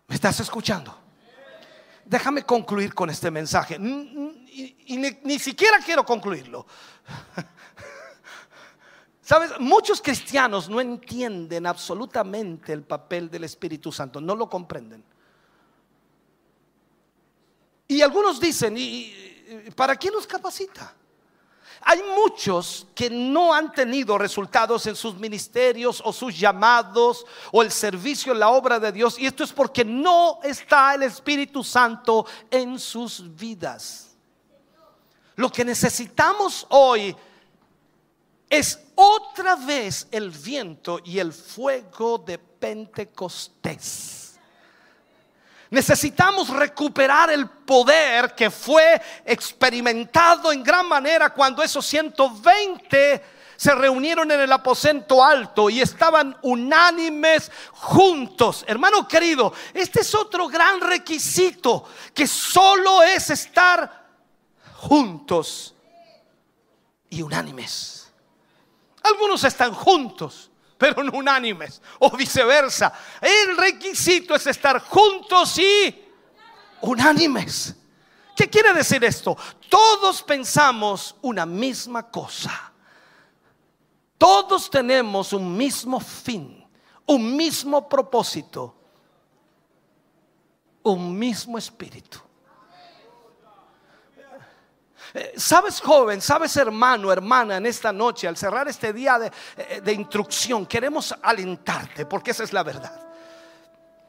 ¿Me 0.07 0.15
estás 0.15 0.39
escuchando? 0.39 0.97
Déjame 2.05 2.43
concluir 2.43 2.93
con 2.93 3.09
este 3.09 3.31
mensaje. 3.31 3.75
Y, 3.75 4.97
ni, 5.23 5.39
siquiera 5.39 5.79
quiero 5.79 6.05
concluirlo. 6.05 6.65
Sabes, 9.21 9.51
muchos 9.59 10.01
cristianos 10.01 10.69
no 10.69 10.81
entienden 10.81 11.65
absolutamente 11.65 12.73
el 12.73 12.83
papel 12.83 13.29
del 13.29 13.45
Espíritu 13.45 13.91
Santo, 13.91 14.19
no 14.19 14.35
lo 14.35 14.49
comprenden. 14.49 15.03
Y 17.87 18.01
algunos 18.01 18.39
dicen, 18.39 18.75
¿y, 18.77 19.71
para 19.75 19.95
qué 19.95 20.11
nos 20.11 20.27
capacita? 20.27 20.93
Hay 21.85 22.01
muchos 22.15 22.87
que 22.95 23.09
no 23.09 23.53
han 23.53 23.71
tenido 23.71 24.17
resultados 24.17 24.85
en 24.87 24.95
sus 24.95 25.15
ministerios 25.15 26.01
o 26.05 26.13
sus 26.13 26.37
llamados 26.37 27.25
o 27.51 27.61
el 27.61 27.71
servicio 27.71 28.31
en 28.31 28.39
la 28.39 28.49
obra 28.49 28.79
de 28.79 28.91
Dios. 28.91 29.19
Y 29.19 29.25
esto 29.25 29.43
es 29.43 29.51
porque 29.51 29.83
no 29.83 30.39
está 30.43 30.95
el 30.95 31.03
Espíritu 31.03 31.63
Santo 31.63 32.25
en 32.49 32.79
sus 32.79 33.35
vidas. 33.35 34.15
Lo 35.35 35.49
que 35.49 35.65
necesitamos 35.65 36.65
hoy 36.69 37.15
es 38.49 38.79
otra 38.95 39.55
vez 39.55 40.07
el 40.11 40.29
viento 40.29 40.99
y 41.03 41.19
el 41.19 41.33
fuego 41.33 42.17
de 42.19 42.37
Pentecostés. 42.37 44.22
Necesitamos 45.73 46.49
recuperar 46.49 47.31
el 47.31 47.49
poder 47.49 48.35
que 48.35 48.51
fue 48.51 49.01
experimentado 49.25 50.51
en 50.51 50.63
gran 50.63 50.87
manera 50.87 51.31
cuando 51.31 51.63
esos 51.63 51.83
120 51.87 53.23
se 53.57 53.73
reunieron 53.73 54.29
en 54.29 54.41
el 54.41 54.51
aposento 54.51 55.23
alto 55.23 55.71
y 55.71 55.81
estaban 55.81 56.37
unánimes 56.43 57.51
juntos. 57.71 58.63
Hermano 58.67 59.07
querido, 59.07 59.51
este 59.73 60.01
es 60.01 60.13
otro 60.13 60.47
gran 60.47 60.79
requisito 60.79 61.85
que 62.13 62.27
solo 62.27 63.01
es 63.01 63.31
estar 63.31 64.05
juntos 64.75 65.73
y 67.09 67.23
unánimes. 67.23 68.13
Algunos 69.01 69.43
están 69.43 69.73
juntos, 69.73 70.51
pero 70.83 71.01
no 71.01 71.13
unánimes, 71.13 71.81
o 71.97 72.09
viceversa. 72.11 72.91
El 73.21 73.55
requisito 73.55 74.35
es 74.35 74.45
estar 74.47 74.81
juntos 74.81 75.57
y 75.57 76.03
unánimes. 76.81 77.73
¿Qué 78.35 78.49
quiere 78.49 78.73
decir 78.73 79.01
esto? 79.05 79.37
Todos 79.69 80.21
pensamos 80.23 81.15
una 81.21 81.45
misma 81.45 82.11
cosa. 82.11 82.73
Todos 84.17 84.69
tenemos 84.69 85.31
un 85.31 85.55
mismo 85.55 86.01
fin, 86.01 86.67
un 87.05 87.33
mismo 87.33 87.87
propósito, 87.87 88.75
un 90.83 91.17
mismo 91.17 91.57
espíritu. 91.57 92.19
Sabes 95.35 95.79
joven, 95.79 96.21
sabes 96.21 96.57
hermano, 96.57 97.11
hermana, 97.11 97.57
en 97.57 97.67
esta 97.67 97.93
noche, 97.93 98.27
al 98.27 98.35
cerrar 98.35 98.67
este 98.67 98.91
día 98.91 99.19
de, 99.19 99.31
eh, 99.57 99.81
de 99.81 99.93
instrucción, 99.93 100.65
queremos 100.65 101.13
alentarte, 101.21 102.07
porque 102.07 102.31
esa 102.31 102.43
es 102.43 102.51
la 102.51 102.63
verdad. 102.63 102.99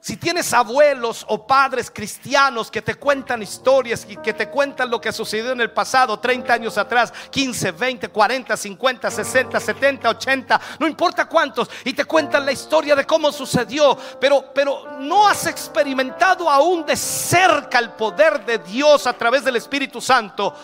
Si 0.04 0.18
tienes 0.18 0.52
abuelos 0.52 1.24
o 1.28 1.46
padres 1.46 1.90
cristianos 1.90 2.70
que 2.70 2.82
te 2.82 2.96
cuentan 2.96 3.42
historias 3.42 4.06
y 4.06 4.18
que 4.18 4.34
te 4.34 4.50
cuentan 4.50 4.90
lo 4.90 5.00
que 5.00 5.10
sucedió 5.12 5.52
en 5.52 5.62
el 5.62 5.70
pasado, 5.70 6.18
30 6.18 6.52
años 6.52 6.76
atrás, 6.76 7.10
15, 7.30 7.72
20, 7.72 8.08
40, 8.08 8.54
50, 8.54 9.10
60, 9.10 9.60
70, 9.60 10.10
80, 10.10 10.60
no 10.78 10.86
importa 10.86 11.24
cuántos, 11.24 11.70
y 11.86 11.94
te 11.94 12.04
cuentan 12.04 12.44
la 12.44 12.52
historia 12.52 12.94
de 12.94 13.06
cómo 13.06 13.32
sucedió, 13.32 13.96
pero, 14.20 14.52
pero 14.54 14.98
no 15.00 15.26
has 15.26 15.46
experimentado 15.46 16.50
aún 16.50 16.84
de 16.84 16.96
cerca 16.96 17.78
el 17.78 17.92
poder 17.92 18.44
de 18.44 18.58
Dios 18.58 19.06
a 19.06 19.14
través 19.14 19.42
del 19.42 19.56
Espíritu 19.56 20.02
Santo 20.02 20.54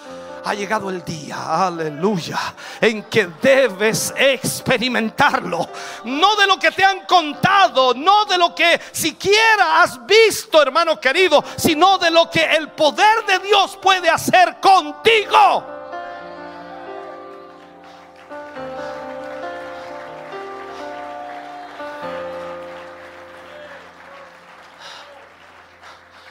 ha 0.44 0.54
llegado 0.54 0.90
el 0.90 1.04
día, 1.04 1.66
aleluya, 1.66 2.38
en 2.80 3.04
que 3.04 3.28
debes 3.40 4.12
experimentarlo. 4.16 5.68
No 6.04 6.36
de 6.36 6.46
lo 6.46 6.58
que 6.58 6.70
te 6.70 6.84
han 6.84 7.04
contado, 7.06 7.94
no 7.94 8.24
de 8.24 8.38
lo 8.38 8.54
que 8.54 8.80
siquiera 8.92 9.82
has 9.82 10.04
visto, 10.06 10.62
hermano 10.62 11.00
querido, 11.00 11.42
sino 11.56 11.98
de 11.98 12.10
lo 12.10 12.30
que 12.30 12.44
el 12.44 12.70
poder 12.70 13.24
de 13.26 13.38
Dios 13.40 13.78
puede 13.80 14.08
hacer 14.08 14.58
contigo. 14.60 15.66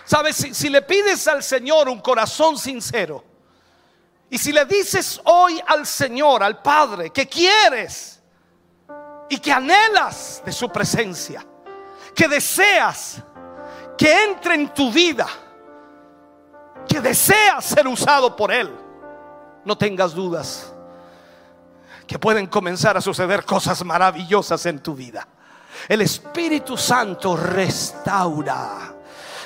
Sabes, 0.05 0.37
si, 0.37 0.55
si 0.55 0.69
le 0.69 0.81
pides 0.81 1.27
al 1.27 1.43
Señor 1.43 1.87
un 1.87 2.01
corazón 2.01 2.57
sincero, 2.57 3.28
y 4.29 4.37
si 4.37 4.51
le 4.51 4.65
dices 4.65 5.19
hoy 5.25 5.61
al 5.65 5.85
Señor, 5.85 6.43
al 6.43 6.61
Padre, 6.61 7.09
que 7.09 7.27
quieres 7.27 8.21
y 9.29 9.37
que 9.39 9.51
anhelas 9.51 10.41
de 10.45 10.51
su 10.51 10.69
presencia, 10.69 11.45
que 12.13 12.27
deseas 12.27 13.21
que 13.97 14.23
entre 14.23 14.55
en 14.55 14.73
tu 14.73 14.91
vida, 14.91 15.27
que 16.87 17.01
deseas 17.01 17.65
ser 17.65 17.87
usado 17.87 18.35
por 18.35 18.51
Él, 18.51 18.73
no 19.65 19.77
tengas 19.77 20.13
dudas 20.13 20.73
que 22.09 22.17
pueden 22.17 22.47
comenzar 22.47 22.97
a 22.97 23.01
suceder 23.01 23.45
cosas 23.45 23.85
maravillosas 23.85 24.65
en 24.65 24.79
tu 24.79 24.95
vida. 24.95 25.27
El 25.87 26.01
Espíritu 26.01 26.75
Santo 26.75 27.37
restaura. 27.37 28.95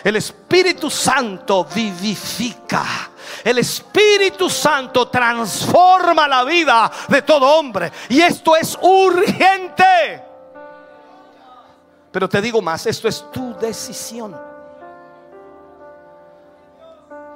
El 0.02 0.16
Espíritu 0.16 0.90
Santo 0.90 1.66
vivifica. 1.66 3.12
El 3.44 3.60
Espíritu 3.60 4.50
Santo 4.50 5.08
transforma 5.08 6.28
la 6.28 6.44
vida 6.44 6.92
de 7.08 7.22
todo 7.22 7.58
hombre. 7.58 7.92
Y 8.10 8.22
esto 8.22 8.56
es 8.56 8.78
urgente. 8.82 10.24
Pero 12.12 12.28
te 12.30 12.42
digo 12.42 12.62
más, 12.62 12.86
esto 12.86 13.08
es 13.08 13.26
tu 13.32 13.56
decisión. 13.58 14.40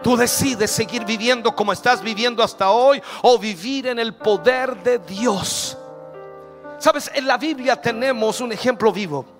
Tú 0.04 0.16
decides 0.16 0.72
seguir 0.72 1.06
viviendo 1.06 1.56
como 1.56 1.74
estás 1.74 2.02
viviendo 2.02 2.44
hasta 2.44 2.70
hoy 2.70 3.02
o 3.24 3.38
vivir 3.40 3.88
en 3.88 4.00
el 4.00 4.14
poder 4.14 4.76
de 4.84 5.00
Dios. 5.00 5.78
Sabes, 6.78 7.10
en 7.14 7.26
la 7.26 7.38
Biblia 7.38 7.82
tenemos 7.82 8.40
un 8.40 8.52
ejemplo 8.52 8.92
vivo 8.92 9.38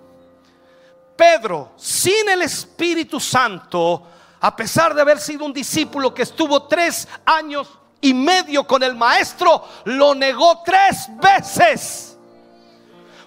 Pedro, 1.18 1.72
sin 1.76 2.30
el 2.30 2.44
Espíritu 2.44 3.20
Santo, 3.20 4.04
a 4.40 4.56
pesar 4.56 4.94
de 4.94 5.02
haber 5.02 5.20
sido 5.20 5.46
un 5.46 5.54
discípulo 5.54 6.14
que 6.14 6.22
estuvo 6.24 6.64
tres 6.64 7.08
años 7.26 7.68
y 8.02 8.14
medio 8.14 8.66
con 8.66 8.84
el 8.84 8.96
maestro, 8.96 9.68
lo 9.86 10.14
negó 10.14 10.62
tres 10.64 11.08
veces. 11.22 12.18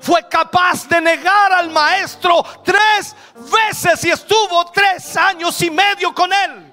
Fue 0.01 0.27
capaz 0.29 0.89
de 0.89 1.01
negar 1.01 1.53
al 1.53 1.71
maestro 1.71 2.43
tres 2.65 3.15
veces 3.53 4.05
y 4.05 4.11
estuvo 4.11 4.71
tres 4.73 5.17
años 5.17 5.61
y 5.63 5.71
medio 5.71 6.15
con 6.15 6.33
él. 6.33 6.73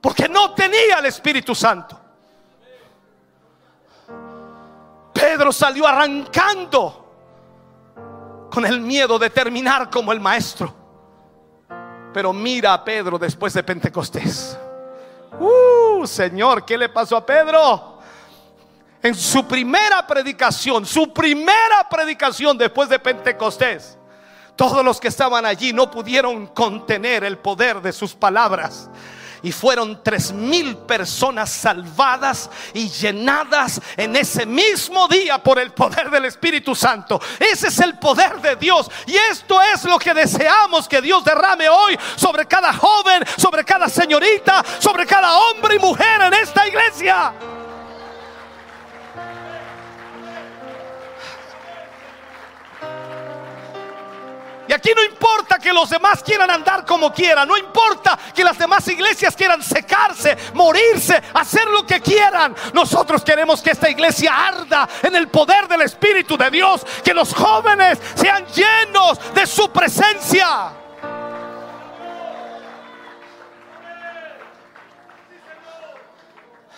Porque 0.00 0.28
no 0.28 0.54
tenía 0.54 0.98
el 0.98 1.06
Espíritu 1.06 1.54
Santo. 1.54 1.98
Pedro 5.12 5.50
salió 5.50 5.86
arrancando 5.86 7.04
con 8.52 8.64
el 8.64 8.80
miedo 8.80 9.18
de 9.18 9.30
terminar 9.30 9.90
como 9.90 10.12
el 10.12 10.20
maestro. 10.20 10.77
Pero 12.12 12.32
mira 12.32 12.72
a 12.74 12.84
Pedro 12.84 13.18
después 13.18 13.52
de 13.52 13.62
Pentecostés. 13.62 14.58
Uh, 15.38 16.06
Señor, 16.06 16.64
¿qué 16.64 16.76
le 16.78 16.88
pasó 16.88 17.16
a 17.16 17.24
Pedro? 17.24 17.98
En 19.02 19.14
su 19.14 19.46
primera 19.46 20.06
predicación, 20.06 20.84
su 20.84 21.12
primera 21.12 21.88
predicación 21.88 22.58
después 22.58 22.88
de 22.88 22.98
Pentecostés, 22.98 23.96
todos 24.56 24.84
los 24.84 24.98
que 24.98 25.08
estaban 25.08 25.46
allí 25.46 25.72
no 25.72 25.90
pudieron 25.90 26.48
contener 26.48 27.22
el 27.22 27.38
poder 27.38 27.80
de 27.80 27.92
sus 27.92 28.14
palabras. 28.14 28.90
Y 29.42 29.52
fueron 29.52 30.02
tres 30.02 30.32
mil 30.32 30.76
personas 30.76 31.50
salvadas 31.50 32.50
y 32.74 32.88
llenadas 32.88 33.80
en 33.96 34.16
ese 34.16 34.46
mismo 34.46 35.08
día 35.08 35.38
por 35.38 35.58
el 35.58 35.72
poder 35.72 36.10
del 36.10 36.24
Espíritu 36.24 36.74
Santo. 36.74 37.20
Ese 37.38 37.68
es 37.68 37.78
el 37.80 37.98
poder 37.98 38.40
de 38.40 38.56
Dios. 38.56 38.90
Y 39.06 39.16
esto 39.16 39.60
es 39.62 39.84
lo 39.84 39.98
que 39.98 40.14
deseamos 40.14 40.88
que 40.88 41.00
Dios 41.00 41.24
derrame 41.24 41.68
hoy 41.68 41.98
sobre 42.16 42.46
cada 42.46 42.72
joven, 42.72 43.24
sobre 43.36 43.64
cada 43.64 43.88
señorita, 43.88 44.64
sobre 44.78 45.06
cada 45.06 45.38
hombre 45.38 45.76
y 45.76 45.78
mujer 45.78 46.20
en 46.22 46.34
esta 46.34 46.66
iglesia. 46.66 47.32
Y 54.68 54.72
aquí 54.74 54.90
no 54.94 55.02
importa 55.02 55.58
que 55.58 55.72
los 55.72 55.88
demás 55.88 56.22
quieran 56.22 56.50
andar 56.50 56.84
como 56.84 57.10
quieran, 57.10 57.48
no 57.48 57.56
importa 57.56 58.18
que 58.34 58.44
las 58.44 58.58
demás 58.58 58.86
iglesias 58.86 59.34
quieran 59.34 59.62
secarse, 59.62 60.36
morirse, 60.52 61.22
hacer 61.32 61.66
lo 61.68 61.86
que 61.86 62.02
quieran. 62.02 62.54
Nosotros 62.74 63.24
queremos 63.24 63.62
que 63.62 63.70
esta 63.70 63.88
iglesia 63.88 64.30
arda 64.48 64.86
en 65.02 65.16
el 65.16 65.28
poder 65.28 65.66
del 65.68 65.80
Espíritu 65.80 66.36
de 66.36 66.50
Dios, 66.50 66.84
que 67.02 67.14
los 67.14 67.32
jóvenes 67.32 67.98
sean 68.14 68.44
llenos 68.48 69.18
de 69.32 69.46
su 69.46 69.70
presencia. 69.70 70.72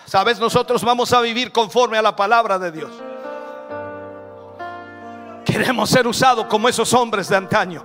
Sabes, 0.07 0.39
nosotros 0.39 0.85
vamos 0.85 1.13
a 1.13 1.21
vivir 1.21 1.51
conforme 1.51 1.99
a 1.99 2.03
la 2.03 2.15
palabra 2.15 2.57
de 2.59 2.71
Dios. 2.71 2.91
Queremos 5.51 5.91
ser 5.91 6.07
usados 6.07 6.47
como 6.47 6.69
esos 6.69 6.95
hombres 6.95 7.29
de 7.29 7.37
antaño, 7.37 7.85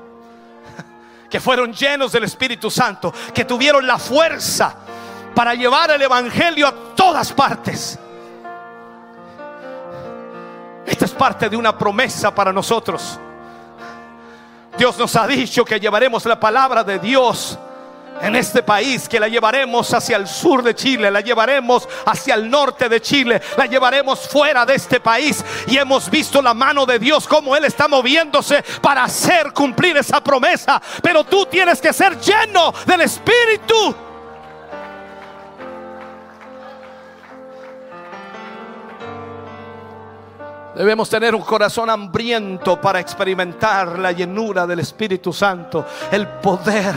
que 1.30 1.40
fueron 1.40 1.74
llenos 1.74 2.12
del 2.12 2.26
Espíritu 2.26 2.70
Santo, 2.70 3.12
que 3.34 3.44
tuvieron 3.44 3.88
la 3.88 3.98
fuerza 3.98 4.76
para 5.34 5.56
llevar 5.56 5.90
el 5.90 6.02
Evangelio 6.02 6.68
a 6.68 6.74
todas 6.96 7.34
partes. 7.34 7.98
Esta 10.86 11.06
es 11.06 11.12
parte 11.12 11.50
de 11.50 11.58
una 11.58 11.76
promesa 11.76 12.34
para 12.34 12.54
nosotros. 12.54 13.20
Dios 14.78 14.98
nos 15.00 15.16
ha 15.16 15.26
dicho 15.26 15.66
que 15.66 15.80
llevaremos 15.80 16.24
la 16.26 16.40
palabra 16.40 16.84
de 16.84 17.00
Dios 17.00 17.58
en 18.22 18.36
este 18.36 18.64
país, 18.64 19.08
que 19.10 19.20
la 19.20 19.28
llevaremos 19.28 19.94
hacia 19.94 20.18
el 20.18 20.28
sur 20.28 20.64
de 20.64 20.74
Chile, 20.76 21.12
la 21.12 21.22
llevaremos 21.22 21.88
hacia 22.06 22.36
el 22.36 22.50
norte 22.50 22.88
de 22.90 23.02
Chile, 23.02 23.42
la 23.58 23.66
llevaremos 23.66 24.28
fuera 24.28 24.66
de 24.66 24.76
este 24.76 25.00
país. 25.00 25.44
Y 25.68 25.78
hemos 25.78 26.10
visto 26.10 26.42
la 26.42 26.54
mano 26.54 26.86
de 26.86 27.00
Dios, 27.00 27.28
como 27.28 27.56
Él 27.56 27.66
está 27.66 27.88
moviéndose 27.88 28.64
para 28.82 29.04
hacer 29.04 29.52
cumplir 29.54 29.98
esa 29.98 30.22
promesa. 30.22 30.82
Pero 31.02 31.24
tú 31.24 31.46
tienes 31.46 31.82
que 31.82 31.94
ser 31.94 32.20
lleno 32.20 32.74
del 32.86 33.02
Espíritu. 33.02 33.96
Debemos 40.76 41.10
tener 41.10 41.34
un 41.34 41.42
corazón 41.42 41.90
hambriento 41.90 42.82
para 42.82 43.00
experimentar 43.00 43.98
la 43.98 44.12
llenura 44.12 44.68
del 44.68 44.82
Espíritu 44.82 45.32
Santo, 45.32 45.86
el 46.12 46.28
poder 46.28 46.94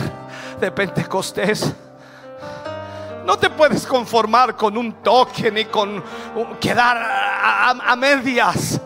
de 0.59 0.71
Pentecostés. 0.71 1.73
No 3.25 3.37
te 3.37 3.49
puedes 3.49 3.85
conformar 3.85 4.55
con 4.55 4.77
un 4.77 4.91
toque 5.03 5.51
ni 5.51 5.65
con 5.65 6.03
quedar 6.59 6.97
a, 6.97 7.69
a- 7.69 7.91
a 7.91 7.95
medias. 7.95 8.79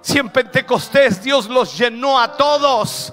Si 0.00 0.18
en 0.18 0.28
Pentecostés 0.30 1.22
Dios 1.22 1.48
los 1.48 1.76
llenó 1.76 2.18
a 2.18 2.32
todos, 2.36 3.12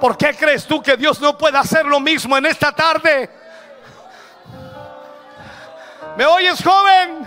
¿por 0.00 0.16
qué 0.16 0.34
crees 0.34 0.66
tú 0.66 0.82
que 0.82 0.96
Dios 0.96 1.20
no 1.20 1.36
puede 1.38 1.58
hacer 1.58 1.86
lo 1.86 2.00
mismo 2.00 2.36
en 2.36 2.46
esta 2.46 2.72
tarde? 2.72 3.30
¿Me 6.16 6.24
oyes, 6.26 6.62
joven? 6.62 7.26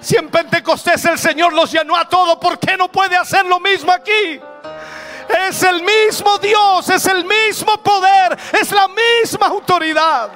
Si 0.00 0.16
en 0.16 0.28
Pentecostés 0.30 1.04
el 1.04 1.18
Señor 1.18 1.52
los 1.52 1.70
llenó 1.72 1.96
a 1.96 2.08
todos, 2.08 2.36
¿por 2.36 2.58
qué 2.58 2.76
no 2.76 2.90
puede 2.90 3.16
hacer 3.16 3.44
lo 3.46 3.58
mismo 3.60 3.92
aquí? 3.92 4.40
Es 5.28 5.62
el 5.62 5.82
mismo 5.82 6.38
Dios, 6.38 6.88
es 6.88 7.06
el 7.06 7.24
mismo 7.24 7.76
poder, 7.78 8.36
es 8.60 8.70
la 8.70 8.88
misma 8.88 9.46
autoridad. 9.46 10.30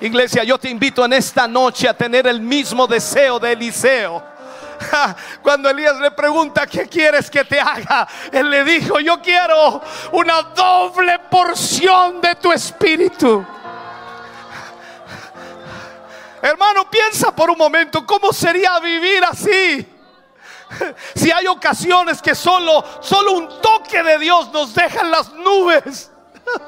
Iglesia, 0.00 0.42
yo 0.42 0.58
te 0.58 0.68
invito 0.68 1.04
en 1.04 1.12
esta 1.12 1.46
noche 1.46 1.88
a 1.88 1.94
tener 1.94 2.26
el 2.26 2.40
mismo 2.40 2.88
deseo 2.88 3.38
de 3.38 3.52
Eliseo. 3.52 4.32
Cuando 5.42 5.70
Elías 5.70 5.96
le 6.00 6.10
pregunta, 6.10 6.66
¿qué 6.66 6.88
quieres 6.88 7.30
que 7.30 7.44
te 7.44 7.60
haga? 7.60 8.08
Él 8.32 8.50
le 8.50 8.64
dijo, 8.64 8.98
yo 8.98 9.20
quiero 9.20 9.80
una 10.12 10.42
doble 10.42 11.20
porción 11.30 12.20
de 12.20 12.34
tu 12.34 12.50
espíritu. 12.52 13.44
Hermano, 16.42 16.90
piensa 16.90 17.34
por 17.34 17.48
un 17.50 17.56
momento 17.56 18.04
cómo 18.04 18.32
sería 18.32 18.78
vivir 18.80 19.24
así. 19.24 19.88
Si 21.14 21.30
hay 21.30 21.46
ocasiones 21.46 22.22
que 22.22 22.34
solo, 22.34 22.82
solo 23.02 23.32
un 23.32 23.60
toque 23.60 24.02
de 24.02 24.18
Dios 24.18 24.50
nos 24.52 24.74
deja 24.74 25.02
en 25.02 25.10
las 25.10 25.32
nubes. 25.32 26.10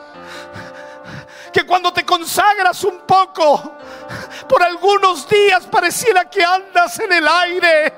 Que 1.53 1.65
cuando 1.65 1.93
te 1.93 2.05
consagras 2.05 2.83
un 2.83 3.01
poco, 3.07 3.77
por 4.49 4.61
algunos 4.63 5.29
días 5.29 5.65
pareciera 5.67 6.29
que 6.29 6.45
andas 6.45 6.99
en 6.99 7.13
el 7.13 7.27
aire. 7.29 7.95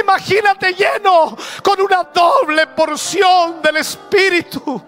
Imagínate 0.00 0.74
lleno 0.74 1.36
con 1.62 1.80
una 1.80 2.04
doble 2.04 2.66
porción 2.68 3.62
del 3.62 3.76
Espíritu. 3.76 4.82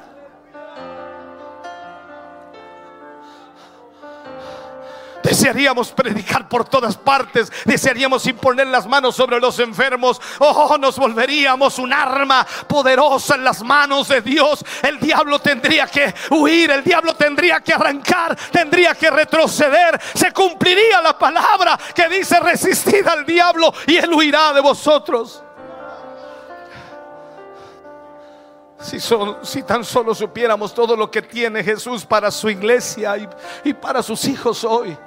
Desearíamos 5.23 5.93
predicar 5.93 6.49
por 6.49 6.65
todas 6.65 6.97
partes. 6.97 7.53
Desearíamos 7.65 8.27
imponer 8.27 8.67
las 8.67 8.87
manos 8.87 9.15
sobre 9.15 9.39
los 9.39 9.59
enfermos. 9.61 10.21
Oh, 10.39 10.77
nos 10.79 10.99
volveríamos 10.99 11.79
un 11.79 11.93
arma 11.93 12.47
poderosa 12.67 13.37
en 13.37 13.45
las 13.45 13.63
manos 13.63 14.09
de 14.09 14.21
Dios. 14.21 14.65
El 14.83 14.99
diablo 14.99 15.39
tendría 15.39 15.87
que 15.87 16.13
huir. 16.31 16.71
El 16.71 16.83
diablo 16.83 17.15
tendría 17.15 17.61
que 17.61 17.73
arrancar. 17.73 18.37
Tendría 18.51 18.95
que 18.95 19.11
retroceder. 19.11 20.01
Se 20.15 20.33
cumpliría 20.33 21.01
la 21.01 21.17
palabra 21.17 21.79
que 21.95 22.09
dice 22.09 22.41
resistid 22.41 23.07
al 23.07 23.25
diablo 23.25 23.73
y 23.87 23.97
él 23.97 24.13
huirá 24.13 24.53
de 24.53 24.61
vosotros. 24.61 25.45
Si, 28.81 29.63
tan 29.63 29.85
solo 29.85 30.13
supiéramos 30.13 30.75
todo 30.75 30.97
lo 30.97 31.09
que 31.09 31.23
tiene 31.23 31.63
Jesús 31.63 32.05
para 32.05 32.33
su 32.33 32.51
iglesia 32.51 33.15
y 33.63 33.73
para 33.75 34.03
sus 34.03 34.25
hijos 34.25 34.65
hoy. 34.65 34.99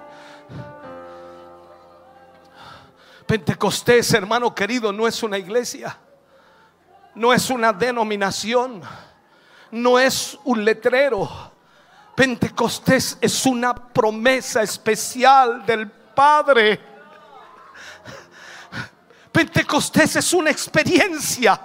Pentecostés, 3.25 4.13
hermano 4.13 4.53
querido, 4.53 4.93
no 4.93 5.07
es 5.07 5.23
una 5.23 5.37
iglesia, 5.37 5.97
no 7.15 7.33
es 7.33 7.49
una 7.49 7.73
denominación, 7.73 8.81
no 9.71 9.99
es 9.99 10.37
un 10.43 10.63
letrero. 10.63 11.27
Pentecostés 12.15 13.17
es 13.19 13.45
una 13.45 13.73
promesa 13.73 14.61
especial 14.61 15.65
del 15.65 15.89
Padre. 15.89 16.79
Pentecostés 19.31 20.15
es 20.15 20.31
una 20.31 20.49
experiencia 20.49 21.59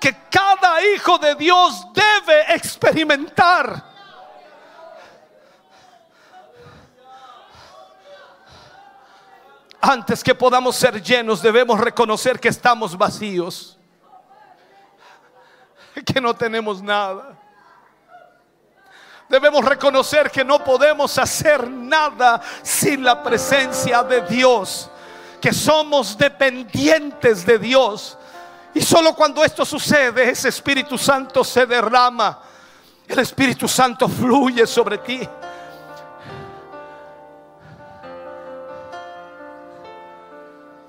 que 0.00 0.16
cada 0.30 0.84
hijo 0.84 1.16
de 1.18 1.34
Dios 1.36 1.86
debe 1.94 2.54
experimentar. 2.54 3.93
Antes 9.86 10.24
que 10.24 10.34
podamos 10.34 10.76
ser 10.76 11.02
llenos, 11.02 11.42
debemos 11.42 11.78
reconocer 11.78 12.40
que 12.40 12.48
estamos 12.48 12.96
vacíos, 12.96 13.76
que 16.06 16.22
no 16.22 16.32
tenemos 16.32 16.82
nada. 16.82 17.38
Debemos 19.28 19.62
reconocer 19.62 20.30
que 20.30 20.42
no 20.42 20.64
podemos 20.64 21.18
hacer 21.18 21.68
nada 21.68 22.40
sin 22.62 23.04
la 23.04 23.22
presencia 23.22 24.02
de 24.02 24.22
Dios, 24.22 24.88
que 25.38 25.52
somos 25.52 26.16
dependientes 26.16 27.44
de 27.44 27.58
Dios. 27.58 28.16
Y 28.72 28.80
solo 28.80 29.14
cuando 29.14 29.44
esto 29.44 29.66
sucede, 29.66 30.30
ese 30.30 30.48
Espíritu 30.48 30.96
Santo 30.96 31.44
se 31.44 31.66
derrama. 31.66 32.40
El 33.06 33.18
Espíritu 33.18 33.68
Santo 33.68 34.08
fluye 34.08 34.66
sobre 34.66 34.96
ti. 34.96 35.28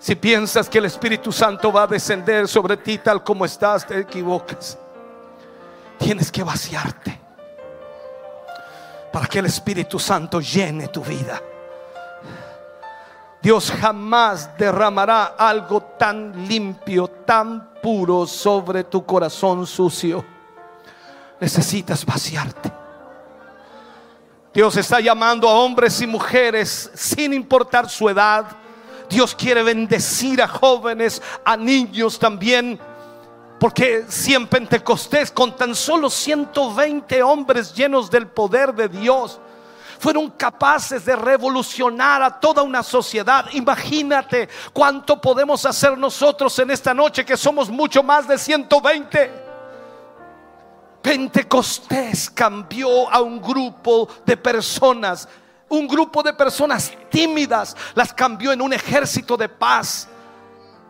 Si 0.06 0.14
piensas 0.14 0.70
que 0.70 0.78
el 0.78 0.86
Espíritu 0.86 1.32
Santo 1.32 1.74
va 1.74 1.82
a 1.82 1.88
descender 1.88 2.48
sobre 2.48 2.78
ti 2.78 3.00
tal 3.00 3.24
como 3.24 3.44
estás, 3.44 3.88
te 3.88 3.98
equivocas. 3.98 4.78
Tienes 5.98 6.32
que 6.32 6.44
vaciarte 6.44 7.20
para 9.12 9.26
que 9.26 9.40
el 9.40 9.48
Espíritu 9.48 9.98
Santo 9.98 10.40
llene 10.40 10.90
tu 10.90 11.02
vida. 11.02 11.42
Dios 13.42 13.72
jamás 13.72 14.56
derramará 14.60 15.34
algo 15.40 15.82
tan 15.82 16.48
limpio, 16.48 17.08
tan 17.08 17.72
puro 17.82 18.28
sobre 18.28 18.84
tu 18.84 19.04
corazón 19.04 19.66
sucio. 19.66 20.24
Necesitas 21.40 22.06
vaciarte. 22.06 22.72
Dios 24.54 24.78
está 24.78 25.00
llamando 25.00 25.50
a 25.50 25.54
hombres 25.54 26.00
y 26.00 26.06
mujeres 26.06 26.92
sin 26.94 27.34
importar 27.34 27.90
su 27.90 28.08
edad. 28.08 28.46
Dios 29.10 29.36
quiere 29.36 29.64
bendecir 29.64 30.42
a 30.42 30.48
jóvenes, 30.48 31.22
a 31.44 31.58
niños 31.58 32.20
también. 32.20 32.80
Porque 33.60 34.06
si 34.10 34.34
en 34.34 34.48
Pentecostés 34.48 35.32
con 35.32 35.56
tan 35.56 35.74
solo 35.76 36.10
120 36.10 37.24
hombres 37.24 37.74
llenos 37.74 38.12
del 38.12 38.28
poder 38.28 38.74
de 38.74 38.90
Dios 38.90 39.40
fueron 39.98 40.30
capaces 40.32 41.06
de 41.06 41.16
revolucionar 41.16 42.22
a 42.22 42.40
toda 42.40 42.62
una 42.62 42.84
sociedad, 42.84 43.46
imagínate 43.54 44.50
cuánto 44.74 45.20
podemos 45.20 45.66
hacer 45.66 45.98
nosotros 45.98 46.60
en 46.60 46.72
esta 46.72 46.94
noche 46.94 47.26
que 47.26 47.38
somos 47.38 47.70
mucho 47.70 48.04
más 48.04 48.28
de 48.28 48.38
120. 48.38 49.46
Pentecostés 51.02 52.30
cambió 52.30 53.10
a 53.10 53.22
un 53.22 53.42
grupo 53.42 54.10
de 54.26 54.36
personas, 54.36 55.28
un 55.76 55.88
grupo 55.88 56.24
de 56.24 56.34
personas 56.34 56.92
tímidas, 57.10 57.76
las 57.94 58.14
cambió 58.14 58.52
en 58.52 58.62
un 58.62 58.74
ejército 58.74 59.38
de 59.38 59.50
paz 59.50 60.08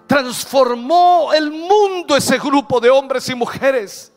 transformó 0.08 1.34
el 1.34 1.50
mundo 1.50 2.16
ese 2.16 2.38
grupo 2.38 2.80
de 2.80 2.92
hombres 2.92 3.28
y 3.28 3.34
mujeres. 3.34 4.12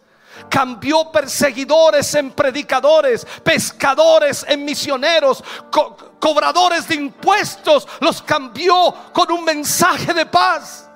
Cambió 0.50 1.10
perseguidores 1.10 2.14
en 2.14 2.30
predicadores, 2.30 3.26
pescadores 3.42 4.44
en 4.46 4.66
misioneros, 4.66 5.42
co- 5.70 5.96
cobradores 6.20 6.86
de 6.88 6.94
impuestos, 6.94 7.88
los 8.00 8.20
cambió 8.20 8.94
con 9.14 9.32
un 9.32 9.44
mensaje 9.44 10.12
de 10.12 10.26
paz. 10.26 10.90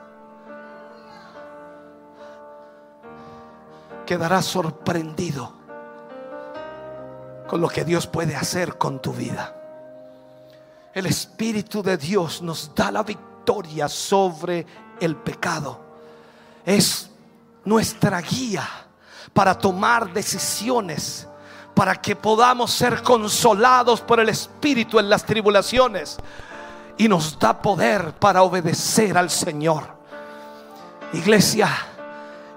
Quedarás 4.04 4.44
sorprendido 4.44 5.54
con 7.48 7.62
lo 7.62 7.68
que 7.68 7.84
Dios 7.84 8.06
puede 8.06 8.36
hacer 8.36 8.76
con 8.76 9.00
tu 9.00 9.12
vida. 9.14 9.56
El 10.94 11.06
Espíritu 11.06 11.82
de 11.82 11.96
Dios 11.96 12.42
nos 12.42 12.74
da 12.74 12.90
la 12.90 13.02
victoria 13.02 13.88
sobre 13.88 14.66
el 15.00 15.16
pecado. 15.16 15.80
Es 16.66 17.10
nuestra 17.64 18.20
guía 18.20 18.68
para 19.32 19.56
tomar 19.56 20.12
decisiones, 20.12 21.26
para 21.74 21.94
que 21.94 22.14
podamos 22.14 22.70
ser 22.72 23.02
consolados 23.02 24.02
por 24.02 24.20
el 24.20 24.28
Espíritu 24.28 24.98
en 24.98 25.08
las 25.08 25.24
tribulaciones. 25.24 26.18
Y 26.98 27.08
nos 27.08 27.38
da 27.38 27.60
poder 27.60 28.12
para 28.12 28.42
obedecer 28.42 29.16
al 29.16 29.30
Señor. 29.30 29.84
Iglesia, 31.14 31.70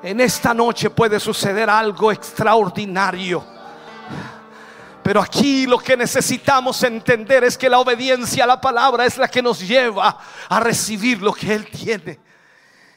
en 0.04 0.20
esta 0.20 0.54
noche 0.54 0.90
puede 0.90 1.22
suceder 1.22 1.70
algo 1.70 2.12
extraordinario. 2.12 3.44
Pero 5.06 5.22
aquí 5.22 5.68
lo 5.68 5.78
que 5.78 5.96
necesitamos 5.96 6.82
entender 6.82 7.44
es 7.44 7.60
que 7.60 7.70
la 7.70 7.78
obediencia 7.78 8.44
a 8.44 8.48
la 8.48 8.60
palabra 8.60 9.06
es 9.06 9.20
la 9.20 9.28
que 9.28 9.40
nos 9.40 9.60
lleva 9.60 10.18
a 10.50 10.60
recibir 10.60 11.22
lo 11.22 11.32
que 11.32 11.54
Él 11.54 11.70
tiene. 11.70 12.18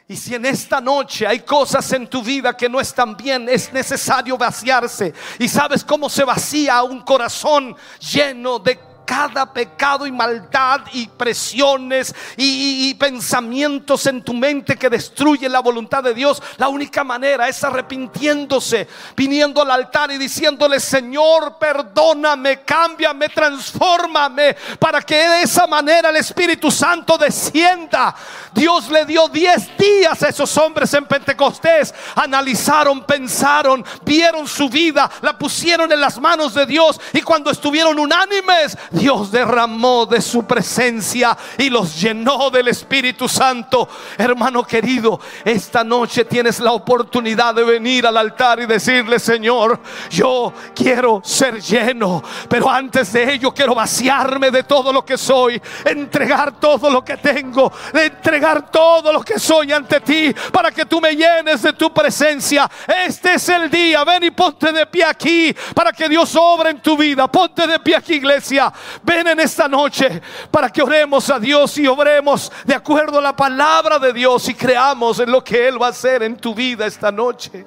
Y 0.08 0.16
si 0.16 0.34
en 0.34 0.46
esta 0.46 0.80
noche 0.80 1.26
hay 1.26 1.40
cosas 1.40 1.92
en 1.92 2.06
tu 2.06 2.22
vida 2.22 2.56
que 2.56 2.66
no 2.66 2.80
están 2.80 3.14
bien, 3.14 3.46
es 3.46 3.70
necesario 3.74 4.38
vaciarse. 4.38 5.12
Y 5.38 5.48
sabes 5.48 5.84
cómo 5.84 6.08
se 6.08 6.24
vacía 6.24 6.82
un 6.82 7.02
corazón 7.02 7.76
lleno 8.00 8.58
de 8.58 8.80
cada 9.08 9.50
pecado 9.50 10.06
y 10.06 10.12
maldad 10.12 10.82
y 10.92 11.06
presiones 11.06 12.14
y, 12.36 12.92
pensamientos 12.98 14.06
en 14.06 14.22
tu 14.22 14.34
mente 14.34 14.76
que 14.76 14.90
destruyen 14.90 15.50
la 15.50 15.60
voluntad 15.60 16.02
de 16.02 16.12
Dios. 16.12 16.42
La 16.58 16.68
única 16.68 17.04
manera 17.04 17.48
es 17.48 17.64
arrepintiéndose, 17.64 18.86
viniendo 19.16 19.62
al 19.62 19.70
altar 19.70 20.10
y 20.10 20.18
diciéndole, 20.18 20.78
Señor, 20.78 21.56
perdóname, 21.58 22.60
cámbiame, 22.64 23.30
transfórmame, 23.30 24.54
para 24.78 25.00
que 25.00 25.16
de 25.16 25.42
esa 25.42 25.66
manera 25.66 26.10
el 26.10 26.16
Espíritu 26.16 26.70
Santo 26.70 27.16
descienda. 27.16 28.14
Dios 28.52 28.90
le 28.90 29.06
dio 29.06 29.28
10 29.28 29.78
días 29.78 30.22
a 30.22 30.28
esos 30.28 30.54
hombres 30.58 30.92
en 30.92 31.06
Pentecostés. 31.06 31.94
Analizaron, 32.14 33.04
pensaron, 33.04 33.82
vieron 34.04 34.46
su 34.46 34.68
vida, 34.68 35.10
la 35.22 35.38
pusieron 35.38 35.90
en 35.90 36.00
las 36.00 36.20
manos 36.20 36.52
de 36.52 36.66
Dios 36.66 37.00
y 37.14 37.22
cuando 37.22 37.50
estuvieron 37.50 37.98
unánimes, 37.98 38.76
Dios 38.98 39.30
derramó 39.30 40.06
de 40.06 40.20
su 40.20 40.44
presencia 40.44 41.36
y 41.56 41.70
los 41.70 42.00
llenó 42.00 42.50
del 42.50 42.68
Espíritu 42.68 43.28
Santo. 43.28 43.88
Hermano 44.16 44.64
querido, 44.64 45.20
esta 45.44 45.84
noche 45.84 46.24
tienes 46.24 46.58
la 46.60 46.72
oportunidad 46.72 47.54
de 47.54 47.64
venir 47.64 48.06
al 48.06 48.16
altar 48.16 48.60
y 48.60 48.66
decirle, 48.66 49.18
Señor, 49.18 49.80
yo 50.10 50.52
quiero 50.74 51.20
ser 51.24 51.60
lleno, 51.60 52.22
pero 52.48 52.68
antes 52.68 53.12
de 53.12 53.34
ello 53.34 53.52
quiero 53.54 53.74
vaciarme 53.74 54.50
de 54.50 54.64
todo 54.64 54.92
lo 54.92 55.04
que 55.04 55.16
soy, 55.16 55.60
entregar 55.84 56.58
todo 56.58 56.90
lo 56.90 57.04
que 57.04 57.16
tengo, 57.18 57.72
entregar 57.94 58.70
todo 58.70 59.12
lo 59.12 59.22
que 59.22 59.38
soy 59.38 59.72
ante 59.72 60.00
ti 60.00 60.34
para 60.52 60.72
que 60.72 60.84
tú 60.84 61.00
me 61.00 61.14
llenes 61.14 61.62
de 61.62 61.72
tu 61.72 61.92
presencia. 61.92 62.68
Este 63.06 63.34
es 63.34 63.48
el 63.48 63.70
día, 63.70 64.02
ven 64.04 64.24
y 64.24 64.30
ponte 64.32 64.72
de 64.72 64.86
pie 64.86 65.04
aquí 65.04 65.54
para 65.74 65.92
que 65.92 66.08
Dios 66.08 66.34
obre 66.34 66.70
en 66.70 66.80
tu 66.80 66.96
vida. 66.96 67.30
Ponte 67.30 67.66
de 67.66 67.78
pie 67.78 67.96
aquí, 67.96 68.14
iglesia. 68.14 68.72
Ven 69.02 69.26
en 69.28 69.40
esta 69.40 69.68
noche 69.68 70.20
para 70.50 70.70
que 70.70 70.82
oremos 70.82 71.30
a 71.30 71.38
Dios 71.38 71.76
y 71.78 71.86
obremos 71.86 72.50
de 72.64 72.74
acuerdo 72.74 73.18
a 73.18 73.22
la 73.22 73.36
palabra 73.36 73.98
de 73.98 74.12
Dios 74.12 74.48
y 74.48 74.54
creamos 74.54 75.18
en 75.20 75.30
lo 75.30 75.42
que 75.42 75.68
Él 75.68 75.80
va 75.80 75.86
a 75.86 75.90
hacer 75.90 76.22
en 76.22 76.36
tu 76.36 76.54
vida 76.54 76.86
esta 76.86 77.10
noche. 77.10 77.66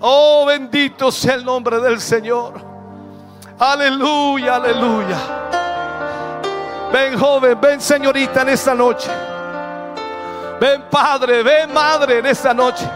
Oh, 0.00 0.46
bendito 0.46 1.12
sea 1.12 1.34
el 1.34 1.44
nombre 1.44 1.78
del 1.80 2.00
Señor. 2.00 2.54
Aleluya, 3.58 4.56
aleluya. 4.56 5.18
Ven 6.92 7.18
joven, 7.18 7.60
ven 7.60 7.80
señorita 7.80 8.42
en 8.42 8.48
esta 8.48 8.74
noche. 8.74 9.10
Ven 10.60 10.82
padre, 10.90 11.42
ven 11.42 11.72
madre 11.72 12.18
en 12.18 12.26
esta 12.26 12.52
noche. 12.54 12.88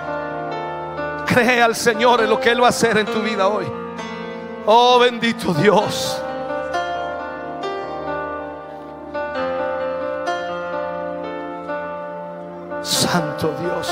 Cree 1.26 1.62
al 1.62 1.74
Señor 1.74 2.22
en 2.22 2.30
lo 2.30 2.40
que 2.40 2.50
Él 2.50 2.62
va 2.62 2.66
a 2.66 2.70
hacer 2.70 2.96
en 2.98 3.06
tu 3.06 3.20
vida 3.20 3.48
hoy. 3.48 3.66
Oh 4.66 4.98
bendito 4.98 5.52
Dios. 5.54 6.20
Santo 12.84 13.50
Dios. 13.60 13.88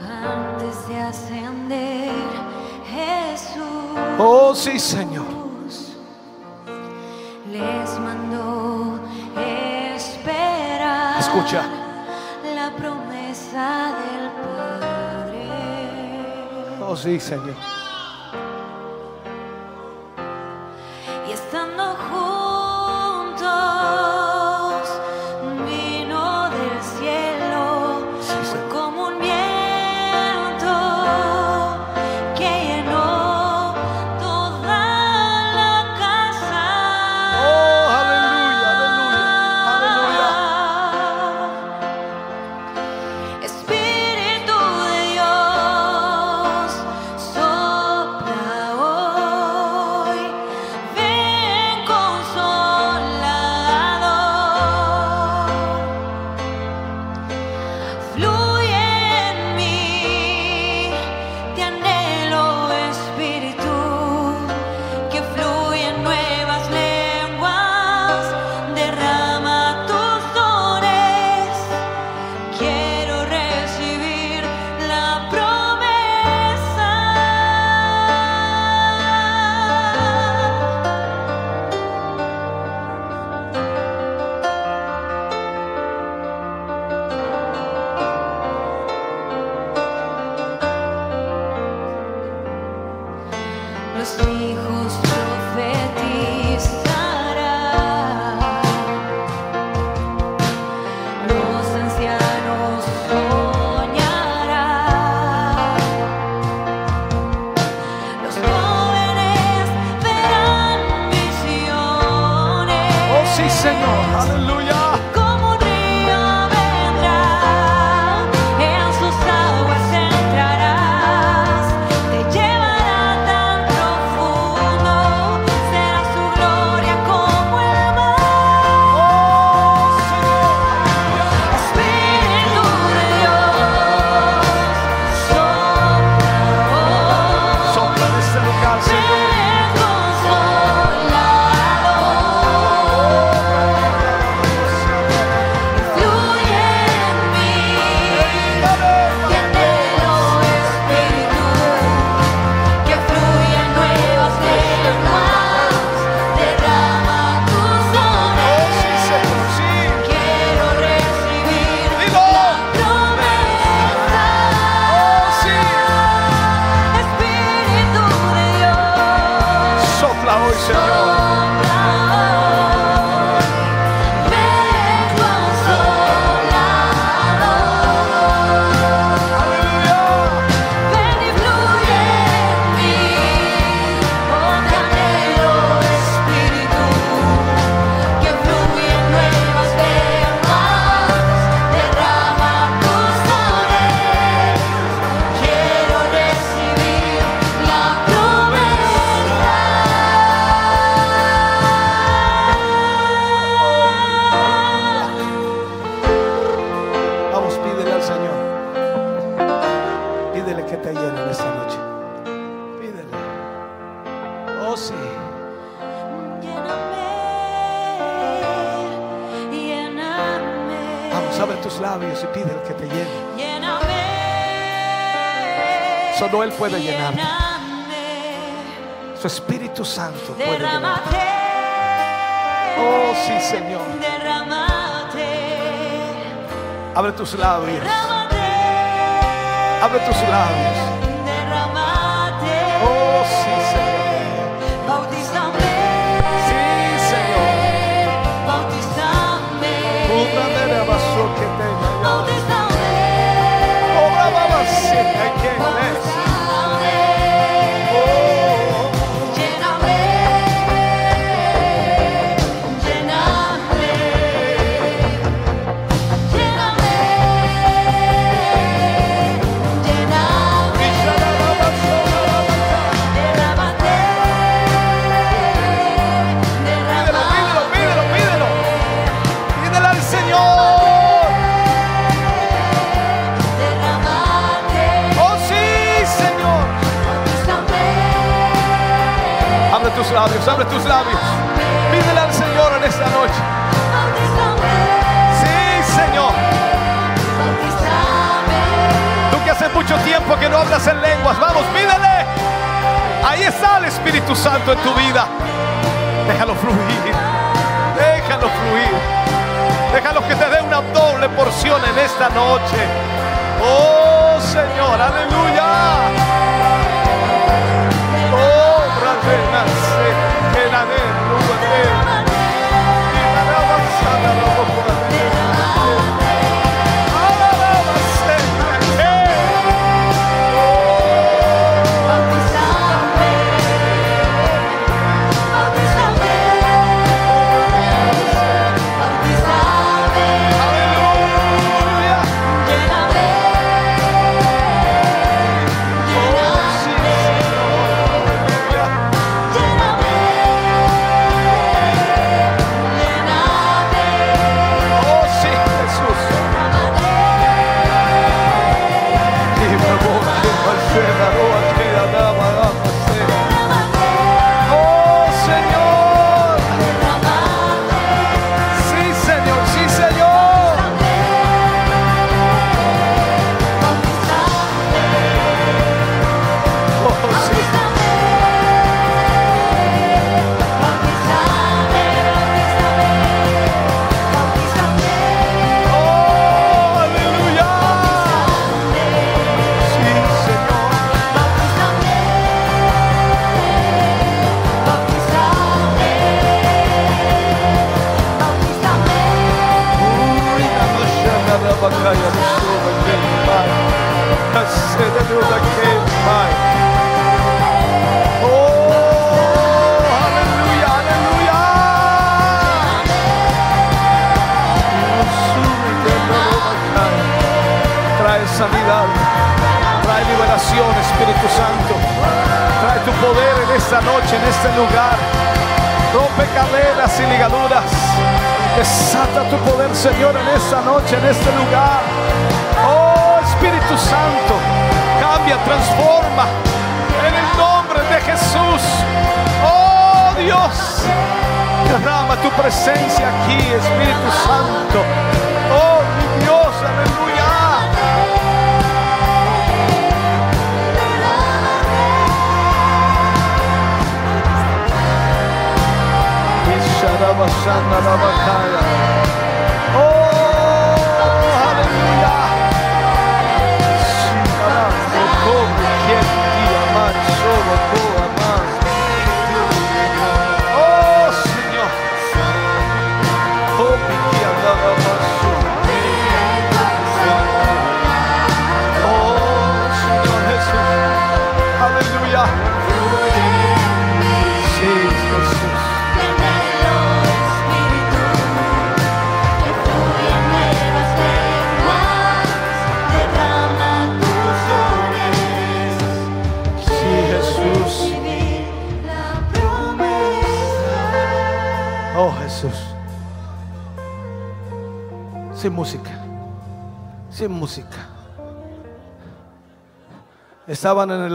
Antes 0.00 0.88
de 0.88 1.00
ascender, 1.00 2.12
Jesús 2.86 3.62
Oh 4.18 4.54
sí, 4.54 4.78
Señor. 4.78 5.26
les 7.50 7.98
mandó 7.98 8.98
esperar. 9.36 11.18
Escucha. 11.18 11.62
la 12.54 12.70
promesa 12.76 13.94
del 14.00 14.30
Padre. 14.42 15.48
Oh 16.80 16.96
sí, 16.96 17.18
Señor. 17.20 17.56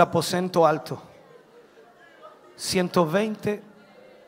Aposento 0.07 0.65
alto. 0.65 1.01
120 2.55 3.63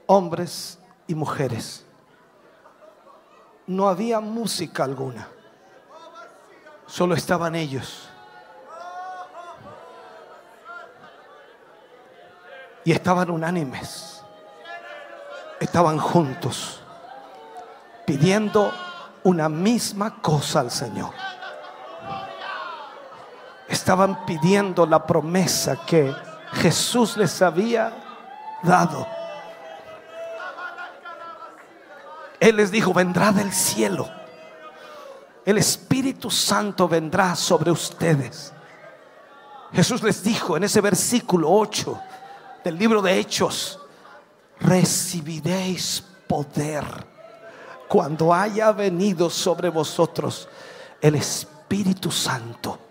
hombres 0.06 0.78
y 1.08 1.16
mujeres. 1.16 1.86
No 3.66 3.88
había 3.88 4.20
música 4.20 4.84
alguna. 4.84 5.28
Solo 6.86 7.16
estaban 7.16 7.56
ellos. 7.56 8.10
Y 12.84 12.92
estaban 12.92 13.30
unánimes. 13.30 14.24
Estaban 15.60 15.98
juntos. 15.98 16.82
Pidiendo 18.06 18.72
una 19.24 19.50
misma 19.50 20.22
cosa 20.22 20.62
al 20.62 20.72
Señor. 20.72 21.14
Estaban 23.90 24.24
pidiendo 24.24 24.86
la 24.86 25.04
promesa 25.04 25.76
que 25.84 26.14
Jesús 26.52 27.18
les 27.18 27.42
había 27.42 27.92
dado. 28.62 29.08
Él 32.40 32.58
les 32.58 32.70
dijo, 32.70 32.94
vendrá 32.94 33.32
del 33.32 33.52
cielo. 33.52 34.08
El 35.44 35.58
Espíritu 35.58 36.30
Santo 36.30 36.88
vendrá 36.88 37.36
sobre 37.36 37.72
ustedes. 37.72 38.54
Jesús 39.74 40.04
les 40.04 40.22
dijo 40.22 40.56
en 40.56 40.66
ese 40.66 40.82
versículo 40.82 41.50
8 41.50 42.00
del 42.64 42.78
libro 42.78 43.02
de 43.02 43.18
Hechos, 43.18 43.80
recibiréis 44.60 46.04
poder 46.28 46.86
cuando 47.88 48.36
haya 48.36 48.72
venido 48.72 49.32
sobre 49.32 49.70
vosotros 49.70 50.48
el 51.02 51.16
Espíritu 51.16 52.12
Santo. 52.12 52.89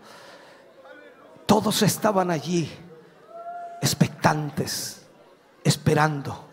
Todos 1.49 1.81
estaban 1.81 2.31
allí 2.31 2.71
expectantes, 3.81 5.07
esperando. 5.65 6.45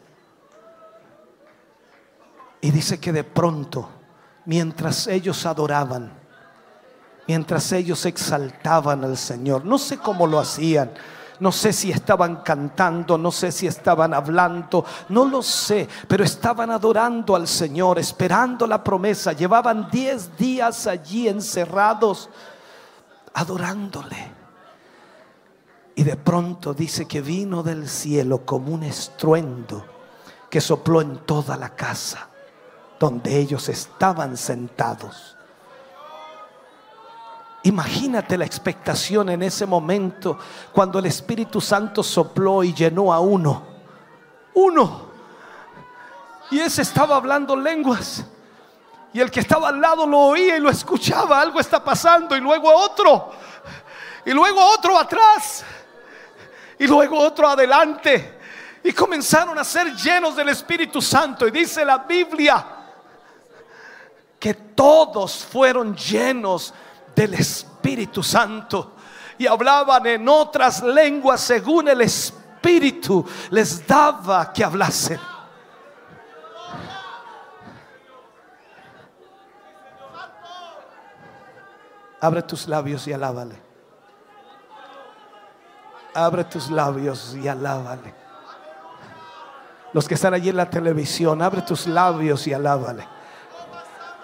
Y 2.61 2.71
dice 2.71 2.97
que 2.97 3.11
de 3.11 3.25
pronto, 3.25 3.89
mientras 4.45 5.07
ellos 5.07 5.45
adoraban, 5.45 6.13
mientras 7.27 7.73
ellos 7.73 8.05
exaltaban 8.05 9.03
al 9.03 9.17
Señor, 9.17 9.65
no 9.65 9.77
sé 9.77 9.97
cómo 9.97 10.25
lo 10.27 10.39
hacían, 10.39 10.93
no 11.41 11.51
sé 11.51 11.73
si 11.73 11.91
estaban 11.91 12.37
cantando, 12.37 13.17
no 13.17 13.31
sé 13.31 13.51
si 13.51 13.67
estaban 13.67 14.13
hablando, 14.13 14.85
no 15.09 15.25
lo 15.25 15.41
sé, 15.41 15.89
pero 16.07 16.23
estaban 16.23 16.71
adorando 16.71 17.35
al 17.35 17.49
Señor, 17.49 17.99
esperando 17.99 18.65
la 18.65 18.81
promesa. 18.81 19.33
Llevaban 19.33 19.89
diez 19.91 20.37
días 20.37 20.87
allí 20.87 21.27
encerrados, 21.27 22.29
adorándole. 23.33 24.34
Y 25.95 26.03
de 26.03 26.17
pronto 26.17 26.73
dice 26.73 27.07
que 27.07 27.21
vino 27.21 27.63
del 27.63 27.87
cielo 27.87 28.45
como 28.45 28.73
un 28.73 28.83
estruendo 28.83 29.85
que 30.49 30.59
sopló 30.59 31.01
en 31.01 31.19
toda 31.25 31.55
la 31.55 31.75
casa 31.75 32.29
donde 32.99 33.37
ellos 33.37 33.69
estaban 33.69 34.35
sentados. 34.37 35.35
Imagínate 37.63 38.37
la 38.37 38.45
expectación 38.45 39.29
en 39.29 39.41
ese 39.41 39.65
momento 39.65 40.37
cuando 40.71 40.99
el 40.99 41.07
Espíritu 41.07 41.59
Santo 41.59 42.03
sopló 42.03 42.63
y 42.63 42.73
llenó 42.73 43.11
a 43.11 43.19
uno. 43.19 43.63
Uno. 44.53 45.05
Y 46.51 46.59
ese 46.59 46.83
estaba 46.83 47.15
hablando 47.15 47.55
lenguas. 47.55 48.23
Y 49.13 49.19
el 49.19 49.31
que 49.31 49.39
estaba 49.39 49.69
al 49.69 49.81
lado 49.81 50.05
lo 50.05 50.19
oía 50.19 50.57
y 50.57 50.59
lo 50.59 50.69
escuchaba. 50.69 51.41
Algo 51.41 51.59
está 51.59 51.83
pasando. 51.83 52.35
Y 52.35 52.39
luego 52.39 52.71
otro. 52.71 53.31
Y 54.25 54.31
luego 54.31 54.59
otro 54.73 54.97
atrás. 54.99 55.65
Y 56.79 56.87
luego 56.87 57.19
otro 57.19 57.47
adelante. 57.47 58.39
Y 58.83 58.91
comenzaron 58.91 59.57
a 59.57 59.63
ser 59.63 59.95
llenos 59.95 60.35
del 60.35 60.49
Espíritu 60.49 61.01
Santo. 61.01 61.47
Y 61.47 61.51
dice 61.51 61.83
la 61.83 61.99
Biblia 61.99 62.65
que 64.39 64.53
todos 64.53 65.45
fueron 65.45 65.95
llenos 65.95 66.73
del 67.15 67.33
Espíritu 67.33 68.21
Santo 68.21 68.95
y 69.37 69.47
hablaban 69.47 70.05
en 70.05 70.27
otras 70.29 70.83
lenguas 70.83 71.41
según 71.41 71.87
el 71.87 72.01
Espíritu 72.01 73.25
les 73.49 73.85
daba 73.85 74.51
que 74.51 74.63
hablasen. 74.63 75.19
Abre 82.21 82.41
tus 82.41 82.67
labios 82.67 83.07
y 83.07 83.13
alábale. 83.13 83.64
Abre 86.15 86.45
tus 86.45 86.71
labios 86.71 87.35
y 87.35 87.47
alábale. 87.47 88.13
Los 89.91 90.07
que 90.07 90.13
están 90.13 90.33
allí 90.33 90.49
en 90.49 90.55
la 90.55 90.69
televisión, 90.69 91.41
abre 91.41 91.61
tus 91.61 91.87
labios 91.87 92.47
y 92.47 92.53
alábale. 92.53 93.05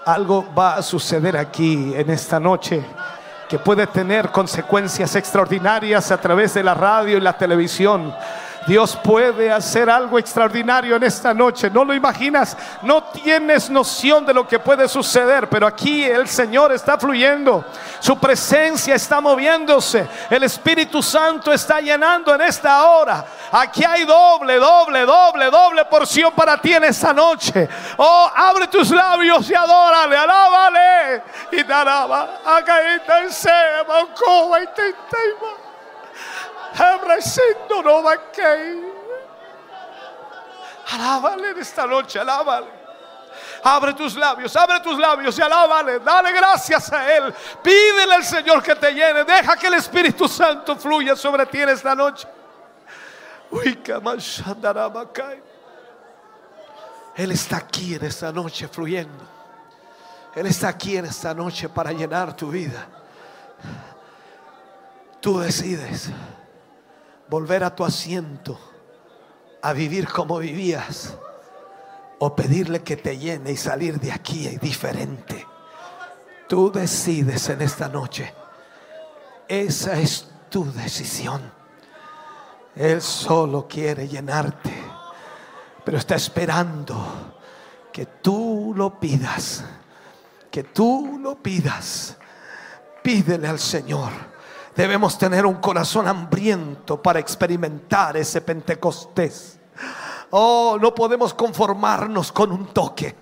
Algo 0.06 0.46
va 0.58 0.76
a 0.76 0.82
suceder 0.82 1.36
aquí 1.36 1.94
en 1.96 2.10
esta 2.10 2.40
noche 2.40 2.84
que 3.50 3.60
puede 3.60 3.86
tener 3.88 4.32
consecuencias 4.32 5.14
extraordinarias 5.18 6.10
a 6.12 6.18
través 6.18 6.54
de 6.54 6.64
la 6.64 6.74
radio 6.74 7.18
y 7.18 7.22
la 7.22 7.38
televisión. 7.38 8.16
Dios 8.68 8.96
puede 9.04 9.52
hacer 9.52 9.90
algo 9.90 10.20
extraordinario 10.20 10.96
en 10.96 11.04
esta 11.04 11.34
noche. 11.34 11.70
No 11.70 11.84
lo 11.84 11.94
imaginas, 11.94 12.56
no 12.84 13.04
tienes 13.04 13.70
noción 13.70 14.26
de 14.26 14.34
lo 14.34 14.48
que 14.48 14.60
puede 14.60 14.88
suceder, 14.88 15.50
pero 15.50 15.66
aquí 15.66 16.04
el 16.04 16.28
Señor 16.28 16.72
está 16.72 16.98
fluyendo. 16.98 17.66
Su 18.00 18.18
presencia 18.20 18.96
está 18.96 19.20
moviéndose. 19.20 20.08
El 20.30 20.44
Espíritu 20.44 21.02
Santo 21.02 21.52
está 21.52 21.82
llenando 21.82 22.34
en 22.36 22.42
esta 22.42 22.86
hora. 22.86 23.26
Aquí 23.52 23.84
hay 23.84 24.06
doble, 24.06 24.58
doble, 24.58 25.06
doble, 25.06 25.50
doble 25.50 25.86
porción 25.86 26.32
para 26.34 26.58
ti 26.58 26.74
en 26.74 26.84
esta 26.84 27.14
noche. 27.14 27.68
Oh, 27.98 28.32
abre 28.34 28.68
tus 28.68 28.92
labios 28.92 29.50
y 29.50 29.56
adórale, 29.56 30.16
alábale. 30.16 31.24
Y 31.52 31.64
te 31.64 31.74
alaba. 31.74 32.40
Acá 32.46 32.96
está 32.96 33.20
el 33.20 33.32
sema, 33.32 34.06
coba 34.16 34.62
y 34.62 34.68
Abracendo 36.78 37.82
no 37.84 38.04
va. 38.04 38.16
Alábale 40.92 41.50
en 41.52 41.58
esta 41.60 41.86
noche, 41.86 42.20
alábale. 42.20 42.82
Abre 43.64 43.94
tus 43.94 44.16
labios, 44.16 44.56
abre 44.56 44.80
tus 44.80 44.98
labios 44.98 45.38
y 45.38 45.42
alábale. 45.42 46.00
Dale 46.00 46.32
gracias 46.32 46.92
a 46.92 47.16
Él. 47.16 47.34
Pídele 47.62 48.16
al 48.16 48.24
Señor 48.24 48.64
que 48.64 48.76
te 48.76 48.92
llene. 48.92 49.24
Deja 49.24 49.56
que 49.56 49.68
el 49.68 49.76
Espíritu 49.76 50.28
Santo 50.28 50.76
fluya 50.76 51.16
sobre 51.16 51.46
ti 51.46 51.60
en 51.62 51.70
esta 51.70 51.96
noche. 51.96 52.28
Él 57.16 57.32
está 57.32 57.58
aquí 57.58 57.96
en 57.96 58.06
esta 58.06 58.32
noche 58.32 58.68
fluyendo. 58.68 59.24
Él 60.34 60.48
está 60.48 60.70
aquí 60.70 60.98
en 60.98 61.06
esta 61.06 61.34
noche 61.34 61.70
para 61.70 61.92
llenar 61.92 62.36
tu 62.36 62.50
vida. 62.50 62.88
Tú 65.20 65.40
decides 65.40 66.10
volver 67.32 67.64
a 67.64 67.74
tu 67.74 67.86
asiento, 67.86 68.60
a 69.62 69.72
vivir 69.72 70.06
como 70.10 70.38
vivías, 70.38 71.18
o 72.20 72.36
pedirle 72.36 72.84
que 72.84 72.98
te 72.98 73.18
llene 73.18 73.54
y 73.54 73.58
salir 73.58 74.02
de 74.02 74.12
aquí 74.12 74.50
diferente. 74.58 75.48
Tú 76.50 76.70
decides 76.70 77.48
en 77.48 77.62
esta 77.62 77.88
noche. 77.88 78.34
Esa 79.48 79.98
es 79.98 80.28
tu 80.50 80.70
decisión. 80.74 81.42
Él 82.76 83.02
solo 83.02 83.66
quiere 83.66 84.10
llenarte, 84.10 84.74
pero 85.86 86.00
está 86.00 86.16
esperando 86.16 87.40
que 87.94 88.08
tú 88.08 88.74
lo 88.76 89.00
pidas, 89.00 89.64
que 90.52 90.64
tú 90.66 91.18
lo 91.24 91.42
pidas. 91.42 92.18
Pídele 93.02 93.48
al 93.48 93.60
Señor. 93.60 94.31
Debemos 94.76 95.18
tener 95.18 95.46
un 95.46 95.56
corazón 95.56 96.08
hambriento 96.08 97.02
para 97.02 97.20
experimentar 97.20 98.16
ese 98.18 98.42
Pentecostés. 98.42 99.60
Oh, 100.32 100.78
no 100.80 100.96
podemos 100.96 101.34
conformarnos 101.34 102.32
con 102.32 102.52
un 102.52 102.68
toque. 102.68 103.16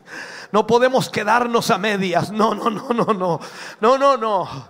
No 0.52 0.66
podemos 0.66 1.10
quedarnos 1.10 1.70
a 1.72 1.78
medias. 1.78 2.32
No, 2.32 2.54
no, 2.54 2.70
no, 2.70 2.90
no, 2.90 3.14
no. 3.14 3.40
No, 3.82 3.98
no, 3.98 4.18
no. 4.18 4.70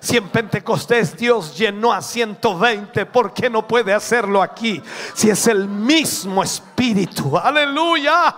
Si 0.00 0.16
en 0.16 0.28
Pentecostés 0.30 1.16
Dios 1.16 1.56
llenó 1.56 1.92
a 1.92 2.02
120, 2.02 3.06
¿por 3.06 3.32
qué 3.32 3.48
no 3.48 3.66
puede 3.66 3.92
hacerlo 3.94 4.42
aquí? 4.42 4.82
Si 5.14 5.30
es 5.30 5.46
el 5.46 5.68
mismo 5.68 6.42
Espíritu. 6.42 7.38
Aleluya. 7.38 8.34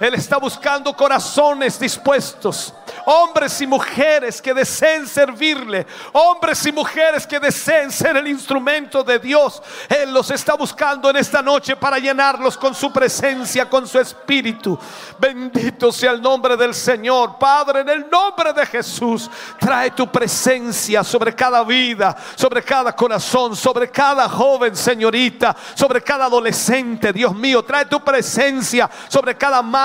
Él 0.00 0.14
está 0.14 0.38
buscando 0.38 0.94
corazones 0.96 1.78
dispuestos, 1.78 2.74
hombres 3.06 3.60
y 3.60 3.66
mujeres 3.66 4.40
que 4.40 4.54
deseen 4.54 5.06
servirle, 5.06 5.86
hombres 6.12 6.64
y 6.66 6.72
mujeres 6.72 7.26
que 7.26 7.40
deseen 7.40 7.90
ser 7.90 8.16
el 8.16 8.28
instrumento 8.28 9.02
de 9.02 9.18
Dios. 9.18 9.62
Él 9.88 10.12
los 10.12 10.30
está 10.30 10.54
buscando 10.54 11.10
en 11.10 11.16
esta 11.16 11.42
noche 11.42 11.76
para 11.76 11.98
llenarlos 11.98 12.56
con 12.56 12.74
su 12.74 12.92
presencia, 12.92 13.68
con 13.68 13.86
su 13.86 13.98
espíritu. 13.98 14.78
Bendito 15.18 15.92
sea 15.92 16.12
el 16.12 16.22
nombre 16.22 16.56
del 16.56 16.74
Señor. 16.74 17.38
Padre, 17.38 17.80
en 17.80 17.88
el 17.88 18.10
nombre 18.10 18.52
de 18.52 18.66
Jesús, 18.66 19.30
trae 19.58 19.90
tu 19.90 20.10
presencia 20.10 21.04
sobre 21.04 21.34
cada 21.34 21.62
vida, 21.64 22.16
sobre 22.34 22.62
cada 22.62 22.94
corazón, 22.94 23.56
sobre 23.56 23.90
cada 23.90 24.28
joven 24.28 24.76
señorita, 24.76 25.54
sobre 25.74 26.02
cada 26.02 26.26
adolescente. 26.26 27.12
Dios 27.12 27.34
mío, 27.34 27.62
trae 27.62 27.86
tu 27.86 28.00
presencia 28.00 28.88
sobre 29.08 29.36
cada 29.36 29.62
madre, 29.62 29.81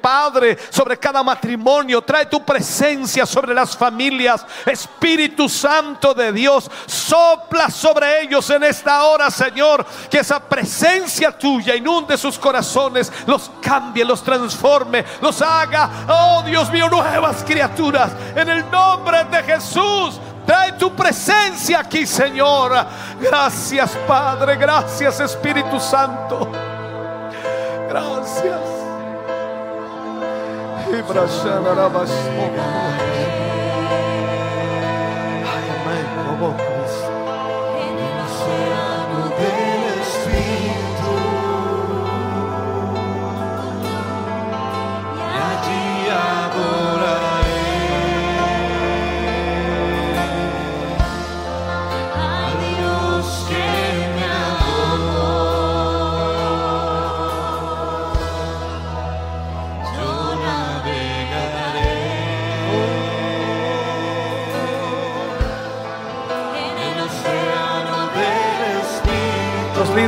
padre, 0.00 0.58
sobre 0.70 0.98
cada 0.98 1.22
matrimonio. 1.22 2.02
Trae 2.02 2.26
tu 2.26 2.44
presencia 2.44 3.26
sobre 3.26 3.54
las 3.54 3.76
familias. 3.76 4.44
Espíritu 4.66 5.48
Santo 5.48 6.14
de 6.14 6.32
Dios, 6.32 6.70
sopla 6.86 7.70
sobre 7.70 8.22
ellos 8.22 8.48
en 8.50 8.64
esta 8.64 9.04
hora, 9.04 9.30
Señor. 9.30 9.84
Que 10.10 10.18
esa 10.18 10.40
presencia 10.40 11.36
tuya 11.36 11.74
inunde 11.74 12.16
sus 12.16 12.38
corazones, 12.38 13.12
los 13.26 13.50
cambie, 13.60 14.04
los 14.04 14.22
transforme, 14.22 15.04
los 15.20 15.40
haga, 15.42 15.90
oh 16.08 16.42
Dios 16.44 16.70
mío, 16.70 16.88
nuevas 16.88 17.44
criaturas. 17.44 18.12
En 18.34 18.48
el 18.48 18.70
nombre 18.70 19.24
de 19.24 19.42
Jesús. 19.42 20.20
Trae 20.48 20.72
tu 20.72 20.96
presencia 20.96 21.80
aquí, 21.80 22.06
Señor. 22.06 22.72
Gracias, 23.20 23.90
Padre. 24.06 24.56
Gracias, 24.56 25.20
Espíritu 25.20 25.78
Santo. 25.78 26.50
Gracias. 27.86 28.77
Ay, 30.90 31.02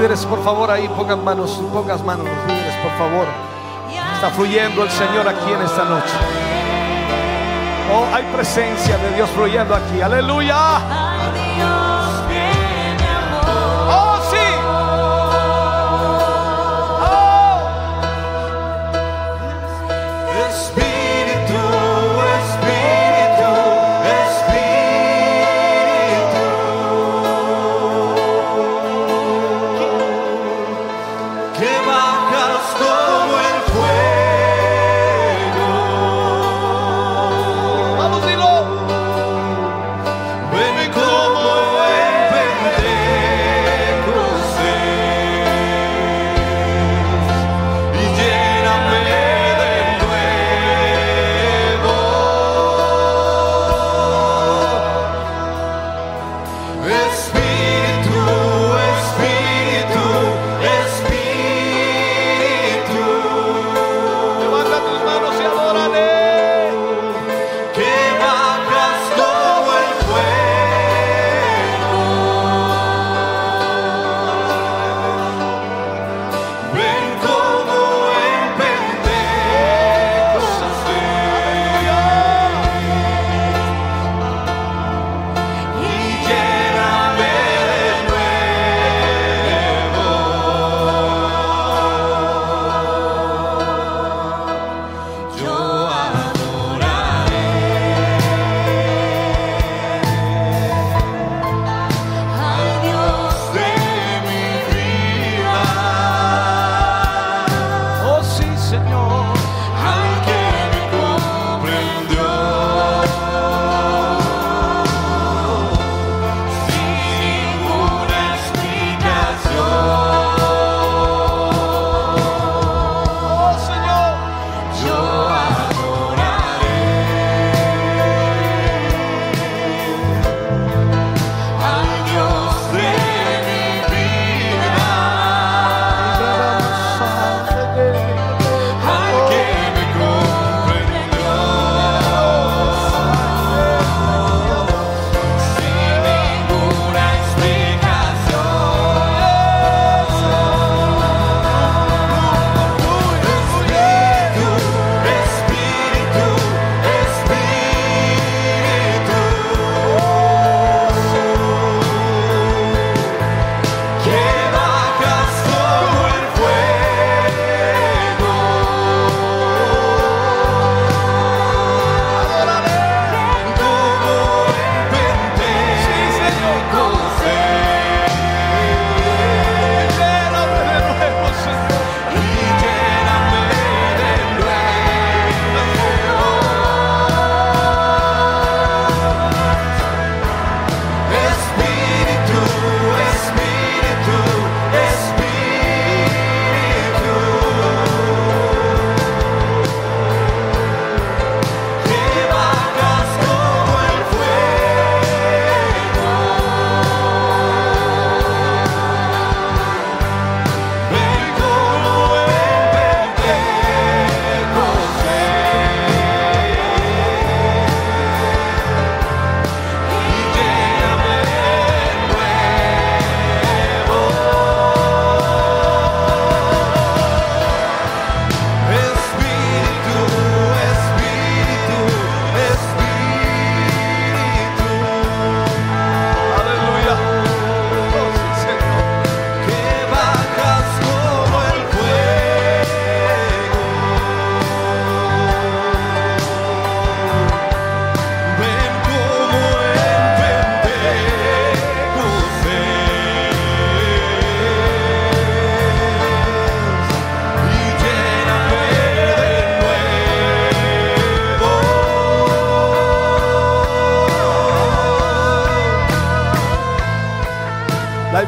líderes, 0.00 0.24
por 0.24 0.42
favor, 0.42 0.70
ahí 0.70 0.88
pongan 0.88 1.22
manos, 1.22 1.60
pongas 1.74 2.02
manos, 2.02 2.24
los 2.24 2.46
líderes, 2.46 2.74
por 2.76 2.92
favor. 2.92 3.26
Está 4.14 4.30
fluyendo 4.30 4.82
el 4.82 4.90
Señor 4.90 5.28
aquí 5.28 5.52
en 5.52 5.60
esta 5.60 5.84
noche. 5.84 6.14
Oh, 7.92 8.06
hay 8.14 8.24
presencia 8.34 8.96
de 8.96 9.14
Dios 9.14 9.28
fluyendo 9.30 9.74
aquí. 9.74 10.00
Aleluya. 10.00 11.90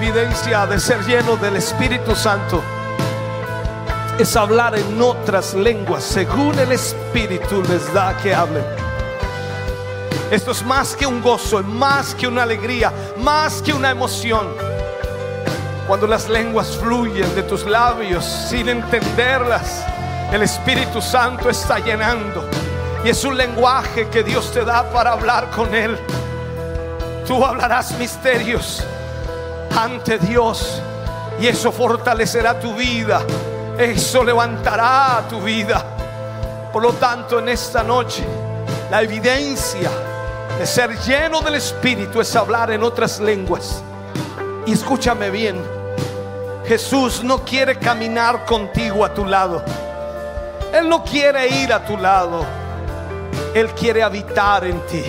Evidencia 0.03 0.67
de 0.67 0.81
ser 0.81 1.01
lleno 1.07 1.37
del 1.37 1.55
Espíritu 1.55 2.17
Santo 2.17 2.61
es 4.19 4.35
hablar 4.35 4.77
en 4.77 5.01
otras 5.01 5.55
lenguas 5.55 6.03
según 6.03 6.59
el 6.59 6.73
Espíritu 6.73 7.63
les 7.69 7.95
da 7.95 8.17
que 8.17 8.35
hablen. 8.35 8.65
Esto 10.29 10.51
es 10.51 10.65
más 10.65 10.97
que 10.97 11.07
un 11.07 11.23
gozo, 11.23 11.63
más 11.63 12.17
que 12.17 12.27
una 12.27 12.43
alegría, 12.43 12.93
más 13.19 13.63
que 13.63 13.73
una 13.73 13.93
emoción. 13.93 14.49
Cuando 15.87 16.09
las 16.09 16.29
lenguas 16.29 16.77
fluyen 16.77 17.33
de 17.37 17.45
tus 17.45 17.65
labios 17.65 18.25
sin 18.25 18.71
entenderlas, 18.71 19.85
el 20.33 20.43
Espíritu 20.43 21.01
Santo 21.01 21.49
está 21.49 21.79
llenando. 21.79 22.45
Y 23.05 23.11
es 23.11 23.25
un 23.25 23.37
lenguaje 23.37 24.09
que 24.09 24.25
Dios 24.25 24.51
te 24.53 24.65
da 24.65 24.83
para 24.91 25.13
hablar 25.13 25.49
con 25.51 25.73
Él. 25.73 25.97
Tú 27.25 27.45
hablarás 27.45 27.97
misterios 27.99 28.85
ante 29.77 30.19
Dios 30.19 30.81
y 31.41 31.47
eso 31.47 31.73
fortalecerá 31.73 32.59
tu 32.59 32.75
vida. 32.75 33.23
Eso 33.79 34.23
levantará 34.23 35.25
tu 35.29 35.41
vida. 35.41 35.85
Por 36.73 36.83
lo 36.83 36.93
tanto, 36.93 37.39
en 37.39 37.49
esta 37.49 37.83
noche, 37.83 38.25
la 38.91 39.03
evidencia 39.03 39.91
de 40.59 40.67
ser 40.67 40.99
lleno 41.01 41.41
del 41.41 41.55
Espíritu 41.55 42.21
es 42.21 42.35
hablar 42.37 42.71
en 42.71 42.83
otras 42.83 43.19
lenguas. 43.21 43.83
Y 44.67 44.73
escúchame 44.73 45.31
bien, 45.31 45.61
Jesús 46.67 47.25
no 47.25 47.45
quiere 47.45 47.79
caminar 47.79 48.45
contigo 48.45 49.05
a 49.05 49.13
tu 49.13 49.25
lado. 49.25 49.65
Él 50.73 50.89
no 50.89 51.03
quiere 51.03 51.49
ir 51.49 51.73
a 51.73 51.85
tu 51.85 51.97
lado. 51.97 52.45
Él 53.55 53.69
quiere 53.73 54.03
habitar 54.03 54.65
en 54.65 54.81
ti. 54.87 55.03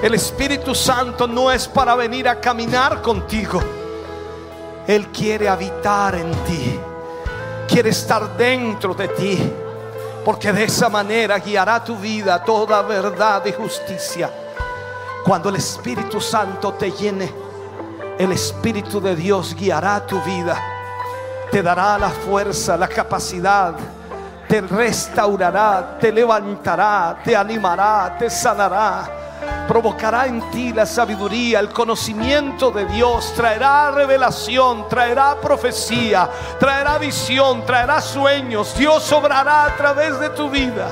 El 0.00 0.14
Espíritu 0.14 0.76
Santo 0.76 1.26
no 1.26 1.50
es 1.50 1.66
para 1.66 1.96
venir 1.96 2.28
a 2.28 2.40
caminar 2.40 3.02
contigo. 3.02 3.60
Él 4.86 5.08
quiere 5.08 5.48
habitar 5.48 6.14
en 6.14 6.30
ti. 6.44 6.78
Quiere 7.66 7.90
estar 7.90 8.36
dentro 8.36 8.94
de 8.94 9.08
ti. 9.08 9.52
Porque 10.24 10.52
de 10.52 10.64
esa 10.64 10.88
manera 10.88 11.40
guiará 11.40 11.82
tu 11.82 11.96
vida 11.96 12.44
toda 12.44 12.80
verdad 12.82 13.44
y 13.44 13.52
justicia. 13.52 14.30
Cuando 15.24 15.48
el 15.48 15.56
Espíritu 15.56 16.20
Santo 16.20 16.74
te 16.74 16.92
llene, 16.92 17.32
el 18.16 18.30
Espíritu 18.30 19.00
de 19.00 19.16
Dios 19.16 19.52
guiará 19.56 20.06
tu 20.06 20.20
vida. 20.20 20.62
Te 21.50 21.60
dará 21.60 21.98
la 21.98 22.10
fuerza, 22.10 22.76
la 22.76 22.86
capacidad. 22.86 23.74
Te 24.48 24.60
restaurará, 24.60 25.98
te 26.00 26.12
levantará, 26.12 27.18
te 27.24 27.34
animará, 27.34 28.16
te 28.16 28.30
sanará 28.30 29.18
provocará 29.68 30.26
en 30.26 30.40
ti 30.50 30.72
la 30.72 30.86
sabiduría, 30.86 31.60
el 31.60 31.68
conocimiento 31.68 32.70
de 32.70 32.86
Dios, 32.86 33.34
traerá 33.36 33.90
revelación, 33.90 34.88
traerá 34.88 35.36
profecía, 35.40 36.28
traerá 36.58 36.96
visión, 36.96 37.64
traerá 37.66 38.00
sueños. 38.00 38.74
Dios 38.76 39.12
obrará 39.12 39.66
a 39.66 39.76
través 39.76 40.18
de 40.18 40.30
tu 40.30 40.48
vida, 40.48 40.88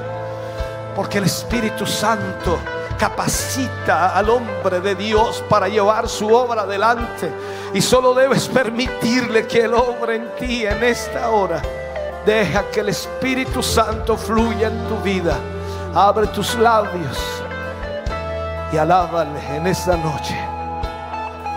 porque 0.95 1.19
el 1.19 1.25
Espíritu 1.25 1.87
Santo 1.87 2.59
capacita 2.99 4.15
al 4.17 4.29
hombre 4.29 4.81
de 4.81 4.95
Dios 4.95 5.43
para 5.49 5.69
llevar 5.69 6.09
su 6.09 6.29
obra 6.29 6.63
adelante 6.63 7.33
y 7.75 7.81
solo 7.81 8.15
debes 8.15 8.49
permitirle 8.49 9.47
que 9.47 9.65
Él 9.65 9.75
obre 9.75 10.17
en 10.17 10.35
ti 10.39 10.67
en 10.67 10.85
esta 10.85 11.31
hora. 11.31 11.63
Deja 12.27 12.65
que 12.71 12.81
el 12.81 12.91
Espíritu 12.91 13.63
Santo 13.63 14.17
fluya 14.17 14.69
en 14.69 14.87
tu 14.89 14.99
vida. 14.99 15.37
Abre 15.95 16.27
tus 16.27 16.57
labios 16.57 17.17
y 18.77 18.79
alábale 18.79 19.41
en 19.57 19.67
esta 19.67 19.97
noche. 19.97 20.37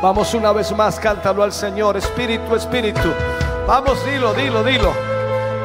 Vamos 0.02 0.34
una 0.34 0.54
vez 0.54 0.72
más, 0.72 0.98
cántalo 0.98 1.44
al 1.44 1.52
Señor, 1.52 1.98
Espíritu, 1.98 2.56
Espíritu. 2.56 3.14
Vamos, 3.68 4.06
dilo, 4.06 4.34
dilo, 4.34 4.64
dilo. 4.64 4.94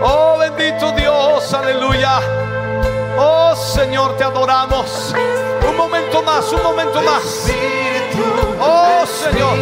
Oh 0.03 0.37
bendito 0.37 0.91
Dios, 0.97 1.55
aleluya. 1.55 2.19
Oh 3.17 3.55
Señor, 3.55 4.17
te 4.17 4.25
adoramos. 4.25 5.15
Un 5.69 5.77
momento 5.77 6.25
más, 6.25 6.53
un 6.53 6.63
momento 6.65 7.01
más. 7.03 7.49
Oh 8.61 9.07
Señor. 9.07 9.57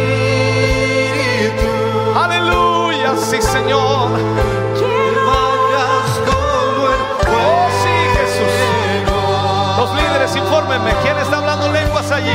Aleluya, 2.15 3.15
sí 3.17 3.39
Señor. 3.39 4.09
¿Quién 11.01 11.17
está 11.17 11.37
hablando 11.37 11.71
lenguas 11.71 12.11
allí? 12.11 12.31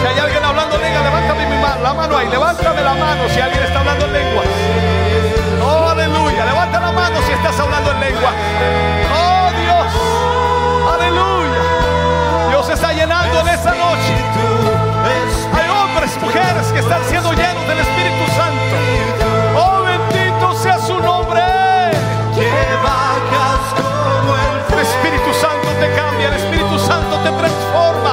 Si 0.00 0.06
hay 0.06 0.18
alguien 0.18 0.44
hablando 0.44 0.76
lenguas, 0.78 1.04
levántame 1.04 1.46
mi 1.46 1.62
mano, 1.62 1.82
la 1.82 1.94
mano 1.94 2.16
ahí, 2.16 2.28
levántame 2.28 2.82
la 2.82 2.94
mano 2.94 3.28
si 3.28 3.40
alguien 3.40 3.62
está 3.62 3.80
hablando 3.80 4.06
en 4.06 4.12
lenguas. 4.12 4.46
Oh, 5.62 5.88
aleluya, 5.88 6.44
levanta 6.44 6.80
la 6.80 6.92
mano 6.92 7.20
si 7.26 7.32
estás 7.32 7.58
hablando 7.60 7.92
en 7.92 8.00
lengua. 8.00 8.30
Oh, 9.14 9.50
Dios, 9.62 9.86
aleluya. 10.94 11.62
Dios 12.48 12.68
está 12.68 12.92
llenando 12.92 13.40
en 13.40 13.48
esta 13.48 13.70
noche. 13.70 14.14
Hay 15.54 15.70
hombres, 15.70 16.18
mujeres 16.20 16.66
que 16.72 16.80
están 16.80 17.02
siendo 17.08 17.32
llenos 17.32 17.66
del 17.68 17.78
Espíritu 17.78 18.26
Santo. 18.36 18.55
Te 27.26 27.32
transforma. 27.32 28.05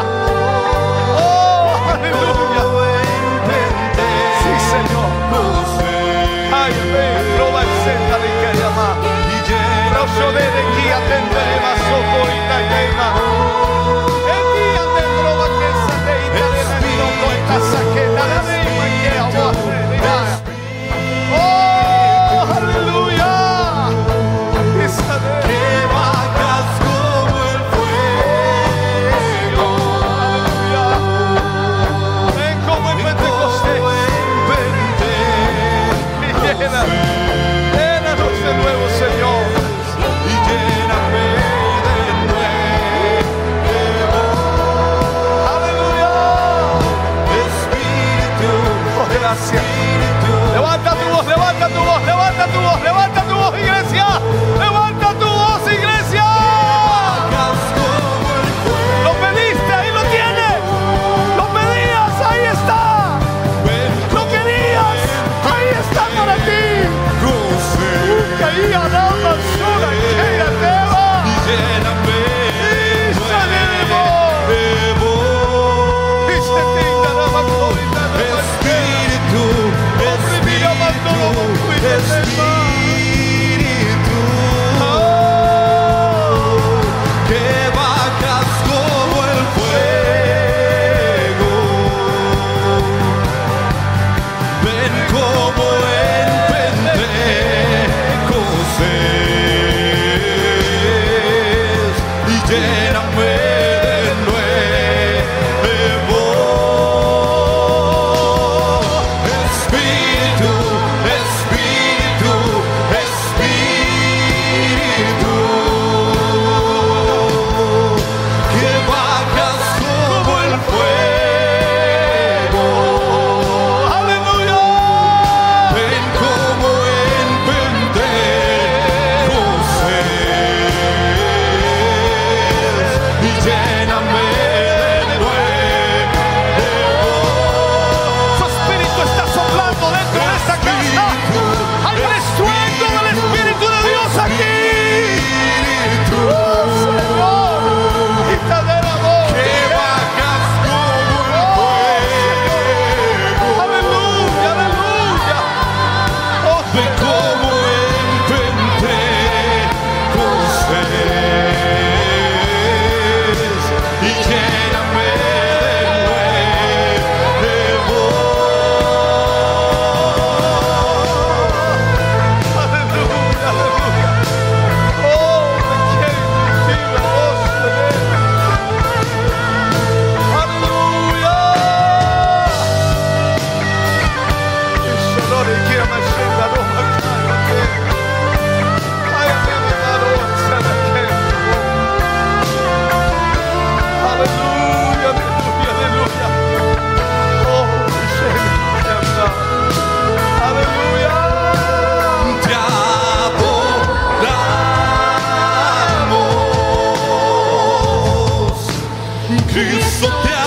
e 209.56 209.83
soterra. 209.83 210.33
É 210.40 210.42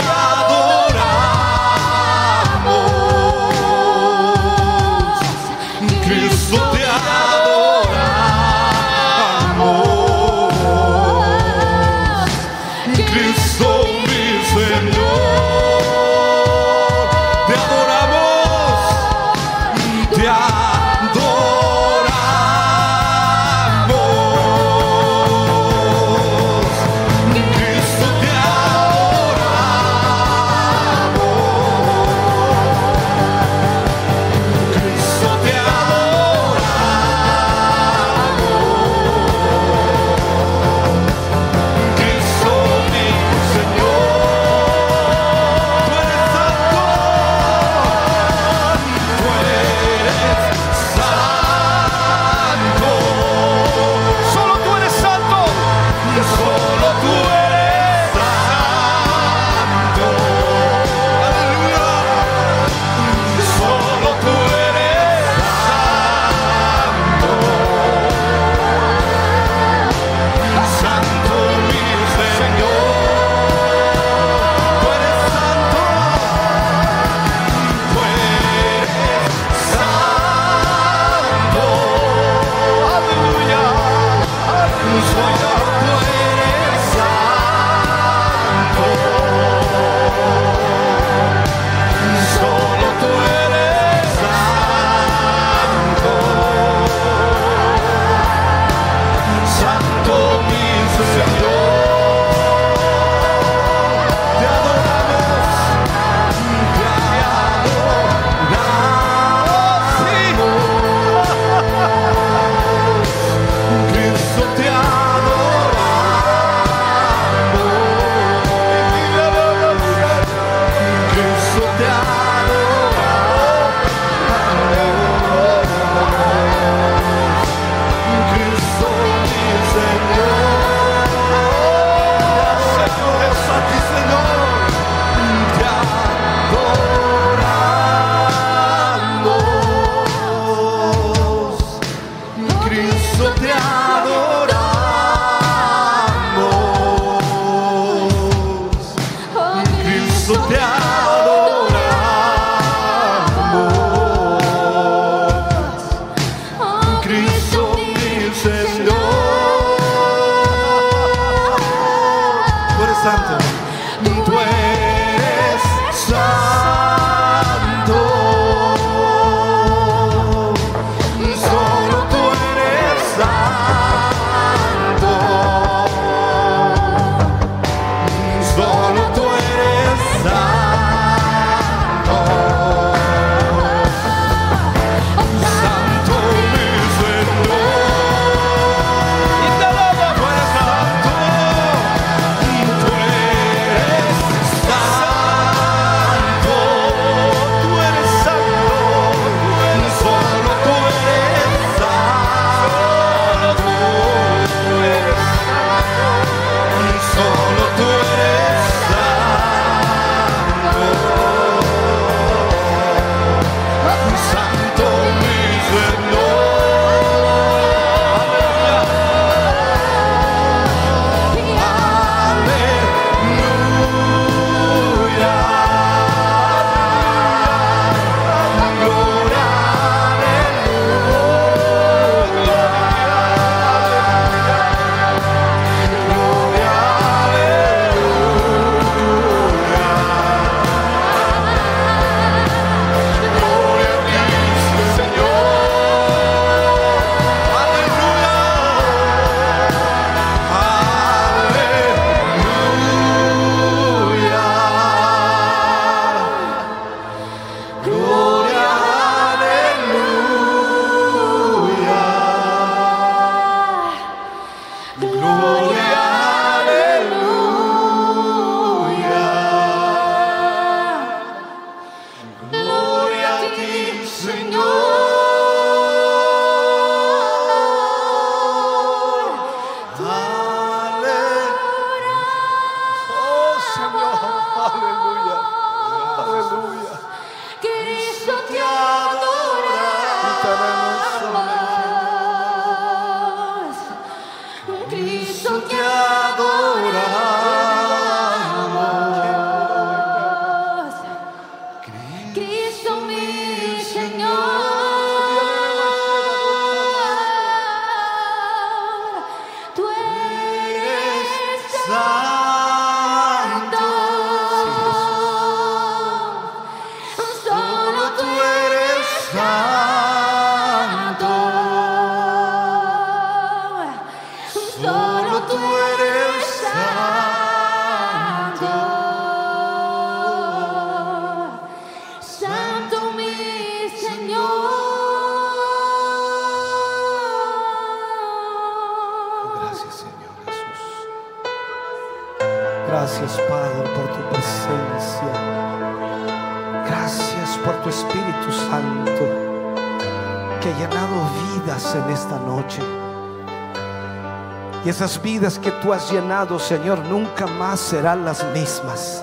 vidas 355.39 355.59
que 355.59 355.71
tú 355.83 355.93
has 355.93 356.11
llenado, 356.11 356.59
Señor, 356.59 356.99
nunca 357.01 357.47
más 357.47 357.79
serán 357.79 358.25
las 358.25 358.43
mismas. 358.55 359.23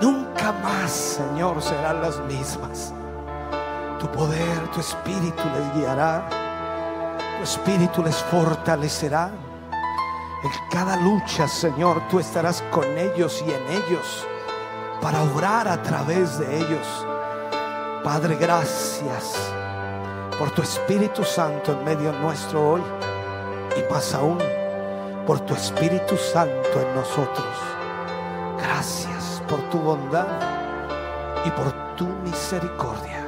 Nunca 0.00 0.50
más, 0.50 0.90
Señor, 0.90 1.62
serán 1.62 2.02
las 2.02 2.18
mismas. 2.24 2.92
Tu 4.00 4.10
poder, 4.10 4.58
tu 4.74 4.80
espíritu 4.80 5.44
les 5.54 5.74
guiará. 5.76 6.28
Tu 7.38 7.44
espíritu 7.44 8.02
les 8.02 8.16
fortalecerá. 8.16 9.30
En 10.42 10.50
cada 10.72 10.96
lucha, 10.96 11.46
Señor, 11.46 12.02
tú 12.08 12.18
estarás 12.18 12.60
con 12.72 12.86
ellos 12.98 13.44
y 13.46 13.52
en 13.52 13.68
ellos 13.68 14.26
para 15.00 15.22
orar 15.22 15.68
a 15.68 15.80
través 15.82 16.36
de 16.40 16.58
ellos. 16.58 17.06
Padre, 18.02 18.34
gracias 18.40 19.36
por 20.36 20.50
tu 20.50 20.62
Espíritu 20.62 21.22
Santo 21.22 21.72
en 21.72 21.84
medio 21.84 22.12
nuestro 22.12 22.72
hoy 22.72 22.82
y 23.76 23.92
más 23.92 24.14
aún 24.14 24.59
por 25.26 25.40
tu 25.40 25.54
Espíritu 25.54 26.16
Santo 26.16 26.80
en 26.80 26.94
nosotros. 26.94 27.46
Gracias 28.58 29.42
por 29.48 29.60
tu 29.70 29.78
bondad 29.78 30.26
y 31.44 31.50
por 31.50 31.72
tu 31.96 32.06
misericordia. 32.24 33.26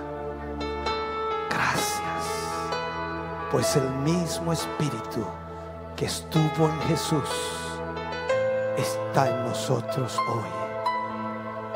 Gracias, 1.50 2.24
pues 3.50 3.76
el 3.76 3.88
mismo 3.90 4.52
Espíritu 4.52 5.26
que 5.96 6.06
estuvo 6.06 6.68
en 6.68 6.80
Jesús 6.82 7.28
está 8.76 9.28
en 9.28 9.46
nosotros 9.48 10.18
hoy. 10.28 10.62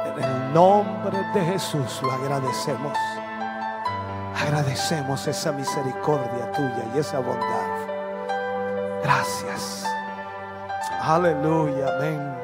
En 0.07 0.25
el 0.25 0.55
nombre 0.55 1.19
de 1.35 1.41
Jesús 1.45 2.01
lo 2.03 2.13
agradecemos. 2.13 2.97
Agradecemos 4.35 5.27
esa 5.27 5.53
misericordia 5.53 6.53
tuya 6.53 6.85
y 6.95 6.99
esa 6.99 7.19
bondad. 7.19 7.87
Gracias. 9.03 9.76
Aleluya, 11.09 11.97
amén. 11.99 12.37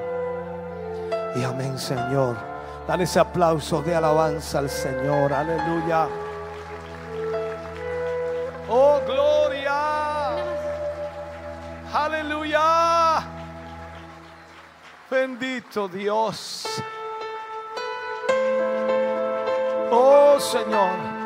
Y 1.34 1.42
amén, 1.42 1.76
Señor. 1.76 2.36
Dale 2.86 3.02
ese 3.02 3.18
aplauso 3.18 3.82
de 3.82 3.92
alabanza 3.92 4.60
al 4.60 4.70
Señor. 4.70 5.32
Aleluya. 5.32 6.06
Oh, 8.68 9.00
gloria. 9.04 10.30
Aleluya. 11.92 13.24
Bendito 15.10 15.88
Dios. 15.88 16.64
Oh, 19.90 20.38
Señor. 20.38 21.21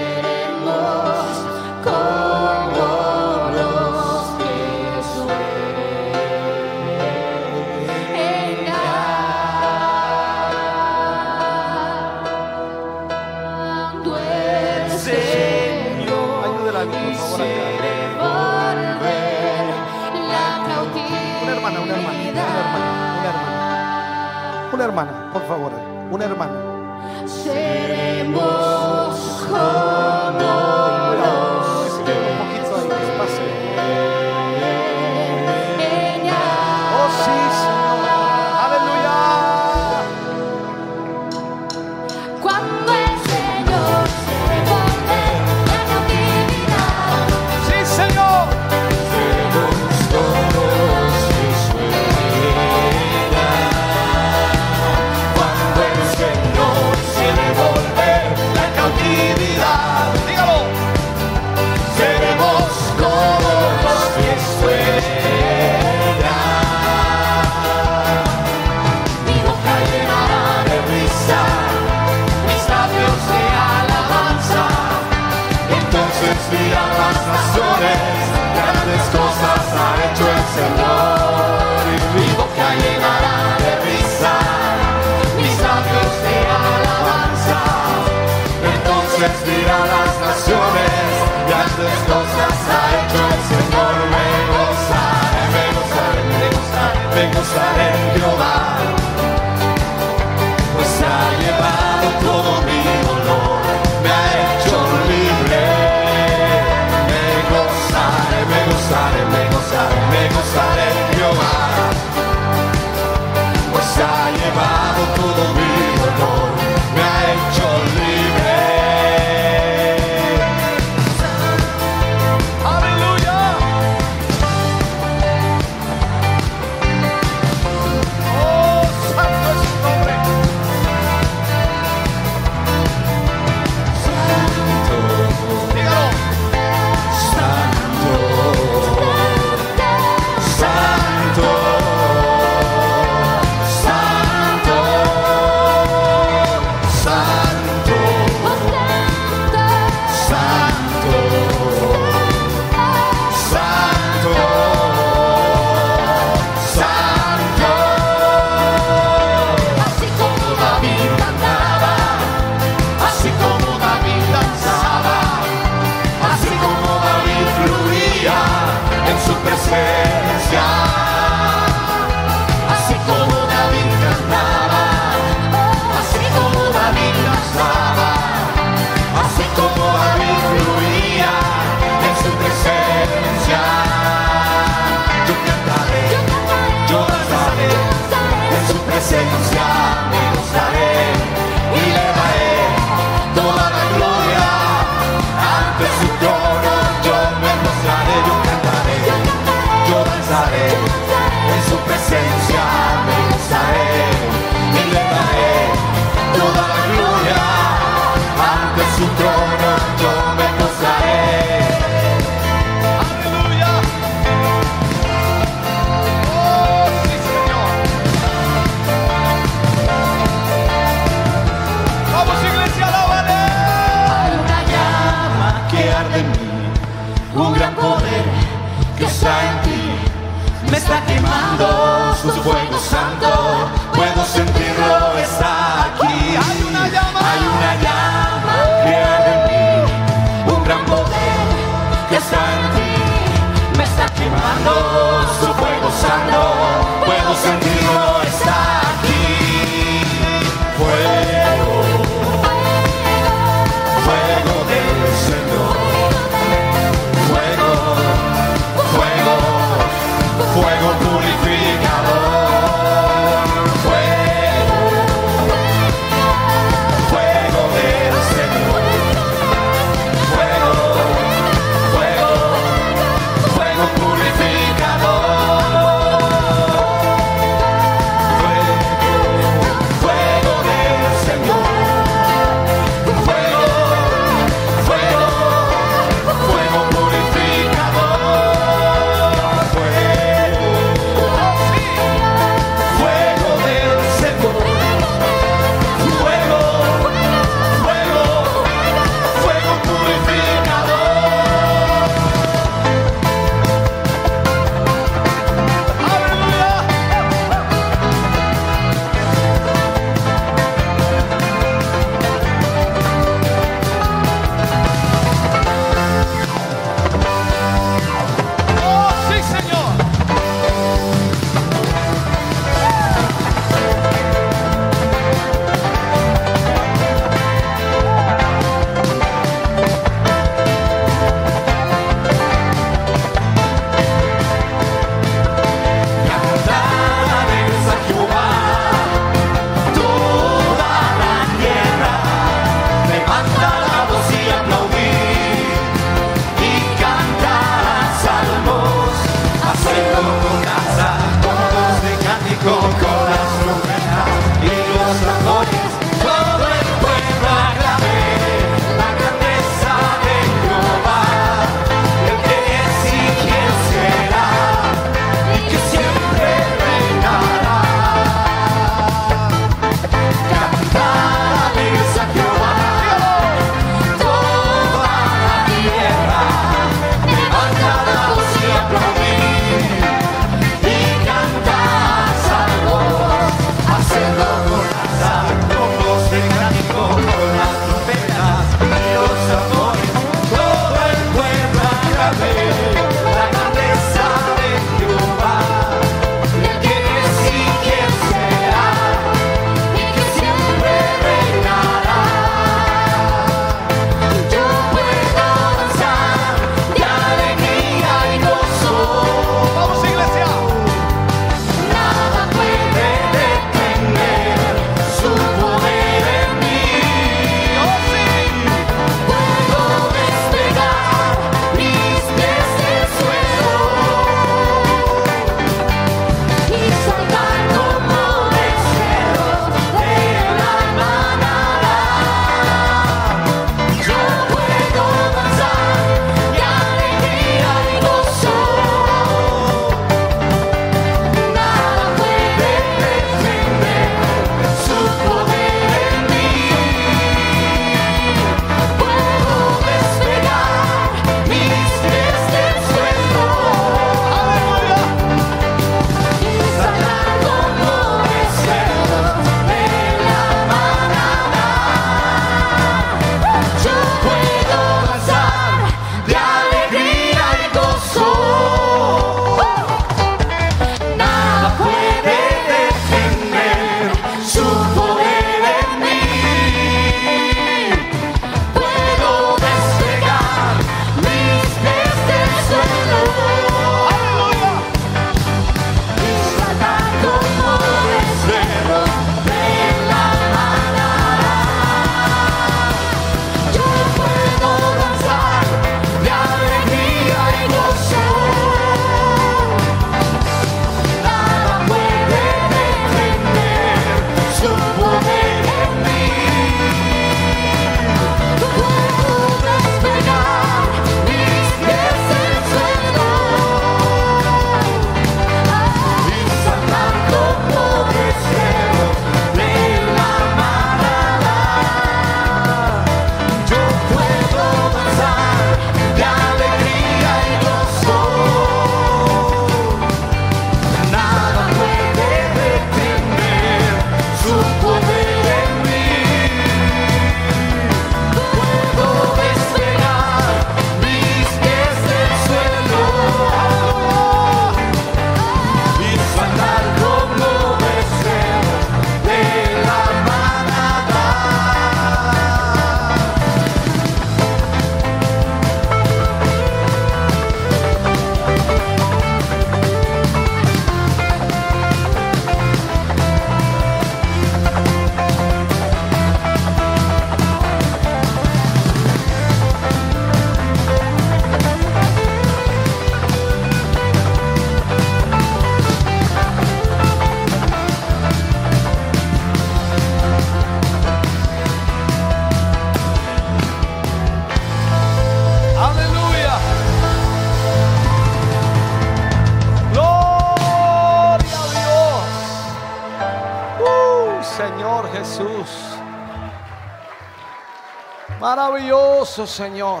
Eso, 599.36 599.46
Señor. 599.46 600.00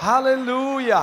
Aleluya. 0.00 1.02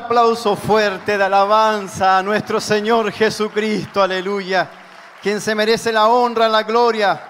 aplauso 0.00 0.56
fuerte 0.56 1.18
de 1.18 1.24
alabanza 1.24 2.16
a 2.16 2.22
nuestro 2.22 2.58
Señor 2.58 3.12
Jesucristo, 3.12 4.02
aleluya, 4.02 4.66
quien 5.22 5.42
se 5.42 5.54
merece 5.54 5.92
la 5.92 6.08
honra, 6.08 6.48
la 6.48 6.62
gloria, 6.62 7.20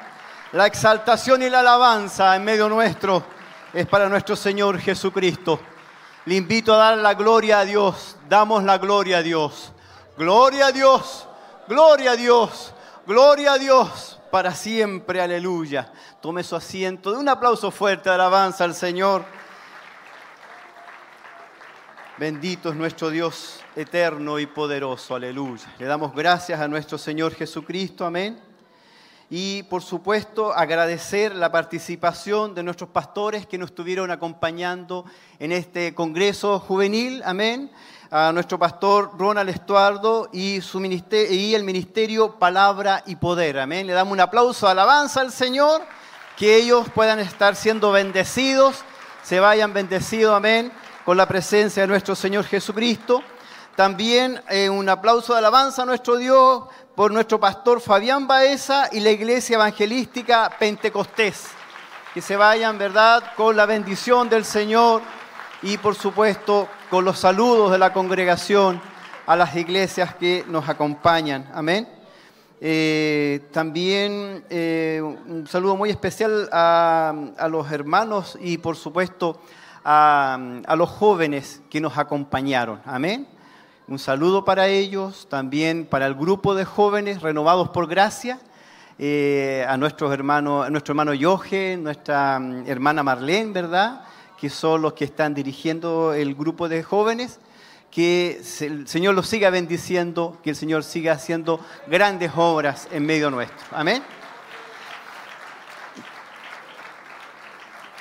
la 0.52 0.66
exaltación 0.66 1.42
y 1.42 1.50
la 1.50 1.60
alabanza 1.60 2.36
en 2.36 2.44
medio 2.44 2.68
nuestro, 2.68 3.24
es 3.72 3.86
para 3.86 4.08
nuestro 4.08 4.36
Señor 4.36 4.78
Jesucristo. 4.78 5.58
Le 6.26 6.36
invito 6.36 6.72
a 6.72 6.76
dar 6.76 6.98
la 6.98 7.14
gloria 7.14 7.58
a 7.58 7.64
Dios, 7.64 8.16
damos 8.28 8.62
la 8.62 8.78
gloria 8.78 9.18
a 9.18 9.22
Dios. 9.22 9.72
Gloria 10.16 10.66
a 10.66 10.72
Dios, 10.72 11.26
gloria 11.66 12.12
a 12.12 12.16
Dios, 12.16 12.72
gloria 13.04 13.54
a 13.54 13.58
Dios 13.58 14.20
para 14.30 14.54
siempre, 14.54 15.20
aleluya. 15.20 15.92
Tome 16.20 16.44
su 16.44 16.54
asiento, 16.54 17.10
de 17.10 17.18
un 17.18 17.28
aplauso 17.28 17.72
fuerte 17.72 18.10
de 18.10 18.14
alabanza 18.14 18.62
al 18.62 18.76
Señor. 18.76 19.24
Bendito 22.20 22.68
es 22.68 22.76
nuestro 22.76 23.08
Dios 23.08 23.60
eterno 23.74 24.38
y 24.38 24.44
poderoso, 24.44 25.14
aleluya. 25.14 25.64
Le 25.78 25.86
damos 25.86 26.14
gracias 26.14 26.60
a 26.60 26.68
nuestro 26.68 26.98
Señor 26.98 27.34
Jesucristo, 27.34 28.04
amén. 28.04 28.38
Y 29.30 29.62
por 29.62 29.80
supuesto 29.80 30.52
agradecer 30.52 31.34
la 31.34 31.50
participación 31.50 32.54
de 32.54 32.62
nuestros 32.62 32.90
pastores 32.90 33.46
que 33.46 33.56
nos 33.56 33.70
estuvieron 33.70 34.10
acompañando 34.10 35.06
en 35.38 35.50
este 35.50 35.94
Congreso 35.94 36.60
Juvenil, 36.60 37.22
amén. 37.24 37.70
A 38.10 38.32
nuestro 38.32 38.58
pastor 38.58 39.12
Ronald 39.18 39.48
Estuardo 39.48 40.28
y, 40.30 40.60
su 40.60 40.78
ministerio, 40.78 41.34
y 41.34 41.54
el 41.54 41.64
Ministerio 41.64 42.38
Palabra 42.38 43.02
y 43.06 43.16
Poder, 43.16 43.60
amén. 43.60 43.86
Le 43.86 43.94
damos 43.94 44.12
un 44.12 44.20
aplauso, 44.20 44.68
alabanza 44.68 45.22
al 45.22 45.32
Señor, 45.32 45.80
que 46.36 46.56
ellos 46.56 46.86
puedan 46.94 47.18
estar 47.18 47.56
siendo 47.56 47.92
bendecidos, 47.92 48.84
se 49.22 49.40
vayan 49.40 49.72
bendecidos, 49.72 50.36
amén 50.36 50.70
con 51.10 51.16
la 51.16 51.26
presencia 51.26 51.82
de 51.82 51.88
nuestro 51.88 52.14
Señor 52.14 52.44
Jesucristo. 52.44 53.20
También 53.74 54.40
eh, 54.48 54.70
un 54.70 54.88
aplauso 54.88 55.32
de 55.32 55.40
alabanza 55.40 55.82
a 55.82 55.84
nuestro 55.84 56.16
Dios 56.16 56.62
por 56.94 57.10
nuestro 57.10 57.40
pastor 57.40 57.80
Fabián 57.80 58.28
Baeza 58.28 58.88
y 58.92 59.00
la 59.00 59.10
Iglesia 59.10 59.56
Evangelística 59.56 60.48
Pentecostés. 60.56 61.48
Que 62.14 62.22
se 62.22 62.36
vayan, 62.36 62.78
¿verdad?, 62.78 63.24
con 63.36 63.56
la 63.56 63.66
bendición 63.66 64.28
del 64.28 64.44
Señor 64.44 65.02
y 65.62 65.78
por 65.78 65.96
supuesto 65.96 66.68
con 66.88 67.04
los 67.04 67.18
saludos 67.18 67.72
de 67.72 67.78
la 67.78 67.92
congregación 67.92 68.80
a 69.26 69.34
las 69.34 69.56
iglesias 69.56 70.14
que 70.14 70.44
nos 70.46 70.68
acompañan. 70.68 71.50
Amén. 71.52 71.88
Eh, 72.60 73.48
también 73.50 74.44
eh, 74.48 75.00
un 75.02 75.44
saludo 75.48 75.74
muy 75.74 75.90
especial 75.90 76.48
a, 76.52 77.48
los 77.50 77.72
hermanos 77.72 78.38
y 78.40 78.58
por 78.58 78.76
supuesto 78.76 79.40
a, 79.40 79.50
a 79.84 80.74
los 80.76 80.88
jóvenes 80.88 81.62
que 81.70 81.80
nos 81.80 81.98
acompañaron. 81.98 82.80
Amén. 82.84 83.26
Un 83.90 83.98
saludo 83.98 84.44
para 84.44 84.68
ellos, 84.68 85.26
también 85.28 85.84
para 85.84 86.06
el 86.06 86.14
grupo 86.14 86.54
de 86.54 86.64
jóvenes 86.64 87.22
renovados 87.22 87.70
por 87.70 87.88
gracia, 87.88 88.38
eh, 89.00 89.66
a 89.66 89.76
nuestros 89.76 90.12
hermanos, 90.12 90.64
a 90.64 90.70
nuestro 90.70 90.92
hermano 90.92 91.12
Yoje, 91.12 91.76
nuestra 91.76 92.38
mm, 92.38 92.68
hermana 92.68 93.02
Marlene, 93.02 93.50
¿verdad? 93.50 94.02
Que 94.38 94.48
son 94.48 94.82
los 94.82 94.92
que 94.92 95.06
están 95.06 95.34
dirigiendo 95.34 96.14
el 96.14 96.36
grupo 96.36 96.68
de 96.68 96.84
jóvenes. 96.84 97.40
Que 97.90 98.40
el 98.60 98.86
Señor 98.86 99.16
los 99.16 99.26
siga 99.26 99.50
bendiciendo, 99.50 100.38
que 100.44 100.50
el 100.50 100.56
Señor 100.56 100.84
siga 100.84 101.14
haciendo 101.14 101.58
grandes 101.88 102.30
obras 102.36 102.86
en 102.92 103.04
medio 103.04 103.28
nuestro. 103.28 103.58
Amén. 103.72 104.04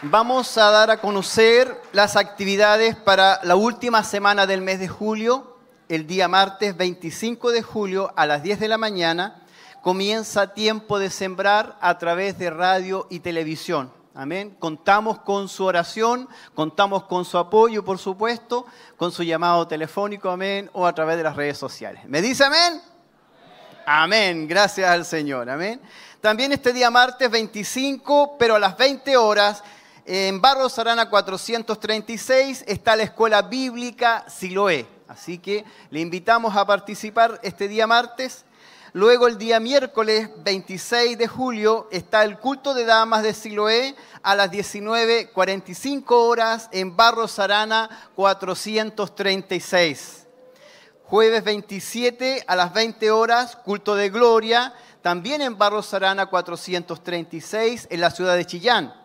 Vamos 0.01 0.57
a 0.57 0.71
dar 0.71 0.91
a 0.91 1.01
conocer 1.01 1.77
las 1.91 2.15
actividades 2.15 2.95
para 2.95 3.41
la 3.43 3.57
última 3.57 4.01
semana 4.05 4.47
del 4.47 4.61
mes 4.61 4.79
de 4.79 4.87
julio. 4.87 5.57
El 5.89 6.07
día 6.07 6.29
martes 6.29 6.77
25 6.77 7.51
de 7.51 7.61
julio 7.61 8.13
a 8.15 8.25
las 8.25 8.41
10 8.41 8.61
de 8.61 8.69
la 8.69 8.77
mañana 8.77 9.43
comienza 9.81 10.53
tiempo 10.53 10.99
de 10.99 11.09
sembrar 11.09 11.77
a 11.81 11.97
través 11.97 12.39
de 12.39 12.49
radio 12.49 13.07
y 13.09 13.19
televisión. 13.19 13.91
Amén. 14.15 14.55
Contamos 14.57 15.19
con 15.19 15.49
su 15.49 15.65
oración, 15.65 16.29
contamos 16.55 17.03
con 17.03 17.25
su 17.25 17.37
apoyo, 17.37 17.83
por 17.83 17.99
supuesto, 17.99 18.65
con 18.95 19.11
su 19.11 19.23
llamado 19.23 19.67
telefónico, 19.67 20.29
amén, 20.29 20.69
o 20.71 20.87
a 20.87 20.95
través 20.95 21.17
de 21.17 21.23
las 21.23 21.35
redes 21.35 21.57
sociales. 21.57 22.05
¿Me 22.05 22.21
dice 22.21 22.45
amén? 22.45 22.81
Amén, 23.85 24.47
gracias 24.47 24.89
al 24.89 25.03
Señor, 25.03 25.49
amén. 25.49 25.81
También 26.21 26.53
este 26.53 26.71
día 26.71 26.89
martes 26.89 27.29
25, 27.29 28.37
pero 28.37 28.55
a 28.55 28.59
las 28.59 28.77
20 28.77 29.17
horas, 29.17 29.63
en 30.11 30.41
Barros 30.41 30.79
Arana 30.79 31.07
436 31.09 32.63
está 32.67 32.95
la 32.95 33.03
escuela 33.03 33.43
bíblica 33.43 34.25
Siloé. 34.27 34.87
Así 35.07 35.37
que 35.37 35.63
le 35.91 35.99
invitamos 35.99 36.55
a 36.55 36.65
participar 36.65 37.39
este 37.43 37.67
día 37.67 37.85
martes 37.87 38.45
Luego 38.93 39.27
el 39.27 39.37
día 39.37 39.59
miércoles 39.59 40.31
26 40.43 41.15
de 41.15 41.27
julio 41.27 41.87
está 41.91 42.23
el 42.23 42.39
culto 42.39 42.73
de 42.73 42.85
damas 42.85 43.21
de 43.21 43.35
Siloé 43.35 43.95
a 44.23 44.33
las 44.33 44.51
19.45 44.51 46.05
horas 46.09 46.69
en 46.71 46.95
Barros 46.95 47.37
Arana 47.37 48.09
436. 48.15 50.25
Jueves 51.03 51.43
27 51.43 52.45
a 52.47 52.55
las 52.55 52.73
20 52.73 53.11
horas, 53.11 53.57
culto 53.57 53.95
de 53.95 54.09
gloria, 54.09 54.73
también 55.03 55.43
en 55.43 55.55
Barros 55.55 55.93
Arana 55.93 56.25
436 56.25 57.89
en 57.91 58.01
la 58.01 58.09
ciudad 58.09 58.35
de 58.35 58.45
Chillán. 58.45 58.98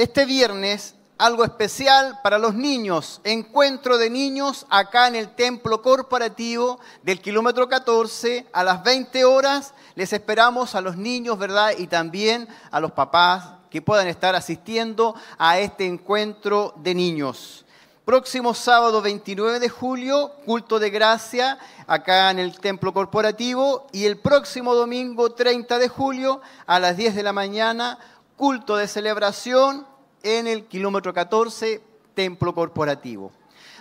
Este 0.00 0.24
viernes 0.24 0.94
algo 1.18 1.44
especial 1.44 2.20
para 2.22 2.38
los 2.38 2.54
niños, 2.54 3.20
encuentro 3.22 3.98
de 3.98 4.08
niños 4.08 4.64
acá 4.70 5.08
en 5.08 5.14
el 5.14 5.34
templo 5.34 5.82
corporativo 5.82 6.80
del 7.02 7.20
kilómetro 7.20 7.68
14 7.68 8.46
a 8.50 8.64
las 8.64 8.82
20 8.82 9.26
horas. 9.26 9.74
Les 9.96 10.14
esperamos 10.14 10.74
a 10.74 10.80
los 10.80 10.96
niños, 10.96 11.38
¿verdad? 11.38 11.74
Y 11.76 11.86
también 11.86 12.48
a 12.70 12.80
los 12.80 12.92
papás 12.92 13.44
que 13.68 13.82
puedan 13.82 14.08
estar 14.08 14.34
asistiendo 14.34 15.14
a 15.36 15.58
este 15.58 15.84
encuentro 15.84 16.72
de 16.78 16.94
niños. 16.94 17.66
Próximo 18.06 18.54
sábado 18.54 19.02
29 19.02 19.60
de 19.60 19.68
julio, 19.68 20.32
culto 20.46 20.78
de 20.78 20.88
gracia 20.88 21.58
acá 21.86 22.30
en 22.30 22.38
el 22.38 22.58
templo 22.58 22.94
corporativo 22.94 23.86
y 23.92 24.06
el 24.06 24.16
próximo 24.16 24.74
domingo 24.74 25.32
30 25.32 25.78
de 25.78 25.88
julio 25.88 26.40
a 26.66 26.80
las 26.80 26.96
10 26.96 27.14
de 27.14 27.22
la 27.22 27.34
mañana, 27.34 27.98
culto 28.38 28.76
de 28.76 28.88
celebración 28.88 29.89
en 30.22 30.46
el 30.46 30.66
kilómetro 30.66 31.12
14, 31.12 31.80
templo 32.14 32.54
corporativo. 32.54 33.32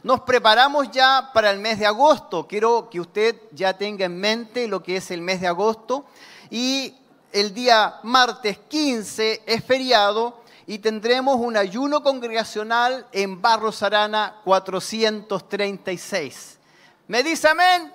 Nos 0.03 0.21
preparamos 0.21 0.89
ya 0.91 1.31
para 1.33 1.51
el 1.51 1.59
mes 1.59 1.79
de 1.79 1.85
agosto. 1.85 2.47
Quiero 2.47 2.89
que 2.89 3.01
usted 3.01 3.35
ya 3.51 3.77
tenga 3.77 4.05
en 4.05 4.17
mente 4.17 4.67
lo 4.67 4.81
que 4.81 4.97
es 4.97 5.11
el 5.11 5.21
mes 5.21 5.41
de 5.41 5.47
agosto. 5.47 6.05
Y 6.49 6.95
el 7.33 7.53
día 7.53 7.99
martes 8.03 8.57
15 8.69 9.43
es 9.45 9.63
feriado 9.63 10.41
y 10.65 10.79
tendremos 10.79 11.35
un 11.35 11.57
ayuno 11.57 12.01
congregacional 12.01 13.05
en 13.11 13.41
Barros 13.41 13.83
Arana 13.83 14.37
436. 14.45 16.57
¿Me 17.07 17.23
dice 17.23 17.49
amén? 17.49 17.91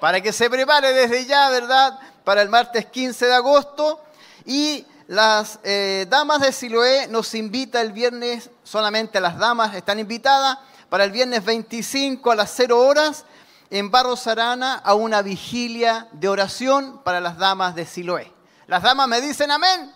Para 0.00 0.20
que 0.20 0.32
se 0.32 0.48
prepare 0.48 0.94
desde 0.94 1.26
ya, 1.26 1.50
¿verdad? 1.50 1.98
Para 2.24 2.40
el 2.40 2.48
martes 2.48 2.86
15 2.86 3.26
de 3.26 3.34
agosto. 3.34 4.00
Y 4.46 4.86
las 5.10 5.58
eh, 5.64 6.06
damas 6.08 6.40
de 6.40 6.52
Siloé 6.52 7.08
nos 7.08 7.34
invita 7.34 7.80
el 7.80 7.90
viernes, 7.90 8.48
solamente 8.62 9.20
las 9.20 9.36
damas 9.38 9.74
están 9.74 9.98
invitadas, 9.98 10.58
para 10.88 11.02
el 11.02 11.10
viernes 11.10 11.44
25 11.44 12.30
a 12.30 12.36
las 12.36 12.52
0 12.54 12.78
horas 12.78 13.24
en 13.70 13.90
Barros 13.90 14.28
Arana 14.28 14.74
a 14.74 14.94
una 14.94 15.20
vigilia 15.22 16.06
de 16.12 16.28
oración 16.28 17.00
para 17.02 17.20
las 17.20 17.38
damas 17.38 17.74
de 17.74 17.86
Siloé. 17.86 18.32
Las 18.68 18.84
damas 18.84 19.08
me 19.08 19.20
dicen 19.20 19.50
amén. 19.50 19.92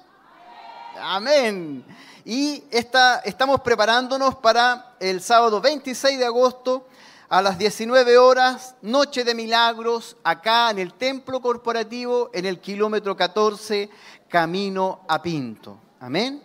Amén. 1.01 1.85
Y 2.25 2.65
esta, 2.73 3.21
estamos 3.21 3.61
preparándonos 3.61 4.35
para 4.35 4.97
el 4.99 5.23
sábado 5.23 5.61
26 5.61 6.19
de 6.19 6.27
agosto 6.27 6.89
a 7.29 7.41
las 7.41 7.57
19 7.57 8.19
horas, 8.19 8.75
Noche 8.83 9.25
de 9.25 9.35
Milagros, 9.35 10.17
acá 10.25 10.71
en 10.71 10.79
el 10.79 10.95
Templo 10.95 11.41
Corporativo, 11.41 12.31
en 12.33 12.47
el 12.47 12.61
kilómetro 12.61 13.17
14, 13.17 13.91
camino 14.35 15.03
a 15.07 15.23
Pinto. 15.23 15.79
Amén. 16.01 16.43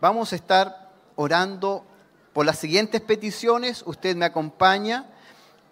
Vamos 0.00 0.32
a 0.32 0.36
estar 0.36 0.92
orando 1.16 1.84
por 2.32 2.46
las 2.46 2.60
siguientes 2.60 3.00
peticiones. 3.00 3.82
Usted 3.86 4.14
me 4.14 4.24
acompaña. 4.24 5.06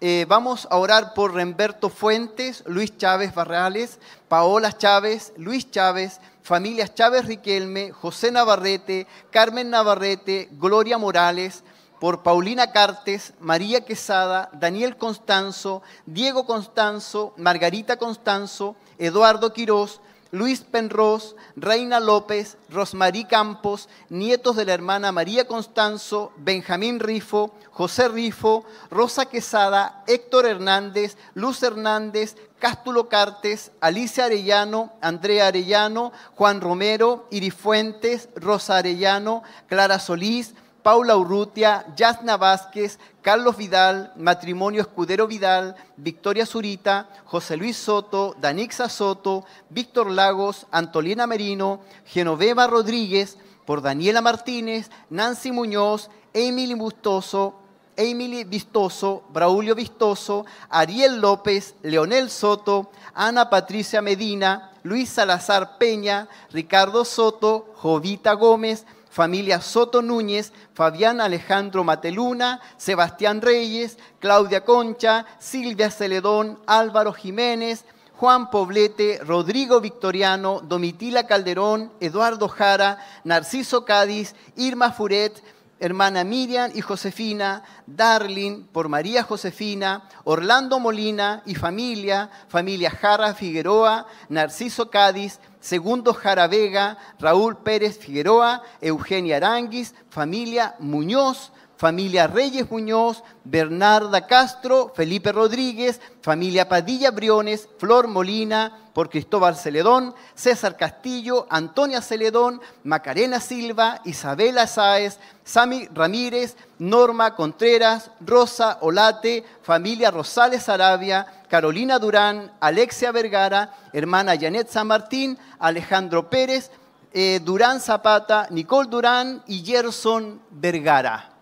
Eh, 0.01 0.25
vamos 0.27 0.67
a 0.69 0.75
orar 0.75 1.13
por 1.13 1.33
Remberto 1.33 1.87
Fuentes, 1.87 2.65
Luis 2.67 2.97
Chávez 2.97 3.33
Barrales, 3.33 3.99
Paola 4.27 4.77
Chávez, 4.77 5.31
Luis 5.37 5.71
Chávez, 5.71 6.19
familias 6.41 6.95
Chávez 6.95 7.27
Riquelme, 7.27 7.93
José 7.93 8.29
Navarrete, 8.29 9.07
Carmen 9.31 9.69
Navarrete, 9.69 10.49
Gloria 10.51 10.97
Morales, 10.97 11.63
por 11.97 12.23
Paulina 12.23 12.73
Cartes, 12.73 13.33
María 13.39 13.85
Quesada, 13.85 14.49
Daniel 14.51 14.97
Constanzo, 14.97 15.81
Diego 16.05 16.45
Constanzo, 16.45 17.33
Margarita 17.37 17.95
Constanzo, 17.95 18.75
Eduardo 18.97 19.53
Quirós, 19.53 20.01
Luis 20.33 20.61
Penrose, 20.61 21.35
Reina 21.55 21.99
López, 21.99 22.57
Rosmarí 22.71 23.25
Campos, 23.25 23.87
nietos 24.09 24.55
de 24.55 24.65
la 24.65 24.73
hermana 24.73 25.11
María 25.11 25.45
Constanzo, 25.45 26.33
Benjamín 26.37 26.99
Rifo, 26.99 27.53
José 27.69 28.07
Rifo, 28.07 28.65
Rosa 28.89 29.27
Quesada, 29.27 30.03
Héctor 30.07 30.47
Hernández, 30.47 31.17
Luz 31.35 31.61
Hernández, 31.61 32.35
Cástulo 32.57 33.09
Cartes, 33.09 33.69
Alicia 33.79 34.25
Arellano, 34.25 34.93
Andrea 35.01 35.45
Arellano, 35.45 36.11
Juan 36.33 36.61
Romero, 36.61 37.27
Irifuentes, 37.29 38.27
Rosa 38.35 38.77
Arellano, 38.77 39.43
Clara 39.67 39.99
Solís, 39.99 40.55
Paula 40.83 41.15
Urrutia, 41.15 41.85
Yasna 41.95 42.35
Vázquez, 42.37 42.99
Carlos 43.21 43.55
Vidal, 43.55 44.11
Matrimonio 44.17 44.81
Escudero 44.81 45.27
Vidal, 45.27 45.75
Victoria 45.95 46.45
Zurita, 46.45 47.07
José 47.25 47.55
Luis 47.55 47.77
Soto, 47.77 48.35
Danixa 48.39 48.89
Soto, 48.89 49.45
Víctor 49.69 50.11
Lagos, 50.11 50.67
Antolina 50.71 51.25
Merino, 51.25 51.79
Genoveva 52.05 52.67
Rodríguez, 52.67 53.37
por 53.65 53.81
Daniela 53.81 54.21
Martínez, 54.21 54.91
Nancy 55.09 55.51
Muñoz, 55.51 56.09
Emily 56.33 56.73
Bustoso, 56.73 57.55
Emily 57.95 58.43
Vistoso, 58.43 59.23
Braulio 59.29 59.75
Vistoso, 59.75 60.45
Ariel 60.69 61.21
López, 61.21 61.75
Leonel 61.81 62.29
Soto, 62.29 62.91
Ana 63.13 63.49
Patricia 63.49 64.01
Medina, 64.01 64.71
Luis 64.83 65.09
Salazar 65.09 65.77
Peña, 65.77 66.27
Ricardo 66.51 67.05
Soto, 67.05 67.73
Jovita 67.77 68.33
Gómez, 68.33 68.85
familia 69.13 69.61
Soto 69.61 70.01
Núñez, 70.01 70.51
Fabián 70.73 71.21
Alejandro 71.21 71.83
Mateluna, 71.83 72.59
Sebastián 72.77 73.43
Reyes, 73.43 73.99
Claudia 74.19 74.65
Concha, 74.65 75.27
Silvia 75.37 75.91
Celedón, 75.91 76.57
Álvaro 76.65 77.13
Jiménez, 77.13 77.85
Juan 78.15 78.49
Poblete, 78.49 79.19
Rodrigo 79.23 79.79
Victoriano, 79.81 80.61
Domitila 80.61 81.27
Calderón, 81.27 81.93
Eduardo 81.99 82.47
Jara, 82.49 82.97
Narciso 83.23 83.85
Cádiz, 83.85 84.33
Irma 84.55 84.91
Furet, 84.91 85.43
hermana 85.79 86.23
Miriam 86.23 86.71
y 86.73 86.81
Josefina, 86.81 87.63
Darling 87.85 88.63
por 88.71 88.89
María 88.89 89.21
Josefina, 89.21 90.09
Orlando 90.23 90.79
Molina 90.79 91.43
y 91.45 91.53
familia, 91.53 92.31
familia 92.47 92.89
Jara 92.89 93.35
Figueroa, 93.35 94.07
Narciso 94.29 94.89
Cádiz, 94.89 95.39
Segundo 95.63 96.13
Jara 96.13 96.45
Vega, 96.45 96.97
Raúl 97.17 97.55
Pérez 97.55 97.97
Figueroa, 97.97 98.61
Eugenia 98.81 99.37
Aranguis, 99.37 99.95
familia 100.09 100.75
Muñoz, 100.77 101.53
familia 101.83 102.27
Reyes 102.27 102.71
Muñoz, 102.71 103.25
Bernarda 103.43 104.25
Castro, 104.25 104.93
Felipe 104.95 105.33
Rodríguez, 105.33 105.99
familia 106.21 106.69
Padilla 106.69 107.11
Briones, 107.11 107.67
Flor 107.77 108.07
Molina, 108.07 108.87
por 108.93 109.09
Cristóbal 109.09 109.57
Celedón, 109.57 110.15
César 110.33 110.77
Castillo, 110.77 111.45
Antonia 111.49 112.01
Celedón, 112.01 112.61
Macarena 112.85 113.41
Silva, 113.41 113.99
Isabela 114.05 114.65
Sáez, 114.65 115.19
Sami 115.43 115.89
Ramírez, 115.93 116.55
Norma 116.79 117.35
Contreras, 117.35 118.11
Rosa 118.21 118.77
Olate, 118.79 119.43
familia 119.61 120.09
Rosales 120.09 120.69
Arabia, 120.69 121.43
Carolina 121.49 121.99
Durán, 121.99 122.49
Alexia 122.61 123.11
Vergara, 123.11 123.73
hermana 123.91 124.39
Janet 124.39 124.69
San 124.69 124.87
Martín, 124.87 125.37
Alejandro 125.59 126.29
Pérez, 126.29 126.71
eh, 127.11 127.41
Durán 127.43 127.81
Zapata, 127.81 128.47
Nicole 128.51 128.87
Durán 128.87 129.43
y 129.47 129.65
Gerson 129.65 130.41
Vergara. 130.49 131.32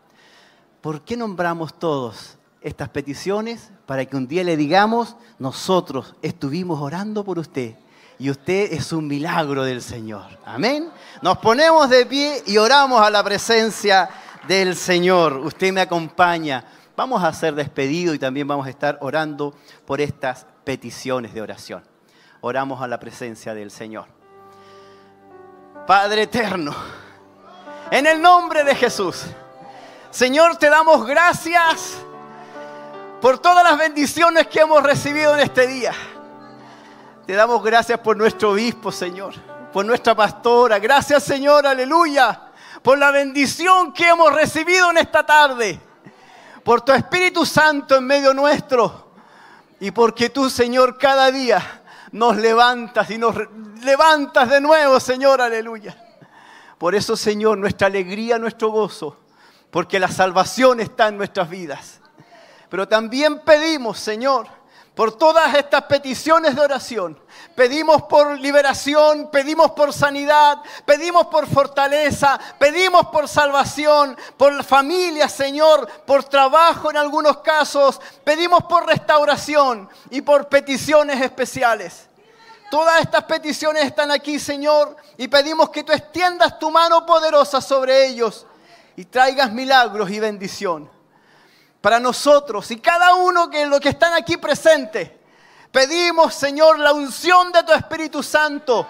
¿Por 0.82 1.02
qué 1.02 1.16
nombramos 1.16 1.78
todos 1.78 2.38
estas 2.60 2.90
peticiones? 2.90 3.72
Para 3.86 4.06
que 4.06 4.16
un 4.16 4.28
día 4.28 4.44
le 4.44 4.58
digamos, 4.58 5.16
nosotros 5.38 6.16
estuvimos 6.24 6.82
orando 6.82 7.24
por 7.24 7.38
usted 7.38 7.76
y 8.18 8.30
usted 8.32 8.74
es 8.74 8.92
un 8.92 9.08
milagro 9.08 9.64
del 9.64 9.82
Señor. 9.82 10.26
Amén. 10.46 10.90
Nos 11.22 11.38
ponemos 11.38 11.90
de 11.90 12.06
pie 12.06 12.44
y 12.48 12.58
oramos 12.58 13.00
a 13.02 13.10
la 13.10 13.24
presencia 13.24 14.10
del 14.48 14.76
Señor. 14.76 15.34
Usted 15.38 15.72
me 15.72 15.82
acompaña. 15.82 16.66
Vamos 16.96 17.24
a 17.24 17.32
ser 17.34 17.54
despedidos 17.54 18.16
y 18.16 18.20
también 18.20 18.48
vamos 18.48 18.66
a 18.66 18.70
estar 18.70 18.98
orando 19.02 19.56
por 19.86 20.02
estas 20.02 20.46
peticiones 20.64 21.34
de 21.34 21.42
oración. 21.42 21.84
Oramos 22.42 22.82
a 22.82 22.88
la 22.88 23.00
presencia 23.00 23.54
del 23.54 23.70
Señor. 23.70 24.06
Padre 25.86 26.24
eterno, 26.24 26.76
en 27.92 28.06
el 28.08 28.22
nombre 28.22 28.64
de 28.64 28.76
Jesús. 28.76 29.26
Señor, 30.12 30.58
te 30.58 30.70
damos 30.70 31.08
gracias 31.08 31.94
por 33.22 33.40
todas 33.40 33.64
las 33.64 33.78
bendiciones 33.78 34.46
que 34.48 34.60
hemos 34.60 34.84
recibido 34.84 35.34
en 35.36 35.40
este 35.40 35.66
día. 35.66 35.94
Te 37.26 37.32
damos 37.32 37.64
gracias 37.64 37.98
por 38.00 38.18
nuestro 38.18 38.52
obispo, 38.52 38.92
Señor, 38.92 39.34
por 39.72 39.86
nuestra 39.86 40.14
pastora. 40.14 40.80
Gracias, 40.80 41.24
Señor, 41.24 41.66
aleluya, 41.66 42.42
por 42.82 42.98
la 42.98 43.12
bendición 43.12 43.94
que 43.94 44.10
hemos 44.10 44.34
recibido 44.34 44.92
en 44.92 44.98
esta 44.98 45.26
tarde, 45.26 45.80
por 46.62 46.82
tu 46.82 46.92
Espíritu 46.92 47.46
Santo 47.46 47.96
en 47.96 48.04
medio 48.04 48.34
nuestro 48.34 49.14
y 49.80 49.92
porque 49.92 50.30
tú, 50.30 50.50
Señor, 50.50 50.98
cada 50.98 51.32
día 51.32 51.84
nos 52.12 52.36
levantas 52.36 53.10
y 53.12 53.18
nos 53.18 53.34
levantas 53.82 54.50
de 54.50 54.60
nuevo, 54.60 55.00
Señor, 55.00 55.40
aleluya. 55.40 55.96
Por 56.78 56.96
eso, 56.96 57.16
Señor, 57.16 57.58
nuestra 57.58 57.88
alegría, 57.88 58.38
nuestro 58.38 58.72
gozo, 58.72 59.21
porque 59.72 60.00
la 60.00 60.10
salvación 60.10 60.82
está 60.82 61.08
en 61.08 61.18
nuestras 61.18 61.50
vidas. 61.50 62.02
Pero 62.70 62.88
también 62.88 63.40
pedimos, 63.40 64.00
Señor, 64.00 64.48
por 64.94 65.18
todas 65.18 65.56
estas 65.56 65.84
peticiones 65.84 66.56
de 66.56 66.62
oración. 66.62 67.18
Pedimos 67.56 68.04
por 68.04 68.38
liberación, 68.40 69.30
pedimos 69.32 69.72
por 69.72 69.94
sanidad, 69.94 70.58
pedimos 70.86 71.28
por 71.28 71.48
fortaleza, 71.48 72.40
pedimos 72.60 73.08
por 73.08 73.28
salvación, 73.28 74.18
por 74.36 74.64
familia, 74.64 75.30
Señor, 75.30 75.88
por 76.06 76.26
trabajo 76.26 76.92
en 76.92 76.98
algunos 76.98 77.38
casos, 77.38 78.00
pedimos 78.24 78.64
por 78.64 78.86
restauración 78.86 79.90
y 80.10 80.22
por 80.22 80.50
peticiones 80.50 81.22
especiales. 81.22 82.10
Todas 82.70 83.02
estas 83.02 83.24
peticiones 83.24 83.86
están 83.86 84.12
aquí, 84.12 84.40
Señor, 84.40 84.96
y 85.18 85.28
pedimos 85.28 85.70
que 85.70 85.84
tú 85.84 85.92
extiendas 85.92 86.58
tu 86.58 86.70
mano 86.72 87.06
poderosa 87.06 87.62
sobre 87.62 88.08
ellos 88.08 88.46
y 89.02 89.06
traigas 89.06 89.52
milagros 89.52 90.12
y 90.12 90.20
bendición 90.20 90.88
para 91.82 92.00
nosotros 92.00 92.70
y 92.70 92.78
cada 92.78 93.16
uno 93.16 93.50
que 93.50 93.66
los 93.66 93.80
que 93.80 93.90
están 93.90 94.14
aquí 94.14 94.38
presentes. 94.38 95.10
Pedimos, 95.72 96.36
Señor, 96.36 96.78
la 96.78 96.94
unción 96.94 97.52
de 97.52 97.64
tu 97.64 97.74
Espíritu 97.74 98.22
Santo 98.22 98.88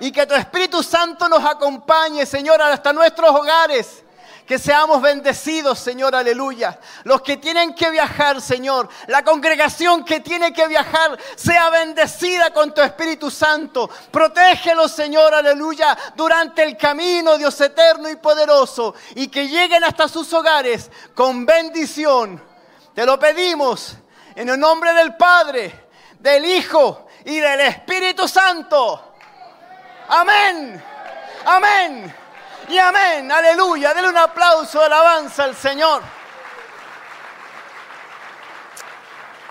y 0.00 0.10
que 0.10 0.24
tu 0.24 0.32
Espíritu 0.34 0.82
Santo 0.82 1.28
nos 1.28 1.44
acompañe, 1.44 2.24
Señor, 2.24 2.62
hasta 2.62 2.94
nuestros 2.94 3.28
hogares. 3.28 4.02
Que 4.46 4.58
seamos 4.58 5.00
bendecidos, 5.00 5.78
Señor, 5.78 6.14
aleluya. 6.14 6.78
Los 7.04 7.22
que 7.22 7.36
tienen 7.36 7.74
que 7.74 7.90
viajar, 7.90 8.40
Señor, 8.40 8.88
la 9.06 9.22
congregación 9.22 10.04
que 10.04 10.20
tiene 10.20 10.52
que 10.52 10.66
viajar, 10.66 11.18
sea 11.36 11.70
bendecida 11.70 12.52
con 12.52 12.74
tu 12.74 12.82
Espíritu 12.82 13.30
Santo. 13.30 13.88
Protégelos, 14.10 14.92
Señor, 14.92 15.32
aleluya, 15.34 15.96
durante 16.16 16.62
el 16.62 16.76
camino, 16.76 17.38
Dios 17.38 17.60
eterno 17.60 18.08
y 18.08 18.16
poderoso. 18.16 18.94
Y 19.14 19.28
que 19.28 19.48
lleguen 19.48 19.84
hasta 19.84 20.08
sus 20.08 20.32
hogares 20.32 20.90
con 21.14 21.46
bendición. 21.46 22.42
Te 22.94 23.06
lo 23.06 23.18
pedimos 23.18 23.96
en 24.34 24.48
el 24.48 24.58
nombre 24.58 24.92
del 24.92 25.16
Padre, 25.16 25.88
del 26.18 26.44
Hijo 26.44 27.06
y 27.24 27.38
del 27.38 27.60
Espíritu 27.60 28.28
Santo. 28.28 29.14
Amén. 30.08 30.82
Amén. 31.44 32.21
Y 32.72 32.78
amén. 32.78 33.30
Aleluya. 33.30 33.92
Denle 33.92 34.08
un 34.08 34.16
aplauso 34.16 34.78
de 34.78 34.86
alabanza 34.86 35.44
al 35.44 35.54
Señor. 35.54 36.00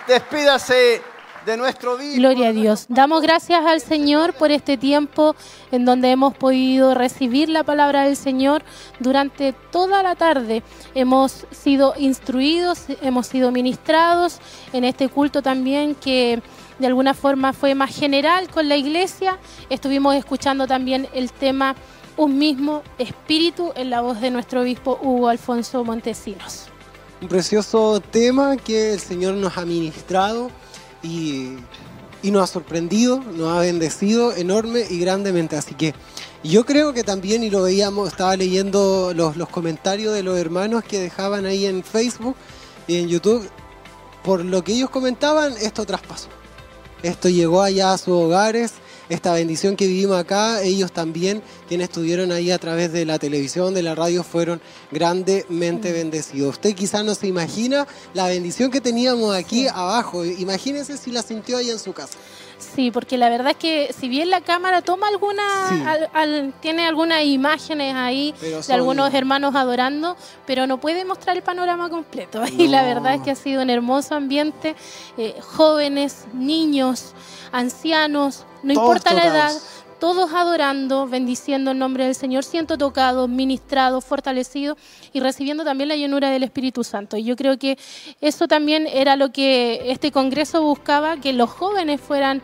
Despídase 0.07 1.03
de 1.45 1.55
nuestro 1.55 1.93
obispo. 1.93 2.17
Gloria 2.17 2.49
a 2.49 2.51
Dios. 2.51 2.85
Damos 2.89 3.21
gracias 3.21 3.63
al 3.63 3.79
Señor 3.79 4.33
por 4.33 4.49
este 4.49 4.75
tiempo 4.75 5.35
en 5.71 5.85
donde 5.85 6.09
hemos 6.09 6.35
podido 6.35 6.95
recibir 6.95 7.47
la 7.47 7.63
palabra 7.63 8.05
del 8.05 8.15
Señor 8.15 8.63
durante 8.97 9.53
toda 9.53 10.01
la 10.01 10.15
tarde. 10.15 10.63
Hemos 10.95 11.45
sido 11.51 11.93
instruidos, 11.99 12.85
hemos 13.03 13.27
sido 13.27 13.51
ministrados 13.51 14.39
en 14.73 14.83
este 14.83 15.09
culto 15.09 15.43
también 15.43 15.93
que 15.93 16.41
de 16.79 16.87
alguna 16.87 17.13
forma 17.13 17.53
fue 17.53 17.75
más 17.75 17.95
general 17.95 18.49
con 18.49 18.67
la 18.67 18.77
iglesia. 18.77 19.37
Estuvimos 19.69 20.15
escuchando 20.15 20.65
también 20.65 21.07
el 21.13 21.31
tema 21.31 21.75
Un 22.21 22.37
mismo 22.37 22.83
espíritu 22.99 23.71
en 23.75 23.89
la 23.89 24.01
voz 24.01 24.21
de 24.21 24.29
nuestro 24.29 24.61
obispo 24.61 24.99
Hugo 25.01 25.29
Alfonso 25.29 25.83
Montesinos. 25.83 26.67
Un 27.19 27.27
precioso 27.27 27.99
tema 27.99 28.57
que 28.57 28.93
el 28.93 28.99
Señor 28.99 29.33
nos 29.33 29.57
ha 29.57 29.65
ministrado 29.65 30.51
y, 31.01 31.53
y 32.21 32.29
nos 32.29 32.43
ha 32.43 32.53
sorprendido, 32.53 33.17
nos 33.17 33.51
ha 33.51 33.61
bendecido 33.61 34.35
enorme 34.35 34.85
y 34.87 34.99
grandemente. 34.99 35.55
Así 35.55 35.73
que 35.73 35.95
yo 36.43 36.63
creo 36.63 36.93
que 36.93 37.03
también, 37.03 37.41
y 37.41 37.49
lo 37.49 37.63
veíamos, 37.63 38.09
estaba 38.09 38.35
leyendo 38.35 39.13
los, 39.15 39.35
los 39.35 39.49
comentarios 39.49 40.13
de 40.13 40.21
los 40.21 40.37
hermanos 40.37 40.83
que 40.83 40.99
dejaban 40.99 41.47
ahí 41.47 41.65
en 41.65 41.83
Facebook 41.83 42.35
y 42.85 42.97
en 42.97 43.07
YouTube, 43.07 43.49
por 44.23 44.45
lo 44.45 44.63
que 44.63 44.73
ellos 44.73 44.91
comentaban, 44.91 45.53
esto 45.53 45.87
traspasó. 45.87 46.27
Esto 47.01 47.29
llegó 47.29 47.63
allá 47.63 47.93
a 47.93 47.97
sus 47.97 48.13
hogares, 48.13 48.73
esta 49.11 49.33
bendición 49.33 49.75
que 49.75 49.87
vivimos 49.87 50.17
acá, 50.17 50.63
ellos 50.63 50.93
también, 50.93 51.43
quienes 51.67 51.89
estuvieron 51.89 52.31
ahí 52.31 52.49
a 52.49 52.57
través 52.57 52.93
de 52.93 53.05
la 53.05 53.19
televisión, 53.19 53.73
de 53.73 53.83
la 53.83 53.93
radio, 53.93 54.23
fueron 54.23 54.61
grandemente 54.89 55.91
bendecidos. 55.91 56.55
Usted 56.55 56.73
quizás 56.73 57.03
no 57.03 57.13
se 57.13 57.27
imagina 57.27 57.85
la 58.13 58.27
bendición 58.27 58.71
que 58.71 58.79
teníamos 58.79 59.35
aquí 59.35 59.67
abajo. 59.67 60.23
Imagínense 60.23 60.97
si 60.97 61.11
la 61.11 61.23
sintió 61.23 61.57
ahí 61.57 61.69
en 61.69 61.79
su 61.79 61.91
casa. 61.91 62.17
Sí, 62.61 62.91
porque 62.91 63.17
la 63.17 63.27
verdad 63.29 63.51
es 63.51 63.57
que 63.57 63.93
si 63.99 64.07
bien 64.07 64.29
la 64.29 64.41
cámara 64.41 64.81
toma 64.81 65.07
alguna, 65.07 65.41
Sí. 65.69 65.83
al- 65.85 66.09
al- 66.13 66.53
tiene 66.61 66.85
algunas 66.87 67.23
imágenes 67.23 67.95
ahí 67.95 68.33
de 68.39 68.73
algunos 68.73 69.13
hermanos 69.13 69.55
adorando, 69.55 70.15
pero 70.45 70.67
no 70.67 70.79
puede 70.79 71.03
mostrar 71.03 71.35
el 71.35 71.43
panorama 71.43 71.89
completo. 71.89 72.41
Y 72.65 72.67
la 72.67 72.83
verdad 72.83 73.15
es 73.15 73.21
que 73.21 73.31
ha 73.31 73.35
sido 73.35 73.61
un 73.63 73.69
hermoso 73.69 74.15
ambiente, 74.15 74.75
eh, 75.17 75.35
jóvenes, 75.41 76.25
niños, 76.33 77.13
ancianos, 77.51 78.45
no 78.63 78.73
Todos 78.73 78.85
importa 78.87 79.13
la 79.13 79.25
edad. 79.25 79.51
Todos 80.01 80.33
adorando, 80.33 81.07
bendiciendo 81.07 81.69
el 81.69 81.77
nombre 81.77 82.05
del 82.05 82.15
Señor, 82.15 82.43
siento 82.43 82.75
tocado, 82.75 83.27
ministrado, 83.27 84.01
fortalecido 84.01 84.75
y 85.13 85.19
recibiendo 85.19 85.63
también 85.63 85.89
la 85.89 85.95
llenura 85.95 86.31
del 86.31 86.41
Espíritu 86.41 86.83
Santo. 86.83 87.17
Y 87.17 87.23
yo 87.23 87.35
creo 87.35 87.59
que 87.59 87.77
eso 88.19 88.47
también 88.47 88.87
era 88.87 89.15
lo 89.15 89.31
que 89.31 89.91
este 89.91 90.11
Congreso 90.11 90.63
buscaba, 90.63 91.17
que 91.17 91.33
los 91.33 91.51
jóvenes 91.51 92.01
fueran 92.01 92.41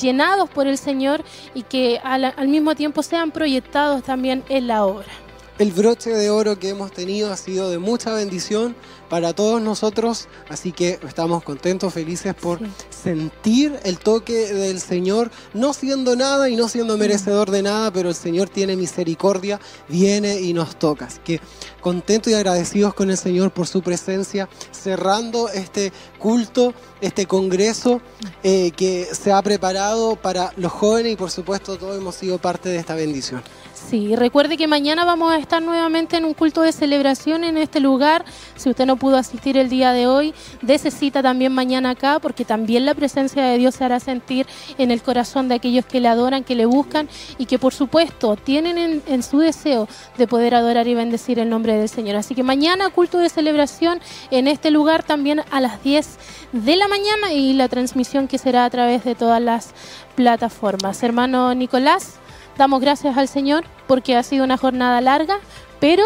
llenados 0.00 0.48
por 0.48 0.66
el 0.66 0.78
Señor 0.78 1.22
y 1.54 1.64
que 1.64 2.00
al, 2.02 2.24
al 2.24 2.48
mismo 2.48 2.74
tiempo 2.74 3.02
sean 3.02 3.32
proyectados 3.32 4.02
también 4.02 4.42
en 4.48 4.66
la 4.66 4.86
obra. 4.86 5.12
El 5.58 5.72
broche 5.72 6.08
de 6.08 6.30
oro 6.30 6.58
que 6.58 6.70
hemos 6.70 6.90
tenido 6.90 7.30
ha 7.30 7.36
sido 7.36 7.68
de 7.68 7.78
mucha 7.78 8.14
bendición 8.14 8.74
para 9.14 9.32
todos 9.32 9.62
nosotros, 9.62 10.26
así 10.48 10.72
que 10.72 10.98
estamos 11.06 11.44
contentos, 11.44 11.94
felices 11.94 12.34
por 12.34 12.58
Sí. 12.58 12.64
sentir 13.04 13.78
el 13.84 14.00
toque 14.00 14.52
del 14.52 14.80
Señor, 14.80 15.30
no 15.52 15.72
siendo 15.72 16.16
nada 16.16 16.48
y 16.48 16.56
no 16.56 16.68
siendo 16.68 16.98
merecedor 16.98 17.52
de 17.52 17.62
nada, 17.62 17.92
pero 17.92 18.08
el 18.08 18.16
Señor 18.16 18.48
tiene 18.48 18.74
misericordia, 18.74 19.60
viene 19.88 20.40
y 20.40 20.52
nos 20.52 20.76
toca. 20.80 21.04
Así 21.04 21.20
que 21.24 21.40
contentos 21.80 22.32
y 22.32 22.34
agradecidos 22.34 22.92
con 22.92 23.08
el 23.08 23.16
Señor 23.16 23.52
por 23.52 23.68
su 23.68 23.82
presencia, 23.82 24.48
cerrando 24.72 25.48
este 25.48 25.92
culto, 26.18 26.74
este 27.00 27.26
congreso 27.26 28.00
eh, 28.42 28.72
que 28.72 29.06
se 29.12 29.30
ha 29.30 29.40
preparado 29.42 30.16
para 30.16 30.52
los 30.56 30.72
jóvenes 30.72 31.12
y 31.12 31.16
por 31.16 31.30
supuesto 31.30 31.76
todos 31.76 31.96
hemos 31.96 32.16
sido 32.16 32.38
parte 32.38 32.68
de 32.68 32.78
esta 32.78 32.96
bendición. 32.96 33.44
Sí, 33.88 33.98
y 33.98 34.16
recuerde 34.16 34.56
que 34.56 34.66
mañana 34.66 35.04
vamos 35.04 35.30
a 35.30 35.36
estar 35.36 35.62
nuevamente 35.62 36.16
en 36.16 36.24
un 36.24 36.32
culto 36.32 36.62
de 36.62 36.72
celebración 36.72 37.44
en 37.44 37.58
este 37.58 37.80
lugar. 37.80 38.24
Si 38.56 38.70
usted 38.70 38.86
no 38.86 38.96
pudo 38.96 39.18
asistir 39.18 39.58
el 39.58 39.68
día 39.68 39.92
de 39.92 40.06
hoy, 40.06 40.32
dése 40.62 40.90
cita 40.90 41.22
también 41.22 41.52
mañana 41.52 41.90
acá, 41.90 42.18
porque 42.18 42.46
también 42.46 42.86
la 42.86 42.94
presencia 42.94 43.44
de 43.44 43.58
Dios 43.58 43.74
se 43.74 43.84
hará 43.84 44.00
sentir 44.00 44.46
en 44.78 44.90
el 44.90 45.02
corazón 45.02 45.48
de 45.48 45.56
aquellos 45.56 45.84
que 45.84 46.00
le 46.00 46.08
adoran, 46.08 46.44
que 46.44 46.54
le 46.54 46.64
buscan 46.64 47.10
y 47.36 47.44
que 47.44 47.58
por 47.58 47.74
supuesto 47.74 48.36
tienen 48.36 48.78
en, 48.78 49.02
en 49.06 49.22
su 49.22 49.38
deseo 49.38 49.86
de 50.16 50.26
poder 50.26 50.54
adorar 50.54 50.88
y 50.88 50.94
bendecir 50.94 51.38
el 51.38 51.50
nombre 51.50 51.76
del 51.76 51.90
Señor. 51.90 52.16
Así 52.16 52.34
que 52.34 52.42
mañana 52.42 52.88
culto 52.88 53.18
de 53.18 53.28
celebración 53.28 54.00
en 54.30 54.48
este 54.48 54.70
lugar 54.70 55.02
también 55.02 55.42
a 55.50 55.60
las 55.60 55.82
10 55.82 56.18
de 56.52 56.76
la 56.76 56.88
mañana 56.88 57.34
y 57.34 57.52
la 57.52 57.68
transmisión 57.68 58.28
que 58.28 58.38
será 58.38 58.64
a 58.64 58.70
través 58.70 59.04
de 59.04 59.14
todas 59.14 59.42
las 59.42 59.74
plataformas. 60.14 61.02
Hermano 61.02 61.54
Nicolás. 61.54 62.18
Damos 62.56 62.80
gracias 62.80 63.16
al 63.16 63.28
Señor 63.28 63.64
porque 63.86 64.16
ha 64.16 64.22
sido 64.22 64.44
una 64.44 64.56
jornada 64.56 65.00
larga, 65.00 65.38
pero 65.80 66.04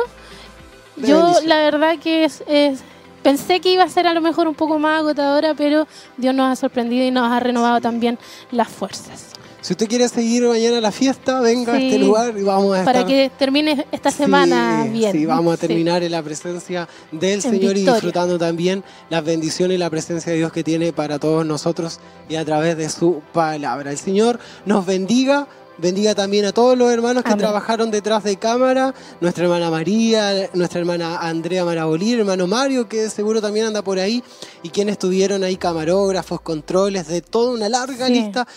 De 0.97 1.09
yo 1.09 1.19
bendición. 1.25 1.49
la 1.49 1.57
verdad 1.59 1.99
que 2.03 2.25
es, 2.25 2.43
es- 2.47 2.81
pensé 3.23 3.61
que 3.61 3.73
iba 3.73 3.83
a 3.85 3.89
ser 3.89 4.07
a 4.07 4.15
lo 4.15 4.21
mejor 4.21 4.49
un 4.49 4.55
poco 4.55 4.79
más 4.79 5.01
agotadora, 5.01 5.55
pero 5.55 5.87
Dios 6.17 6.35
nos 6.35 6.51
ha 6.51 6.57
sorprendido 6.57 7.05
y 7.07 7.11
nos 7.11 7.31
ha 7.31 7.41
renovado 7.41 7.81
también 7.81 8.19
las 8.51 8.69
fuerzas. 8.69 9.27
Si 9.61 9.73
usted 9.75 9.89
quiere 9.89 10.09
seguir 10.09 10.45
mañana 10.45 10.81
la 10.81 10.93
fiesta, 10.93 11.41
venga 11.41 11.75
a 11.75 11.77
Sí, 11.79 11.87
este 11.89 11.99
lugar 11.99 12.33
y 12.39 12.43
vamos 12.45 12.79
a 12.79 12.85
Para 12.85 13.01
estar... 13.01 13.07
que 13.13 13.31
termine 13.37 13.87
esta 13.91 14.11
semana 14.13 14.85
Sí, 14.85 14.91
bien. 14.91 15.13
Sí, 15.13 15.27
vamos 15.27 15.53
a 15.53 15.57
Sí. 15.61 15.67
terminar 15.67 16.03
en 16.05 16.13
la 16.13 16.23
presencia 16.23 16.89
del 17.11 17.33
En 17.35 17.43
Señor 17.43 17.73
y 17.73 17.81
victoria. 17.81 17.93
disfrutando 17.95 18.39
también 18.39 18.85
las 19.11 19.25
bendiciones 19.25 19.75
y 19.75 19.79
la 19.79 19.91
presencia 19.91 20.31
de 20.33 20.39
Dios 20.39 20.53
que 20.53 20.63
tiene 20.65 20.93
para 20.93 21.19
todos 21.19 21.45
nosotros 21.45 21.99
y 22.29 22.37
a 22.37 22.45
través 22.45 22.77
de 22.79 22.89
su 22.89 23.21
palabra. 23.33 23.91
El 23.91 23.99
Señor 23.99 24.39
nos 24.65 24.87
bendiga. 24.87 25.49
Bendiga 25.81 26.13
también 26.17 26.45
a 26.45 26.51
todos 26.53 26.77
los 26.77 26.91
hermanos 26.91 27.23
que 27.23 27.31
Amén. 27.31 27.39
trabajaron 27.39 27.93
detrás 27.93 28.25
de 28.25 28.37
cámara, 28.37 28.95
nuestra 29.21 29.45
hermana 29.45 29.71
María, 29.71 30.51
nuestra 30.55 30.81
hermana 30.81 31.19
Andrea 31.19 31.65
Marabolí, 31.65 32.15
hermano 32.15 32.49
Mario, 32.49 32.89
que 32.89 33.09
seguro 33.11 33.41
también 33.41 33.67
anda 33.67 33.83
por 33.83 34.01
ahí, 34.01 34.25
y 34.65 34.71
quienes 34.71 34.95
estuvieron 34.95 35.45
ahí, 35.45 35.57
camarógrafos, 35.57 36.41
controles, 36.41 37.07
de 37.07 37.21
toda 37.23 37.53
una 37.53 37.69
larga 37.69 38.09
Sí. 38.09 38.13
lista 38.15 38.49